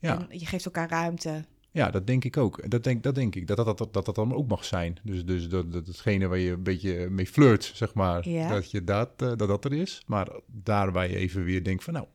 Ja. 0.00 0.28
En 0.28 0.38
je 0.38 0.46
geeft 0.46 0.64
elkaar 0.64 0.88
ruimte. 0.88 1.44
Ja, 1.70 1.90
dat 1.90 2.06
denk 2.06 2.24
ik 2.24 2.36
ook. 2.36 2.70
Dat 2.70 2.84
denk, 2.84 3.02
dat 3.02 3.14
denk 3.14 3.34
ik. 3.34 3.46
Dat 3.46 3.56
dat, 3.56 3.78
dat, 3.78 3.92
dat, 3.92 4.04
dat 4.04 4.14
dan 4.14 4.34
ook 4.34 4.48
mag 4.48 4.64
zijn. 4.64 4.98
Dus, 5.02 5.24
dus 5.24 5.48
dat, 5.48 5.72
dat 5.72 5.86
hetgene 5.86 6.26
waar 6.26 6.38
je 6.38 6.50
een 6.50 6.62
beetje 6.62 7.10
mee 7.10 7.26
flirt, 7.26 7.72
zeg 7.74 7.94
maar, 7.94 8.28
Ja. 8.28 8.48
dat, 8.48 8.70
je 8.70 8.84
dat, 8.84 9.10
eh, 9.16 9.28
dat 9.36 9.48
dat 9.48 9.64
er 9.64 9.72
is. 9.72 10.02
Maar 10.06 10.28
daar 10.46 10.92
waar 10.92 11.10
je 11.10 11.16
even 11.16 11.44
weer 11.44 11.64
denkt 11.64 11.84
van, 11.84 11.92
nou, 11.92 12.06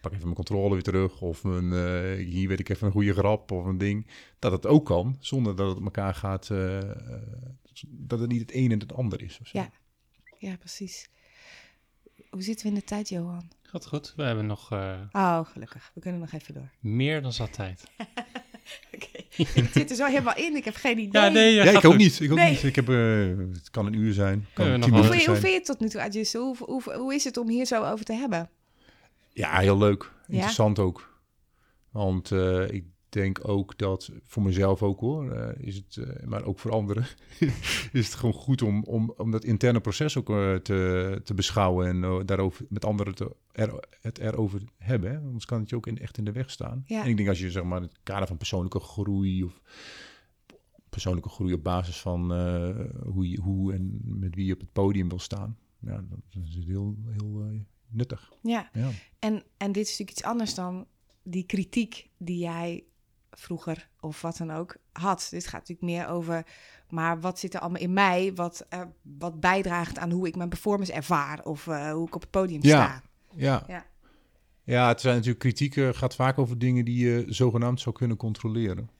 pak 0.00 0.12
even 0.12 0.24
mijn 0.24 0.34
controle 0.34 0.72
weer 0.72 0.82
terug. 0.82 1.20
Of 1.20 1.44
een, 1.44 1.72
eh, 1.72 2.26
hier 2.26 2.48
weet 2.48 2.60
ik 2.60 2.68
even 2.68 2.86
een 2.86 2.92
goede 2.92 3.12
grap 3.12 3.50
of 3.50 3.64
een 3.64 3.78
ding. 3.78 4.06
Dat 4.38 4.52
het 4.52 4.66
ook 4.66 4.86
kan, 4.86 5.16
zonder 5.20 5.56
dat 5.56 5.74
het 5.74 5.84
elkaar 5.84 6.14
gaat, 6.14 6.50
eh, 6.50 6.78
dat 7.88 8.20
het 8.20 8.28
niet 8.30 8.40
het 8.40 8.54
een 8.54 8.72
en 8.72 8.78
het 8.78 8.94
ander 8.94 9.22
is. 9.22 9.40
Ja. 9.42 9.70
Ja, 10.38 10.56
precies. 10.56 11.08
Hoe 12.30 12.42
zitten 12.42 12.66
we 12.66 12.72
in 12.72 12.78
de 12.78 12.84
tijd, 12.84 13.08
Johan? 13.08 13.50
Gaat 13.70 13.86
goed. 13.86 14.12
We 14.16 14.22
hebben 14.22 14.46
nog 14.46 14.72
eh, 14.72 14.92
Oh, 15.12 15.40
gelukkig. 15.46 15.90
We 15.94 16.00
kunnen 16.00 16.20
nog 16.20 16.32
even 16.32 16.54
door. 16.54 16.68
meer 16.80 17.22
dan 17.22 17.32
zat 17.32 17.52
tijd. 17.52 17.84
Oké. 18.94 19.24
ik 19.36 19.68
zit 19.72 19.90
er 19.90 19.96
zo 19.96 20.06
helemaal 20.06 20.36
in. 20.36 20.56
Ik 20.56 20.64
heb 20.64 20.74
geen 20.74 20.98
idee. 21.08 21.22
Ja, 21.22 21.28
nee, 21.28 21.54
Ja, 21.54 21.64
gaat 21.64 21.70
ik 21.72 21.84
ook 21.84 21.92
goed. 21.92 22.00
niet. 22.00 22.20
Ik 22.20 22.30
ook 22.30 22.36
Nee. 22.38 22.50
niet. 22.50 22.62
Ik 22.62 22.76
heb, 22.76 22.88
eh, 22.88 23.28
het 23.52 23.70
kan 23.70 23.86
een 23.86 23.92
uur 23.94 24.12
zijn, 24.12 24.46
kan 24.52 24.66
Ja, 24.66 24.78
tien 24.78 24.80
nog 24.80 24.90
Hoe 24.90 25.00
je, 25.00 25.06
hoe 25.10 25.20
zijn. 25.20 25.36
vind 25.36 25.46
je 25.52 25.58
het 25.58 25.64
tot 25.64 25.80
nu 25.80 25.88
toe, 25.88 26.02
Adjus? 26.02 26.32
Hoe, 26.32 26.56
hoe, 26.58 26.94
hoe 26.94 27.14
is 27.14 27.24
het 27.24 27.36
om 27.36 27.48
hier 27.48 27.66
zo 27.66 27.84
over 27.84 28.04
te 28.04 28.12
hebben? 28.12 28.50
Ja, 29.32 29.58
heel 29.58 29.78
leuk. 29.78 30.12
Ja? 30.26 30.34
Interessant 30.34 30.78
ook. 30.78 31.18
Want 31.90 32.30
eh, 32.32 32.70
ik 32.70 32.84
denk 33.10 33.48
ook 33.48 33.78
dat, 33.78 34.10
voor 34.24 34.42
mezelf 34.42 34.82
ook 34.82 35.00
hoor, 35.00 35.30
eh, 35.30 35.66
is 35.66 35.76
het, 35.76 35.96
eh, 35.96 36.26
maar 36.26 36.44
ook 36.44 36.58
voor 36.58 36.70
anderen, 36.70 37.06
is 37.92 38.06
het 38.06 38.14
gewoon 38.14 38.34
goed 38.34 38.62
om, 38.62 38.82
om, 38.84 39.12
om 39.16 39.30
dat 39.30 39.44
interne 39.44 39.80
proces 39.80 40.16
ook 40.16 40.30
eh, 40.30 40.54
te, 40.54 41.20
te 41.24 41.34
beschouwen 41.34 41.86
en 41.86 42.26
daarover 42.26 42.66
met 42.68 42.84
anderen 42.84 43.14
te, 43.14 43.36
er, 43.52 43.84
het 44.00 44.18
erover 44.18 44.62
hebben. 44.76 45.10
Hè? 45.10 45.18
Anders 45.18 45.44
kan 45.44 45.60
het 45.60 45.68
je 45.68 45.76
ook 45.76 45.86
in, 45.86 45.98
echt 45.98 46.18
in 46.18 46.24
de 46.24 46.32
weg 46.32 46.50
staan. 46.50 46.82
Ja. 46.86 47.02
En 47.02 47.08
ik 47.08 47.16
denk 47.16 47.28
als 47.28 47.40
je 47.40 47.50
zeg 47.50 47.62
maar 47.62 47.76
in 47.76 47.84
het 47.84 47.98
kader 48.02 48.26
van 48.26 48.36
persoonlijke 48.36 48.80
groei 48.80 49.44
of 49.44 49.62
persoonlijke 50.90 51.28
groei 51.28 51.52
op 51.52 51.62
basis 51.62 52.00
van 52.00 52.32
hoe, 53.04 53.30
je, 53.30 53.40
hoe 53.40 53.72
en 53.72 54.00
met 54.04 54.34
wie 54.34 54.46
je 54.46 54.52
op 54.52 54.60
het 54.60 54.72
podium 54.72 55.08
wil 55.08 55.18
staan, 55.18 55.58
ja, 55.80 56.04
dat 56.08 56.44
is 56.48 56.54
het 56.54 56.64
heel, 56.64 56.96
heel 57.06 57.42
nuttig. 57.88 58.32
Ja. 58.42 58.70
Ja. 58.72 58.90
En, 59.18 59.42
en 59.56 59.72
dit 59.72 59.84
is 59.84 59.90
natuurlijk 59.90 60.10
iets 60.10 60.22
anders 60.22 60.54
dan 60.54 60.86
die 61.22 61.44
kritiek 61.44 62.08
die 62.18 62.38
jij 62.38 62.84
vroeger 63.40 63.88
of 64.00 64.20
wat 64.22 64.36
dan 64.36 64.50
ook 64.50 64.76
had. 64.92 65.26
Dit 65.30 65.46
gaat 65.46 65.68
natuurlijk 65.68 65.98
meer 65.98 66.08
over, 66.08 66.46
maar 66.88 67.20
wat 67.20 67.38
zit 67.38 67.54
er 67.54 67.60
allemaal 67.60 67.80
in 67.80 67.92
mij 67.92 68.32
wat, 68.34 68.66
wat 69.02 69.40
bijdraagt 69.40 69.98
aan 69.98 70.10
hoe 70.10 70.26
ik 70.26 70.36
mijn 70.36 70.48
performance 70.48 70.92
ervaar 70.92 71.44
of 71.44 71.66
eh, 71.66 71.92
hoe 71.92 72.06
ik 72.06 72.14
op 72.14 72.20
het 72.20 72.30
podium 72.30 72.62
Ja. 72.62 72.84
sta. 72.84 73.02
Ja. 73.34 73.64
Ja. 73.66 73.86
Ja, 74.64 74.88
het 74.88 75.00
zijn 75.00 75.14
natuurlijk 75.14 75.40
kritieken 75.40 75.94
gaat 75.94 76.14
vaak 76.14 76.38
over 76.38 76.58
dingen 76.58 76.84
die 76.84 77.04
je 77.06 77.24
zogenaamd 77.28 77.80
zou 77.80 77.94
kunnen 77.94 78.16
controleren. 78.16 78.90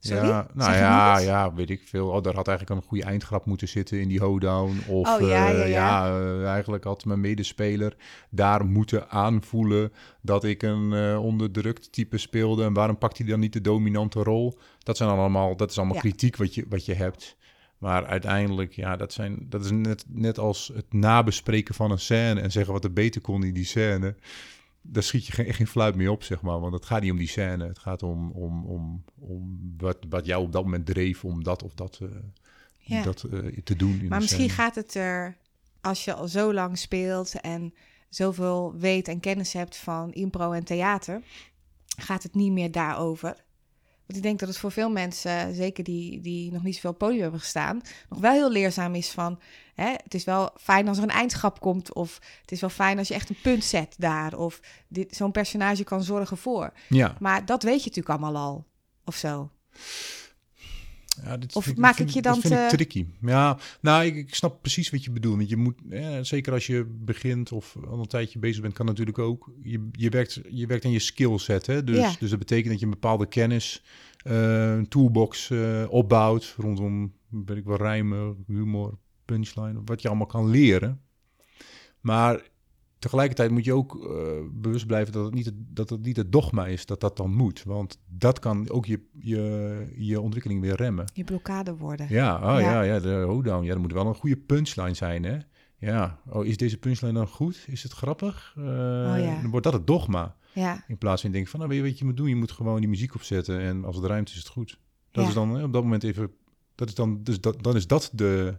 Sorry? 0.00 0.28
Ja, 0.28 0.46
nou 0.54 0.72
ja, 0.72 1.18
ja, 1.18 1.54
weet 1.54 1.70
ik 1.70 1.82
veel. 1.84 2.08
Oh, 2.08 2.22
daar 2.22 2.34
had 2.34 2.48
eigenlijk 2.48 2.80
een 2.80 2.88
goede 2.88 3.04
eindgrap 3.04 3.46
moeten 3.46 3.68
zitten 3.68 4.00
in 4.00 4.08
die 4.08 4.20
hoedown. 4.20 4.80
Of 4.86 5.08
Oh, 5.20 5.28
ja, 5.28 5.48
eh, 5.52 5.58
ja, 5.58 5.64
ja. 5.64 6.18
eh, 6.20 6.46
eigenlijk 6.46 6.84
had 6.84 7.04
mijn 7.04 7.20
medespeler 7.20 7.96
daar 8.30 8.64
moeten 8.66 9.10
aanvoelen 9.10 9.92
dat 10.22 10.44
ik 10.44 10.62
een 10.62 10.92
eh, 10.92 11.24
onderdrukt 11.24 11.92
type 11.92 12.18
speelde. 12.18 12.64
En 12.64 12.72
waarom 12.72 12.98
pakt 12.98 13.18
hij 13.18 13.26
dan 13.26 13.40
niet 13.40 13.52
de 13.52 13.60
dominante 13.60 14.22
rol? 14.22 14.58
Dat 14.78 14.96
zijn 14.96 15.08
allemaal, 15.10 15.56
dat 15.56 15.70
is 15.70 15.76
allemaal 15.76 15.94
Ja. 15.94 16.00
kritiek 16.00 16.36
wat 16.36 16.54
je, 16.54 16.64
wat 16.68 16.84
je 16.84 16.94
hebt. 16.94 17.36
Maar 17.78 18.06
uiteindelijk, 18.06 18.72
ja, 18.72 18.96
dat, 18.96 19.12
zijn, 19.12 19.46
dat 19.48 19.64
is 19.64 19.70
net, 19.70 20.04
net 20.08 20.38
als 20.38 20.70
het 20.74 20.92
nabespreken 20.92 21.74
van 21.74 21.90
een 21.90 21.98
scène 21.98 22.40
en 22.40 22.52
zeggen 22.52 22.72
wat 22.72 22.84
er 22.84 22.92
beter 22.92 23.20
kon 23.20 23.44
in 23.44 23.54
die 23.54 23.64
scène. 23.64 24.14
Daar 24.82 25.02
schiet 25.02 25.26
je 25.26 25.32
geen, 25.32 25.54
geen 25.54 25.66
fluit 25.66 25.94
mee 25.94 26.10
op, 26.12 26.22
zeg 26.22 26.40
maar. 26.42 26.60
Want 26.60 26.72
het 26.74 26.84
gaat 26.84 27.02
niet 27.02 27.10
om 27.10 27.16
die 27.18 27.28
scène. 27.28 27.66
Het 27.66 27.78
gaat 27.78 28.02
om, 28.02 28.30
om, 28.30 28.64
om, 28.66 29.04
om 29.18 29.58
wat, 29.78 29.96
wat 30.08 30.26
jou 30.26 30.42
op 30.44 30.52
dat 30.52 30.64
moment 30.64 30.86
dreef 30.86 31.24
om 31.24 31.42
dat 31.42 31.62
of 31.62 31.74
dat, 31.74 31.98
eh, 32.02 32.08
Ja. 32.78 33.02
dat 33.02 33.22
eh, 33.22 33.38
te 33.64 33.76
doen. 33.76 34.00
In 34.00 34.08
Maar 34.08 34.20
misschien 34.20 34.48
scène. 34.50 34.62
gaat 34.62 34.74
het 34.74 34.94
er, 34.94 35.36
als 35.80 36.04
je 36.04 36.14
al 36.14 36.28
zo 36.28 36.52
lang 36.52 36.78
speelt 36.78 37.40
en 37.40 37.74
zoveel 38.08 38.74
weet 38.76 39.08
en 39.08 39.20
kennis 39.20 39.52
hebt 39.52 39.76
van 39.76 40.12
impro 40.12 40.52
en 40.52 40.64
theater, 40.64 41.22
gaat 41.98 42.22
het 42.22 42.34
niet 42.34 42.52
meer 42.52 42.72
daarover. 42.72 43.44
Want 44.08 44.20
ik 44.20 44.22
denk 44.22 44.38
dat 44.38 44.48
het 44.48 44.58
voor 44.58 44.72
veel 44.72 44.90
mensen, 44.90 45.54
zeker 45.54 45.84
die, 45.84 46.20
die 46.20 46.52
nog 46.52 46.62
niet 46.62 46.74
zoveel 46.74 46.92
podium 46.92 47.22
hebben 47.22 47.40
gestaan, 47.40 47.80
nog 48.08 48.20
wel 48.20 48.32
heel 48.32 48.50
leerzaam 48.50 48.94
is 48.94 49.10
van, 49.10 49.40
hè, 49.74 49.90
het 49.90 50.14
is 50.14 50.24
wel 50.24 50.50
fijn 50.60 50.88
als 50.88 50.96
er 50.96 51.02
een 51.02 51.10
eindschap 51.10 51.60
komt, 51.60 51.94
of 51.94 52.18
het 52.40 52.52
is 52.52 52.60
wel 52.60 52.70
fijn 52.70 52.98
als 52.98 53.08
je 53.08 53.14
echt 53.14 53.28
een 53.28 53.40
punt 53.42 53.64
zet 53.64 53.94
daar, 53.98 54.38
of 54.38 54.60
dit, 54.88 55.16
zo'n 55.16 55.30
personage 55.30 55.84
kan 55.84 56.02
zorgen 56.02 56.36
voor. 56.36 56.72
Ja, 56.88 57.14
Maar 57.20 57.46
dat 57.46 57.62
weet 57.62 57.82
je 57.82 57.88
natuurlijk 57.88 58.20
allemaal 58.20 58.42
al, 58.42 58.66
of 59.04 59.14
zo. 59.14 59.50
Ja 61.22 61.36
dit 61.36 61.54
Of 61.56 61.64
vind 61.64 61.78
maak 61.78 61.94
vind 61.94 62.08
ik 62.08 62.14
je 62.14 62.22
dat 62.22 62.32
dan 62.32 62.42
vind 62.42 62.54
ik 62.54 62.68
te- 62.68 62.76
tricky. 62.76 63.06
Ja, 63.20 63.58
nou, 63.80 64.04
ik, 64.04 64.16
ik 64.16 64.34
snap 64.34 64.60
precies 64.60 64.90
wat 64.90 65.04
je 65.04 65.10
bedoelt. 65.10 65.36
Want 65.36 65.48
je 65.48 65.56
moet, 65.56 65.74
ja, 65.88 66.22
zeker 66.22 66.52
als 66.52 66.66
je 66.66 66.84
begint 66.98 67.52
of 67.52 67.76
al 67.88 67.98
een 67.98 68.06
tijdje 68.06 68.38
bezig 68.38 68.62
bent, 68.62 68.74
kan 68.74 68.86
natuurlijk 68.86 69.18
ook. 69.18 69.50
Je, 69.62 69.88
je, 69.92 70.08
werkt, 70.08 70.40
je 70.48 70.66
werkt 70.66 70.84
aan 70.84 70.90
je 70.90 70.98
skillset, 70.98 71.66
hè? 71.66 71.84
Dus, 71.84 71.96
Ja. 71.96 72.12
dus 72.18 72.30
dat 72.30 72.38
betekent 72.38 72.68
dat 72.70 72.78
je 72.78 72.84
een 72.84 72.90
bepaalde 72.92 73.26
kennis, 73.26 73.82
eh, 74.24 74.72
een 74.76 74.88
toolbox 74.88 75.50
eh, 75.50 75.84
opbouwt 75.88 76.54
rondom, 76.58 77.12
weet 77.28 77.56
ik 77.56 77.64
wel, 77.64 77.76
rijmen, 77.76 78.44
humor, 78.46 78.98
punchline, 79.24 79.80
wat 79.84 80.02
je 80.02 80.08
allemaal 80.08 80.26
kan 80.26 80.50
leren. 80.50 81.00
Maar 82.00 82.40
tegelijkertijd 82.98 83.50
moet 83.50 83.64
je 83.64 83.72
ook 83.72 84.04
eh, 84.04 84.28
bewust 84.52 84.86
blijven 84.86 85.12
dat 85.12 85.24
het, 85.24 85.34
niet 85.34 85.44
het, 85.44 85.54
dat 85.58 85.90
het 85.90 86.02
niet 86.02 86.16
het 86.16 86.32
dogma 86.32 86.66
is 86.66 86.86
dat 86.86 87.00
dat 87.00 87.16
dan 87.16 87.34
moet. 87.34 87.62
Want 87.62 88.00
dat 88.06 88.38
kan 88.38 88.70
ook 88.70 88.86
je, 88.86 89.00
je, 89.18 89.92
je 89.96 90.20
ontwikkeling 90.20 90.60
weer 90.60 90.74
remmen. 90.76 91.04
Je 91.14 91.24
blokkade 91.24 91.76
worden. 91.76 92.06
Ja, 92.10 92.34
oh 92.36 92.42
Ja. 92.42 92.58
ja, 92.60 92.80
ja, 92.82 93.00
de 93.00 93.24
hoedown. 93.28 93.64
Ja, 93.64 93.72
er 93.72 93.80
moet 93.80 93.92
wel 93.92 94.06
een 94.06 94.14
goede 94.14 94.36
punchline 94.36 94.94
zijn, 94.94 95.24
hè? 95.24 95.38
Ja, 95.80 96.20
oh, 96.28 96.46
is 96.46 96.56
deze 96.56 96.78
punchline 96.78 97.12
dan 97.12 97.26
goed? 97.28 97.64
Is 97.66 97.82
het 97.82 97.92
grappig? 97.92 98.54
Eh, 98.56 98.64
ja. 98.64 99.38
Dan 99.40 99.50
wordt 99.50 99.64
dat 99.64 99.74
het 99.74 99.86
dogma. 99.86 100.36
Ja, 100.52 100.84
In 100.88 100.98
plaats 100.98 101.20
van 101.20 101.30
je 101.30 101.36
denkt 101.36 101.50
van, 101.50 101.60
nou, 101.60 101.72
weet 101.72 101.80
je 101.82 101.88
wat 101.90 101.98
je 101.98 102.04
moet 102.04 102.16
doen? 102.16 102.28
Je 102.28 102.36
moet 102.36 102.52
gewoon 102.52 102.80
die 102.80 102.88
muziek 102.88 103.14
opzetten 103.14 103.60
en 103.60 103.84
als 103.84 103.96
het 103.96 104.04
ruimt 104.04 104.28
is 104.28 104.34
het 104.34 104.48
goed. 104.48 104.78
Dat 105.10 105.22
Ja. 105.22 105.28
is 105.28 105.34
dan 105.34 105.62
op 105.62 105.72
dat 105.72 105.82
moment 105.82 106.02
even, 106.04 106.30
dat 106.74 106.88
is 106.88 106.94
dan, 106.94 107.22
dus 107.22 107.40
dat, 107.40 107.62
dan 107.62 107.76
is 107.76 107.86
dat 107.86 108.10
de, 108.12 108.58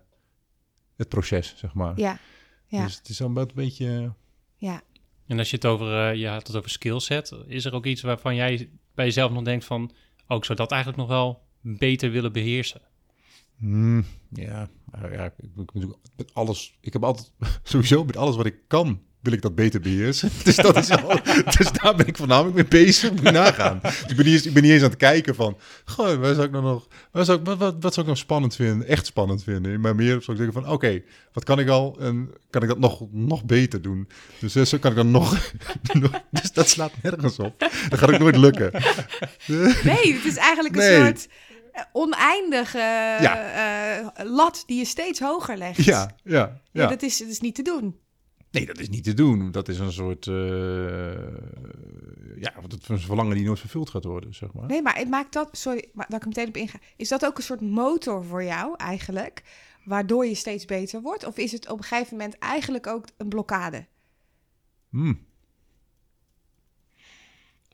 het 0.95 1.09
proces, 1.09 1.53
zeg 1.57 1.73
maar. 1.73 1.99
ja, 1.99 2.19
ja, 2.65 2.83
Dus 2.83 2.97
het 2.97 3.09
is 3.09 3.17
dan 3.17 3.33
wel 3.33 3.43
een 3.43 3.51
beetje, 3.55 4.13
ja. 4.59 4.81
En 5.27 5.37
als 5.39 5.49
je 5.49 5.55
het 5.55 5.65
over, 5.65 6.09
eh, 6.09 6.15
je 6.15 6.27
had 6.27 6.47
het 6.47 6.55
over 6.55 6.69
skillset, 6.69 7.31
is 7.47 7.65
er 7.65 7.73
ook 7.73 7.85
iets 7.85 8.01
waarvan 8.01 8.35
jij 8.35 8.69
bij 8.95 9.05
jezelf 9.05 9.31
nog 9.31 9.43
denkt 9.43 9.65
van, 9.65 9.91
oh, 10.27 10.37
ik 10.37 10.45
zou 10.45 10.57
dat 10.57 10.71
eigenlijk 10.71 11.01
nog 11.01 11.09
wel 11.09 11.43
beter 11.61 12.11
willen 12.11 12.31
beheersen? 12.31 12.81
Hmm, 13.57 14.05
ja, 14.29 14.69
ja, 14.91 15.25
ik, 15.25 15.33
ik, 15.37 15.71
ik, 15.71 15.87
met 16.15 16.33
alles, 16.33 16.77
ik 16.81 16.93
heb 16.93 17.03
altijd 17.03 17.31
sowieso 17.63 18.03
met 18.03 18.17
alles 18.17 18.35
wat 18.35 18.45
ik 18.45 18.57
kan 18.67 19.01
wil 19.21 19.33
ik 19.33 19.41
dat 19.41 19.55
beter 19.55 19.79
beheersen. 19.79 20.29
Dus, 20.43 20.55
dat 20.55 20.77
is 20.77 20.89
al, 20.89 21.19
dus 21.57 21.71
daar 21.71 21.95
ben 21.95 22.07
ik 22.07 22.17
voornamelijk 22.17 22.55
mee 22.55 22.83
bezig. 22.85 23.11
Moet 23.11 23.21
je 23.21 23.31
nagaan. 23.31 23.79
Dus 23.81 24.01
ik, 24.07 24.15
ben 24.15 24.25
niet 24.25 24.33
eens, 24.33 24.45
ik 24.45 24.53
ben 24.53 24.63
niet 24.63 24.71
eens 24.71 24.83
aan 24.83 24.89
het 24.89 24.97
kijken 24.97 25.35
van... 25.35 25.57
Goh, 25.85 26.15
waar 26.15 26.33
zou 26.33 26.45
ik 26.45 26.51
nou 26.51 26.63
nog, 26.63 26.87
waar 27.11 27.25
zou 27.25 27.39
ik, 27.39 27.45
wat, 27.45 27.57
wat, 27.57 27.75
wat 27.79 27.93
zou 27.93 28.05
ik 28.05 28.11
nog 28.11 28.21
spannend 28.21 28.55
vinden? 28.55 28.87
Echt 28.87 29.05
spannend 29.05 29.43
vinden. 29.43 29.81
Maar 29.81 29.95
meer 29.95 30.21
zou 30.21 30.37
ik 30.37 30.43
denken 30.43 30.61
van... 30.61 30.71
Oké, 30.71 31.01
wat 31.33 31.43
kan 31.43 31.59
ik 31.59 31.69
al? 31.69 31.97
En 31.99 32.29
kan 32.49 32.61
ik 32.61 32.67
dat 32.67 32.79
nog, 32.79 33.01
nog 33.11 33.45
beter 33.45 33.81
doen? 33.81 34.07
Dus 34.39 34.55
eh, 34.55 34.63
zo 34.63 34.77
kan 34.77 34.91
ik 34.91 34.97
dan 34.97 35.11
nog. 35.11 35.37
Dus 36.31 36.51
dat 36.51 36.69
slaat 36.69 36.91
nergens 37.01 37.39
op. 37.39 37.59
Dat 37.89 37.99
gaat 37.99 38.11
ook 38.11 38.19
nooit 38.19 38.37
lukken. 38.37 38.71
Nee, 39.83 40.13
het 40.13 40.25
is 40.25 40.35
eigenlijk 40.35 40.75
een 40.75 40.81
Nee. 40.81 40.99
soort 41.05 41.27
eh, 41.71 41.81
oneindige 41.91 42.79
eh, 43.19 44.25
lat 44.25 44.63
die 44.65 44.77
je 44.77 44.85
steeds 44.85 45.19
hoger 45.19 45.57
legt. 45.57 45.83
Ja, 45.83 46.15
ja, 46.23 46.33
Ja, 46.33 46.59
ja. 46.71 46.87
dat, 46.87 47.01
is, 47.01 47.17
dat 47.17 47.27
is 47.27 47.39
niet 47.39 47.55
te 47.55 47.61
doen. 47.61 47.95
Nee, 48.51 48.65
dat 48.65 48.79
is 48.79 48.89
niet 48.89 49.03
te 49.03 49.13
doen. 49.13 49.51
Dat 49.51 49.67
is 49.67 49.79
een 49.79 49.91
soort... 49.91 50.27
eh, 50.27 50.33
ja, 52.35 52.53
het 52.61 52.81
is 52.81 52.87
een 52.87 52.99
verlangen 52.99 53.35
die 53.35 53.45
nooit 53.45 53.59
vervuld 53.59 53.89
gaat 53.89 54.03
worden, 54.03 54.35
zeg 54.35 54.53
maar. 54.53 54.67
Nee, 54.67 54.81
maar 54.81 54.97
het 54.97 55.09
maakt 55.09 55.33
dat, 55.33 55.49
sorry, 55.51 55.89
maar 55.93 56.05
dat 56.09 56.15
ik 56.15 56.21
er 56.21 56.27
meteen 56.27 56.47
op 56.47 56.57
inga. 56.57 56.79
Is 56.95 57.09
dat 57.09 57.25
ook 57.25 57.37
een 57.37 57.43
soort 57.43 57.61
motor 57.61 58.25
voor 58.25 58.43
jou 58.43 58.75
eigenlijk, 58.77 59.43
waardoor 59.85 60.25
je 60.25 60.35
steeds 60.35 60.65
beter 60.65 61.01
wordt? 61.01 61.25
Of 61.25 61.37
is 61.37 61.51
het 61.51 61.69
op 61.69 61.77
een 61.77 61.83
gegeven 61.83 62.17
moment 62.17 62.37
eigenlijk 62.37 62.87
ook 62.87 63.05
een 63.17 63.29
blokkade? 63.29 63.85
Hmm. 64.89 65.27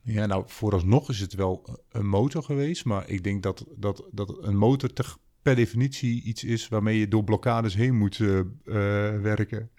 Ja, 0.02 0.26
nou, 0.26 0.44
vooralsnog 0.46 1.08
is 1.08 1.20
het 1.20 1.34
wel 1.34 1.84
een 1.90 2.06
motor 2.06 2.42
geweest, 2.42 2.84
maar 2.84 3.08
ik 3.08 3.24
denk 3.24 3.42
dat, 3.42 3.64
dat, 3.76 4.04
dat 4.10 4.36
een 4.42 4.56
motor 4.56 4.92
te, 4.92 5.04
per 5.42 5.54
definitie 5.54 6.22
iets 6.22 6.44
is 6.44 6.68
waarmee 6.68 6.98
je 6.98 7.08
door 7.08 7.24
blokkades 7.24 7.74
heen 7.74 7.96
moet 7.96 8.20
eh, 8.20 8.38
eh, 8.38 8.46
werken. 9.20 9.70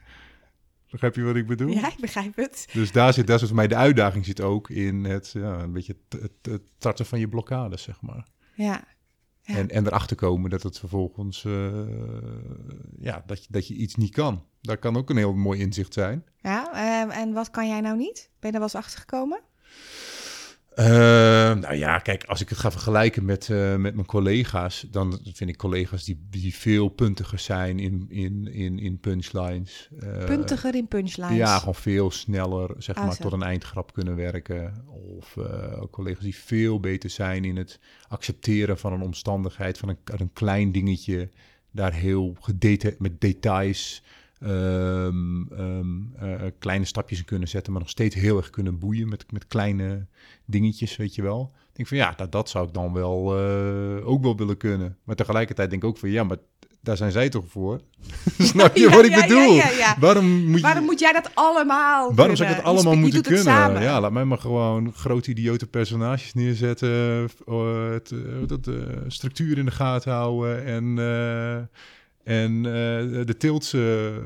Begrijp 0.97 1.15
je 1.15 1.23
wat 1.23 1.35
ik 1.35 1.47
bedoel? 1.47 1.69
Ja, 1.69 1.87
ik 1.87 1.99
begrijp 1.99 2.35
het. 2.35 2.67
Dus 2.73 2.91
daar 2.91 3.13
zit, 3.13 3.27
daar 3.27 3.39
zit 3.39 3.47
voor 3.47 3.57
mij 3.57 3.67
de 3.67 3.75
uitdaging 3.75 4.25
zit 4.25 4.41
ook 4.41 4.69
in 4.69 5.03
het, 5.03 5.31
ja, 5.31 5.59
een 5.59 5.71
beetje 5.71 5.95
het, 6.09 6.21
het, 6.21 6.51
het 6.51 6.61
tarten 6.77 7.05
van 7.05 7.19
je 7.19 7.27
blokkades, 7.27 7.81
zeg 7.81 8.01
maar. 8.01 8.27
Ja. 8.55 8.83
Ja. 9.41 9.55
En, 9.55 9.69
en 9.69 9.85
erachter 9.85 10.15
komen 10.15 10.49
dat 10.49 10.63
het 10.63 10.79
vervolgens, 10.79 11.45
eh, 11.45 11.67
ja, 12.99 13.23
dat 13.25 13.43
je, 13.43 13.47
dat 13.51 13.67
je 13.67 13.73
iets 13.73 13.95
niet 13.95 14.11
kan. 14.11 14.43
Dat 14.61 14.79
kan 14.79 14.97
ook 14.97 15.09
een 15.09 15.17
heel 15.17 15.33
mooi 15.33 15.59
inzicht 15.59 15.93
zijn. 15.93 16.25
Ja, 16.37 16.73
eh, 16.73 17.17
en 17.17 17.33
wat 17.33 17.51
kan 17.51 17.67
jij 17.67 17.81
nou 17.81 17.97
niet? 17.97 18.29
Ben 18.39 18.49
je 18.49 18.57
er 18.57 18.63
wel 18.63 18.73
eens 18.73 18.85
achter 18.85 18.99
gekomen? 18.99 19.39
Eh, 20.77 20.85
nou 21.53 21.75
ja, 21.75 21.99
kijk, 21.99 22.23
als 22.23 22.41
ik 22.41 22.49
het 22.49 22.57
ga 22.57 22.71
vergelijken 22.71 23.25
met, 23.25 23.49
eh, 23.49 23.75
met 23.75 23.93
mijn 23.93 24.05
collega's, 24.05 24.85
dan 24.91 25.19
vind 25.33 25.49
ik 25.49 25.57
collega's 25.57 26.03
die, 26.03 26.25
die 26.29 26.55
veel 26.55 26.87
puntiger 26.87 27.39
zijn 27.39 27.79
in, 27.79 28.05
in, 28.09 28.53
in, 28.53 28.79
in 28.79 28.99
punchlines. 28.99 29.89
Eh, 29.99 30.25
Puntiger 30.25 30.75
in 30.75 30.87
punchlines. 30.87 31.37
Ja, 31.37 31.57
gewoon 31.59 31.75
veel 31.75 32.11
sneller 32.11 32.69
zeg 32.77 32.95
Ah, 32.95 33.05
maar, 33.05 33.13
zo. 33.15 33.21
tot 33.23 33.31
een 33.31 33.43
eindgrap 33.43 33.93
kunnen 33.93 34.15
werken. 34.15 34.83
Of 35.17 35.37
eh, 35.37 35.81
collega's 35.91 36.23
die 36.23 36.35
veel 36.35 36.79
beter 36.79 37.09
zijn 37.09 37.45
in 37.45 37.57
het 37.57 37.79
accepteren 38.07 38.77
van 38.77 38.93
een 38.93 39.01
omstandigheid, 39.01 39.77
van 39.77 39.89
een, 39.89 39.97
een 40.05 40.33
klein 40.33 40.71
dingetje, 40.71 41.29
daar 41.71 41.93
heel 41.93 42.35
gedeta 42.39 42.89
met 42.97 43.21
details 43.21 44.03
ehm, 44.41 45.41
ehm, 45.51 46.13
eh, 46.15 46.51
kleine 46.59 46.85
stapjes 46.85 47.19
in 47.19 47.25
kunnen 47.25 47.47
zetten, 47.47 47.71
maar 47.71 47.81
nog 47.81 47.91
steeds 47.91 48.15
heel 48.15 48.37
erg 48.37 48.49
kunnen 48.49 48.79
boeien 48.79 49.09
met, 49.09 49.31
met 49.31 49.47
kleine 49.47 50.05
dingetjes, 50.45 50.95
weet 50.95 51.15
je 51.15 51.21
wel. 51.21 51.51
Ik 51.69 51.75
denk 51.75 51.87
van 51.87 51.97
ja, 51.97 52.13
dat, 52.17 52.31
dat 52.31 52.49
zou 52.49 52.67
ik 52.67 52.73
dan 52.73 52.93
wel 52.93 53.37
eh, 53.37 54.07
ook 54.07 54.23
wel 54.23 54.37
willen 54.37 54.57
kunnen. 54.57 54.97
Maar 55.03 55.15
tegelijkertijd 55.15 55.69
denk 55.69 55.83
ik 55.83 55.89
ook 55.89 55.97
van 55.97 56.09
ja, 56.09 56.23
maar 56.23 56.37
daar 56.81 56.97
zijn 56.97 57.11
zij 57.11 57.29
toch 57.29 57.45
voor? 57.47 57.81
Snap 58.37 58.75
je 58.75 58.81
Ja, 58.81 58.95
wat 58.95 59.05
ik 59.05 59.11
ja, 59.11 59.21
bedoel? 59.21 59.53
ja. 59.53 59.95
Waarom 59.99 60.45
moet 60.45 60.55
je... 60.55 60.61
Waarom 60.61 60.83
moet 60.85 60.99
jij 60.99 61.13
dat 61.13 61.31
allemaal 61.33 62.13
Waarom 62.13 62.35
zou 62.35 62.49
ik? 62.49 62.55
Je 62.55 62.61
allemaal 62.61 62.93
je 62.93 62.99
moeten 62.99 63.21
kunnen? 63.21 63.81
Ja, 63.81 63.99
laat 63.99 64.11
mij 64.11 64.25
maar 64.25 64.37
gewoon 64.37 64.93
grote 64.93 65.29
idiote 65.29 65.67
personages 65.67 66.33
neerzetten. 66.33 67.29
eh, 67.45 67.89
het, 67.89 68.13
dat, 68.47 68.69
structuur 69.07 69.57
in 69.57 69.65
de 69.65 69.71
gaten 69.71 70.11
houden. 70.11 70.65
En, 70.65 70.97
en 72.27 72.65
eh, 72.65 73.25
de 73.25 73.35
tilts 73.37 73.73
eh, 73.73 74.15
eh, 74.15 74.21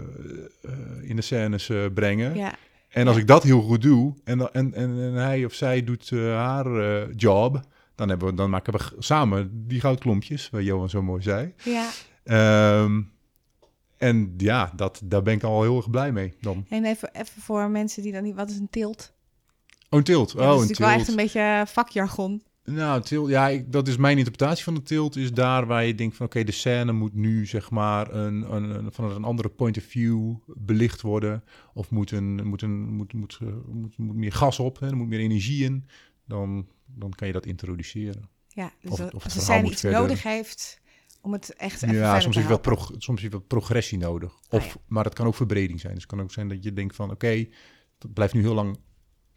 in 1.01 1.15
de 1.15 1.21
scènes 1.21 1.71
brengen. 1.93 2.35
Ja. 2.35 2.55
En 2.89 3.07
als 3.07 3.17
ik 3.17 3.27
dat 3.27 3.43
heel 3.43 3.61
goed 3.61 3.81
doe 3.81 4.13
en, 4.23 4.53
en, 4.53 4.73
en, 4.73 5.01
en 5.01 5.13
hij 5.13 5.45
of 5.45 5.53
zij 5.53 5.83
doet 5.83 6.09
haar 6.09 7.09
job, 7.11 7.61
dan, 7.95 8.09
hebben 8.09 8.27
we, 8.27 8.33
dan 8.33 8.49
maken 8.49 8.73
we 8.73 8.79
samen 8.99 9.67
die 9.67 9.79
goudklompjes, 9.79 10.49
wat 10.49 10.63
Johan 10.63 10.89
zo 10.89 11.01
mooi 11.01 11.21
zei. 11.21 11.53
ja. 11.63 11.89
Ehm, 12.23 13.01
en 13.97 14.33
ja, 14.37 14.71
dat, 14.75 15.01
daar 15.03 15.21
ben 15.21 15.33
ik 15.33 15.43
al 15.43 15.61
heel 15.61 15.77
erg 15.77 15.89
blij 15.89 16.11
mee 16.11 16.33
dan. 16.41 16.65
En 16.69 16.85
even, 16.85 17.09
even 17.13 17.41
voor 17.41 17.69
mensen 17.69 18.03
die 18.03 18.11
dan 18.11 18.23
niet... 18.23 18.35
Wat 18.35 18.49
is 18.49 18.57
een 18.57 18.69
tilt? 18.69 19.13
Oh, 19.89 19.99
een 19.99 20.03
tilt. 20.03 20.31
Ja, 20.31 20.39
Oh, 20.39 20.45
dat 20.45 20.55
is 20.55 20.61
een 20.61 20.67
natuurlijk 20.67 20.79
wel 20.79 20.89
echt 20.89 21.05
tilt. 21.05 21.17
een 21.17 21.23
beetje 21.23 21.63
vakjargon. 21.73 22.43
Nou, 22.71 23.01
tilt, 23.01 23.29
ja, 23.29 23.47
ik, 23.49 23.71
dat 23.71 23.87
is 23.87 23.97
mijn 23.97 24.17
interpretatie 24.17 24.63
van 24.63 24.73
de 24.73 24.81
tilt. 24.81 25.15
Is 25.15 25.33
daar 25.33 25.65
waar 25.65 25.85
je 25.85 25.95
denkt 25.95 26.15
van, 26.15 26.25
oké, 26.25 26.43
de 26.43 26.51
scène 26.51 26.91
moet 26.91 27.13
nu 27.13 27.45
zeg 27.45 27.69
maar 27.69 28.13
een, 28.13 28.53
een, 28.55 28.63
een, 28.63 28.91
vanuit 28.91 29.15
een 29.15 29.23
andere 29.23 29.49
point 29.49 29.77
of 29.77 29.83
view 29.83 30.35
belicht 30.45 31.01
worden. 31.01 31.43
Of 31.73 31.89
moet, 31.89 32.11
een, 32.11 32.47
moet, 32.47 32.61
een, 32.61 32.79
moet, 32.93 33.13
moet, 33.13 33.37
eh, 33.41 33.47
moet, 33.71 33.97
moet 33.97 34.15
meer 34.15 34.31
gas 34.33 34.59
op, 34.59 34.79
hè, 34.79 34.87
er 34.87 34.97
moet 34.97 35.07
meer 35.07 35.19
energie 35.19 35.63
in. 35.63 35.85
Dan, 36.25 36.67
dan 36.85 37.09
kan 37.11 37.27
je 37.27 37.33
dat 37.33 37.45
introduceren. 37.45 38.29
Ja, 38.47 38.71
dus 38.81 38.91
Of- 38.91 38.97
dat- 38.97 39.13
of 39.13 39.23
als 39.23 39.33
de 39.33 39.39
scène 39.39 39.69
iets 39.69 39.81
verder. 39.81 39.99
nodig 39.99 40.23
heeft 40.23 40.81
om 41.21 41.31
het 41.31 41.53
echt 41.55 41.83
even 41.83 41.95
ja, 41.95 42.03
verder 42.03 42.21
soms 42.21 42.35
te 42.35 42.41
is, 42.41 42.47
wel 42.47 42.59
prog- 42.59 42.91
soms 42.97 43.23
is 43.23 43.29
wel 43.29 43.39
progressie 43.39 43.97
nodig. 43.97 44.33
Of, 44.49 44.65
ja. 44.65 44.73
Maar 44.87 45.03
het 45.03 45.13
kan 45.13 45.25
ook 45.25 45.35
verbreding 45.35 45.79
zijn. 45.79 45.93
Dus 45.93 46.01
het 46.03 46.11
kan 46.11 46.21
ook 46.21 46.31
zijn 46.31 46.47
dat 46.47 46.63
je 46.63 46.73
denkt 46.73 46.95
van, 46.95 47.11
oké, 47.11 47.27
het 47.99 48.13
blijft 48.13 48.33
nu 48.33 48.41
heel 48.41 48.53
lang 48.53 48.77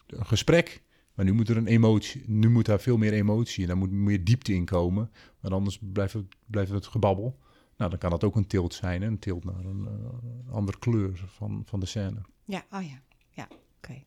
een 0.06 0.26
gesprek. 0.26 0.82
Maar 1.14 1.24
nu 1.24 1.32
moet 1.32 1.48
er 1.48 1.56
een 1.56 1.66
emotie, 1.66 2.22
nu 2.26 2.50
moet 2.50 2.66
daar 2.66 2.80
veel 2.80 2.96
meer 2.96 3.12
emotie 3.12 3.62
en 3.62 3.68
daar 3.68 3.76
moet 3.76 3.90
meer 3.90 4.24
diepte 4.24 4.54
in 4.54 4.64
komen. 4.64 5.10
Want 5.40 5.54
anders 5.54 5.78
blijft 5.92 6.12
het, 6.12 6.26
blijft 6.46 6.70
het 6.70 6.86
gebabbel. 6.86 7.38
Nou, 7.76 7.90
dan 7.90 7.98
kan 7.98 8.10
dat 8.10 8.24
ook 8.24 8.36
een 8.36 8.46
tilt 8.46 8.74
zijn, 8.74 9.02
een 9.02 9.18
tilt 9.18 9.44
naar 9.44 9.64
een 9.64 9.88
eh, 9.88 10.54
andere 10.54 10.78
kleur 10.78 11.22
van, 11.26 11.62
van 11.66 11.80
de 11.80 11.86
scène. 11.86 12.20
Ja, 12.44 12.64
oh 12.70 12.82
ja. 12.82 13.00
Ja, 13.30 13.48
oké. 13.76 14.02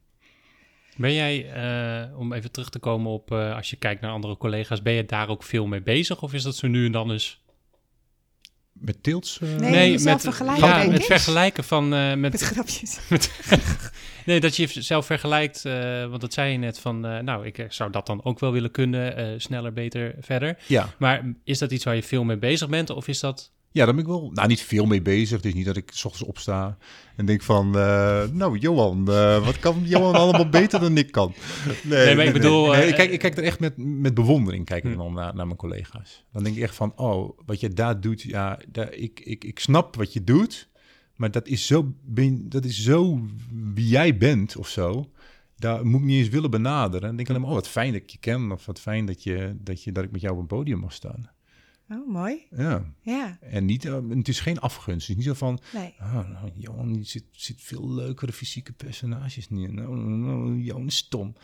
Ben 0.97 1.14
jij, 1.14 1.51
eh, 1.51 2.20
om 2.20 2.34
even 2.34 2.51
terug 2.51 2.70
te 2.70 2.80
komen 2.80 3.12
op, 3.12 3.32
eh, 3.32 3.55
als 3.55 3.70
je 3.70 3.76
kijkt 3.76 4.01
naar 4.01 4.12
andere 4.12 4.38
collega's, 4.38 4.82
ben 4.82 4.93
je 4.93 5.05
daar 5.05 5.30
ook 5.30 5.43
veel 5.43 5.68
mee 5.68 5.82
bezig? 5.82 6.22
Of 6.24 6.34
is 6.34 6.43
dat 6.43 6.55
zo 6.55 6.68
nu 6.68 6.86
en 6.86 6.91
dan 6.91 7.12
eens... 7.12 7.45
Met 8.80 9.04
tilts? 9.04 9.40
eh, 9.42 9.56
Nee, 9.56 9.92
jezelf 9.92 10.14
met, 10.14 10.22
vergelijken, 10.22 10.68
ja, 10.68 10.84
met 10.88 11.06
vergelijken 11.06 11.64
van... 11.64 11.94
eh, 11.94 12.14
met, 12.14 12.32
Met 12.32 12.42
grapjes. 12.42 13.00
nee, 14.26 14.40
dat 14.40 14.56
je 14.56 14.68
jezelf 14.68 15.06
vergelijkt, 15.06 15.66
eh, 15.66 16.06
want 16.06 16.22
dat 16.22 16.34
zei 16.34 16.52
je 16.52 16.58
net 16.58 16.80
van... 16.80 17.06
eh, 17.06 17.20
nou, 17.20 17.46
ik 17.46 17.66
zou 17.70 17.92
dat 17.92 18.06
dan 18.06 18.24
ook 18.24 18.40
wel 18.40 18.52
willen 18.52 18.72
kunnen, 18.72 19.16
eh, 19.18 19.26
sneller, 19.38 19.74
beter, 19.74 20.16
verder. 20.20 20.58
Ja. 20.68 20.90
Maar 20.98 21.34
is 21.44 21.58
dat 21.58 21.72
iets 21.72 21.84
waar 21.84 21.96
je 21.96 22.04
veel 22.04 22.24
mee 22.24 22.38
bezig 22.38 22.70
bent? 22.70 22.90
Of 22.90 23.08
is 23.08 23.20
dat... 23.20 23.52
Ja, 23.78 23.86
daar 23.86 23.94
ben 23.94 24.04
ik 24.04 24.10
wel, 24.10 24.32
nou 24.34 24.48
niet 24.48 24.62
veel 24.62 24.86
mee 24.86 25.02
bezig. 25.02 25.38
Het 25.38 25.46
is 25.46 25.54
niet 25.54 25.66
dat 25.66 25.78
ik 25.78 25.90
s 25.94 26.06
ochtends 26.06 26.30
opsta 26.30 26.78
en 27.16 27.26
denk 27.26 27.42
van, 27.42 27.78
eh, 27.78 28.24
nou 28.32 28.58
Johan, 28.58 29.12
eh, 29.12 29.46
wat 29.46 29.60
kan 29.60 29.82
Johan 29.84 30.16
allemaal 30.22 30.50
beter 30.50 30.80
dan 30.80 30.98
ik 30.98 31.12
kan? 31.12 31.34
Nee, 31.84 32.16
maar 32.16 32.26
ik 32.26 32.34
bedoel, 32.34 32.72
nee, 32.72 32.82
eh, 32.82 32.88
ik, 32.88 32.96
kijk, 32.96 33.12
ik 33.12 33.20
kijk 33.20 33.38
er 33.38 33.44
echt 33.44 33.60
met, 33.60 33.74
met 33.78 34.14
bewondering 34.14 34.66
kijk 34.66 34.84
ik 34.84 34.92
Hm. 34.92 34.98
dan 34.98 35.14
naar, 35.14 35.36
naar 35.36 35.46
mijn 35.46 35.58
collega's. 35.58 36.26
Dan 36.32 36.44
denk 36.44 36.56
ik 36.56 36.62
echt 36.62 36.76
van, 36.76 36.94
oh, 36.96 37.40
wat 37.46 37.60
je 37.60 37.70
daar 37.70 38.02
doet, 38.02 38.22
ja, 38.22 38.60
daar, 38.68 38.94
ik, 38.94 39.20
ik, 39.20 39.44
ik 39.44 39.60
snap 39.60 39.96
wat 39.96 40.14
je 40.14 40.24
doet, 40.24 40.70
maar 41.16 41.32
dat 41.32 41.48
is 41.48 41.66
zo, 41.66 41.94
ben, 42.04 42.50
dat 42.50 42.66
is 42.66 42.84
zo 42.84 43.20
wie 43.74 43.88
jij 43.88 44.18
bent 44.18 44.56
of 44.56 44.68
zo. 44.68 45.10
Daar 45.56 45.86
moet 45.86 46.00
ik 46.00 46.06
niet 46.06 46.20
eens 46.20 46.30
willen 46.30 46.52
benaderen. 46.52 47.10
En 47.10 47.16
denk 47.16 47.30
alleen 47.30 47.42
maar, 47.42 47.50
oh, 47.50 47.56
wat 47.56 47.68
fijn 47.68 47.92
dat 47.92 48.02
ik 48.02 48.10
je 48.10 48.18
ken. 48.18 48.52
Of 48.52 48.66
wat 48.66 48.80
fijn 48.80 49.06
dat, 49.06 49.24
je, 49.24 49.56
dat, 49.60 49.84
je, 49.84 49.92
dat 49.92 50.04
ik 50.04 50.12
met 50.12 50.22
jou 50.22 50.34
op 50.34 50.40
een 50.40 50.48
podium 50.48 50.80
mag 50.80 50.94
staan. 50.94 51.30
Oh, 51.90 52.08
mooi. 52.08 52.46
Ja. 52.58 52.84
Ja, 53.02 53.38
En 53.42 53.66
niet, 53.66 53.86
eh, 53.86 53.98
het 54.10 54.28
is 54.28 54.40
geen 54.40 54.60
afgunst. 54.60 55.08
Het 55.08 55.10
is 55.10 55.16
niet 55.16 55.26
zo 55.26 55.46
van, 55.46 55.60
nee. 55.74 55.96
nou, 56.00 56.52
Johan 56.56 57.00
zit, 57.04 57.24
zit 57.32 57.56
veel 57.62 57.94
leukere 57.94 58.32
fysieke 58.32 58.72
personages 58.74 59.50
neer. 59.50 59.74
Nou, 59.74 59.96
nou, 59.98 60.62
Johan 60.62 60.86
is 60.86 60.96
stom. 60.98 61.36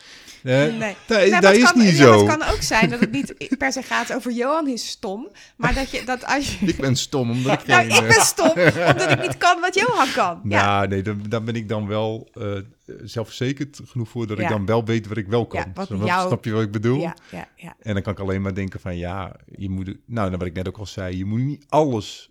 Eh, 0.42 0.52
Nee. 0.52 0.96
Dat, 1.06 1.40
Nou, 1.40 1.56
is 1.56 1.62
kan, 1.72 1.78
niet 1.78 1.90
ja, 1.90 1.96
zo. 1.96 2.26
Het 2.26 2.38
kan 2.38 2.48
ook 2.48 2.62
zijn 2.62 2.90
dat 2.90 3.00
het 3.00 3.10
niet 3.10 3.34
per 3.58 3.72
se 3.72 3.82
gaat 3.82 4.12
over 4.12 4.32
Johan 4.32 4.68
is 4.68 4.88
stom, 4.88 5.28
maar 5.56 5.74
dat 5.74 5.90
je 5.90 6.04
dat 6.04 6.24
als 6.24 6.58
je. 6.58 6.66
Ik 6.66 6.76
ben 6.76 6.96
stom 6.96 7.30
omdat 7.30 7.60
ik 7.60 7.66
Nou, 7.74 7.86
ik 7.86 8.00
ben 8.00 8.24
stom 8.24 8.50
omdat 8.50 9.10
ik 9.10 9.20
niet 9.20 9.36
kan 9.38 9.60
wat 9.60 9.74
Johan 9.74 10.12
kan. 10.14 10.40
Ja, 10.48 10.76
Nou, 10.76 10.88
nee, 10.88 11.02
dan, 11.02 11.22
dan 11.28 11.44
ben 11.44 11.54
ik 11.54 11.68
dan 11.68 11.86
wel 11.86 12.28
eh, 12.34 12.58
zelfverzekerd 13.02 13.80
genoeg 13.84 14.08
voor 14.08 14.26
dat 14.26 14.38
ik 14.38 14.48
dan 14.48 14.66
wel 14.66 14.84
weet 14.84 15.06
wat 15.06 15.16
ik 15.16 15.26
wel 15.26 15.46
kan. 15.46 15.60
Ja, 15.60 15.70
wat 15.74 15.86
Snap- 15.86 16.06
jou- 16.06 16.26
Snap 16.26 16.44
je 16.44 16.52
wat 16.52 16.62
ik 16.62 16.70
bedoel? 16.72 17.00
ja, 17.00 17.16
ja, 17.30 17.48
ja. 17.56 17.76
En 17.80 17.94
dan 17.94 18.02
kan 18.02 18.12
ik 18.12 18.18
alleen 18.18 18.42
maar 18.42 18.54
denken 18.54 18.80
van 18.80 18.96
ja, 18.96 19.36
je 19.56 19.70
moet, 19.70 19.96
nou, 20.06 20.30
wat 20.30 20.42
ik 20.46 20.54
net 20.54 20.68
ook 20.68 20.78
al 20.78 20.86
zei, 20.86 21.16
je 21.16 21.24
moet 21.24 21.40
niet 21.40 21.64
alles 21.68 22.30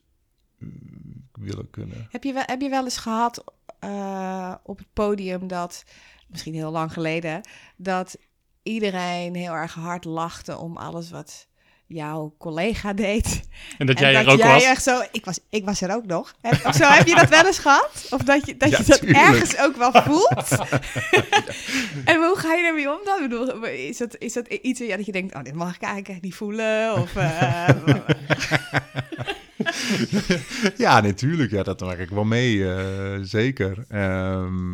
mm, 0.57 1.27
willen 1.31 1.69
kunnen. 1.69 2.07
Heb, 2.09 2.23
je 2.23 2.33
wel, 2.33 2.43
heb 2.45 2.61
je 2.61 2.69
wel 2.69 2.83
eens 2.83 2.97
gehad 2.97 3.43
eh, 3.79 4.55
op 4.63 4.77
het 4.77 4.93
podium 4.93 5.47
dat, 5.47 5.83
misschien 6.27 6.53
heel 6.53 6.71
lang 6.71 6.93
geleden, 6.93 7.41
dat 7.77 8.17
iedereen 8.63 9.35
heel 9.35 9.53
erg 9.53 9.73
hard 9.73 10.05
lachte 10.05 10.57
om 10.57 10.77
alles 10.77 11.11
wat 11.11 11.47
jouw 11.87 12.35
collega 12.37 12.93
deed. 12.93 13.41
En 13.77 13.85
dat 13.85 13.95
en 13.95 14.01
jij 14.01 14.13
dat 14.13 14.25
er 14.25 14.31
ook 14.31 14.37
jij 14.37 14.53
was. 14.53 14.63
echt 14.63 14.83
zo, 14.83 15.01
ik 15.11 15.25
was, 15.25 15.39
ik 15.49 15.65
was 15.65 15.81
er 15.81 15.95
ook 15.95 16.05
nog. 16.05 16.33
Heb, 16.41 16.65
of 16.65 16.75
zo, 16.75 16.83
heb 16.85 17.07
je 17.07 17.15
dat 17.15 17.29
wel 17.29 17.45
eens 17.45 17.59
gehad? 17.59 18.07
Of 18.09 18.21
dat 18.21 18.45
je 18.45 18.57
dat, 18.57 18.69
Ja, 18.69 18.77
je 18.77 18.83
dat 18.83 18.99
tuurlijk. 18.99 19.19
ergens 19.25 19.57
ook 19.57 19.75
wel 19.75 19.91
voelt? 19.91 20.49
en 22.11 22.15
hoe 22.17 22.33
ga 22.37 22.53
je 22.53 22.65
ermee 22.65 22.91
om 22.91 22.99
dan? 23.03 23.23
Ik 23.23 23.29
bedoel, 23.29 23.65
is 23.65 23.97
dat, 23.97 24.15
is 24.19 24.33
dat 24.33 24.47
iets 24.47 24.79
ja, 24.79 24.95
dat 24.97 25.05
je 25.05 25.11
denkt, 25.11 25.35
oh, 25.35 25.43
dit 25.43 25.53
mag 25.55 25.75
ik 25.75 25.81
eigenlijk 25.81 26.13
echt 26.13 26.21
niet 26.21 26.35
voelen? 26.35 26.93
Of, 27.01 27.15
eh, 27.15 27.67
ja, 30.77 30.99
natuurlijk. 31.01 31.51
Ja, 31.51 31.63
dat 31.63 31.79
maak 31.79 31.97
ik 31.97 32.09
wel 32.09 32.23
mee. 32.23 32.69
eh, 32.73 33.19
zeker. 33.21 33.85
Ehm, 33.89 34.73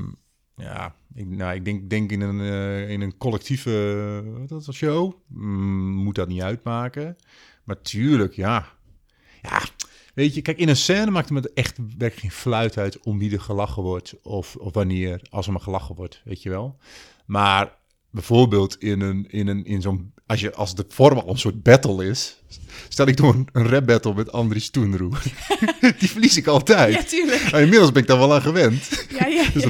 ja, 0.56 0.94
ik, 1.14 1.28
nou, 1.28 1.56
ik 1.56 1.66
denk, 1.66 1.90
denk 1.90 2.12
in, 2.12 2.22
een, 2.22 2.40
eh, 2.40 2.90
in 2.90 3.02
een 3.02 3.18
collectieve 3.18 3.72
eh, 4.42 4.48
dat, 4.48 4.74
show 4.74 5.14
mm, 5.28 5.94
moet 5.94 6.16
dat 6.16 6.28
niet 6.28 6.42
uitmaken. 6.42 7.16
Maar 7.64 7.82
tuurlijk, 7.82 8.34
ja. 8.34 8.68
Ja, 9.42 9.62
weet 10.14 10.36
je, 10.36 10.42
kijk, 10.42 10.58
in 10.58 10.70
een 10.70 10.76
scène 10.76 11.12
maakt 11.12 11.30
het 11.30 11.54
echt 11.54 11.78
werkelijk 11.78 12.20
geen 12.20 12.32
fluit 12.32 12.78
uit 12.78 13.00
om 13.00 13.20
wie 13.20 13.32
er 13.32 13.42
gelachen 13.42 13.84
wordt 13.84 14.22
of, 14.22 14.56
of 14.56 14.74
wanneer, 14.74 15.22
als 15.30 15.46
er 15.46 15.52
maar 15.52 15.62
gelachen 15.62 15.96
wordt, 15.96 16.22
weet 16.26 16.44
je 16.44 16.50
wel. 16.50 16.78
Maar 17.26 17.78
bijvoorbeeld 18.10 18.82
in, 18.82 19.02
een, 19.02 19.30
in, 19.30 19.48
een, 19.48 19.66
in 19.66 19.82
zo'n, 19.82 20.14
als, 20.26 20.40
je, 20.40 20.54
als 20.54 20.76
de 20.76 20.86
vorm 20.88 21.18
al 21.18 21.30
een 21.30 21.38
soort 21.38 21.64
battle 21.64 22.06
is, 22.06 22.39
stel 22.90 23.08
ik 23.08 23.18
door 23.18 23.46
een, 23.52 23.68
rap 23.68 23.86
battle 23.86 24.14
met 24.14 24.32
Andries 24.32 24.64
Stoenroe. 24.64 25.12
Die 26.00 26.10
verlies 26.10 26.38
ik 26.38 26.48
altijd. 26.48 26.94
ja, 26.94 27.04
tuurlijk. 27.04 27.52
Maar 27.52 27.62
inmiddels 27.62 27.92
ben 27.92 28.02
ik 28.02 28.08
daar 28.08 28.18
wel 28.18 28.34
aan 28.34 28.42
gewend. 28.42 29.06
Ja, 29.20 29.28
ja, 29.28 29.44
Dus 29.54 29.66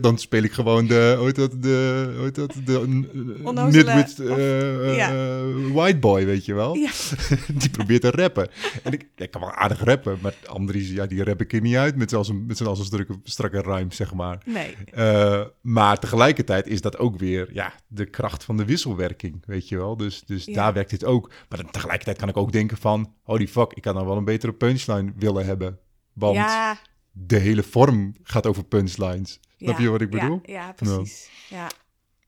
dan, 0.00 0.18
speel 0.18 0.42
ik 0.42 0.52
gewoon 0.52 0.86
de, 0.86 1.18
heet 1.24 1.34
dat, 1.34 1.62
de, 1.62 2.14
heet 2.22 2.34
dat, 2.34 2.54
de 2.64 3.02
uh, 3.44 3.66
nitwit 3.66 4.20
of- 4.20 4.36
eh, 4.38 5.08
eh, 5.08 5.72
white 5.72 5.98
boy, 5.98 6.24
weet 6.24 6.44
je 6.44 6.54
wel. 6.54 6.74
Ja. 6.74 6.90
Die 7.60 7.70
probeert 7.70 8.00
te 8.00 8.10
rappen. 8.10 8.48
En 8.82 8.92
ik, 8.92 9.06
ik 9.16 9.30
kan 9.30 9.40
wel 9.40 9.52
aardig 9.52 9.84
rappen, 9.84 10.18
maar 10.20 10.34
Andries, 10.46 10.90
ja, 10.90 11.06
die 11.06 11.24
rap 11.24 11.40
ik 11.40 11.52
er 11.52 11.60
niet 11.60 11.76
uit 11.76 11.96
met 11.96 12.12
een, 12.12 12.44
met 12.46 12.60
als 12.66 12.78
een 12.78 12.84
strakke, 12.84 13.18
strakke 13.24 13.60
rhyme, 13.60 13.94
zeg 13.94 14.14
maar. 14.14 14.38
Nee. 14.44 14.74
Eh, 14.92 15.42
maar 15.60 15.98
tegelijkertijd 15.98 16.66
is 16.66 16.80
dat 16.80 16.98
ook 16.98 17.18
weer 17.18 17.48
ja, 17.52 17.72
de 17.86 18.04
kracht 18.04 18.44
van 18.44 18.56
de 18.56 18.64
wisselwerking, 18.64 19.42
weet 19.46 19.68
je 19.68 19.76
wel. 19.76 19.96
Dus, 19.96 20.22
dus 20.26 20.44
daar 20.44 20.72
werkt 20.72 20.90
dit 20.90 21.04
ook. 21.04 21.30
Maar 21.48 21.62
dan, 21.62 21.70
tegelijkertijd 21.70 22.15
kan 22.16 22.28
ik 22.28 22.36
ook 22.36 22.52
denken 22.52 22.76
van... 22.76 23.14
holy 23.22 23.48
fuck, 23.48 23.72
ik 23.72 23.84
had 23.84 23.94
dan 23.94 24.06
wel 24.06 24.16
een 24.16 24.24
betere 24.24 24.52
punchline 24.52 25.12
willen 25.16 25.46
hebben. 25.46 25.78
Want 26.12 26.36
Ja, 26.36 26.78
de 27.12 27.36
hele 27.36 27.62
vorm 27.62 28.14
gaat 28.22 28.46
over 28.46 28.64
punchlines. 28.64 29.40
Snap 29.58 29.76
ja, 29.76 29.82
je 29.82 29.90
wat 29.90 30.00
ik 30.00 30.10
bedoel? 30.10 30.40
Ja, 30.42 30.72
precies. 30.72 31.30
Ja, 31.48 31.70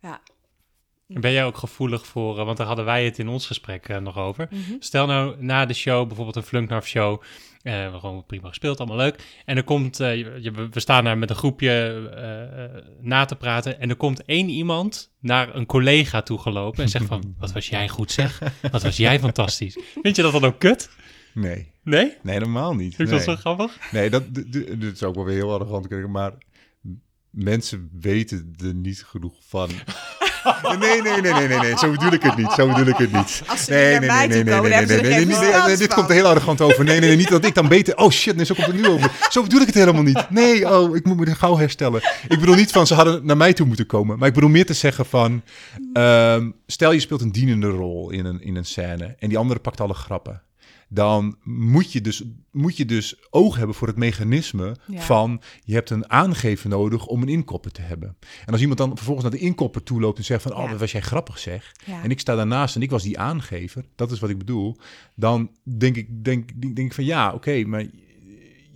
ja. 0.01 0.21
Ben 1.11 1.33
jij 1.33 1.45
ook 1.45 1.57
gevoelig 1.57 2.07
voor, 2.07 2.39
eh, 2.39 2.45
want 2.45 2.57
daar 2.57 2.67
hadden 2.67 2.85
wij 2.85 3.05
het 3.05 3.19
in 3.19 3.29
ons 3.29 3.47
gesprek 3.47 3.89
eh, 3.89 3.99
nog 3.99 4.19
over. 4.19 4.49
Mhm. 4.51 4.61
Stel 4.79 5.07
nou 5.07 5.37
na 5.45 5.67
de 5.67 5.75
show, 5.75 6.07
bijvoorbeeld 6.07 6.37
een 6.37 6.43
Flunknarf 6.43 6.87
show, 6.87 7.23
we 7.63 7.97
gewoon 8.01 8.27
prima 8.27 8.49
gespeeld, 8.49 8.79
allemaal 8.79 8.97
leuk. 8.97 9.43
En 9.45 9.57
er 9.57 9.65
komt, 9.65 9.97
je- 9.97 10.39
je- 10.41 10.69
we 10.71 10.81
staan 10.81 11.05
daar 11.05 11.19
met 11.19 11.31
een 11.31 11.37
groepje 11.37 12.87
na 13.01 13.25
te 13.25 13.37
praten 13.37 13.81
en 13.81 13.89
er 13.91 13.97
komt 13.97 14.25
één 14.25 14.49
iemand 14.49 15.13
naar 15.21 15.55
een 15.55 15.67
collega 15.67 16.23
toegelopen 16.23 16.83
en 16.83 16.89
zegt 16.89 17.05
van, 17.05 17.35
wat 17.39 17.53
was 17.53 17.69
jij 17.69 17.89
goed 17.89 18.13
zeg, 18.13 18.43
wat 18.71 18.83
was 18.83 18.97
jij 18.97 19.19
fantastisch. 19.19 19.79
Vind 20.03 20.17
je 20.17 20.23
dat 20.23 20.33
dan 20.33 20.45
ook 20.45 20.59
kut? 20.59 20.91
Nee, 21.35 21.73
Nee? 21.83 22.11
Vind 22.11 22.23
nee, 22.25 22.35
helemaal 22.35 22.75
niet. 22.75 22.97
je 22.97 23.03
Nee, 23.03 23.13
dat 23.13 23.23
zo 23.23 23.37
grappig? 23.37 23.79
nee 23.93 24.11
dat, 24.11 24.23
d- 24.35 24.35
d- 24.35 24.53
dit 24.81 24.93
is 24.95 25.03
ook 25.03 25.15
wel 25.15 25.25
weer 25.25 25.35
heel 25.35 25.53
arrogant. 25.53 26.07
Maar 26.09 26.33
mensen 27.31 27.91
weten 28.01 28.55
er 28.65 28.75
niet 28.75 29.05
genoeg 29.05 29.35
van. 29.47 29.71
Nee, 30.79 31.03
nee, 31.03 31.21
nee, 31.21 31.33
nee, 31.33 31.49
nee, 31.49 31.59
nee, 31.59 31.79
zo 31.79 31.91
bedoel 31.91 32.13
ik 32.13 32.23
het 32.23 32.37
niet. 32.37 32.53
Zo 32.53 32.69
bedoel 32.69 32.87
ik 32.87 32.97
het 32.97 33.13
niet. 33.13 33.43
Nee, 33.69 33.99
nee, 33.99 34.09
nee, 34.09 34.29
nee, 34.29 34.45
nee, 34.45 34.61
nee, 34.61 34.71
nee, 34.71 34.87
nee, 34.87 34.87
geen 34.87 35.01
nee, 35.01 35.25
nee, 35.27 35.35
verstand 35.35 35.67
nee, 35.67 35.77
dit 35.77 35.95
komt 35.95 36.09
er 36.09 36.15
heel 36.15 36.27
arrogant 36.27 36.61
over. 36.61 36.85
Nee, 36.85 37.01
nee, 37.01 37.09
nee, 37.09 37.19
niet 37.19 37.29
dat 37.29 37.45
ik 37.45 37.55
dan 37.55 37.69
beter... 37.69 37.97
Oh 37.97 38.11
shit, 38.11 38.37
nee, 38.37 38.45
zo 38.45 38.55
komt 38.55 38.67
het 38.67 38.77
nu 38.77 38.87
over. 38.87 39.11
Zo 39.31 39.43
bedoel 39.43 39.61
ik 39.61 39.67
het 39.67 39.75
helemaal 39.75 40.03
niet. 40.03 40.31
Nee, 40.31 40.71
oh, 40.71 40.97
ik 40.97 41.05
moet 41.05 41.17
me 41.17 41.35
gauw 41.35 41.57
herstellen. 41.57 42.01
Ik 42.29 42.41
bedoel 42.41 42.55
niet 42.55 42.73
van 42.73 42.87
ze 42.87 42.95
hadden 42.95 43.27
naar 43.27 43.37
mij 43.37 43.53
toe 43.53 43.67
moeten 43.67 43.87
komen. 43.87 44.19
Maar 44.19 44.29
ik 44.29 44.35
bedoel 44.35 44.51
meer 44.51 44.67
te 44.67 44.75
zeggen 44.75 45.07
van... 45.07 45.43
ehm, 45.93 46.51
stel 46.67 46.93
je 46.93 47.01
speelt 47.01 47.21
een 47.21 47.33
dienende 47.33 47.69
rol 47.69 48.11
in 48.11 48.25
een, 48.25 48.43
in 48.43 48.57
een 48.57 48.65
scène... 48.65 49.15
en 49.19 49.29
die 49.29 49.39
andere 49.39 49.61
pakt 49.61 49.81
alle 49.81 49.95
grappen. 49.95 50.43
Dan 50.89 51.37
moet 51.43 51.93
je, 51.93 52.01
dus, 52.01 52.23
moet 52.51 52.77
je 52.77 52.85
dus 52.85 53.17
oog 53.31 53.57
hebben 53.57 53.75
voor 53.75 53.87
het 53.87 53.97
mechanisme 53.97 54.77
Ja. 54.87 55.01
van... 55.01 55.43
je 55.65 55.75
hebt 55.75 55.91
een 55.91 56.11
aangever 56.11 56.69
nodig 56.69 57.07
om 57.07 57.23
een 57.23 57.29
inkopper 57.29 57.73
te 57.73 57.83
hebben. 57.83 58.17
En 58.47 58.53
als 58.53 58.61
iemand 58.61 58.79
dan 58.79 58.97
vervolgens 58.97 59.29
naar 59.29 59.39
de 59.39 59.45
inkopper 59.47 59.83
toe 59.83 60.01
loopt 60.01 60.19
en 60.19 60.25
zegt 60.25 60.43
van... 60.43 60.55
oh, 60.55 60.71
wat 60.71 60.81
was 60.81 60.93
jij 60.93 61.01
grappig 61.01 61.39
zeg. 61.39 61.75
Ja. 61.87 62.03
En 62.03 62.11
ik 62.11 62.21
sta 62.21 62.35
daarnaast 62.35 62.77
en 62.77 62.83
ik 62.83 62.91
was 62.91 63.03
die 63.03 63.19
aangever. 63.19 63.85
Dat 63.95 64.11
is 64.11 64.19
wat 64.19 64.31
ik 64.31 64.39
bedoel. 64.39 64.77
Dan 65.15 65.51
denk 65.63 65.97
ik, 65.97 66.25
denk, 66.25 66.49
denk, 66.61 66.77
denk 66.77 66.89
ik 66.89 66.95
van 66.95 67.05
ja, 67.05 67.33
oké, 67.33 67.65
maar 67.65 67.87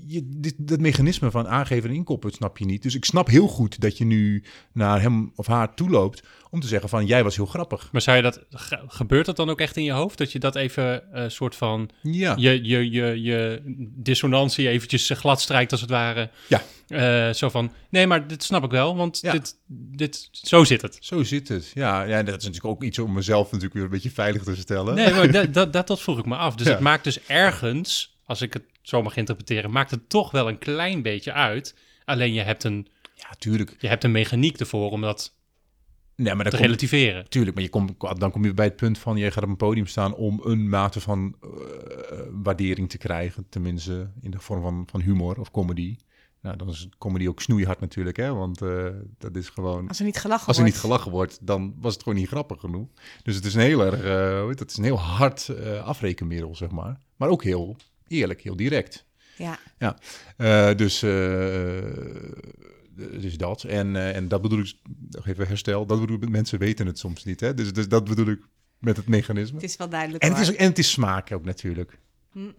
je, 0.06 0.22
dit, 0.36 0.54
dat 0.58 0.80
mechanisme 0.80 1.30
van 1.30 1.48
aangeven 1.48 1.88
en 1.90 1.94
inkoppen 1.96 2.30
snap 2.32 2.58
je 2.58 2.64
niet. 2.64 2.82
Dus 2.82 2.94
ik 2.94 3.04
snap 3.04 3.26
heel 3.28 3.46
goed 3.48 3.80
dat 3.80 3.98
je 3.98 4.04
nu 4.04 4.44
naar 4.72 5.00
hem 5.02 5.32
of 5.36 5.46
haar 5.46 5.74
toe 5.74 5.90
loopt 5.90 6.22
om 6.50 6.60
te 6.60 6.66
zeggen 6.66 6.88
van 6.88 7.06
jij 7.06 7.24
was 7.24 7.36
heel 7.36 7.46
grappig. 7.46 7.88
Maar 7.92 8.00
zou 8.00 8.16
je 8.16 8.22
dat, 8.22 8.44
ge- 8.50 8.82
gebeurt 8.86 9.26
dat 9.26 9.36
dan 9.36 9.50
ook 9.50 9.60
echt 9.60 9.76
in 9.76 9.84
je 9.84 9.92
hoofd? 9.92 10.18
Dat 10.18 10.32
je 10.32 10.38
dat 10.38 10.56
even 10.56 11.02
een 11.22 11.30
soort 11.30 11.54
van, 11.56 11.90
Ja, 12.02 12.34
je, 12.38 12.64
je, 12.64 12.90
je, 12.90 13.22
je 13.22 13.62
dissonantie 13.96 14.68
eventjes 14.68 15.10
eh, 15.10 15.16
glad 15.16 15.40
strijkt 15.40 15.72
als 15.72 15.80
het 15.80 15.90
ware? 15.90 16.30
Ja. 16.48 16.62
Eh, 16.88 17.34
zo 17.34 17.48
van, 17.48 17.72
nee, 17.90 18.06
maar 18.06 18.26
dit 18.26 18.42
snap 18.42 18.64
ik 18.64 18.70
wel, 18.70 18.96
want 18.96 19.18
Ja. 19.22 19.32
dit, 19.32 19.56
dit, 19.68 20.28
zo 20.32 20.64
zit 20.64 20.82
het. 20.82 20.98
zo 21.00 21.22
zit 21.22 21.48
het. 21.48 21.70
Ja, 21.74 22.02
ja, 22.02 22.22
dat 22.22 22.40
is 22.40 22.44
natuurlijk 22.46 22.74
ook 22.74 22.82
iets 22.82 22.98
om 22.98 23.12
mezelf 23.12 23.44
natuurlijk 23.46 23.74
weer 23.74 23.82
een 23.84 23.90
beetje 23.90 24.10
veilig 24.10 24.42
te 24.42 24.56
stellen. 24.56 24.94
Nee, 24.94 25.12
maar 25.12 25.30
dat, 25.32 25.54
dat, 25.54 25.72
dat, 25.72 25.86
dat 25.86 26.00
vroeg 26.00 26.18
ik 26.18 26.26
me 26.26 26.36
af. 26.36 26.54
Dus 26.54 26.66
Ja. 26.66 26.72
het 26.72 26.82
maakt 26.82 27.04
dus 27.04 27.20
ergens, 27.26 28.11
als 28.24 28.42
ik 28.42 28.52
het 28.52 28.64
zo 28.82 29.02
mag 29.02 29.16
interpreteren, 29.16 29.70
maakt 29.70 29.90
het 29.90 30.08
toch 30.08 30.30
wel 30.30 30.48
een 30.48 30.58
klein 30.58 31.02
beetje 31.02 31.32
uit. 31.32 31.76
Alleen 32.04 32.32
je 32.32 32.40
hebt 32.42 32.64
een, 32.64 32.88
Ja, 33.14 33.28
tuurlijk. 33.38 33.76
je 33.78 33.88
hebt 33.88 34.04
een 34.04 34.12
mechaniek 34.12 34.58
ervoor 34.60 34.90
om 34.90 35.00
dat 35.00 35.34
Nee, 36.16 36.34
maar 36.34 36.44
te 36.44 36.50
kom, 36.50 36.60
relativeren. 36.64 37.28
tuurlijk, 37.28 37.54
maar 37.54 37.64
je 37.64 37.70
komt, 37.70 38.20
dan 38.20 38.30
kom 38.30 38.44
je 38.44 38.54
bij 38.54 38.64
het 38.64 38.76
punt 38.76 38.98
van 38.98 39.16
je 39.16 39.30
gaat 39.30 39.42
op 39.42 39.48
een 39.48 39.56
podium 39.56 39.86
staan 39.86 40.14
om 40.14 40.40
een 40.44 40.68
mate 40.68 41.00
van 41.00 41.36
eh, 41.42 41.48
waardering 42.30 42.90
te 42.90 42.98
krijgen. 42.98 43.46
Tenminste, 43.48 44.10
in 44.20 44.30
de 44.30 44.38
vorm 44.38 44.62
van, 44.62 44.82
van 44.90 45.00
humor 45.00 45.40
of 45.40 45.50
comedy. 45.50 45.96
Nou, 46.40 46.56
dan 46.56 46.68
is 46.68 46.88
comedy 46.98 47.28
ook 47.28 47.40
snoeihard 47.40 47.80
natuurlijk, 47.80 48.16
hè? 48.16 48.34
Want 48.34 48.62
eh, 48.62 48.86
dat 49.18 49.36
is 49.36 49.48
gewoon... 49.48 49.88
Als 49.88 49.98
er 49.98 50.04
niet 50.04 50.18
gelachen 50.18 50.46
Als 50.46 50.56
er 50.56 50.62
wordt. 50.62 50.76
niet 50.76 50.84
gelachen 50.84 51.10
wordt, 51.10 51.38
dan 51.46 51.74
was 51.80 51.92
het 51.94 52.02
gewoon 52.02 52.18
niet 52.18 52.28
grappig 52.28 52.60
genoeg. 52.60 52.88
Dus 53.22 53.34
het 53.34 53.44
is 53.44 53.54
een 53.54 53.60
heel 53.60 53.84
erg, 53.84 54.02
eh, 54.02 54.38
hoe 54.38 54.48
heet 54.48 54.58
dat? 54.58 54.58
Het 54.58 54.70
is 54.70 54.76
een 54.76 54.84
heel 54.84 54.98
hard 55.00 55.48
eh, 55.48 55.84
afrekenmiddel, 55.84 56.54
zeg 56.56 56.70
maar. 56.70 56.98
Maar 57.16 57.28
ook 57.28 57.44
heel 57.44 57.76
eerlijk, 58.12 58.40
heel 58.42 58.56
direct. 58.56 59.06
Ja, 59.36 59.58
Eh, 60.36 60.74
dus, 60.74 61.02
eh, 61.02 61.10
dus 63.20 63.36
dat. 63.36 63.64
En, 63.64 63.96
en 64.14 64.28
dat 64.28 64.42
bedoel 64.42 64.58
ik, 64.58 64.74
nog 65.10 65.26
even 65.26 65.46
herstel, 65.46 65.86
dat 65.86 66.00
bedoel 66.00 66.16
ik, 66.22 66.28
mensen 66.28 66.58
weten 66.58 66.86
het 66.86 66.98
soms 66.98 67.24
niet. 67.24 67.40
Hè? 67.40 67.54
Dus, 67.54 67.72
dus 67.72 67.88
dat 67.88 68.04
bedoel 68.04 68.26
ik 68.26 68.40
met 68.78 68.96
het 68.96 69.08
mechanisme. 69.08 69.54
het 69.54 69.64
is 69.64 69.76
wel 69.76 69.88
duidelijk 69.88 70.22
En 70.24 70.30
het, 70.30 70.40
is, 70.40 70.54
en 70.56 70.68
het 70.68 70.78
is 70.78 70.90
smaak 70.90 71.32
ook 71.32 71.44
natuurlijk. 71.44 71.98
Hm. 72.32 72.50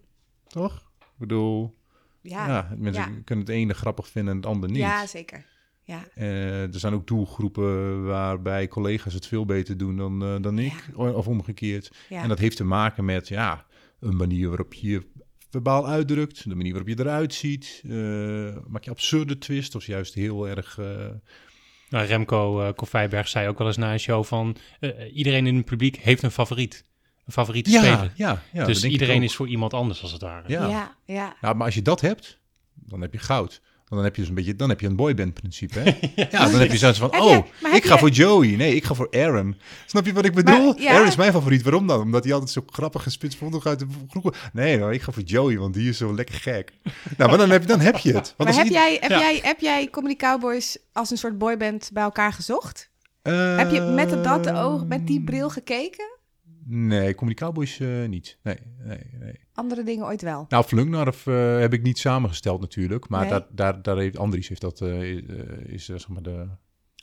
Toch? 0.47 0.91
Ik 0.99 1.07
bedoel, 1.17 1.75
Ja, 2.21 2.47
ja, 2.47 2.75
mensen 2.77 3.11
ja. 3.11 3.21
kunnen 3.23 3.45
het 3.45 3.53
ene 3.53 3.73
grappig 3.73 4.07
vinden 4.07 4.31
en 4.31 4.37
het 4.39 4.47
ander 4.49 4.69
niet. 4.69 4.77
ja, 4.77 5.07
zeker. 5.07 5.45
Ja, 5.85 6.05
er 6.15 6.79
zijn 6.79 6.93
ook 6.93 7.07
doelgroepen 7.07 8.03
waarbij 8.05 8.67
collega's 8.67 9.13
het 9.13 9.27
veel 9.27 9.45
beter 9.45 9.77
doen 9.77 9.97
dan, 9.97 10.41
dan 10.41 10.59
ik, 10.59 10.89
of 10.95 11.27
omgekeerd. 11.27 11.91
ja. 12.09 12.21
En 12.21 12.29
dat 12.29 12.39
heeft 12.39 12.57
te 12.57 12.63
maken 12.63 13.05
met 13.05 13.27
ja, 13.27 13.65
een 13.99 14.15
manier 14.15 14.47
waarop 14.47 14.73
je 14.73 15.01
verbaal 15.53 15.87
uitdrukt, 15.87 16.49
de 16.49 16.55
manier 16.55 16.71
waarop 16.73 16.97
je 16.97 16.99
eruit 17.03 17.33
ziet. 17.33 17.81
Eh, 17.85 17.91
maak 18.67 18.83
je 18.83 18.89
absurde 18.91 19.37
twist 19.37 19.75
of 19.75 19.85
juist 19.85 20.13
heel 20.13 20.47
erg. 20.47 20.77
eh, 20.77 20.85
Nou, 21.89 22.05
Remco 22.05 22.61
uh, 22.61 22.69
Koffijberg 22.75 23.27
zei 23.27 23.47
ook 23.47 23.57
wel 23.57 23.67
eens 23.67 23.77
na 23.77 23.91
een 23.91 23.99
show 23.99 24.23
van... 24.23 24.55
eh, 24.79 24.89
iedereen 25.15 25.47
in 25.47 25.55
het 25.55 25.65
publiek 25.65 25.95
heeft 25.97 26.23
een 26.23 26.31
favoriet. 26.31 26.85
Een 27.25 27.33
favoriete 27.33 27.69
ja, 27.71 27.79
speler. 27.81 28.11
ja, 28.15 28.41
ja. 28.53 28.65
dus 28.65 28.83
iedereen 28.83 29.23
is 29.23 29.35
voor 29.35 29.47
iemand 29.47 29.73
anders 29.73 30.01
als 30.01 30.11
het 30.11 30.21
ware. 30.21 30.49
Ja. 30.49 30.67
ja, 30.67 30.95
ja. 31.05 31.35
Nou, 31.41 31.55
maar 31.55 31.65
als 31.65 31.75
je 31.75 31.81
dat 31.81 32.01
hebt, 32.01 32.39
dan 32.73 33.01
heb 33.01 33.13
je 33.13 33.19
goud. 33.19 33.61
Dan 33.89 34.03
heb 34.03 34.15
je 34.15 34.21
dus 34.21 34.29
een 34.29 34.35
beetje, 34.35 34.55
dan 34.55 34.69
heb 34.69 34.79
je 34.79 34.87
een 34.87 34.95
boyband 34.95 35.33
principe. 35.33 35.79
Hè? 35.79 35.91
ja, 36.31 36.49
dan 36.49 36.59
heb 36.59 36.71
je 36.71 36.77
zoiets 36.77 36.99
van, 36.99 37.09
Heb 37.11 37.21
oh, 37.21 37.45
ik 37.73 37.85
ga 37.85 37.97
voor 37.97 38.09
Joey. 38.09 38.55
Nee, 38.55 38.75
ik 38.75 38.83
ga 38.83 38.93
voor 38.93 39.07
Aaron. 39.11 39.55
Snap 39.85 40.05
je 40.05 40.13
wat 40.13 40.25
ik 40.25 40.33
bedoel? 40.33 40.73
Maar, 40.73 40.81
ja. 40.81 40.91
Aaron 40.91 41.07
is 41.07 41.15
mijn 41.15 41.31
favoriet. 41.31 41.61
Waarom 41.61 41.87
dan? 41.87 42.01
Omdat 42.01 42.23
hij 42.23 42.33
altijd 42.33 42.51
zo 42.51 42.63
grappig 42.71 43.05
en 43.05 43.11
spitsvondig 43.11 43.65
uit 43.65 43.79
de 43.79 43.85
groepen. 44.09 44.33
Nee, 44.53 44.77
nou, 44.77 44.93
ik 44.93 45.01
ga 45.01 45.11
voor 45.11 45.23
Joey, 45.23 45.57
want 45.57 45.73
die 45.73 45.89
is 45.89 45.97
zo 45.97 46.15
lekker 46.15 46.35
gek. 46.35 46.71
nou, 47.17 47.29
maar 47.29 47.39
dan 47.39 47.49
heb, 47.49 47.61
je- 47.61 47.67
dan 47.67 47.79
heb 47.79 47.97
je 47.97 48.13
het. 48.13 48.33
Want 48.37 48.49
Maar 48.49 48.63
heb 48.63 48.71
jij, 48.73 48.97
heb, 49.01 49.09
Ja. 49.09 49.19
jij, 49.19 49.39
heb 49.43 49.59
jij 49.59 49.87
Comedy 49.89 50.15
Cowboys 50.15 50.77
als 50.93 51.11
een 51.11 51.17
soort 51.17 51.37
boyband 51.37 51.89
bij 51.93 52.03
elkaar 52.03 52.33
gezocht? 52.33 52.89
Eh, 53.21 53.57
heb 53.57 53.71
je 53.71 53.81
met 53.81 54.23
dat 54.23 54.51
oog, 54.51 54.85
met 54.85 55.07
die 55.07 55.23
bril 55.23 55.49
gekeken? 55.49 56.05
Nee, 56.65 57.15
Comedy 57.15 57.37
Cowboys 57.37 57.79
eh, 57.79 58.05
niet. 58.07 58.37
Nee, 58.43 58.57
nee, 58.79 58.99
nee. 59.19 59.39
Andere 59.53 59.83
dingen 59.83 60.05
ooit 60.05 60.21
wel? 60.21 60.45
Nou, 60.49 60.63
Flunknarf 60.63 61.27
eh 61.27 61.59
heb 61.59 61.73
ik 61.73 61.81
niet 61.81 61.97
samengesteld 61.99 62.61
natuurlijk. 62.61 63.09
Maar 63.09 63.21
Nee. 63.21 63.29
daar, 63.29 63.45
daar, 63.51 63.81
daar 63.81 63.97
heeft 63.97 64.17
Andries 64.17 64.47
heeft 64.47 64.61
dat, 64.61 64.81
eh, 64.81 65.01
is, 65.01 65.21
is 65.67 65.85
zeg 65.85 66.07
maar 66.07 66.21
de 66.23 66.47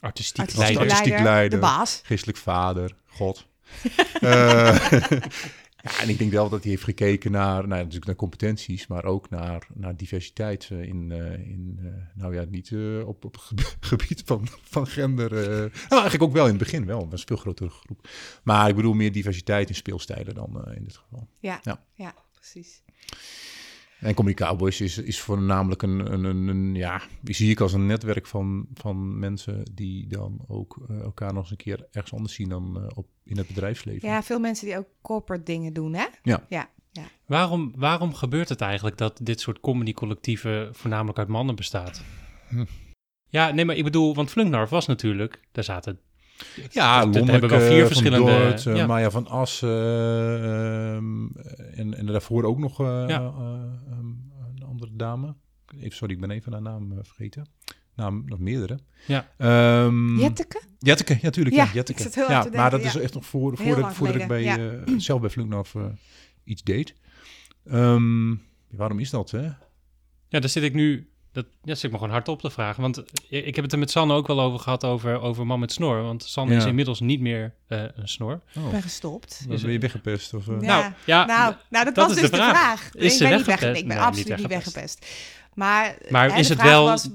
Artistiek 0.00 0.40
Artistiek 0.40 0.66
leider. 0.66 0.82
artistiek 0.82 1.18
leider. 1.18 1.50
de 1.50 1.66
baas. 1.66 2.00
geestelijk 2.04 2.38
vader, 2.38 2.94
God. 3.06 3.46
Ja, 5.82 5.98
en 6.00 6.08
ik 6.08 6.18
denk 6.18 6.32
wel 6.32 6.48
dat 6.48 6.62
hij 6.62 6.70
heeft 6.70 6.84
gekeken 6.84 7.30
naar, 7.30 7.56
nou, 7.56 7.68
natuurlijk 7.68 8.06
naar 8.06 8.14
competenties, 8.14 8.86
maar 8.86 9.04
ook 9.04 9.30
naar, 9.30 9.66
naar 9.74 9.96
diversiteit 9.96 10.68
eh, 10.70 10.82
in, 10.82 11.12
eh, 11.12 11.32
in 11.32 11.78
eh, 11.82 11.90
nou 12.14 12.34
ja, 12.34 12.44
niet 12.48 12.72
op, 13.04 13.24
op 13.24 13.34
het 13.48 13.76
gebied 13.90 14.22
van, 14.24 14.48
van 14.62 14.86
gender. 14.86 15.30
nou, 15.30 15.70
eigenlijk 15.88 16.22
ook 16.22 16.32
wel 16.32 16.44
in 16.44 16.50
het 16.50 16.58
begin 16.58 16.86
wel, 16.86 17.08
een 17.10 17.18
veel 17.18 17.36
grotere 17.36 17.70
groep. 17.70 18.08
Maar 18.42 18.68
ik 18.68 18.76
bedoel 18.76 18.94
meer 18.94 19.12
diversiteit 19.12 19.68
in 19.68 19.74
speelstijlen 19.74 20.34
dan 20.34 20.72
in 20.74 20.84
dit 20.84 20.96
geval. 20.96 21.28
Ja, 21.38 21.60
Ja. 21.62 21.84
ja. 21.94 22.14
precies. 22.32 22.82
En 24.00 24.14
Comedy 24.14 24.34
Cowboys 24.36 24.80
is, 24.80 24.98
is 24.98 25.20
voornamelijk 25.20 25.82
een, 25.82 26.12
een, 26.12 26.24
een, 26.24 26.48
een, 26.48 26.74
ja, 26.74 27.02
die 27.20 27.34
zie 27.34 27.50
ik 27.50 27.60
als 27.60 27.72
een 27.72 27.86
netwerk 27.86 28.26
van, 28.26 28.66
van 28.74 29.18
mensen 29.18 29.62
die 29.74 30.06
dan 30.06 30.44
ook 30.48 30.86
eh, 30.88 31.00
elkaar 31.00 31.32
nog 31.32 31.42
eens 31.42 31.50
een 31.50 31.56
keer 31.56 31.86
ergens 31.90 32.12
anders 32.12 32.34
zien 32.34 32.48
dan 32.48 32.76
eh, 32.76 32.86
op, 32.94 33.06
in 33.24 33.36
het 33.36 33.46
bedrijfsleven. 33.46 34.08
Ja, 34.08 34.22
veel 34.22 34.38
mensen 34.38 34.66
die 34.66 34.78
ook 34.78 34.88
corporate 35.02 35.44
dingen 35.44 35.72
doen, 35.72 35.94
hè? 35.94 36.06
Ja. 36.22 36.46
Ja, 36.48 36.70
ja. 36.92 37.04
Waarom, 37.26 37.72
waarom 37.76 38.14
gebeurt 38.14 38.48
het 38.48 38.60
eigenlijk 38.60 38.98
dat 38.98 39.20
dit 39.22 39.40
soort 39.40 39.60
comedycollectieven 39.60 40.74
voornamelijk 40.74 41.18
uit 41.18 41.28
mannen 41.28 41.56
bestaat? 41.56 42.02
Hm. 42.48 42.64
Ja, 43.28 43.50
nee, 43.50 43.64
maar 43.64 43.76
ik 43.76 43.84
bedoel, 43.84 44.14
want 44.14 44.30
Flunknarf 44.30 44.70
was 44.70 44.86
natuurlijk, 44.86 45.40
daar 45.52 45.64
zaten... 45.64 46.00
Ja, 46.70 47.00
Lonneke, 47.04 47.30
hebben 47.30 47.50
wel 47.50 47.60
vier 47.60 47.78
Van 47.78 47.86
verschillende... 47.86 48.38
Dort, 48.38 48.66
eh, 48.66 48.76
ja. 48.76 48.86
Maya 48.86 49.10
van 49.10 49.26
Assen 49.26 49.68
eh, 49.68 50.94
ehm, 50.94 51.26
en, 51.74 51.94
en 51.96 52.06
daarvoor 52.06 52.44
ook 52.44 52.58
nog 52.58 52.80
eh, 52.80 53.04
Ja. 53.06 53.20
eh, 53.20 53.62
ehm, 53.90 54.06
een 54.56 54.62
andere 54.68 54.90
dame. 54.94 55.34
Even, 55.76 55.96
sorry, 55.96 56.14
ik 56.14 56.20
ben 56.20 56.30
even 56.30 56.52
haar 56.52 56.62
naam 56.62 56.94
vergeten. 57.02 57.48
Naam, 57.94 58.22
nog 58.26 58.38
meerdere. 58.38 58.78
Ja. 59.06 59.28
Ehm, 59.36 60.16
Jetteke? 60.18 60.60
Jetteke, 60.78 61.18
ja, 61.22 61.30
tuurlijk. 61.30 61.56
Ja, 61.56 61.64
Ja, 61.64 61.70
Jetteke. 61.72 61.98
ik 61.98 62.04
zat 62.04 62.14
heel 62.14 62.30
ja, 62.30 62.46
maar 62.52 62.70
dat 62.70 62.80
is 62.80 62.96
echt 62.96 63.14
nog 63.14 63.26
voor, 63.26 63.56
voordat, 63.56 64.14
ik 64.14 64.28
bij, 64.28 64.44
eh, 64.44 64.94
zelf 64.96 65.20
bij 65.20 65.30
Vlunknaf 65.30 65.74
eh 65.74 65.84
iets 66.44 66.62
deed. 66.62 66.94
Ehm, 67.64 68.34
waarom 68.70 68.98
is 68.98 69.10
dat, 69.10 69.30
hè? 69.30 69.42
Ja, 70.28 70.40
daar 70.40 70.48
zit 70.48 70.62
ik 70.62 70.74
nu... 70.74 71.09
Dat 71.32 71.46
ja, 71.62 71.74
zit 71.74 71.84
ik 71.84 71.90
me 71.90 71.96
gewoon 71.96 72.12
hard 72.12 72.28
op 72.28 72.40
te 72.40 72.50
vragen. 72.50 72.82
Want 72.82 73.02
ik 73.28 73.54
heb 73.54 73.64
het 73.64 73.72
er 73.72 73.78
met 73.78 73.90
Sanne 73.90 74.14
ook 74.14 74.26
wel 74.26 74.40
over 74.40 74.58
gehad, 74.58 74.84
over, 74.84 75.20
over 75.20 75.46
man 75.46 75.60
met 75.60 75.72
snor. 75.72 76.02
Want 76.02 76.24
Sanne 76.24 76.52
Ja. 76.52 76.58
is 76.58 76.64
inmiddels 76.64 77.00
niet 77.00 77.20
meer 77.20 77.54
eh, 77.68 77.82
een 77.94 78.08
snor. 78.08 78.40
Oh, 78.56 78.64
Ik 78.64 78.70
ben 78.70 78.82
gestopt. 78.82 79.44
dan 79.48 79.60
ben 79.60 79.72
je 79.72 79.78
weggepest? 79.78 80.34
Of, 80.34 80.48
eh? 80.48 80.54
Ja. 80.60 80.66
Nou, 80.80 80.92
ja, 81.06 81.24
nou, 81.24 81.54
nou, 81.70 81.84
dat, 81.84 81.94
dat 81.94 82.06
was 82.08 82.16
dus 82.20 82.30
de 82.30 82.36
de 82.36 82.42
vraag. 82.42 82.90
Is 82.94 83.04
ik 83.04 83.10
ze 83.18 83.24
ben 83.24 83.36
niet 83.36 83.46
weggepest? 83.46 83.72
weg, 83.72 83.80
ik 83.82 83.86
ben 83.88 83.96
Nee, 83.96 84.06
absoluut 84.06 84.28
niet 84.28 84.38
niet 84.38 84.46
weggepest. 84.48 85.06
Maar, 85.54 85.96
Maar 86.10 86.30
hè, 86.32 86.38
is 86.38 86.46
de 86.46 86.52
het 86.52 86.62
vraag 86.62 86.72
wel- 86.74 86.84
was, 86.84 87.08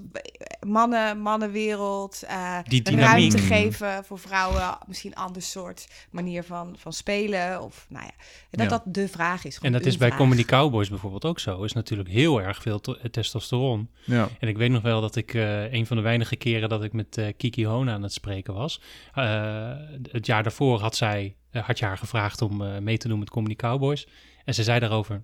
mannen, 0.67 1.19
mannenwereld, 1.19 2.23
eh, 2.27 2.57
Die 2.63 2.81
dynamiek. 2.81 3.07
ruimte 3.09 3.37
Mm. 3.37 3.43
geven 3.43 4.03
voor 4.05 4.19
vrouwen, 4.19 4.77
misschien 4.87 5.11
een 5.11 5.17
ander 5.23 5.41
soort 5.41 5.87
manier 6.11 6.43
van, 6.43 6.75
van 6.77 6.93
spelen. 6.93 7.61
Of, 7.61 7.85
nou 7.89 8.05
ja, 8.05 8.11
dat 8.51 8.61
Ja. 8.61 8.67
dat 8.69 8.81
de 8.85 9.07
vraag 9.07 9.45
is. 9.45 9.59
En 9.61 9.71
dat 9.71 9.85
is 9.85 9.97
bij 9.97 10.07
vraag. 10.07 10.19
Comedy 10.19 10.43
Cowboys 10.45 10.89
bijvoorbeeld 10.89 11.25
ook 11.25 11.39
zo. 11.39 11.63
Is 11.63 11.73
natuurlijk 11.73 12.09
heel 12.09 12.41
erg 12.41 12.61
veel 12.61 12.81
eh, 12.81 12.93
testosteron. 13.11 13.89
Ja. 14.05 14.27
En 14.39 14.47
ik 14.47 14.57
weet 14.57 14.71
nog 14.71 14.81
wel 14.81 15.01
dat 15.01 15.15
ik 15.15 15.33
eh, 15.33 15.73
een 15.73 15.85
van 15.87 15.97
de 15.97 16.03
weinige 16.03 16.35
keren 16.35 16.69
dat 16.69 16.83
ik 16.83 16.93
met 16.93 17.17
eh, 17.17 17.33
Kiki 17.37 17.65
Hona 17.65 17.93
aan 17.93 18.03
het 18.03 18.13
spreken 18.13 18.53
was. 18.53 18.81
eh, 19.13 19.71
het 20.11 20.25
jaar 20.25 20.43
daarvoor 20.43 20.79
had 20.79 20.95
zij, 20.95 21.35
eh, 21.51 21.63
had 21.63 21.79
je 21.79 21.85
haar 21.85 21.97
gevraagd 21.97 22.41
om 22.41 22.61
eh, 22.61 22.77
mee 22.77 22.97
te 22.97 23.07
doen 23.07 23.19
met 23.19 23.29
Comedy 23.29 23.55
Cowboys. 23.55 24.07
En 24.45 24.53
ze 24.53 24.63
zei 24.63 24.79
daarover, 24.79 25.23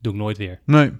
doe 0.00 0.12
ik 0.12 0.18
nooit 0.18 0.36
weer. 0.36 0.60
Nee. 0.64 0.92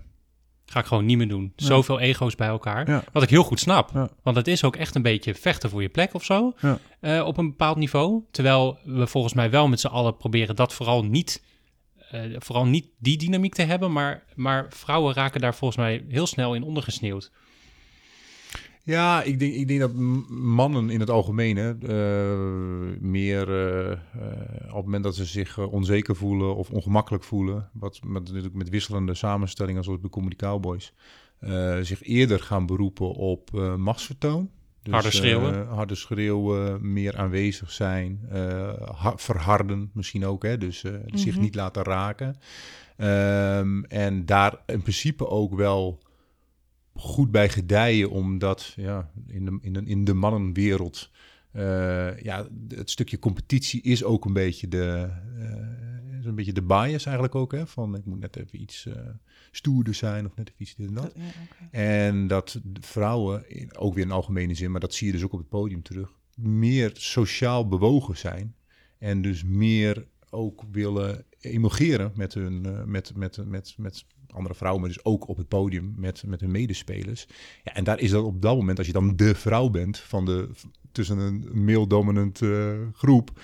Ga 0.71 0.81
ik 0.81 0.87
gewoon 0.87 1.05
niet 1.05 1.17
meer 1.17 1.29
doen. 1.29 1.53
Zoveel 1.57 2.01
ego's 2.01 2.35
bij 2.35 2.49
elkaar. 2.49 2.89
Wat 3.13 3.23
ik 3.23 3.29
heel 3.31 3.43
goed 3.43 3.61
snap. 3.61 3.91
Want 4.23 4.37
het 4.37 4.49
is 4.49 4.65
ook 4.65 4.77
echt 4.77 4.95
een 4.95 5.03
beetje 5.03 5.35
vechten 5.35 5.71
voor 5.71 5.83
je 5.83 5.89
plek 5.89 6.15
of 6.15 6.25
zo. 6.25 6.53
Eh, 7.01 7.27
op 7.27 7.37
een 7.39 7.49
bepaald 7.49 7.77
niveau. 7.77 8.23
Terwijl 8.31 8.79
we 8.85 9.07
volgens 9.07 9.35
mij 9.35 9.51
wel 9.51 9.69
met 9.69 9.81
z'n 9.81 9.87
allen 9.87 10.17
proberen 10.17 10.57
dat 10.57 10.75
vooral 10.75 11.05
niet... 11.05 11.43
eh, 12.11 12.21
vooral 12.39 12.67
niet 12.67 12.87
die 12.99 13.19
dynamiek 13.19 13.55
te 13.55 13.63
hebben. 13.63 13.93
Maar, 13.93 14.25
maar 14.35 14.67
vrouwen 14.71 15.15
raken 15.15 15.41
daar 15.41 15.55
volgens 15.55 15.79
mij 15.81 16.05
heel 16.09 16.27
snel 16.27 16.55
in 16.55 16.63
ondergesneeuwd. 16.63 17.31
Ja, 18.89 19.23
ik 19.23 19.39
denk, 19.39 19.55
ik 19.55 19.69
denk 19.69 19.81
dat 19.81 19.95
mannen 20.29 20.91
in 20.91 21.01
het 21.01 21.11
algemeen 21.11 21.57
hè, 21.57 21.71
eh, 21.71 23.01
meer 23.01 23.49
eh, 23.49 23.93
eh, 23.93 23.99
op 24.69 24.75
het 24.75 24.85
moment 24.85 25.05
dat 25.05 25.15
ze 25.17 25.25
zich 25.25 25.59
onzeker 25.59 26.17
voelen 26.17 26.57
of 26.57 26.71
ongemakkelijk 26.71 27.25
voelen, 27.25 27.69
wat 27.73 28.01
met, 28.07 28.23
natuurlijk 28.25 28.55
met 28.55 28.69
wisselende 28.69 29.15
samenstellingen 29.15 29.85
zoals 29.85 30.01
bij 30.01 30.11
Comedy 30.11 30.37
Cowboys, 30.37 30.93
eh, 31.39 31.79
zich 31.81 32.03
eerder 32.03 32.41
gaan 32.41 32.67
beroepen 32.67 33.11
op 33.11 33.51
eh, 33.55 33.75
machtsvertoon. 33.75 34.51
Dus, 34.83 34.93
Harder 34.93 35.13
schreeuwen. 35.13 35.55
eh, 35.67 35.73
harder 35.75 35.97
schreeuwen, 35.97 36.93
meer 36.93 37.17
aanwezig 37.17 37.71
zijn, 37.71 38.21
eh, 38.31 38.73
ha- 38.95 39.17
verharden 39.19 39.91
misschien 39.95 40.25
ook, 40.27 40.43
hè, 40.43 40.59
dus 40.59 40.85
eh, 40.85 40.93
zich 41.07 41.33
Mhm. 41.35 41.43
niet 41.43 41.55
laten 41.55 41.83
raken. 41.83 42.37
Ehm, 42.97 43.83
en 43.85 44.27
daar 44.27 44.59
in 44.67 44.83
principe 44.83 45.27
ook 45.29 45.55
wel 45.55 45.99
goed 46.99 47.31
bij 47.31 47.49
gedijen, 47.49 48.11
omdat 48.11 48.73
ja, 48.77 49.11
in, 49.27 49.45
de, 49.45 49.59
in, 49.61 49.73
de, 49.73 49.83
in 49.85 50.05
de 50.05 50.15
mannenwereld, 50.15 51.11
eh, 51.51 52.21
ja, 52.21 52.49
het 52.69 52.91
stukje 52.91 53.19
competitie 53.19 53.83
is 53.83 54.05
ook 54.05 54.25
een 54.25 54.33
beetje 54.33 54.69
de, 54.69 55.11
eh, 55.39 56.19
is 56.19 56.25
een 56.25 56.35
beetje 56.35 56.53
de 56.53 56.63
bias 56.63 57.05
eigenlijk 57.05 57.35
ook, 57.35 57.53
hè, 57.53 57.67
van 57.67 57.95
ik 57.97 58.05
moet 58.05 58.21
net 58.21 58.37
even 58.37 58.61
iets 58.61 58.87
eh, 58.87 58.95
stoerder 59.51 59.95
zijn 59.95 60.27
of 60.27 60.37
net 60.37 60.49
even 60.49 60.63
iets 60.63 60.75
dit 60.75 60.89
en 60.89 60.95
dat. 60.95 61.13
Ja. 61.17 61.23
En 61.71 62.27
dat 62.27 62.61
vrouwen, 62.81 63.45
ook 63.77 63.95
weer 63.95 64.05
in 64.05 64.11
algemene 64.11 64.55
zin, 64.55 64.71
maar 64.71 64.81
dat 64.81 64.95
zie 64.95 65.07
je 65.07 65.13
dus 65.13 65.23
ook 65.25 65.33
op 65.33 65.39
het 65.39 65.49
podium 65.49 65.83
terug, 65.83 66.19
meer 66.35 66.91
sociaal 66.95 67.69
bewogen 67.69 68.17
zijn. 68.17 68.55
En 68.99 69.23
dus 69.23 69.45
meer 69.45 70.07
ook 70.31 70.63
willen 70.71 71.25
emogeren 71.41 72.13
met 72.15 72.35
hun, 72.35 72.61
met, 72.91 73.17
met, 73.17 73.47
met, 73.47 73.75
met 73.77 74.05
andere 74.33 74.55
vrouwen, 74.55 74.81
maar 74.83 74.91
dus 74.91 75.05
ook 75.05 75.29
op 75.29 75.37
het 75.37 75.49
podium 75.49 75.95
met, 75.97 76.23
met 76.27 76.41
hun 76.41 76.51
medespelers. 76.51 77.27
Ja, 77.65 77.75
en 77.75 77.85
daar 77.85 78.01
is 78.01 78.11
dat 78.11 78.25
op 78.25 78.43
dat 78.43 78.57
moment, 78.57 78.79
als 78.79 78.87
je 78.87 78.93
dan 78.93 79.17
de 79.17 79.35
vrouw 79.35 79.69
bent 79.69 79.99
van 79.99 80.25
de, 80.25 80.51
tussen 80.93 81.19
een 81.19 81.65
male-dominant 81.65 82.43
eh, 82.43 82.73
groep, 82.93 83.41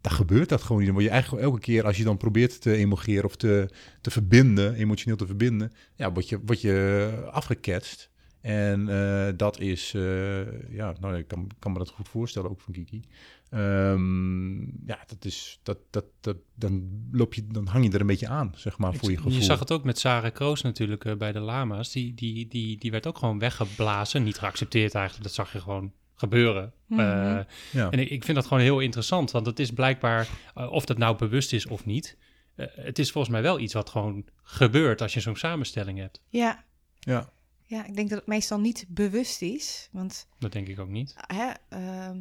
dan 0.00 0.12
gebeurt 0.12 0.48
dat 0.48 0.62
gewoon 0.62 0.82
niet. 0.82 0.92
Dan 0.92 1.02
je 1.02 1.08
eigenlijk 1.10 1.42
elke 1.42 1.60
keer 1.60 1.84
als 1.84 1.96
je 1.96 2.04
dan 2.04 2.16
probeert 2.16 2.60
te 2.60 2.76
emogeren 2.76 3.24
of 3.24 3.36
te, 3.36 3.68
te 4.00 4.10
verbinden, 4.10 4.74
emotioneel 4.74 5.16
te 5.16 5.26
verbinden, 5.26 5.72
ja, 5.94 6.12
word 6.12 6.28
je, 6.28 6.40
word 6.44 6.60
je 6.60 7.10
afgeketst. 7.30 8.10
En 8.40 8.88
eh, 8.88 9.32
dat 9.36 9.60
is, 9.60 9.94
eh, 9.94 10.70
ja, 10.70 10.94
nou, 11.00 11.16
ik 11.16 11.28
kan, 11.28 11.50
kan 11.58 11.72
me 11.72 11.78
dat 11.78 11.90
goed 11.90 12.08
voorstellen, 12.08 12.50
ook 12.50 12.60
van 12.60 12.72
Kiki. 12.72 13.02
Ehm, 13.50 14.60
ja, 14.86 14.98
dat 15.06 15.24
is, 15.24 15.60
dat, 15.62 15.78
dat, 15.90 16.04
dat, 16.20 16.36
dan 16.54 16.88
loop 17.12 17.34
je, 17.34 17.46
dan 17.46 17.66
hang 17.66 17.84
je 17.84 17.90
er 17.90 18.00
een 18.00 18.06
beetje 18.06 18.28
aan, 18.28 18.52
zeg 18.56 18.78
maar, 18.78 18.94
voor 18.94 19.10
je 19.10 19.16
gevoel. 19.16 19.32
Je 19.32 19.42
zag 19.42 19.58
het 19.58 19.72
ook 19.72 19.84
met 19.84 19.98
Sarah 19.98 20.32
Kroos 20.32 20.62
natuurlijk 20.62 21.04
eh, 21.04 21.16
bij 21.16 21.32
de 21.32 21.40
Lama's. 21.40 21.92
Die, 21.92 22.14
die, 22.14 22.48
die, 22.48 22.78
die 22.78 22.90
werd 22.90 23.06
ook 23.06 23.18
gewoon 23.18 23.38
weggeblazen. 23.38 24.22
Niet 24.22 24.38
geaccepteerd 24.38 24.94
eigenlijk. 24.94 25.26
Dat 25.26 25.34
zag 25.34 25.52
je 25.52 25.60
gewoon 25.60 25.92
gebeuren. 26.14 26.72
Mhm. 26.86 27.00
Eh, 27.00 27.38
Ja. 27.72 27.90
En 27.90 27.98
ik, 27.98 28.10
ik 28.10 28.24
vind 28.24 28.36
dat 28.36 28.46
gewoon 28.46 28.62
heel 28.62 28.80
interessant. 28.80 29.30
Want 29.30 29.46
het 29.46 29.58
is 29.58 29.70
blijkbaar, 29.70 30.28
eh, 30.54 30.72
of 30.72 30.84
dat 30.84 30.98
nou 30.98 31.16
bewust 31.16 31.52
is 31.52 31.66
of 31.66 31.84
niet... 31.84 32.16
eh, 32.54 32.66
het 32.74 32.98
is 32.98 33.10
volgens 33.10 33.32
mij 33.32 33.42
wel 33.42 33.58
iets 33.58 33.72
wat 33.74 33.90
gewoon 33.90 34.24
gebeurt 34.42 35.02
als 35.02 35.14
je 35.14 35.20
zo'n 35.20 35.36
samenstelling 35.36 35.98
hebt. 35.98 36.22
Ja, 36.28 36.64
ja. 36.98 37.32
ja, 37.64 37.86
ik 37.86 37.94
denk 37.94 38.08
dat 38.08 38.18
het 38.18 38.28
meestal 38.28 38.60
niet 38.60 38.84
bewust 38.88 39.42
is. 39.42 39.88
Want 39.92 40.28
Dat 40.38 40.52
denk 40.52 40.68
ik 40.68 40.78
ook 40.78 40.88
niet. 40.88 41.14
Hè, 41.16 41.50
ehm, 41.68 42.18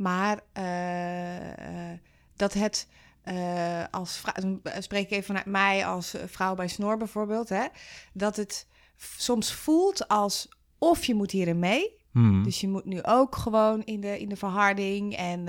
maar 0.00 0.40
eh, 0.52 1.90
eh, 1.92 1.98
dat 2.36 2.52
het 2.52 2.86
eh, 3.22 3.84
als 3.90 4.22
spreek 4.78 5.04
ik 5.04 5.10
even 5.10 5.24
vanuit 5.24 5.46
mij 5.46 5.86
als 5.86 6.14
vrouw 6.26 6.54
bij 6.54 6.68
Snor 6.68 6.96
bijvoorbeeld, 6.96 7.48
hè, 7.48 7.66
dat 8.12 8.36
het 8.36 8.66
soms 9.16 9.52
voelt 9.52 10.08
als 10.08 10.48
of 10.78 11.04
je 11.04 11.14
moet 11.14 11.30
hierin 11.30 11.58
mee. 11.58 11.99
Hmm. 12.12 12.42
Dus 12.44 12.60
je 12.60 12.68
moet 12.68 12.84
nu 12.84 12.98
ook 13.02 13.36
gewoon 13.36 13.82
in 13.84 14.00
de, 14.00 14.18
in 14.18 14.28
de 14.28 14.36
verharding 14.36 15.16
en 15.16 15.48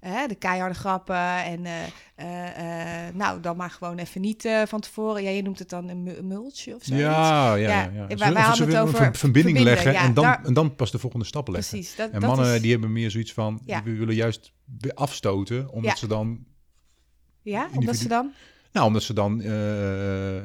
eh, 0.00 0.26
de 0.28 0.34
keiharde 0.34 0.74
grappen. 0.74 1.44
En 1.44 1.66
eh, 2.14 3.06
eh, 3.08 3.14
nou, 3.14 3.40
dan 3.40 3.56
maar 3.56 3.70
gewoon 3.70 3.98
even 3.98 4.20
niet 4.20 4.48
van 4.66 4.80
tevoren. 4.80 5.22
Ja, 5.22 5.30
je 5.30 5.42
noemt 5.42 5.58
het 5.58 5.68
dan 5.68 5.88
een 5.88 6.02
mu- 6.02 6.22
multje 6.22 6.74
of 6.74 6.82
zo. 6.84 6.94
Ja, 6.94 7.54
ja, 7.54 7.54
ja. 7.54 7.68
Ja, 7.68 7.90
ja. 7.94 8.06
wij- 8.06 8.16
Ze- 8.16 8.16
wij 8.16 8.16
ze 8.32 8.38
hadden 8.38 8.48
het 8.48 8.58
willen 8.58 8.80
over 8.82 9.14
verbinding 9.14 9.18
verbinden, 9.56 9.62
leggen 9.62 9.92
ja, 9.92 10.02
en, 10.02 10.14
dan, 10.14 10.24
daar- 10.24 10.44
en 10.44 10.54
dan 10.54 10.74
pas 10.74 10.90
de 10.90 10.98
volgende 10.98 11.24
stappen 11.26 11.52
leggen. 11.52 11.70
Precies. 11.78 11.96
Dat, 11.96 12.10
En 12.10 12.20
dat 12.20 12.28
mannen 12.36 12.54
is, 12.54 12.60
die 12.60 12.70
hebben 12.70 12.92
meer 12.92 13.10
zoiets 13.10 13.32
van, 13.32 13.60
we 13.84 13.92
willen 13.96 14.14
juist 14.14 14.52
afstoten, 14.94 15.70
omdat 15.70 15.98
ze 15.98 16.06
dan, 16.06 16.44
ja, 17.42 17.68
omdat 17.74 17.96
ze 17.96 18.08
dan... 18.08 18.32
nou, 18.72 18.86
omdat 18.86 19.02
ze 19.02 19.12
dan 19.12 19.40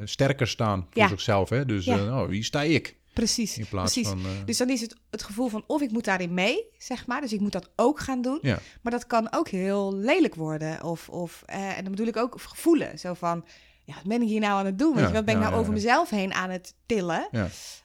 sterker 0.04 0.48
staan 0.48 0.88
voor 0.90 1.08
zichzelf. 1.08 1.50
Hè? 1.50 1.66
Dus, 1.66 1.86
nou, 1.86 2.30
wie 2.30 2.44
sta 2.44 2.62
ik? 2.62 3.00
Precies, 3.14 3.58
In 3.58 3.68
plaats 3.68 3.94
precies. 3.94 4.12
van... 4.12 4.20
eh, 4.26 4.32
Dus 4.46 4.58
dan 4.58 4.70
is 4.70 4.82
het 4.82 4.96
het 5.10 5.24
gevoel 5.24 5.48
van 5.48 5.64
of 5.68 5.82
ik 5.82 5.92
moet 5.92 6.04
daarin 6.06 6.34
mee, 6.34 6.66
zeg 6.78 7.06
maar. 7.08 7.22
Dus 7.22 7.34
ik 7.34 7.40
moet 7.40 7.52
dat 7.52 7.70
ook 7.76 8.00
gaan 8.00 8.22
doen. 8.22 8.40
Ja. 8.42 8.60
Maar 8.82 8.92
dat 8.92 9.08
kan 9.08 9.34
ook 9.34 9.48
heel 9.50 9.96
lelijk 9.96 10.36
worden. 10.36 10.84
Of, 10.84 11.10
of 11.10 11.44
eh, 11.46 11.78
en 11.78 11.82
dan 11.84 11.92
bedoel 11.92 12.08
ik 12.08 12.18
ook 12.18 12.40
voelen. 12.40 13.00
Zo 13.00 13.14
van, 13.14 13.46
ja, 13.84 13.94
wat 13.94 14.04
ben 14.04 14.22
ik 14.22 14.28
hier 14.28 14.40
nou 14.40 14.60
aan 14.60 14.66
het 14.66 14.80
doen? 14.80 14.92
Weet 14.94 15.02
Ja, 15.02 15.08
je, 15.08 15.14
wat 15.14 15.26
ben 15.26 15.36
ik 15.36 15.42
nou 15.42 15.54
over 15.56 15.74
mezelf 15.74 16.10
heen 16.10 16.34
aan 16.34 16.50
het 16.50 16.74
tillen? 16.86 17.28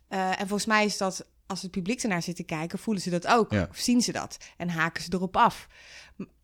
Eh, 0.08 0.28
en 0.40 0.46
volgens 0.48 0.66
mij 0.66 0.84
is 0.84 0.96
dat 0.96 1.26
als 1.46 1.62
het 1.62 1.70
publiek 1.70 2.02
ernaar 2.02 2.22
zit 2.22 2.36
te 2.36 2.42
kijken, 2.42 2.78
voelen 2.78 3.02
ze 3.02 3.10
dat 3.10 3.26
ook. 3.26 3.50
Of 3.52 3.76
zien 3.78 4.00
ze 4.02 4.12
dat 4.12 4.36
en 4.56 4.68
haken 4.68 5.02
ze 5.02 5.08
erop 5.12 5.36
af. 5.36 5.66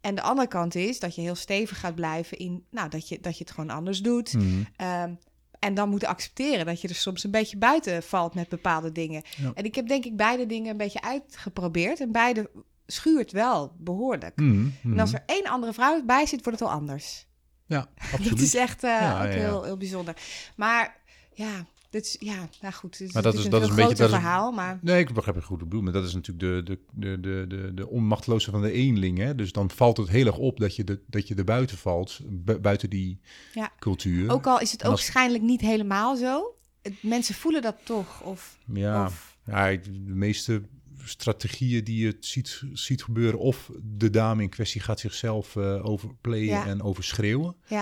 En 0.00 0.14
de 0.14 0.22
andere 0.22 0.48
kant 0.48 0.74
is 0.74 1.00
dat 1.00 1.14
je 1.14 1.20
heel 1.20 1.34
stevig 1.34 1.80
gaat 1.80 1.94
blijven 1.94 2.38
in, 2.38 2.64
nou, 2.70 2.88
dat 2.88 3.09
je, 3.09 3.20
dat 3.20 3.38
je 3.38 3.44
het 3.44 3.52
gewoon 3.52 3.70
anders 3.70 4.00
doet. 4.00 4.34
Ehm, 4.76 5.14
en 5.62 5.74
dan 5.74 5.89
moeten 5.89 6.09
accepteren 6.09 6.66
dat 6.66 6.80
je 6.80 6.89
er 6.89 6.94
soms 6.94 7.24
een 7.24 7.30
beetje 7.30 7.56
buiten 7.56 8.02
valt 8.02 8.34
met 8.34 8.48
bepaalde 8.48 8.93
dingen. 8.93 9.22
Ja. 9.36 9.52
En 9.55 9.64
ik 9.64 9.74
heb 9.74 9.89
denk 9.89 10.05
ik 10.05 10.16
beide 10.16 10.47
dingen 10.47 10.70
een 10.70 10.76
beetje 10.76 11.02
uitgeprobeerd. 11.02 12.01
En 12.01 12.12
beide 12.12 12.51
schuurt 12.86 13.32
wel 13.32 13.72
behoorlijk. 13.78 14.36
Mhm, 14.36 14.60
mhm. 14.60 14.93
En 14.93 14.98
als 14.98 15.12
er 15.12 15.22
één 15.26 15.44
andere 15.44 15.72
vrouw 15.72 16.02
bij 16.05 16.26
zit, 16.26 16.44
wordt 16.44 16.59
het 16.59 16.68
al 16.68 16.74
anders. 16.74 17.26
Ja, 17.66 17.89
absoluut. 18.12 18.28
Dat 18.28 18.39
is 18.39 18.55
echt 18.55 18.84
eh, 18.84 19.01
Ja, 19.01 19.24
ook 19.24 19.32
ja. 19.32 19.39
Heel, 19.39 19.62
heel 19.62 19.76
bijzonder. 19.76 20.16
Maar 20.56 20.97
ja, 21.32 21.66
dit 21.93 22.05
is, 22.06 22.16
ja, 22.19 22.48
nou 22.60 22.74
goed. 22.74 23.01
Maar 23.12 23.23
dat 23.23 23.35
is- 23.35 23.44
een 23.44 23.51
dat 23.51 23.62
is 23.62 23.69
veel 23.69 23.78
een 23.82 23.89
beetje- 23.89 24.05
is- 24.05 24.10
verhaal. 24.10 24.52
Maar 24.52 24.78
Nee, 24.82 24.98
ik 25.01 25.12
begrijp 25.12 25.36
het 25.36 25.44
goed 25.47 25.59
bedoeld, 25.59 25.82
maar 25.82 25.93
dat 25.93 26.05
is 26.05 26.14
natuurlijk 26.14 26.66
de, 26.66 26.78
de, 26.93 27.20
de, 27.20 27.20
de, 27.20 27.44
de, 27.56 27.74
de 27.74 27.89
onmachtloze 27.89 28.51
van 28.51 28.62
de 28.62 28.73
eenling. 28.73 29.19
Hè? 29.19 29.35
Dus 29.35 29.52
dan 29.52 29.70
valt 29.70 29.97
het 29.97 30.09
heel 30.09 30.27
erg 30.27 30.36
op 30.36 30.60
dat 30.60 30.77
je, 30.77 30.85
de, 30.85 31.01
dat 31.06 31.28
je 31.28 31.35
er 31.35 31.44
buiten 31.44 31.78
valt, 31.78 32.20
bu- 32.28 32.59
buiten 32.59 32.90
die 32.90 33.20
Ja. 33.55 33.73
cultuur. 33.78 34.31
ook 34.32 34.47
al 34.47 34.60
is 34.60 34.73
het 34.73 34.85
ook 34.85 34.90
als- 34.90 35.01
waarschijnlijk 35.01 35.43
niet 35.44 35.60
helemaal 35.60 36.16
zo. 36.16 36.55
Mensen 37.01 37.35
voelen 37.35 37.62
dat 37.62 37.77
toch. 37.85 38.23
Of, 38.23 38.59
ja, 38.73 39.05
of 39.05 39.39
ja, 39.47 39.66
de 39.77 39.90
meeste 40.14 40.62
strategieën 41.05 41.85
die 41.85 42.05
je 42.05 42.16
ziet, 42.20 42.62
ziet 42.73 43.02
gebeuren, 43.02 43.39
of 43.39 43.70
de 43.82 44.10
dame 44.10 44.43
in 44.43 44.48
kwestie 44.48 44.81
gaat 44.81 45.01
zichzelf 45.01 45.56
eh 45.56 45.85
overplayen 45.85 46.44
Ja. 46.47 46.66
en 46.66 46.82
overschreeuwen. 46.82 47.56
ja, 47.66 47.81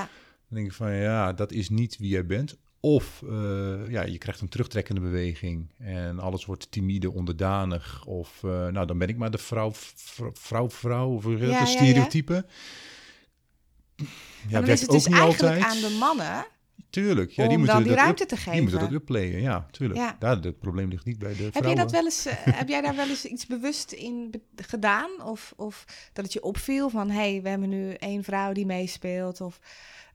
Dan 0.49 0.59
denk 0.59 0.66
ik 0.66 0.73
van 0.73 0.93
ja, 0.95 1.32
dat 1.32 1.53
is 1.53 1.69
niet 1.69 1.97
wie 1.99 2.09
jij 2.09 2.27
bent. 2.27 2.57
Of 2.82 3.23
eh, 3.23 3.89
ja, 3.89 4.02
je 4.02 4.19
krijgt 4.19 4.40
een 4.40 4.48
terugtrekkende 4.48 5.01
beweging 5.01 5.70
en 5.78 6.19
alles 6.19 6.44
wordt 6.44 6.70
timide, 6.70 7.11
onderdanig. 7.11 8.05
Of 8.07 8.44
eh, 8.44 8.51
nou, 8.66 8.86
dan 8.86 8.98
ben 8.98 9.09
ik 9.09 9.16
maar 9.16 9.31
de 9.31 9.39
vrouw, 9.39 9.73
vrouw, 9.94 10.31
vrouw, 10.35 10.70
vrouw 10.70 11.09
of 11.15 11.24
Ja, 11.24 11.31
een 11.31 11.39
ja, 11.39 11.47
ja. 11.59 11.65
stereotype. 11.65 12.32
Ja, 12.35 14.05
maar 14.51 14.51
dan 14.51 14.65
werkt 14.65 14.69
is 14.69 14.81
het 14.81 14.89
ook 14.90 14.97
dus 14.97 15.07
niet 15.07 15.16
eigenlijk 15.19 15.55
altijd. 15.62 15.85
aan 15.85 15.90
de 15.90 15.97
mannen 15.98 16.47
Tuurlijk, 16.90 17.31
ja, 17.31 17.43
om 17.43 17.48
die 17.48 17.59
moeten 17.59 17.74
dan 17.77 17.85
die 17.85 17.93
dat 17.94 18.02
ruimte 18.02 18.23
up- 18.23 18.28
te 18.28 18.36
geven. 18.36 18.52
Die 18.52 18.61
moeten 18.62 18.81
dat 18.81 18.93
upplayen, 18.93 19.40
ja, 19.40 19.66
tuurlijk. 19.70 19.98
Ja. 20.01 20.16
Daar, 20.19 20.36
het 20.40 20.59
probleem 20.59 20.89
ligt 20.89 21.05
niet 21.05 21.19
bij 21.19 21.35
de 21.36 21.43
Heb 21.43 21.52
vrouwen. 21.52 21.74
jij 21.74 21.85
dat 21.85 21.93
wel 21.93 22.05
eens, 22.05 22.27
eh, 22.27 22.35
heb 22.61 22.69
jij 22.69 22.81
daar 22.81 22.97
wel 22.97 23.09
eens 23.09 23.24
iets 23.24 23.47
bewust 23.47 23.93
in 23.93 24.31
be- 24.31 24.62
gedaan? 24.62 25.11
Of, 25.24 25.52
of 25.57 25.85
dat 26.12 26.24
het 26.24 26.32
je 26.32 26.43
opviel 26.43 26.89
van, 26.90 27.11
hé, 27.11 27.31
hey, 27.32 27.43
we 27.43 27.48
hebben 27.48 27.69
nu 27.69 27.93
één 27.93 28.24
vrouw 28.24 28.52
die 28.52 28.66
meespeelt. 28.66 29.40
Of 29.40 29.61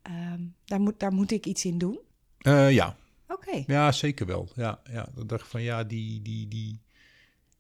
ehm, 0.02 0.42
daar, 0.66 0.80
moet, 0.80 1.00
daar 1.00 1.14
moet 1.14 1.32
ik 1.32 1.46
iets 1.46 1.66
in 1.66 1.78
doen? 1.78 2.00
Eh, 2.46 2.72
ja, 2.72 2.98
Oké. 3.28 3.64
Ja, 3.68 3.92
zeker 3.92 4.26
wel. 4.26 4.50
Ja, 4.56 4.82
ja. 4.92 5.08
Dan 5.16 5.28
dacht 5.28 5.42
ik 5.42 5.50
van 5.50 5.62
ja, 5.62 5.84
die, 5.84 6.22
die, 6.22 6.48
die. 6.48 6.82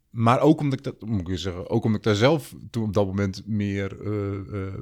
Maar 0.09 0.39
ook 0.39 0.59
omdat 0.59 0.79
ik 0.79 0.85
dat, 0.85 1.01
moet 1.01 1.29
ik 1.29 1.37
zeggen, 1.37 1.69
ook 1.69 1.83
omdat 1.83 1.99
ik 1.99 2.05
daar 2.05 2.15
zelf 2.15 2.55
toen 2.69 2.83
op 2.83 2.93
dat 2.93 3.05
moment 3.05 3.47
meer 3.47 4.01
eh, 4.05 4.63
eh, 4.63 4.73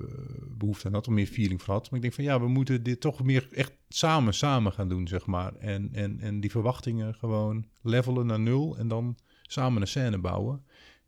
behoefte 0.58 0.88
aan 0.88 0.94
had, 0.94 1.08
of 1.08 1.14
meer 1.14 1.28
feeling 1.28 1.62
van 1.62 1.74
had. 1.74 1.84
Maar 1.84 1.96
ik 1.96 2.02
denk 2.02 2.14
van 2.14 2.24
ja, 2.24 2.40
we 2.40 2.48
moeten 2.48 2.84
dit 2.84 3.02
toch 3.02 3.24
meer 3.24 3.48
echt 3.52 3.72
samen, 3.90 4.34
samen 4.34 4.72
gaan 4.72 4.90
doen, 4.90 5.08
zeg 5.08 5.26
maar. 5.26 5.56
En, 5.56 5.90
en, 5.94 6.20
en 6.20 6.40
die 6.40 6.52
verwachtingen 6.52 7.16
gewoon 7.16 7.66
levelen 7.82 8.26
naar 8.26 8.40
nul 8.40 8.78
en 8.78 8.88
dan 8.88 9.18
samen 9.42 9.82
een 9.82 9.88
scène 9.88 10.18
bouwen. 10.18 10.64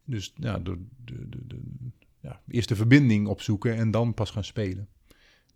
Dus 0.05 0.33
ja, 0.35 0.59
door 0.59 0.77
de, 1.05 1.29
de, 1.29 1.47
de, 1.47 1.59
ja, 2.19 2.41
eerst 2.47 2.69
de 2.69 2.75
verbinding 2.75 3.27
opzoeken 3.27 3.75
en 3.75 3.91
dan 3.91 4.13
pas 4.13 4.31
gaan 4.31 4.43
spelen. 4.43 4.87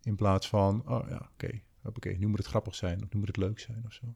In 0.02 0.14
plaats 0.14 0.48
van, 0.48 0.82
oh 0.88 1.08
ja, 1.08 1.30
oké, 1.32 1.60
oké, 1.84 2.08
nu 2.18 2.26
moet 2.26 2.38
het 2.38 2.46
grappig 2.46 2.74
zijn, 2.74 3.02
of 3.02 3.12
nu 3.12 3.18
moet 3.18 3.28
het 3.28 3.36
leuk 3.36 3.60
zijn 3.60 3.82
of 3.86 3.92
zo. 3.92 4.06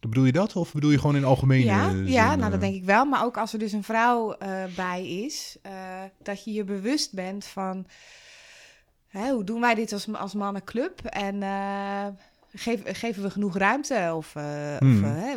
Bedoel 0.00 0.24
je 0.24 0.32
dat? 0.32 0.56
Of 0.56 0.72
bedoel 0.72 0.90
je 0.90 0.98
gewoon 0.98 1.16
in 1.16 1.24
algemene 1.24 1.64
Ja, 1.64 1.90
zin, 1.90 2.06
ja 2.06 2.26
nou 2.34 2.42
eh? 2.44 2.50
dat 2.50 2.60
denk 2.60 2.74
ik 2.74 2.84
wel. 2.84 3.04
Maar 3.04 3.24
ook 3.24 3.36
als 3.38 3.52
er 3.52 3.58
dus 3.58 3.72
een 3.72 3.82
vrouw 3.84 4.32
eh, 4.32 4.64
bij 4.76 5.06
is, 5.08 5.56
eh, 5.62 5.72
dat 6.22 6.44
je 6.44 6.52
je 6.52 6.64
bewust 6.64 7.14
bent 7.14 7.44
van 7.44 7.86
hè, 9.06 9.30
hoe 9.32 9.44
doen 9.44 9.60
wij 9.60 9.74
dit 9.74 9.92
als, 9.92 10.12
als 10.12 10.34
mannenclub? 10.34 11.00
En 11.04 11.42
eh, 11.42 12.06
geef, 12.54 12.80
geven 12.84 13.22
we 13.22 13.30
genoeg 13.30 13.56
ruimte? 13.56 14.12
Of, 14.16 14.34
eh, 14.36 14.76
Hmm. 14.76 15.04
of 15.04 15.10
eh, 15.10 15.34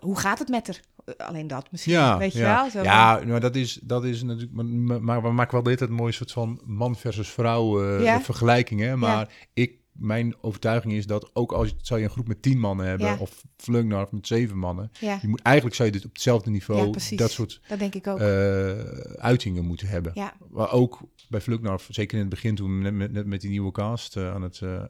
hoe 0.00 0.18
gaat 0.18 0.38
het 0.38 0.48
met 0.48 0.66
haar? 0.66 0.80
Eh, 1.16 1.26
Alleen 1.26 1.46
dat 1.46 1.70
misschien, 1.70 1.92
Ja, 1.92 2.18
weet 2.18 2.32
je 2.32 2.38
ja. 2.38 2.54
wel? 2.62 2.70
Zo 2.70 2.82
ja, 2.82 3.20
maar 3.26 3.40
dat 3.40 3.54
is, 3.56 3.80
dat 3.82 4.04
is 4.04 4.22
natuurlijk. 4.22 4.52
Maar, 4.52 4.64
maar- 4.64 5.02
maar 5.02 5.22
we 5.22 5.30
maken 5.30 5.52
wel 5.52 5.62
de 5.62 5.68
hele 5.68 5.78
tijd 5.80 5.90
een 5.90 5.96
mooi 5.96 6.12
soort 6.12 6.32
van 6.32 6.60
man 6.64 6.96
versus 6.96 7.28
vrouw 7.30 7.84
eh, 7.84 8.02
Ja. 8.04 8.20
vergelijking. 8.20 8.80
Hè? 8.80 8.96
Maar 8.96 9.28
ik, 9.52 9.78
mijn 10.00 10.34
overtuiging 10.40 10.92
is 10.94 11.06
dat 11.06 11.30
ook 11.32 11.52
als 11.52 11.74
zou 11.82 12.00
je 12.00 12.06
een 12.06 12.12
groep 12.12 12.28
met 12.28 12.42
tien 12.42 12.58
mannen 12.58 12.86
hebben, 12.86 13.06
Ja. 13.06 13.16
of 13.18 13.44
Flungnarf 13.56 14.10
met 14.12 14.26
zeven 14.26 14.58
mannen, 14.58 14.90
ja, 15.00 15.18
je 15.22 15.28
moet 15.28 15.42
eigenlijk 15.42 15.76
zou 15.76 15.88
je 15.88 15.94
dit 15.94 16.04
op 16.04 16.12
hetzelfde 16.12 16.50
niveau 16.50 16.98
Ja, 16.98 17.16
dat 17.16 17.30
soort 17.30 17.60
dat 17.68 17.78
denk 17.78 17.94
ik 17.94 18.06
ook. 18.06 18.18
eh, 18.18 18.78
uitingen 19.16 19.64
moeten 19.66 19.88
hebben. 19.88 20.12
ja, 20.14 20.34
Maar 20.50 20.72
ook 20.72 21.00
bij 21.28 21.40
Fluknarf, 21.40 21.86
zeker 21.90 22.14
in 22.14 22.20
het 22.20 22.30
begin 22.30 22.54
toen 22.54 22.76
we 22.76 22.82
net 22.82 22.94
met, 22.94 23.12
net 23.12 23.26
met 23.26 23.40
die 23.40 23.50
nieuwe 23.50 23.72
cast 23.72 24.16
eh, 24.16 24.34
aan 24.34 24.42
het 24.42 24.60
eh, 24.60 24.82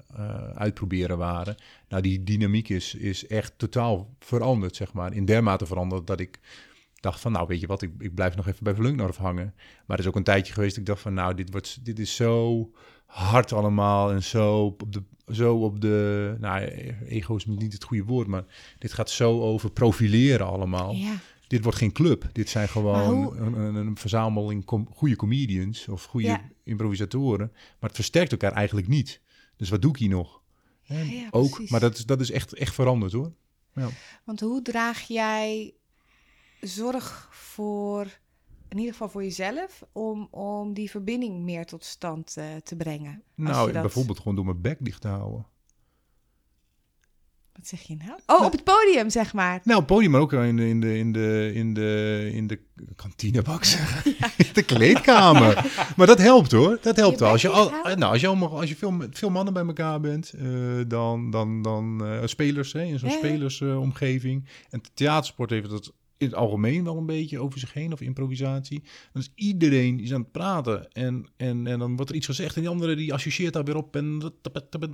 uitproberen 0.55 1.19
waren. 1.19 1.55
Nou, 1.89 2.03
die 2.03 2.23
dynamiek 2.25 2.69
is, 2.69 2.95
is 2.95 3.27
echt 3.27 3.53
totaal 3.57 4.15
veranderd, 4.19 4.77
zeg 4.77 4.93
maar. 4.93 5.15
In 5.15 5.25
dermate 5.25 5.67
veranderd 5.67 6.07
dat 6.07 6.21
ik 6.21 6.39
dacht 7.01 7.21
van, 7.21 7.33
nou 7.33 7.47
weet 7.47 7.61
je 7.61 7.67
wat, 7.67 7.83
ik, 7.83 7.91
ik 7.99 8.15
blijf 8.15 8.37
nog 8.37 8.47
even 8.47 8.65
bij 8.65 8.75
Fluknarf 8.75 9.17
hangen. 9.17 9.55
Maar 9.87 9.97
er 9.99 10.03
is 10.03 10.09
ook 10.09 10.17
een 10.17 10.23
tijdje 10.23 10.53
geweest 10.53 10.71
dat 10.71 10.81
ik 10.81 10.87
dacht 10.87 11.01
van, 11.01 11.15
nou 11.15 11.35
dit, 11.35 11.51
wordt, 11.51 11.85
dit 11.85 11.99
is 11.99 12.15
zo 12.17 12.71
hard 13.11 13.53
allemaal 13.53 14.11
en 14.13 14.23
zo 14.23 14.65
op 14.65 14.93
de, 14.93 15.03
zo 15.33 15.57
op 15.57 15.81
de, 15.81 16.37
nou 16.41 16.61
ego 17.07 17.37
is 17.37 17.47
niet 17.47 17.73
het 17.73 17.85
goede 17.85 18.05
woord, 18.05 18.27
maar 18.27 18.45
dit 18.79 18.93
gaat 18.93 19.11
zo 19.11 19.41
over 19.41 19.71
profileren 19.71 20.47
allemaal 20.47 20.93
ja. 20.95 21.15
dit 21.47 21.63
wordt 21.63 21.79
geen 21.79 21.93
club. 21.93 22.29
Dit 22.33 22.49
zijn 22.49 22.69
gewoon 22.69 23.15
hoe- 23.15 23.37
een, 23.37 23.53
een, 23.55 23.75
een 23.75 23.97
verzameling 23.97 24.65
com- 24.65 24.89
goede 24.93 25.17
comedians 25.17 25.89
of 25.89 26.05
goede 26.05 26.27
Ja. 26.27 26.41
improvisatoren. 26.65 27.51
Maar 27.53 27.89
het 27.89 27.95
versterkt 27.95 28.31
elkaar 28.33 28.53
eigenlijk 28.53 28.89
niet. 28.89 29.21
Dus 29.57 29.69
wat 29.69 29.83
doe 29.83 29.91
ik 29.91 29.97
hier 29.99 30.09
nog? 30.09 30.41
Ja, 30.83 31.29
ook, 31.31 31.51
precies. 31.51 31.71
maar 31.71 31.81
dat 31.81 31.95
is, 31.99 32.07
dat 32.07 32.21
is 32.21 32.31
echt, 32.31 32.55
echt 32.55 32.75
veranderd 32.75 33.13
hoor. 33.13 33.33
Ja. 33.75 33.89
Want 34.25 34.41
hoe 34.41 34.63
draag 34.63 35.01
jij 35.01 35.75
zorg 36.61 37.29
voor, 37.33 38.20
in 38.71 38.77
ieder 38.79 38.93
geval 38.93 39.09
voor 39.09 39.23
jezelf, 39.23 39.83
om, 39.93 40.29
om 40.31 40.73
die 40.75 40.91
verbinding 40.91 41.41
meer 41.43 41.67
tot 41.67 41.85
stand 41.85 42.37
eh, 42.37 42.45
te 42.65 42.77
brengen? 42.77 43.23
Nou, 43.35 43.73
dat- 43.73 43.83
bijvoorbeeld 43.83 44.19
gewoon 44.19 44.35
door 44.35 44.45
mijn 44.45 44.61
bek 44.61 44.77
dicht 44.81 45.01
te 45.01 45.09
houden. 45.09 45.47
Wat 47.53 47.67
zeg 47.69 47.81
je 47.83 47.97
nou? 47.97 48.19
Oh, 48.27 48.45
op 48.45 48.53
het 48.53 48.65
podium, 48.65 49.11
zeg 49.11 49.33
maar. 49.33 49.61
Nou, 49.65 49.81
op 49.81 49.87
het 49.87 49.95
podium, 49.97 50.11
maar 50.11 50.21
ook 50.21 50.33
in 50.33 50.57
de, 50.57 50.69
in 50.69 50.81
de, 50.81 50.99
in 50.99 51.13
de, 51.13 51.51
in 51.55 51.75
de, 51.75 52.31
in 52.33 52.47
de 52.47 52.61
de 54.53 54.63
kleedkamer. 54.63 55.73
maar 55.97 56.07
dat 56.07 56.19
helpt 56.19 56.53
hoor. 56.53 56.79
Dat 56.83 56.97
helpt 56.97 57.19
Je 57.19 57.25
wel. 57.25 57.33
Als 57.33 57.43
je, 57.43 57.49
al, 57.49 57.71
nou, 57.71 58.03
als 58.13 58.21
je, 58.21 58.27
allemaal, 58.27 58.61
als 58.61 58.69
je 58.69 58.77
veel, 58.77 58.91
met 58.91 59.19
veel 59.19 59.31
mannen 59.31 59.53
bij 59.55 59.65
elkaar 59.67 60.01
bent, 60.01 60.33
eh, 60.33 60.49
dan, 60.89 61.31
dan, 61.31 61.63
dan 61.63 62.05
eh, 62.07 62.27
spelers, 62.27 62.73
hè, 62.73 62.83
in 62.83 62.99
zo'n 62.99 63.09
Ja, 63.11 63.17
spelersomgeving. 63.17 64.49
en 64.71 64.81
theatersport 64.95 65.51
heeft 65.51 65.71
dat 65.71 65.93
in 66.21 66.27
het 66.27 66.35
algemeen 66.37 66.85
wel 66.85 66.97
een 66.97 67.07
beetje 67.07 67.39
over 67.39 67.59
zich 67.59 67.73
heen, 67.73 67.93
of 67.93 68.01
improvisatie. 68.01 68.83
Dan 69.13 69.23
is 69.23 69.33
iedereen 69.35 69.97
die 69.97 70.07
is 70.07 70.13
aan 70.15 70.21
het 70.21 70.33
praten 70.33 70.93
en, 70.93 71.27
en, 71.37 71.67
en 71.67 71.79
dan 71.79 71.97
wordt 71.97 72.11
er 72.11 72.17
iets 72.17 72.27
gezegd 72.27 72.55
en 72.55 72.61
die 72.61 72.71
andere 72.71 72.95
die 72.97 73.13
associeert 73.13 73.53
daar 73.53 73.65
weer 73.65 73.77
op 73.77 73.97
en 73.97 74.33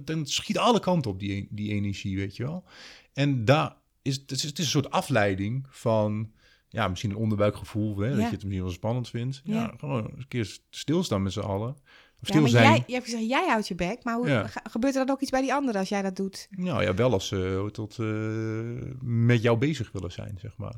het 0.04 0.30
schiet 0.30 0.58
alle 0.58 0.80
kanten 0.80 1.10
op, 1.10 1.18
die, 1.20 1.48
die 1.50 1.70
energie, 1.72 2.16
weet 2.16 2.36
je 2.36 2.42
wel. 2.42 2.64
En 3.12 3.44
daar 3.44 3.76
is 4.02 4.16
het, 4.16 4.30
is, 4.30 4.42
het 4.42 4.58
is 4.58 4.64
een 4.64 4.70
soort 4.70 4.90
afleiding 4.90 5.66
van, 5.70 6.30
ja, 6.68 6.88
misschien 6.88 7.10
een 7.10 7.16
onderbuikgevoel, 7.16 7.96
hè, 7.98 8.08
dat 8.08 8.18
je 8.18 8.22
het 8.24 8.44
misschien 8.44 8.62
wel 8.62 8.70
spannend 8.72 9.08
vindt. 9.08 9.40
Ja, 9.44 9.54
Ja. 9.54 9.74
gewoon 9.78 10.04
een 10.16 10.28
keer 10.28 10.58
stilstaan 10.70 11.22
met 11.22 11.32
z'n 11.32 11.40
allen. 11.40 11.76
Of 12.22 12.28
Ja, 12.34 12.40
maar 12.40 12.48
zijn. 12.48 12.70
jij, 12.70 12.82
je 12.86 12.92
hebt 12.92 13.04
gezegd, 13.04 13.28
jij 13.28 13.48
houdt 13.48 13.68
je 13.68 13.74
bek, 13.74 14.04
maar 14.04 14.16
hoe, 14.16 14.28
Ja. 14.28 14.46
gebeurt 14.62 14.94
er 14.96 15.06
dan 15.06 15.14
ook 15.14 15.20
iets 15.20 15.30
bij 15.30 15.40
die 15.40 15.54
anderen 15.54 15.80
als 15.80 15.88
jij 15.88 16.02
dat 16.02 16.16
doet? 16.16 16.46
Nou 16.50 16.82
ja, 16.82 16.94
wel 16.94 17.12
als 17.12 17.26
ze 17.26 17.68
tot 17.72 17.98
eh, 17.98 18.92
met 19.00 19.42
jou 19.42 19.58
bezig 19.58 19.92
willen 19.92 20.12
zijn, 20.12 20.38
zeg 20.40 20.56
maar. 20.56 20.74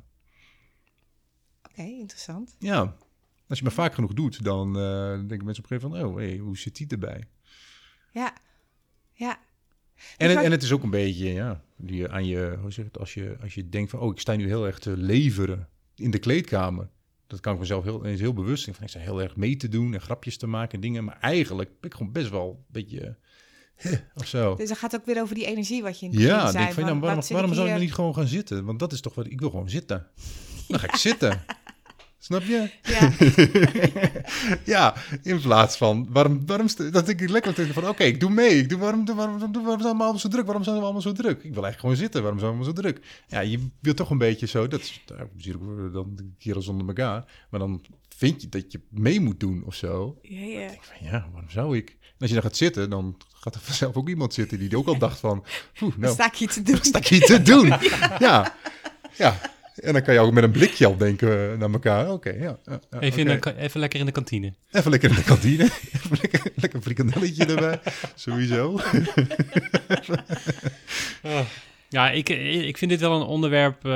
Oké, 1.79 1.89
interessant. 1.89 2.57
Ja, 2.59 2.97
als 3.49 3.59
je 3.59 3.65
maar 3.65 3.73
vaak 3.73 3.95
genoeg 3.95 4.13
doet, 4.13 4.45
dan 4.45 4.79
eh, 4.79 5.11
denken 5.29 5.45
mensen 5.45 5.65
op 5.65 5.71
een 5.71 5.79
gegeven 5.81 5.89
moment, 5.91 6.05
oh, 6.11 6.17
hey, 6.17 6.37
hoe 6.37 6.59
zit 6.59 6.77
die 6.77 6.87
erbij? 6.89 7.25
Ja, 8.13 8.33
ja. 9.13 9.39
En, 10.17 10.27
Dus 10.29 10.37
het, 10.37 10.45
en 10.45 10.51
het 10.51 10.63
is 10.63 10.73
ook 10.73 10.83
een 10.83 10.91
beetje, 10.91 11.33
ja, 11.33 11.63
die 11.77 12.09
aan 12.09 12.27
je, 12.27 12.57
hoe 12.61 12.73
zeg 12.73 12.85
je 12.85 12.91
het, 12.91 12.99
als 12.99 13.15
je, 13.15 13.37
als 13.43 13.55
je 13.55 13.69
denkt 13.69 13.91
van, 13.91 14.01
oh, 14.01 14.13
ik 14.13 14.21
sta 14.21 14.35
nu 14.37 14.47
heel 14.47 14.67
erg 14.67 14.79
te 14.79 14.97
leveren 14.97 15.69
in 15.95 16.11
de 16.11 16.19
kleedkamer. 16.19 16.89
Dat 17.27 17.41
kan 17.41 17.53
ik 17.55 17.59
mezelf 17.59 17.85
heel, 17.85 18.05
eens 18.05 18.21
heel 18.21 18.33
bewust 18.33 18.63
zijn. 18.63 18.75
Van, 18.75 18.85
ik 18.85 18.91
sta 18.91 18.99
heel 19.01 19.23
erg 19.23 19.37
mee 19.37 19.57
te 19.57 19.69
doen 19.69 19.95
en 19.95 20.01
grapjes 20.01 20.37
te 20.39 20.47
maken 20.47 20.75
en 20.75 20.81
dingen. 20.81 21.05
Maar 21.05 21.19
eigenlijk 21.21 21.71
ben 21.81 21.91
ik 21.91 21.97
gewoon 21.97 22.13
best 22.13 22.31
wel 22.31 22.51
een 22.59 22.65
beetje, 22.73 23.17
eh, 23.77 23.93
of 24.15 24.27
zo. 24.27 24.55
Dus 24.57 24.69
dat 24.69 24.79
gaat 24.79 24.95
ook 24.95 25.05
weer 25.05 25.21
over 25.23 25.35
die 25.35 25.47
energie 25.47 25.83
wat 25.83 26.01
je 26.01 26.07
in 26.07 26.13
het 26.13 26.21
Ja, 26.21 26.51
zei. 26.51 26.53
denk 26.65 26.75
van, 26.75 26.83
ja, 26.83 26.89
van, 26.89 27.01
waarom, 27.01 27.23
waarom 27.29 27.31
zou 27.31 27.49
ik 27.51 27.57
hier- 27.57 27.65
nou 27.67 27.81
niet 27.81 27.95
gewoon 27.95 28.15
gaan 28.15 28.27
zitten? 28.27 28.65
Want 28.65 28.79
dat 28.79 28.93
is 28.93 29.01
toch 29.01 29.15
wat 29.15 29.27
ik 29.27 29.41
wil 29.41 29.51
gewoon 29.51 29.71
zitten. 29.71 30.07
Dan 30.69 30.79
ga 30.79 30.87
ik 30.87 30.97
zitten. 31.11 31.45
Snap 32.21 32.43
je? 32.43 32.71
Ja. 32.83 33.13
ja, 34.75 34.95
in 35.23 35.41
plaats 35.41 35.77
van, 35.77 36.07
waarom, 36.11 36.47
waarom 36.47 36.67
dat 36.91 37.09
ik 37.09 37.29
lekker 37.29 37.55
denk 37.55 37.73
van, 37.73 37.89
oké, 37.89 38.05
ik 38.05 38.21
doe 38.21 38.31
mee. 38.31 38.59
Ik 38.59 38.69
doe, 38.69 38.79
waarom, 38.79 39.05
waarom, 39.05 39.39
waarom, 39.39 39.53
waarom 39.65 39.81
zijn 39.81 39.97
we 39.97 40.03
allemaal 40.03 40.19
zo 40.19 40.29
druk? 40.29 40.45
Waarom 40.45 40.65
zijn 40.65 40.77
we 40.77 40.83
allemaal 40.83 41.03
zo 41.03 41.13
druk? 41.13 41.37
Ik 41.37 41.55
wil 41.55 41.65
eigenlijk 41.65 41.81
gewoon 41.81 41.97
zitten. 41.97 42.23
Waarom 42.23 42.39
zijn 42.39 42.53
we 42.53 42.57
allemaal 42.57 42.75
zo 42.75 42.83
druk? 42.83 43.25
Ja, 43.27 43.41
je 43.41 43.69
wilt 43.81 43.97
toch 43.97 44.11
een 44.11 44.19
beetje 44.19 44.47
zo, 44.47 44.69
dat 44.69 44.81
is 44.81 45.01
nou, 45.07 45.29
ik 45.37 45.93
dan 45.93 46.13
de 46.17 46.31
kerels 46.39 46.69
onder 46.69 46.87
elkaar. 46.87 47.25
Maar 47.51 47.61
dan 47.61 47.85
vind 48.17 48.43
je 48.43 48.49
dat 48.49 48.73
je 48.73 48.81
mee 48.91 49.21
moet 49.21 49.41
doen 49.41 49.63
of 49.65 49.75
zo. 49.75 50.19
Ja, 50.23 50.45
ja. 50.45 50.69
Van, 50.81 51.07
ja, 51.07 51.29
waarom 51.33 51.51
zou 51.51 51.77
ik? 51.77 51.89
En 51.91 52.15
als 52.19 52.29
je 52.29 52.35
dan 52.35 52.45
gaat 52.45 52.57
zitten, 52.57 52.91
dan 52.91 53.17
gaat 53.35 53.55
er 53.55 53.61
vanzelf 53.61 53.97
ook 53.97 54.09
iemand 54.09 54.35
zitten 54.35 54.59
die 54.59 54.77
ook 54.77 54.87
al 54.87 54.99
dacht 54.99 55.21
van, 55.21 55.45
oeh, 55.83 55.91
Dan 55.93 56.01
nou, 56.01 56.15
sta 56.15 56.27
ik 56.27 56.35
hier 56.35 56.49
te 56.49 56.63
doen. 56.63 56.79
sta 56.91 56.99
ik 56.99 57.07
hier 57.07 57.25
te 57.25 57.43
doen? 57.43 57.69
Ja, 58.19 58.55
ja. 59.17 59.41
En 59.81 59.93
dan 59.93 60.03
kan 60.03 60.15
je 60.15 60.21
ook 60.21 60.33
met 60.33 60.45
een 60.45 60.51
blikje 60.51 60.87
al 60.87 60.97
denken 60.97 61.53
eh, 61.53 61.59
naar 61.59 61.71
elkaar. 61.71 62.11
Oké, 62.13 62.31
ja, 62.31 62.59
ja, 62.65 62.81
ja, 62.91 63.01
Even, 63.01 63.27
de 63.27 63.57
even 63.57 63.81
lekker 63.81 64.01
in 64.01 64.07
de 64.07 64.13
kantine. 64.13 64.53
Even 64.71 64.91
lekker 64.91 65.11
in 65.11 65.17
de 65.17 65.23
kantine. 65.23 65.65
Even 65.95 66.19
lekker, 66.55 66.81
frikandelletje 66.83 67.47
erbij. 67.47 67.81
Sowieso. 68.15 68.81
Ja, 71.91 72.11
ik, 72.11 72.29
ik 72.29 72.79
vind 72.79 72.91
dit 72.91 73.01
wel 73.01 73.21
een 73.21 73.27
onderwerp. 73.27 73.85
eh, 73.85 73.91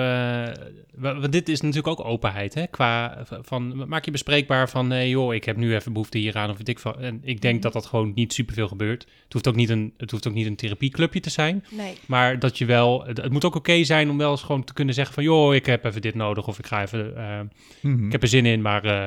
wa- 0.95 1.19
want 1.21 1.33
dit 1.33 1.49
is 1.49 1.61
natuurlijk 1.61 1.87
ook 2.01 2.07
openheid. 2.07 2.55
Hè? 2.55 2.67
Qua 2.67 3.25
van 3.29 3.89
maak 3.89 4.05
je 4.05 4.11
bespreekbaar 4.11 4.69
van 4.69 5.09
joh, 5.09 5.35
ik 5.35 5.45
heb 5.45 5.57
nu 5.57 5.75
even 5.75 5.93
behoefte 5.93 6.19
hieraan. 6.19 6.51
Of 6.51 6.59
ik 6.59 6.79
van. 6.79 6.99
En 7.01 7.21
ik 7.23 7.41
denk 7.41 7.63
dat 7.63 7.73
dat 7.73 7.87
gewoon 7.87 8.13
niet 8.15 8.33
superveel 8.33 8.69
gebeurt. 8.69 9.03
Het 9.25 9.33
hoeft 9.33 9.49
ook 9.49 9.55
niet 9.55 9.69
een, 9.69 9.95
het 9.97 10.11
hoeft 10.11 10.29
ook 10.29 10.35
niet 10.35 10.47
een 10.47 10.57
therapieclubje 10.57 11.21
te 11.21 11.31
zijn. 11.31 11.65
Nee. 11.71 11.95
Maar 12.07 12.39
dat 12.39 12.59
je 12.59 12.65
wel. 12.65 13.05
Het, 13.05 13.17
het 13.17 13.33
moet 13.33 13.45
ook 13.45 13.55
oké 13.55 13.85
zijn 13.85 14.11
om 14.11 14.19
wel 14.19 14.31
eens 14.31 14.43
gewoon 14.43 14.65
te 14.65 14.73
kunnen 14.73 14.95
zeggen 14.95 15.15
van 15.15 15.25
joh, 15.25 15.55
ik 15.55 15.67
heb 15.67 15.85
even 15.85 16.01
dit 16.03 16.15
nodig. 16.15 16.47
Of 16.49 16.59
ik 16.59 16.67
ga 16.67 16.83
even. 16.83 17.17
eh, 17.17 17.41
Mhm. 17.83 18.07
ik 18.07 18.13
heb 18.13 18.23
er 18.23 18.29
zin 18.29 18.47
in, 18.47 18.63
maar. 18.63 18.85
eh, 18.85 19.07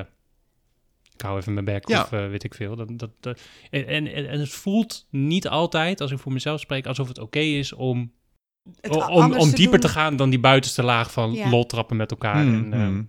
ik 1.13 1.21
hou 1.21 1.39
even 1.39 1.53
mijn 1.53 1.65
bek 1.65 1.87
Ja. 1.89 2.01
of 2.01 2.11
eh, 2.11 2.27
weet 2.27 2.43
ik 2.43 2.53
veel. 2.53 2.75
Dat, 2.75 2.89
dat, 2.99 3.09
dat- 3.19 3.41
en, 3.69 3.87
en, 3.87 4.07
en 4.07 4.39
het 4.39 4.49
voelt 4.49 5.07
niet 5.09 5.47
altijd, 5.47 6.01
als 6.01 6.11
ik 6.11 6.19
voor 6.19 6.31
mezelf 6.33 6.59
spreek, 6.59 6.85
alsof 6.85 7.07
het 7.07 7.19
oké 7.19 7.39
is 7.39 7.73
om 7.73 8.11
Het 8.81 8.91
om, 8.91 9.01
anders 9.01 9.43
om 9.43 9.49
te 9.49 9.55
dieper 9.55 9.79
doen. 9.79 9.89
te 9.89 9.95
gaan 9.95 10.15
dan 10.15 10.29
die 10.29 10.39
buitenste 10.39 10.83
laag 10.83 11.11
van 11.11 11.33
Ja. 11.33 11.49
loltrappen 11.49 11.97
met 11.97 12.11
elkaar. 12.11 12.45
Mhm. 12.45 12.73
En, 12.73 12.73
ehm, 12.81 13.03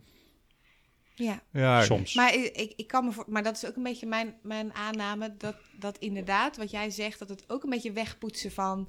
Ja. 1.15 1.43
Ja, 1.53 1.83
soms. 1.83 2.15
Maar 2.15 2.35
ik, 2.35 2.73
ik, 2.77 2.87
kan 2.87 3.05
me 3.05 3.13
voor, 3.13 3.25
maar 3.29 3.43
dat 3.43 3.57
is 3.57 3.67
ook 3.67 3.77
een 3.77 3.83
beetje 3.83 4.07
mijn, 4.07 4.35
mijn 4.43 4.75
aanname 4.75 5.35
dat, 5.39 5.57
dat 5.79 5.99
inderdaad 5.99 6.57
wat 6.57 6.71
jij 6.71 6.91
zegt 6.91 7.19
dat 7.19 7.29
het 7.29 7.45
ook 7.51 7.63
een 7.65 7.71
beetje 7.71 7.93
wegpoetsen 7.93 8.53
van 8.53 8.89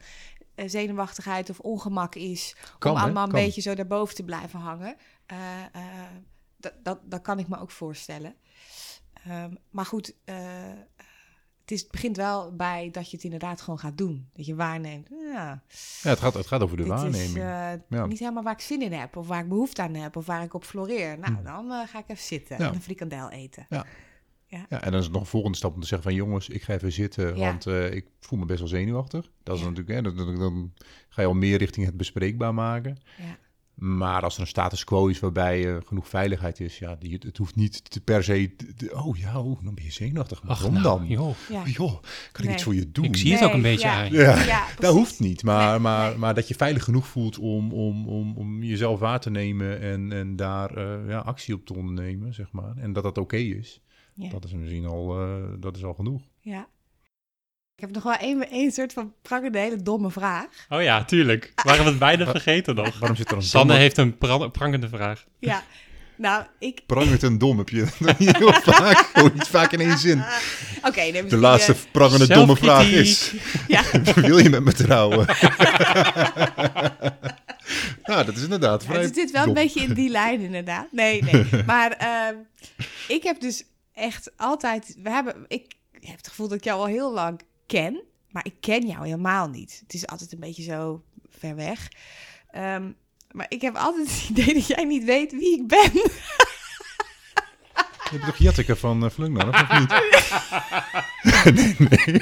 eh, 0.55 0.67
zenuwachtigheid 0.69 1.49
of 1.49 1.59
ongemak 1.59 2.15
is 2.15 2.55
Kan, 2.79 2.91
om 2.91 2.97
hè? 2.97 3.03
allemaal 3.03 3.25
een 3.25 3.31
Kan. 3.31 3.41
beetje 3.43 3.61
zo 3.61 3.75
daarboven 3.75 4.15
te 4.15 4.23
blijven 4.23 4.59
hangen. 4.59 4.95
Eh, 5.25 5.37
eh, 5.71 5.81
dat, 6.57 6.73
dat, 6.83 6.99
dat 7.03 7.21
kan 7.21 7.39
ik 7.39 7.47
me 7.47 7.59
ook 7.59 7.71
voorstellen. 7.71 8.35
Ehm, 9.25 9.53
maar 9.69 9.85
goed, 9.85 10.15
eh, 10.25 10.35
het, 11.67 11.75
is, 11.75 11.81
het 11.81 11.91
begint 11.91 12.17
wel 12.17 12.55
bij 12.55 12.89
dat 12.91 13.09
je 13.09 13.15
het 13.15 13.25
inderdaad 13.25 13.61
gewoon 13.61 13.79
gaat 13.79 13.97
doen. 13.97 14.29
Dat 14.33 14.45
je 14.45 14.55
waarneemt. 14.55 15.07
Ja, 15.09 15.61
Ja, 16.01 16.09
het, 16.09 16.19
gaat, 16.19 16.33
het 16.33 16.47
gaat 16.47 16.61
over 16.61 16.77
de 16.77 16.83
dit 16.83 16.91
is 16.93 16.99
waarneming. 16.99 17.35
eh, 17.37 17.97
Ja. 17.99 18.05
niet 18.05 18.19
helemaal 18.19 18.43
waar 18.43 18.53
ik 18.53 18.59
zin 18.59 18.81
in 18.81 18.93
heb, 18.93 19.15
of 19.15 19.27
waar 19.27 19.41
ik 19.43 19.49
behoefte 19.49 19.81
aan 19.81 19.93
heb, 19.93 20.15
of 20.15 20.25
waar 20.25 20.43
ik 20.43 20.53
op 20.53 20.63
floreer. 20.63 21.19
Nou, 21.19 21.33
Hm. 21.35 21.43
dan 21.43 21.71
eh, 21.71 21.87
ga 21.87 21.99
ik 21.99 22.05
even 22.09 22.23
zitten 22.23 22.57
Ja. 22.59 22.67
en 22.67 22.73
een 22.73 22.81
frikandel 22.81 23.29
eten. 23.29 23.65
ja, 23.69 23.85
en 24.69 24.91
dan 24.91 24.93
is 24.99 25.03
het 25.03 25.11
nog 25.13 25.21
een 25.21 25.27
volgende 25.27 25.57
stap 25.57 25.73
om 25.73 25.81
te 25.81 25.87
zeggen 25.87 26.09
van 26.09 26.17
jongens, 26.17 26.49
ik 26.49 26.61
ga 26.61 26.73
even 26.73 26.91
zitten, 26.91 27.27
Ja. 27.37 27.45
want 27.45 27.65
eh, 27.65 27.93
ik 27.93 28.05
voel 28.19 28.39
me 28.39 28.45
best 28.45 28.59
wel 28.59 28.67
zenuwachtig. 28.67 29.31
Dat 29.43 29.55
is 29.55 29.61
Ja. 29.61 29.67
natuurlijk, 29.69 29.95
hè, 29.95 30.01
dan, 30.01 30.15
dan, 30.25 30.39
dan 30.39 30.73
ga 31.09 31.21
je 31.21 31.27
al 31.27 31.33
meer 31.33 31.57
richting 31.57 31.85
het 31.85 31.97
bespreekbaar 31.97 32.53
maken. 32.53 32.97
Maar 33.77 34.21
als 34.23 34.35
er 34.35 34.41
een 34.41 34.47
status 34.47 34.83
quo 34.83 35.07
is 35.07 35.19
waarbij 35.19 35.75
eh, 35.75 35.81
genoeg 35.85 36.07
veiligheid 36.07 36.59
is, 36.59 36.79
ja, 36.79 36.95
die, 36.95 37.17
het 37.25 37.37
hoeft 37.37 37.55
niet 37.55 37.89
te 37.91 38.01
per 38.01 38.23
se, 38.23 38.55
te- 38.55 38.73
te- 38.73 39.03
oh 39.03 39.17
ja, 39.17 39.39
oh, 39.41 39.63
dan 39.63 39.75
ben 39.75 39.83
je 39.83 39.91
zenuwachtig. 39.91 40.43
Maar 40.43 40.51
Ach, 40.51 40.61
waarom 40.61 40.81
nou, 40.81 40.97
dan? 40.99 41.07
joh. 41.07 41.35
Ja. 41.49 41.59
Oh, 41.61 41.67
joh, 41.67 41.91
kan 42.31 42.41
ik 42.41 42.43
Nee. 42.43 42.53
iets 42.53 42.63
voor 42.63 42.75
je 42.75 42.91
doen? 42.91 43.03
Ik 43.05 43.17
zie 43.17 43.33
het 43.33 43.43
ook 43.43 43.53
een 43.53 43.61
beetje 43.61 43.87
ja. 43.87 44.03
aan. 44.03 44.11
Ja, 44.11 44.43
Ja, 44.43 44.65
Dat 44.79 44.93
hoeft 44.93 45.19
niet, 45.19 45.43
maar, 45.43 45.69
Nee, 45.71 45.79
maar, 45.79 46.19
maar 46.19 46.33
dat 46.33 46.47
je 46.47 46.55
veilig 46.55 46.83
genoeg 46.83 47.07
voelt 47.07 47.37
om, 47.37 47.71
om, 47.73 48.07
om, 48.07 48.37
om 48.37 48.63
jezelf 48.63 48.99
waar 48.99 49.19
te 49.19 49.29
nemen 49.29 49.79
en, 49.81 50.11
en 50.11 50.35
daar 50.35 50.77
eh, 50.77 51.09
ja, 51.09 51.17
actie 51.19 51.53
op 51.53 51.65
te 51.65 51.73
ondernemen, 51.75 52.33
zeg 52.33 52.51
maar. 52.51 52.77
En 52.77 52.93
dat 52.93 53.03
dat 53.03 53.17
oké 53.17 53.37
is, 53.37 53.81
Ja. 54.13 54.29
dat 54.29 54.43
is 54.45 54.53
misschien 54.53 54.85
al, 54.85 55.21
eh, 55.21 55.43
dat 55.59 55.75
is 55.75 55.83
al 55.83 55.93
genoeg. 55.93 56.21
Ja. 56.39 56.67
Ik 57.77 57.83
heb 57.83 57.91
nog 57.93 58.03
wel 58.03 58.13
één, 58.13 58.49
één 58.51 58.71
soort 58.71 58.93
van 58.93 59.13
prangende 59.21 59.57
hele 59.59 59.75
domme 59.83 60.11
vraag. 60.11 60.45
Oh 60.69 60.81
ja, 60.81 61.03
tuurlijk. 61.05 61.51
Waren 61.63 61.83
we 61.83 61.89
het 61.89 61.99
bijna 61.99 62.25
vergeten 62.25 62.75
nog. 62.75 62.99
Waarom 62.99 63.17
zit 63.17 63.31
er 63.31 63.37
een 63.37 63.43
Sanne 63.43 63.67
domme- 63.67 63.81
heeft 63.83 63.97
een 63.97 64.17
pra- 64.17 64.47
prangende 64.47 64.89
vraag. 64.89 65.25
Ja, 65.39 65.63
nou, 66.15 66.43
ik... 66.59 66.81
Prangend 66.85 67.23
en 67.23 67.37
dom 67.37 67.57
heb 67.57 67.69
je 67.69 67.87
niet 68.17 68.37
heel 68.37 68.53
vaak, 68.53 68.97
gewoon 69.13 69.31
niet 69.33 69.47
vaak 69.47 69.71
in 69.71 69.79
één 69.79 69.97
zin. 69.97 70.23
Oké, 70.83 71.01
nee, 71.01 71.25
De 71.25 71.37
laatste 71.37 71.71
eh, 71.71 71.77
prangende 71.91 72.27
domme 72.27 72.55
vraag 72.55 72.91
is, 72.91 73.33
ja, 73.67 73.83
wil 74.15 74.37
je 74.37 74.49
met 74.49 74.63
me 74.63 74.73
trouwen? 74.73 75.25
nou, 78.03 78.25
dat 78.25 78.35
is 78.35 78.43
inderdaad 78.43 78.85
vrij 78.85 79.01
het 79.01 79.15
zit 79.15 79.31
wel 79.31 79.45
dom. 79.45 79.57
een 79.57 79.63
beetje 79.63 79.81
in 79.81 79.93
die 79.93 80.09
lijn 80.09 80.39
inderdaad. 80.41 80.87
Nee, 80.91 81.23
nee. 81.23 81.45
Maar 81.65 81.91
ehm, 81.91 82.35
ik 83.07 83.23
heb 83.23 83.39
dus 83.41 83.63
echt 83.93 84.31
altijd... 84.37 84.95
We 85.03 85.09
hebben, 85.09 85.45
ik 85.47 85.75
heb 86.01 86.17
het 86.17 86.27
gevoel 86.27 86.47
dat 86.47 86.57
ik 86.57 86.63
jou 86.63 86.79
al 86.79 86.85
heel 86.87 87.13
lang 87.13 87.41
ken. 87.67 88.03
Maar 88.29 88.45
ik 88.45 88.55
ken 88.59 88.87
jou 88.87 89.03
helemaal 89.03 89.49
niet. 89.49 89.79
Het 89.83 89.93
is 89.93 90.07
altijd 90.07 90.31
een 90.31 90.39
beetje 90.39 90.63
zo 90.63 91.03
ver 91.29 91.55
weg. 91.55 91.91
Ehm, 92.51 92.91
maar 93.31 93.45
ik 93.49 93.61
heb 93.61 93.75
altijd 93.75 94.07
het 94.07 94.29
idee 94.37 94.53
dat 94.53 94.67
jij 94.67 94.83
niet 94.83 95.03
weet 95.03 95.31
wie 95.31 95.59
ik 95.59 95.67
ben. 95.67 95.91
Je 98.11 98.17
hebt 98.17 98.25
toch 98.25 98.37
Jetteke 98.37 98.75
van 98.75 98.97
uh, 98.97 99.05
of 99.05 99.17
niet? 99.17 99.37
nee, 101.55 101.75
nee. 101.77 102.21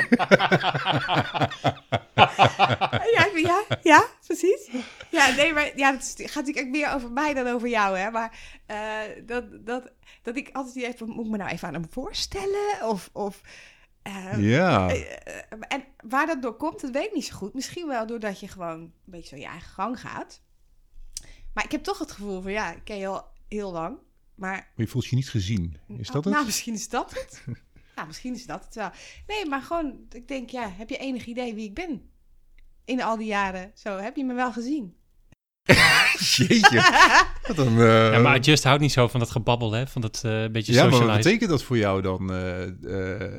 ja, 3.15 3.27
ja, 3.35 3.63
ja, 3.81 4.05
precies. 4.25 4.69
Ja, 5.09 5.35
nee, 5.35 5.53
maar 5.53 5.71
ja, 5.75 5.91
het 5.91 6.13
gaat 6.17 6.45
natuurlijk 6.45 6.75
meer 6.75 6.93
over 6.93 7.11
mij 7.11 7.33
dan 7.33 7.47
over 7.47 7.67
jou, 7.67 7.97
hè. 7.97 8.11
Maar 8.11 8.39
eh, 8.65 8.99
dat, 9.25 9.65
dat, 9.65 9.91
dat 10.21 10.37
ik 10.37 10.49
altijd 10.51 10.73
die 10.73 10.87
even... 10.87 11.09
Moet 11.09 11.25
ik 11.25 11.31
me 11.31 11.37
nou 11.37 11.49
even 11.49 11.67
aan 11.67 11.73
hem 11.73 11.87
voorstellen? 11.89 12.81
Of... 12.81 13.09
of 13.13 13.41
eh, 14.05 14.49
Ja. 14.49 14.89
eh, 14.89 15.11
eh, 15.11 15.43
en 15.67 15.83
waar 16.07 16.25
dat 16.25 16.41
door 16.41 16.55
komt, 16.57 16.81
dat 16.81 16.91
weet 16.91 17.05
ik 17.05 17.13
niet 17.13 17.25
zo 17.25 17.35
goed. 17.35 17.53
Misschien 17.53 17.87
wel 17.87 18.07
doordat 18.07 18.39
je 18.39 18.47
gewoon 18.47 18.79
een 18.79 18.93
beetje 19.03 19.35
zo 19.35 19.41
je 19.41 19.47
eigen 19.47 19.69
gang 19.69 19.99
gaat. 19.99 20.41
Maar 21.53 21.63
ik 21.63 21.71
heb 21.71 21.83
toch 21.83 21.99
het 21.99 22.11
gevoel 22.11 22.41
van, 22.41 22.51
ja, 22.51 22.71
ik 22.73 22.83
ken 22.83 22.97
je 22.97 23.07
al 23.07 23.27
heel 23.47 23.71
lang. 23.71 23.97
Maar 24.35 24.51
Maar 24.51 24.71
je 24.75 24.87
voelt 24.87 25.05
je 25.05 25.15
niet 25.15 25.29
gezien. 25.29 25.77
Is 25.97 26.07
dat 26.07 26.23
het? 26.23 26.33
Nou, 26.33 26.45
misschien 26.45 26.73
is 26.73 26.89
dat 26.89 27.11
het. 27.13 27.43
nou, 27.95 28.07
misschien 28.07 28.33
is 28.33 28.45
dat 28.45 28.65
het 28.65 28.75
wel. 28.75 28.89
Nee, 29.27 29.45
maar 29.45 29.61
gewoon, 29.61 30.05
ik 30.11 30.27
denk, 30.27 30.49
ja, 30.49 30.69
heb 30.69 30.89
je 30.89 30.97
enig 30.97 31.25
idee 31.25 31.53
wie 31.53 31.65
ik 31.67 31.73
ben? 31.73 32.09
In 32.85 33.01
al 33.01 33.17
die 33.17 33.27
jaren. 33.27 33.71
Zo, 33.75 33.97
heb 33.97 34.15
je 34.15 34.25
me 34.25 34.33
wel 34.33 34.51
gezien? 34.51 34.95
Jeetje. 36.35 36.81
Wat 37.47 37.57
een, 37.57 37.79
eh, 37.79 38.11
Ja, 38.11 38.19
maar 38.19 38.39
Just 38.39 38.63
houdt 38.63 38.81
niet 38.81 38.91
zo 38.91 39.07
van 39.07 39.19
dat 39.19 39.29
gebabbel, 39.29 39.71
hè? 39.71 39.87
Van 39.87 40.01
dat 40.01 40.21
eh 40.25 40.45
beetje 40.51 40.73
ja, 40.73 40.85
maar 40.89 41.05
wat 41.05 41.15
betekent 41.17 41.49
dat 41.49 41.63
voor 41.63 41.77
jou 41.77 42.01
dan? 42.01 42.31
eh, 42.31 42.63
eh, 43.21 43.31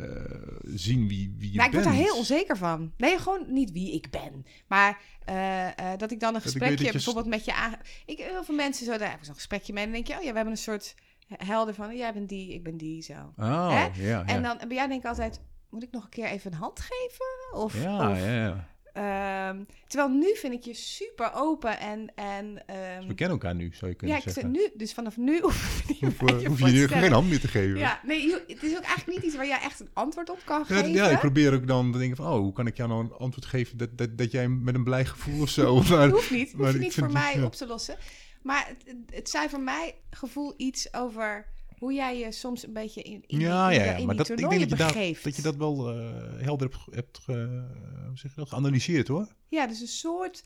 zien 0.64 1.08
wie, 1.08 1.34
wie 1.38 1.50
je 1.50 1.56
nou, 1.56 1.68
ik 1.68 1.72
word 1.74 1.84
daar 1.84 1.94
bent? 1.94 2.06
heel 2.06 2.16
onzeker 2.16 2.56
van. 2.56 2.92
Nee, 2.96 3.18
gewoon 3.18 3.44
niet 3.48 3.72
wie 3.72 3.92
ik 3.94 4.10
ben. 4.10 4.46
Maar 4.66 5.00
eh, 5.24 5.66
eh, 5.66 5.98
dat 5.98 6.10
ik 6.10 6.20
dan 6.20 6.34
een 6.34 6.40
gesprekje 6.40 6.84
je- 6.84 6.92
bijvoorbeeld 6.92 7.26
met 7.26 7.44
je 7.44 7.54
aan... 7.54 7.74
Ik, 8.06 8.18
heel 8.18 8.44
veel 8.44 8.54
mensen 8.54 8.86
zo, 8.86 8.98
daar 8.98 9.10
heb 9.10 9.18
ik 9.18 9.24
zo'n 9.24 9.34
gesprekje 9.34 9.72
mee. 9.72 9.84
En 9.84 9.92
dan 9.92 10.02
denk 10.02 10.08
je, 10.12 10.16
oh 10.18 10.22
ja, 10.24 10.30
we 10.30 10.36
hebben 10.36 10.54
een 10.54 10.60
soort 10.60 10.94
helder 11.28 11.74
van... 11.74 11.96
Jij 11.96 12.12
bent 12.12 12.28
die, 12.28 12.52
ik 12.54 12.62
ben 12.62 12.76
die, 12.76 13.02
zo. 13.02 13.12
Oh, 13.36 13.70
Hè? 13.70 13.82
ja, 13.84 13.90
ja. 13.94 14.24
En 14.26 14.42
dan 14.42 14.58
en 14.60 14.68
bij 14.68 14.76
jou 14.76 14.88
denk 14.88 15.00
ik 15.02 15.08
altijd... 15.08 15.40
Moet 15.70 15.82
ik 15.82 15.90
nog 15.90 16.04
een 16.04 16.10
keer 16.10 16.26
even 16.26 16.52
een 16.52 16.58
hand 16.58 16.80
geven? 16.80 17.60
Of, 17.62 17.82
ja, 17.82 18.10
of 18.10 18.18
ja, 18.18 18.32
ja. 18.34 18.68
Ehm, 18.96 19.62
terwijl 19.86 20.10
nu 20.10 20.34
vind 20.36 20.52
ik 20.52 20.64
je 20.64 20.74
super 20.74 21.30
open 21.34 21.78
en... 21.80 22.12
en 22.14 22.62
ehm, 22.66 23.06
We 23.06 23.14
kennen 23.14 23.30
elkaar 23.38 23.54
nu, 23.54 23.70
zou 23.74 23.90
je 23.90 23.96
kunnen 23.96 24.16
ja, 24.16 24.22
ik 24.26 24.32
zeggen. 24.32 24.54
zeg 24.54 24.62
nu, 24.62 24.70
dus 24.78 24.92
vanaf 24.94 25.16
nu 25.16 25.40
hoef 25.46 25.82
niet 25.88 26.00
eh, 26.02 26.40
je 26.40 26.48
hoef 26.48 26.58
je 26.58 26.64
nu 26.66 26.88
geen 26.88 27.12
hand 27.12 27.28
meer 27.28 27.40
te 27.40 27.48
geven. 27.48 27.78
Ja, 27.78 28.00
nee, 28.04 28.32
het 28.46 28.62
is 28.62 28.76
ook 28.76 28.82
eigenlijk 28.84 29.06
niet 29.06 29.22
iets 29.22 29.36
waar 29.36 29.46
jij 29.46 29.60
echt 29.60 29.80
een 29.80 29.88
antwoord 29.92 30.30
op 30.30 30.38
kan 30.44 30.58
Ja, 30.58 30.64
geven. 30.74 30.92
ja, 30.92 31.08
ik 31.08 31.18
probeer 31.18 31.54
ook 31.54 31.66
dan 31.66 31.92
te 31.92 31.98
denken 31.98 32.16
van, 32.16 32.26
oh, 32.26 32.38
hoe 32.38 32.52
kan 32.52 32.66
ik 32.66 32.76
jou 32.76 32.88
nou 32.88 33.00
een 33.04 33.12
antwoord 33.12 33.46
geven 33.46 33.76
dat, 33.78 33.98
dat, 33.98 34.18
dat 34.18 34.30
jij 34.30 34.48
met 34.48 34.74
een 34.74 34.84
blij 34.84 35.04
gevoel 35.04 35.42
of 35.42 35.48
zo. 35.48 35.74
Maar, 35.88 35.98
Dat 35.98 36.10
hoeft 36.10 36.30
niet, 36.30 36.52
maar 36.52 36.60
hoef 36.62 36.70
je 36.70 36.76
ik 36.78 36.84
niet 36.84 36.94
voor 36.94 37.12
mij 37.12 37.36
ja. 37.36 37.44
op 37.44 37.54
te 37.54 37.66
lossen. 37.66 37.96
Maar 38.42 38.66
het- 38.84 38.96
het 39.10 39.28
zijn 39.30 39.50
voor 39.50 39.60
mij 39.60 39.94
gevoel 40.10 40.54
iets 40.56 40.94
over 40.94 41.46
hoe 41.78 41.92
jij 41.92 42.18
je 42.18 42.32
soms 42.32 42.66
een 42.66 42.72
beetje 42.72 43.02
in, 43.02 43.24
in, 43.26 43.38
ja, 43.40 43.68
die- 43.68 43.78
ja, 43.78 43.84
ja, 43.96 44.04
maar 44.06 44.16
dat, 44.16 44.28
ik 44.28 44.36
denk 44.36 44.50
dat 44.50 44.60
je, 44.60 44.66
dat, 44.66 44.78
begeeft. 44.86 45.24
dat 45.24 45.36
je 45.36 45.42
dat 45.42 45.56
wel 45.56 45.90
eh, 45.90 46.42
helder 46.42 46.68
hebt, 46.68 46.82
ge- 46.82 46.94
hebt 46.94 47.18
ge- 47.18 47.66
hoe 48.06 48.18
zeg 48.18 48.30
je 48.34 48.40
dat, 48.40 48.48
geanalyseerd 48.48 49.08
hoor. 49.08 49.34
Ja, 49.48 49.66
dus 49.66 49.80
een 49.80 49.86
soort 49.86 50.44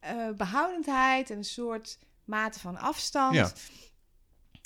eh, 0.00 0.30
behoudendheid 0.36 1.30
en 1.30 1.36
een 1.36 1.44
soort 1.44 1.98
mate 2.24 2.58
van 2.60 2.76
afstand. 2.76 3.34
Ja. 3.34 3.52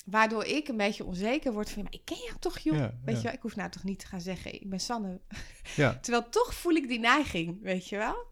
Waardoor 0.05 0.43
ik 0.45 0.67
een 0.67 0.77
beetje 0.77 1.05
onzeker 1.05 1.53
word 1.53 1.69
van, 1.69 1.83
maar 1.83 1.93
ik 1.93 2.05
ken 2.05 2.17
jou 2.25 2.37
toch, 2.39 2.59
joh. 2.59 2.77
Ja, 2.77 2.93
weet 3.05 3.15
je 3.17 3.23
wel, 3.23 3.33
ik 3.33 3.41
hoef 3.41 3.55
nou 3.55 3.69
toch 3.69 3.83
niet 3.83 3.99
te 3.99 4.05
gaan 4.07 4.21
zeggen, 4.21 4.53
ik 4.53 4.69
ben 4.69 4.79
Sanne. 4.79 5.21
Ja, 5.75 5.97
Terwijl 6.01 6.29
toch 6.29 6.53
voel 6.53 6.73
ik 6.73 6.87
die 6.87 6.99
neiging, 6.99 7.61
weet 7.61 7.87
je 7.89 7.97
wel? 7.97 8.29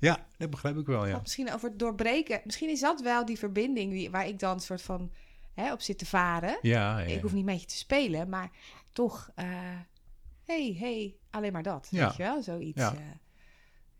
ja 0.00 0.26
dat 0.36 0.50
begrijp 0.50 0.76
ik 0.76 0.86
wel, 0.86 1.06
ja. 1.06 1.18
Misschien 1.20 1.52
over 1.52 1.68
het 1.68 1.78
doorbreken. 1.78 2.40
Misschien 2.44 2.68
is 2.68 2.80
dat 2.80 3.00
wel 3.00 3.24
die 3.24 3.38
verbinding 3.38 3.92
die, 3.92 4.10
waar 4.10 4.26
ik 4.28 4.38
dan 4.38 4.54
een 4.54 4.60
soort 4.60 4.82
van 4.82 5.12
hè, 5.60 5.72
op 5.72 5.80
zit 5.80 5.98
te 5.98 6.06
varen. 6.06 6.58
Ja, 6.62 6.98
ja, 6.98 7.04
Ik 7.06 7.20
hoef 7.22 7.32
niet 7.32 7.44
met 7.44 7.60
je 7.60 7.66
te 7.66 7.76
spelen, 7.76 8.28
maar 8.28 8.50
toch, 8.92 9.30
eh 9.34 9.46
hey, 10.44 10.76
hey, 10.78 11.14
alleen 11.30 11.52
maar 11.52 11.62
dat. 11.62 11.88
Ja. 11.90 12.06
Weet 12.06 12.16
je 12.16 12.22
wel, 12.22 12.42
zoiets. 12.42 12.80
Ja. 12.80 12.94
eh, 12.94 13.00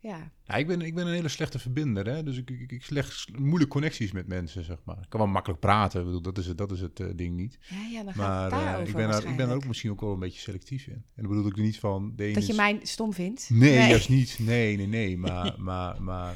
ja. 0.01 0.31
Ja, 0.45 0.55
ik, 0.55 0.67
ben, 0.67 0.81
ik 0.81 0.95
ben 0.95 1.07
een 1.07 1.13
hele 1.13 1.29
slechte 1.29 1.59
verbinder, 1.59 2.07
hè? 2.07 2.23
dus 2.23 2.37
ik, 2.37 2.51
ik, 2.51 2.73
ik 2.73 2.91
leg 2.91 3.27
moeilijke 3.39 3.73
connecties 3.73 4.13
met 4.13 4.27
mensen, 4.27 4.65
zeg 4.65 4.77
maar. 4.85 4.97
Ik 5.03 5.09
kan 5.09 5.21
wel 5.21 5.29
makkelijk 5.29 5.61
praten, 5.61 6.01
ik 6.01 6.07
bedoel, 6.07 6.23
dat 6.23 6.39
is 6.39 6.47
het, 6.47 6.59
dat 6.59 6.71
is 6.73 6.81
het 6.81 7.01
eh, 7.01 7.07
ding 7.15 7.37
niet. 7.37 7.59
Ja, 7.69 7.77
ja, 7.93 8.03
dan 8.05 8.15
gaat 8.15 8.51
Maar 8.51 8.79
het 8.79 8.89
ik, 8.89 8.95
ben 8.95 9.09
daar, 9.09 9.25
ik 9.25 9.37
ben 9.37 9.47
daar 9.47 9.57
ook 9.57 9.67
misschien 9.67 9.91
ook 9.91 10.01
wel 10.01 10.13
een 10.13 10.19
beetje 10.19 10.41
selectief 10.41 10.87
in. 10.87 10.93
En 10.93 11.23
dat 11.23 11.29
bedoel 11.29 11.47
ik 11.47 11.57
er 11.57 11.63
niet 11.63 11.79
van... 11.79 12.13
De 12.17 12.31
Dat 12.31 12.45
je 12.47 12.51
is- 12.51 12.57
mij 12.57 12.79
stom 12.83 13.13
vindt? 13.13 13.51
Nee, 13.51 13.89
juist 13.89 14.09
niet. 14.09 14.39
Nee, 14.39 14.77
nee, 14.77 14.87
nee. 14.87 15.19
Maar, 15.29 15.55
maar, 15.59 16.03
maar 16.03 16.35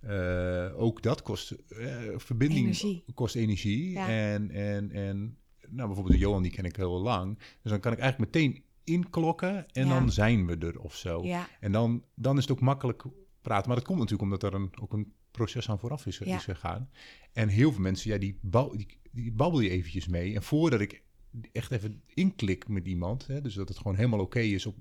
eh, 0.00 0.80
ook 0.80 1.02
dat 1.02 1.22
kost... 1.22 1.50
eh, 1.50 1.96
verbinding 2.16 2.64
Energie. 2.64 3.04
kost 3.14 3.34
energie. 3.36 3.90
Ja. 3.90 4.08
En, 4.08 4.50
en, 4.50 4.90
en 4.92 5.36
nou, 5.68 5.86
bijvoorbeeld 5.86 6.14
de 6.16 6.18
Johan, 6.18 6.42
die 6.42 6.52
ken 6.52 6.64
ik 6.64 6.76
heel 6.76 7.00
lang. 7.00 7.38
Dus 7.62 7.70
dan 7.70 7.80
kan 7.80 7.92
ik 7.92 7.98
eigenlijk 7.98 8.32
meteen 8.34 8.62
inklokken 8.84 9.66
en 9.72 9.86
Ja. 9.86 9.98
dan 9.98 10.12
zijn 10.12 10.46
we 10.46 10.56
er 10.56 10.80
of 10.80 10.94
zo. 10.96 11.24
Ja, 11.24 11.48
En 11.60 11.72
dan, 11.72 12.04
dan 12.14 12.36
is 12.36 12.42
het 12.42 12.52
ook 12.52 12.60
makkelijk 12.60 13.04
praten. 13.40 13.66
Maar 13.66 13.76
dat 13.76 13.86
komt 13.86 13.98
natuurlijk 13.98 14.30
omdat 14.32 14.42
er 14.42 14.54
een, 14.54 14.70
ook 14.80 14.92
een 14.92 15.12
proces 15.30 15.68
aan 15.70 15.78
vooraf 15.78 16.06
is, 16.06 16.18
gegaan. 16.18 16.90
En 17.32 17.48
heel 17.48 17.72
veel 17.72 17.80
mensen, 17.82 18.10
ja, 18.10 18.18
die, 18.18 18.38
bouw, 18.42 18.76
die, 18.76 18.98
die 19.10 19.32
babbel 19.32 19.60
je 19.60 19.70
eventjes 19.70 20.06
mee. 20.08 20.34
En 20.34 20.42
voordat 20.42 20.80
ik 20.80 21.02
echt 21.52 21.70
even 21.70 22.02
inklik 22.06 22.68
met 22.68 22.86
iemand, 22.86 23.26
hè, 23.26 23.40
dus 23.40 23.54
dat 23.54 23.68
het 23.68 23.76
gewoon 23.78 23.96
helemaal 23.96 24.20
oké 24.20 24.40
is 24.40 24.66
op 24.66 24.76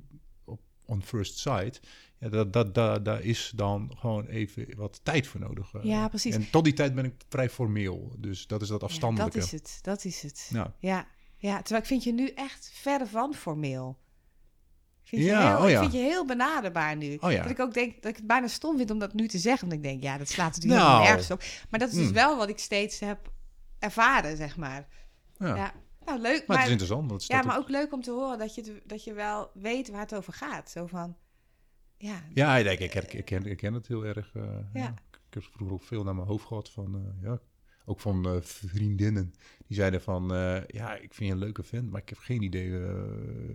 on 0.90 1.02
first 1.04 1.38
sight, 1.38 1.80
ja, 2.18 2.30
dat, 2.30 2.54
dat, 2.54 2.76
dat, 2.76 3.06
daar 3.06 3.22
is 3.22 3.52
dan 3.56 3.92
gewoon 3.98 4.26
even 4.26 4.76
wat 4.76 5.00
tijd 5.04 5.28
voor 5.28 5.40
nodig. 5.40 5.74
eh. 5.74 5.84
Ja, 5.84 6.08
precies. 6.08 6.36
En 6.36 6.50
tot 6.50 6.64
die 6.64 6.74
tijd 6.74 6.96
ben 6.96 7.06
ik 7.06 7.14
vrij 7.30 7.50
formeel. 7.50 8.14
Dus 8.18 8.48
dat 8.48 8.62
is 8.62 8.68
dat 8.68 8.80
ja, 8.82 8.86
afstandelijke. 8.88 9.38
dat 9.40 9.46
is 9.46 9.52
het. 9.52 9.80
Dat 9.82 10.06
is 10.06 10.22
het. 10.22 10.50
Ja. 10.54 10.74
Ja. 10.80 11.08
ja, 11.38 11.58
terwijl 11.58 11.82
ik 11.82 11.88
vind 11.88 12.04
je 12.04 12.14
nu 12.14 12.28
echt 12.28 12.72
verre 12.74 13.06
van 13.08 13.34
formeel. 13.34 13.98
Vind, 15.04 15.24
Ja, 15.24 15.42
je, 15.42 15.48
heel, 15.56 15.66
oh 15.66 15.70
ik 15.72 15.78
vind 15.78 15.92
je 15.94 16.00
heel 16.10 16.26
benaderbaar 16.26 16.96
nu. 16.98 17.18
Oh 17.20 17.32
ja. 17.32 17.42
Dat 17.42 17.52
ik 17.52 17.60
ook 17.60 17.74
denk 17.74 17.94
dat 18.02 18.12
ik 18.12 18.18
het 18.18 18.28
bijna 18.28 18.48
stom 18.48 18.78
vind 18.78 18.92
om 18.92 19.00
dat 19.00 19.14
nu 19.14 19.28
te 19.28 19.38
zeggen. 19.38 19.68
Want 19.70 19.80
ik 19.84 19.90
denk, 19.90 20.04
ja, 20.04 20.18
dat 20.18 20.30
slaat 20.30 20.56
natuurlijk 20.56 20.82
Nou. 20.82 21.04
nergens 21.04 21.32
op. 21.32 21.44
Maar 21.70 21.80
dat 21.80 21.90
is 21.90 21.96
dus 21.96 22.04
Hmm. 22.06 22.14
wel 22.14 22.38
wat 22.38 22.50
ik 22.50 22.60
steeds 22.60 23.00
heb 23.00 23.32
ervaren, 23.80 24.38
zeg 24.38 24.58
maar. 24.58 24.88
Ja. 25.40 25.74
Nou 26.10 26.22
leuk. 26.22 26.38
Maar, 26.38 26.44
Maar, 26.48 26.58
het 26.58 26.66
is 26.66 26.72
interessant. 26.72 27.10
Dat 27.10 27.26
ja, 27.28 27.42
maar 27.42 27.58
ook- 27.58 27.70
leuk 27.70 27.94
om 27.94 28.02
te 28.02 28.12
horen 28.12 28.38
dat 28.38 28.56
je, 28.56 28.82
dat 28.86 29.04
je 29.04 29.14
wel 29.14 29.52
weet 29.54 29.90
waar 29.90 30.00
het 30.00 30.16
over 30.16 30.34
gaat. 30.34 30.70
Zo 30.70 30.86
van, 30.88 31.16
ja, 31.98 32.24
Ja, 32.34 32.56
ik, 32.58 32.80
ik, 32.80 32.94
ik, 32.96 33.14
ik, 33.14 33.26
ken, 33.26 33.46
ik 33.46 33.58
ken 33.58 33.74
het 33.74 33.88
heel 33.88 34.06
erg. 34.06 34.36
eh, 34.36 34.44
Ja. 34.74 34.80
ja. 34.82 34.94
Ik 35.12 35.34
heb 35.36 35.44
vroeger 35.44 35.74
ook 35.76 35.84
veel 35.84 36.04
naar 36.04 36.16
mijn 36.16 36.28
hoofd 36.28 36.46
gehad 36.46 36.70
van, 36.70 36.96
eh, 36.96 37.24
ja, 37.30 37.40
ook 37.90 38.00
van 38.00 38.26
eh, 38.26 38.32
vriendinnen. 38.42 39.34
Die 39.68 39.78
zeiden 39.78 40.02
van, 40.02 40.34
eh, 40.34 40.58
ja, 40.68 40.94
ik 40.96 41.14
vind 41.14 41.30
je 41.30 41.36
een 41.36 41.38
leuke 41.38 41.64
vent, 41.64 41.92
maar 41.92 42.02
ik 42.02 42.10
heb 42.10 42.18
geen 42.18 42.42
idee 42.42 42.80
eh, 42.80 42.94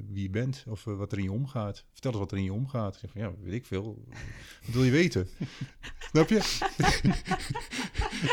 wie 0.09 0.23
je 0.23 0.31
bent 0.31 0.65
of 0.69 0.85
wat 0.85 1.13
er 1.13 1.19
in 1.19 1.25
je 1.25 1.33
omgaat. 1.33 1.85
Vertel 1.93 2.11
eens 2.11 2.21
wat 2.21 2.33
er 2.33 2.39
in 2.39 2.45
je 2.45 2.53
omgaat. 2.53 2.95
Ik 2.95 3.01
zeg 3.01 3.11
van, 3.11 3.21
ja, 3.21 3.33
weet 3.43 3.53
ik 3.55 3.67
veel. 3.67 4.05
Wat 4.65 4.75
wil 4.75 4.85
je 4.85 4.91
weten? 4.91 5.29
snap 6.11 6.29
je? 6.29 6.37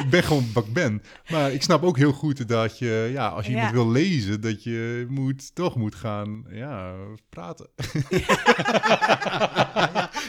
ik 0.04 0.08
ben 0.10 0.24
gewoon 0.24 0.46
wat 0.54 0.66
ik 0.68 0.74
ben. 0.74 1.02
Maar 1.30 1.52
ik 1.52 1.62
snap 1.62 1.84
ook 1.84 1.98
heel 1.98 2.12
goed 2.14 2.48
dat 2.48 2.78
je, 2.78 3.10
ja, 3.12 3.28
als 3.28 3.46
je 3.46 3.52
Ja. 3.52 3.58
iemand 3.58 3.76
wil 3.76 3.92
lezen, 3.92 4.42
dat 4.42 4.64
je 4.64 5.06
moet, 5.10 5.56
toch 5.56 5.76
moet 5.76 5.96
gaan, 5.96 6.46
ja, 6.50 6.96
praten. 7.30 7.68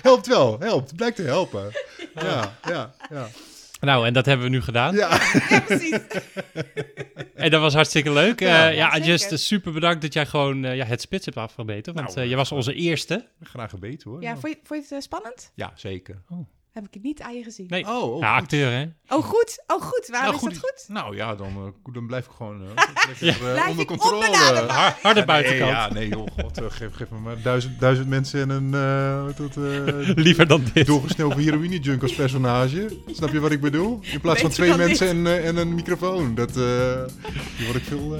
helpt 0.09 0.27
wel, 0.27 0.59
helpt. 0.61 0.97
Blijkt 0.97 1.17
te 1.17 1.23
helpen. 1.23 1.71
Ja, 2.15 2.59
ja, 2.65 2.95
ja. 3.11 3.29
Nou, 3.87 4.07
en 4.07 4.13
dat 4.13 4.27
hebben 4.27 4.47
we 4.47 4.53
nu 4.53 4.61
gedaan. 4.63 4.95
Ja, 4.95 5.21
ja 5.49 5.61
precies. 5.61 5.99
En 7.35 7.51
dat 7.51 7.61
was 7.61 7.75
hartstikke 7.75 8.13
leuk. 8.13 8.41
Ja, 8.41 8.69
Eh, 8.71 8.77
ja. 8.77 8.99
Just, 8.99 9.39
super 9.39 9.73
bedankt 9.73 10.03
dat 10.03 10.13
jij 10.13 10.27
gewoon 10.27 10.65
eh, 10.65 10.77
ja, 10.77 10.85
het 10.85 11.01
spits 11.01 11.25
hebt 11.25 11.37
afgebeten. 11.37 11.95
Want 11.95 12.07
Nou, 12.07 12.21
eh, 12.21 12.29
je 12.29 12.37
was 12.37 12.53
onze 12.53 12.75
eerste. 12.75 13.27
graag 13.43 13.71
gebeten 13.71 14.11
hoor. 14.11 14.23
Ja, 14.23 14.37
vond 14.37 14.53
je, 14.53 14.59
vond 14.65 14.89
je 14.89 14.95
het 14.95 15.05
spannend? 15.05 15.53
Ja, 15.55 15.73
zeker. 15.75 16.23
Heb 16.73 16.85
ik 16.87 16.95
het 16.95 17.03
niet 17.03 17.21
aan 17.21 17.35
je 17.37 17.43
gezien. 17.43 17.67
Nee, 17.69 17.87
Oh, 17.87 18.03
oh, 18.15 18.21
ja, 18.21 18.33
goed. 18.35 18.43
acteur 18.43 18.71
hè. 18.73 18.83
Oh, 19.17 19.25
goed. 19.25 19.63
Oh, 19.67 19.83
goed. 19.83 20.09
Waarom 20.11 20.31
Nou, 20.35 20.47
is 20.49 20.55
dat 20.55 20.63
goed? 20.71 20.85
Nou 20.89 21.17
ja, 21.17 21.35
dan, 21.35 21.47
eh, 21.87 21.93
dan 21.95 22.07
blijf 22.07 22.25
ik 22.27 22.31
gewoon 22.37 22.61
eh, 22.63 22.69
lekker, 23.21 23.27
eh, 23.47 23.53
Blijf 23.53 23.67
onder 23.69 23.81
ik 23.81 23.87
controle. 23.87 24.25
Har- 24.27 24.67
harde 24.67 24.99
Ja, 25.03 25.13
nee, 25.13 25.25
buitenkant. 25.25 25.71
ja, 25.71 25.93
nee 25.93 26.09
joh, 26.09 26.27
god, 26.41 26.61
geef, 26.69 26.95
geef 26.95 27.11
me 27.11 27.19
maar 27.19 27.43
duizend, 27.43 27.81
duizend 27.81 28.09
mensen 28.09 28.41
en 28.41 28.51
een 28.51 28.73
uh, 29.29 29.35
tot, 29.35 29.57
eh, 29.57 29.63
Liever 30.25 30.47
dan 30.47 30.65
dit. 30.75 30.87
doorgesneden 30.87 31.39
heroïne-junk 31.39 32.03
als 32.03 32.15
personage. 32.15 32.99
Snap 33.07 33.33
je 33.33 33.41
wat 33.41 33.51
ik 33.51 33.61
bedoel? 33.61 33.99
In 34.03 34.21
plaats 34.21 34.41
van 34.41 34.51
twee 34.51 34.77
mensen 34.77 35.09
en, 35.09 35.45
en 35.45 35.57
een 35.57 35.75
microfoon. 35.75 36.35
Dat, 36.35 36.49
eh 36.51 36.55
daar 36.57 37.09
word 37.65 37.77
ik 37.77 37.83
veel 37.85 38.17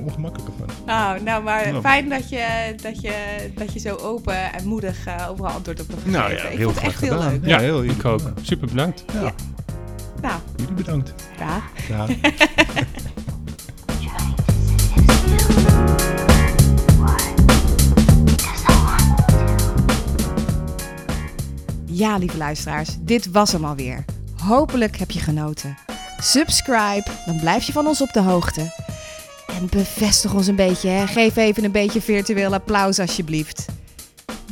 ongemakkelijker 0.00 0.54
van. 0.58 0.68
Nou, 0.86 1.22
nou 1.22 1.42
maar 1.42 1.68
Ja. 1.72 1.80
fijn 1.80 2.08
dat 2.08 2.28
je, 2.28 2.74
dat, 2.82 3.00
je, 3.00 3.14
dat 3.54 3.72
je 3.72 3.78
zo 3.78 3.96
open 3.96 4.52
en 4.52 4.66
moedig 4.66 5.06
eh, 5.06 5.26
overal 5.30 5.50
antwoord 5.52 5.80
op 5.80 5.86
hebt 5.88 6.00
gegeven. 6.02 6.20
Nou 6.20 6.32
ja, 6.34 6.42
ik 6.48 6.58
heel 6.58 6.72
vond 6.72 6.82
het 6.86 6.94
graag 6.94 7.02
echt 7.02 7.12
heel 7.20 7.30
leuk. 7.30 7.46
Ja, 7.52 7.58
heel 7.58 7.84
ik 7.84 8.04
ook. 8.04 8.20
ja. 8.20 8.32
Super 8.42 8.68
bedankt. 8.68 9.04
Ja, 9.12 9.32
Nou, 10.22 10.40
jullie 10.56 10.74
bedankt. 10.74 11.12
ja. 11.38 11.62
Ja. 11.88 12.06
Ja, 21.86 22.16
lieve 22.16 22.36
luisteraars, 22.36 22.88
dit 23.00 23.30
was 23.30 23.52
hem 23.52 23.64
alweer. 23.64 24.04
Hopelijk 24.44 24.96
heb 24.96 25.10
je 25.10 25.20
genoten. 25.20 25.76
Subscribe, 26.18 27.04
dan 27.26 27.40
blijf 27.40 27.64
je 27.64 27.72
van 27.72 27.86
ons 27.86 28.00
op 28.02 28.12
de 28.12 28.20
hoogte. 28.20 28.60
En 29.46 29.66
bevestig 29.70 30.34
ons 30.34 30.46
een 30.46 30.56
beetje, 30.56 30.88
hè. 30.88 31.06
geef 31.06 31.36
even 31.36 31.64
een 31.64 31.72
beetje 31.72 32.00
virtueel 32.02 32.52
applaus 32.54 32.98
alsjeblieft. 32.98 33.66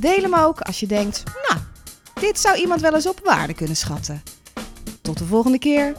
Deel 0.01 0.23
hem 0.23 0.35
ook 0.35 0.61
als 0.61 0.81
je 0.81 0.87
denkt, 0.87 1.23
nou, 1.49 1.61
dit 2.21 2.41
zou 2.41 2.57
iemand 2.59 2.81
wel 2.81 2.95
eens 2.95 3.07
op 3.09 3.21
waarde 3.25 3.55
kunnen 3.55 3.77
schatten. 3.77 4.23
Tot 5.03 5.19
de 5.19 5.25
volgende 5.25 5.59
keer. 5.59 5.93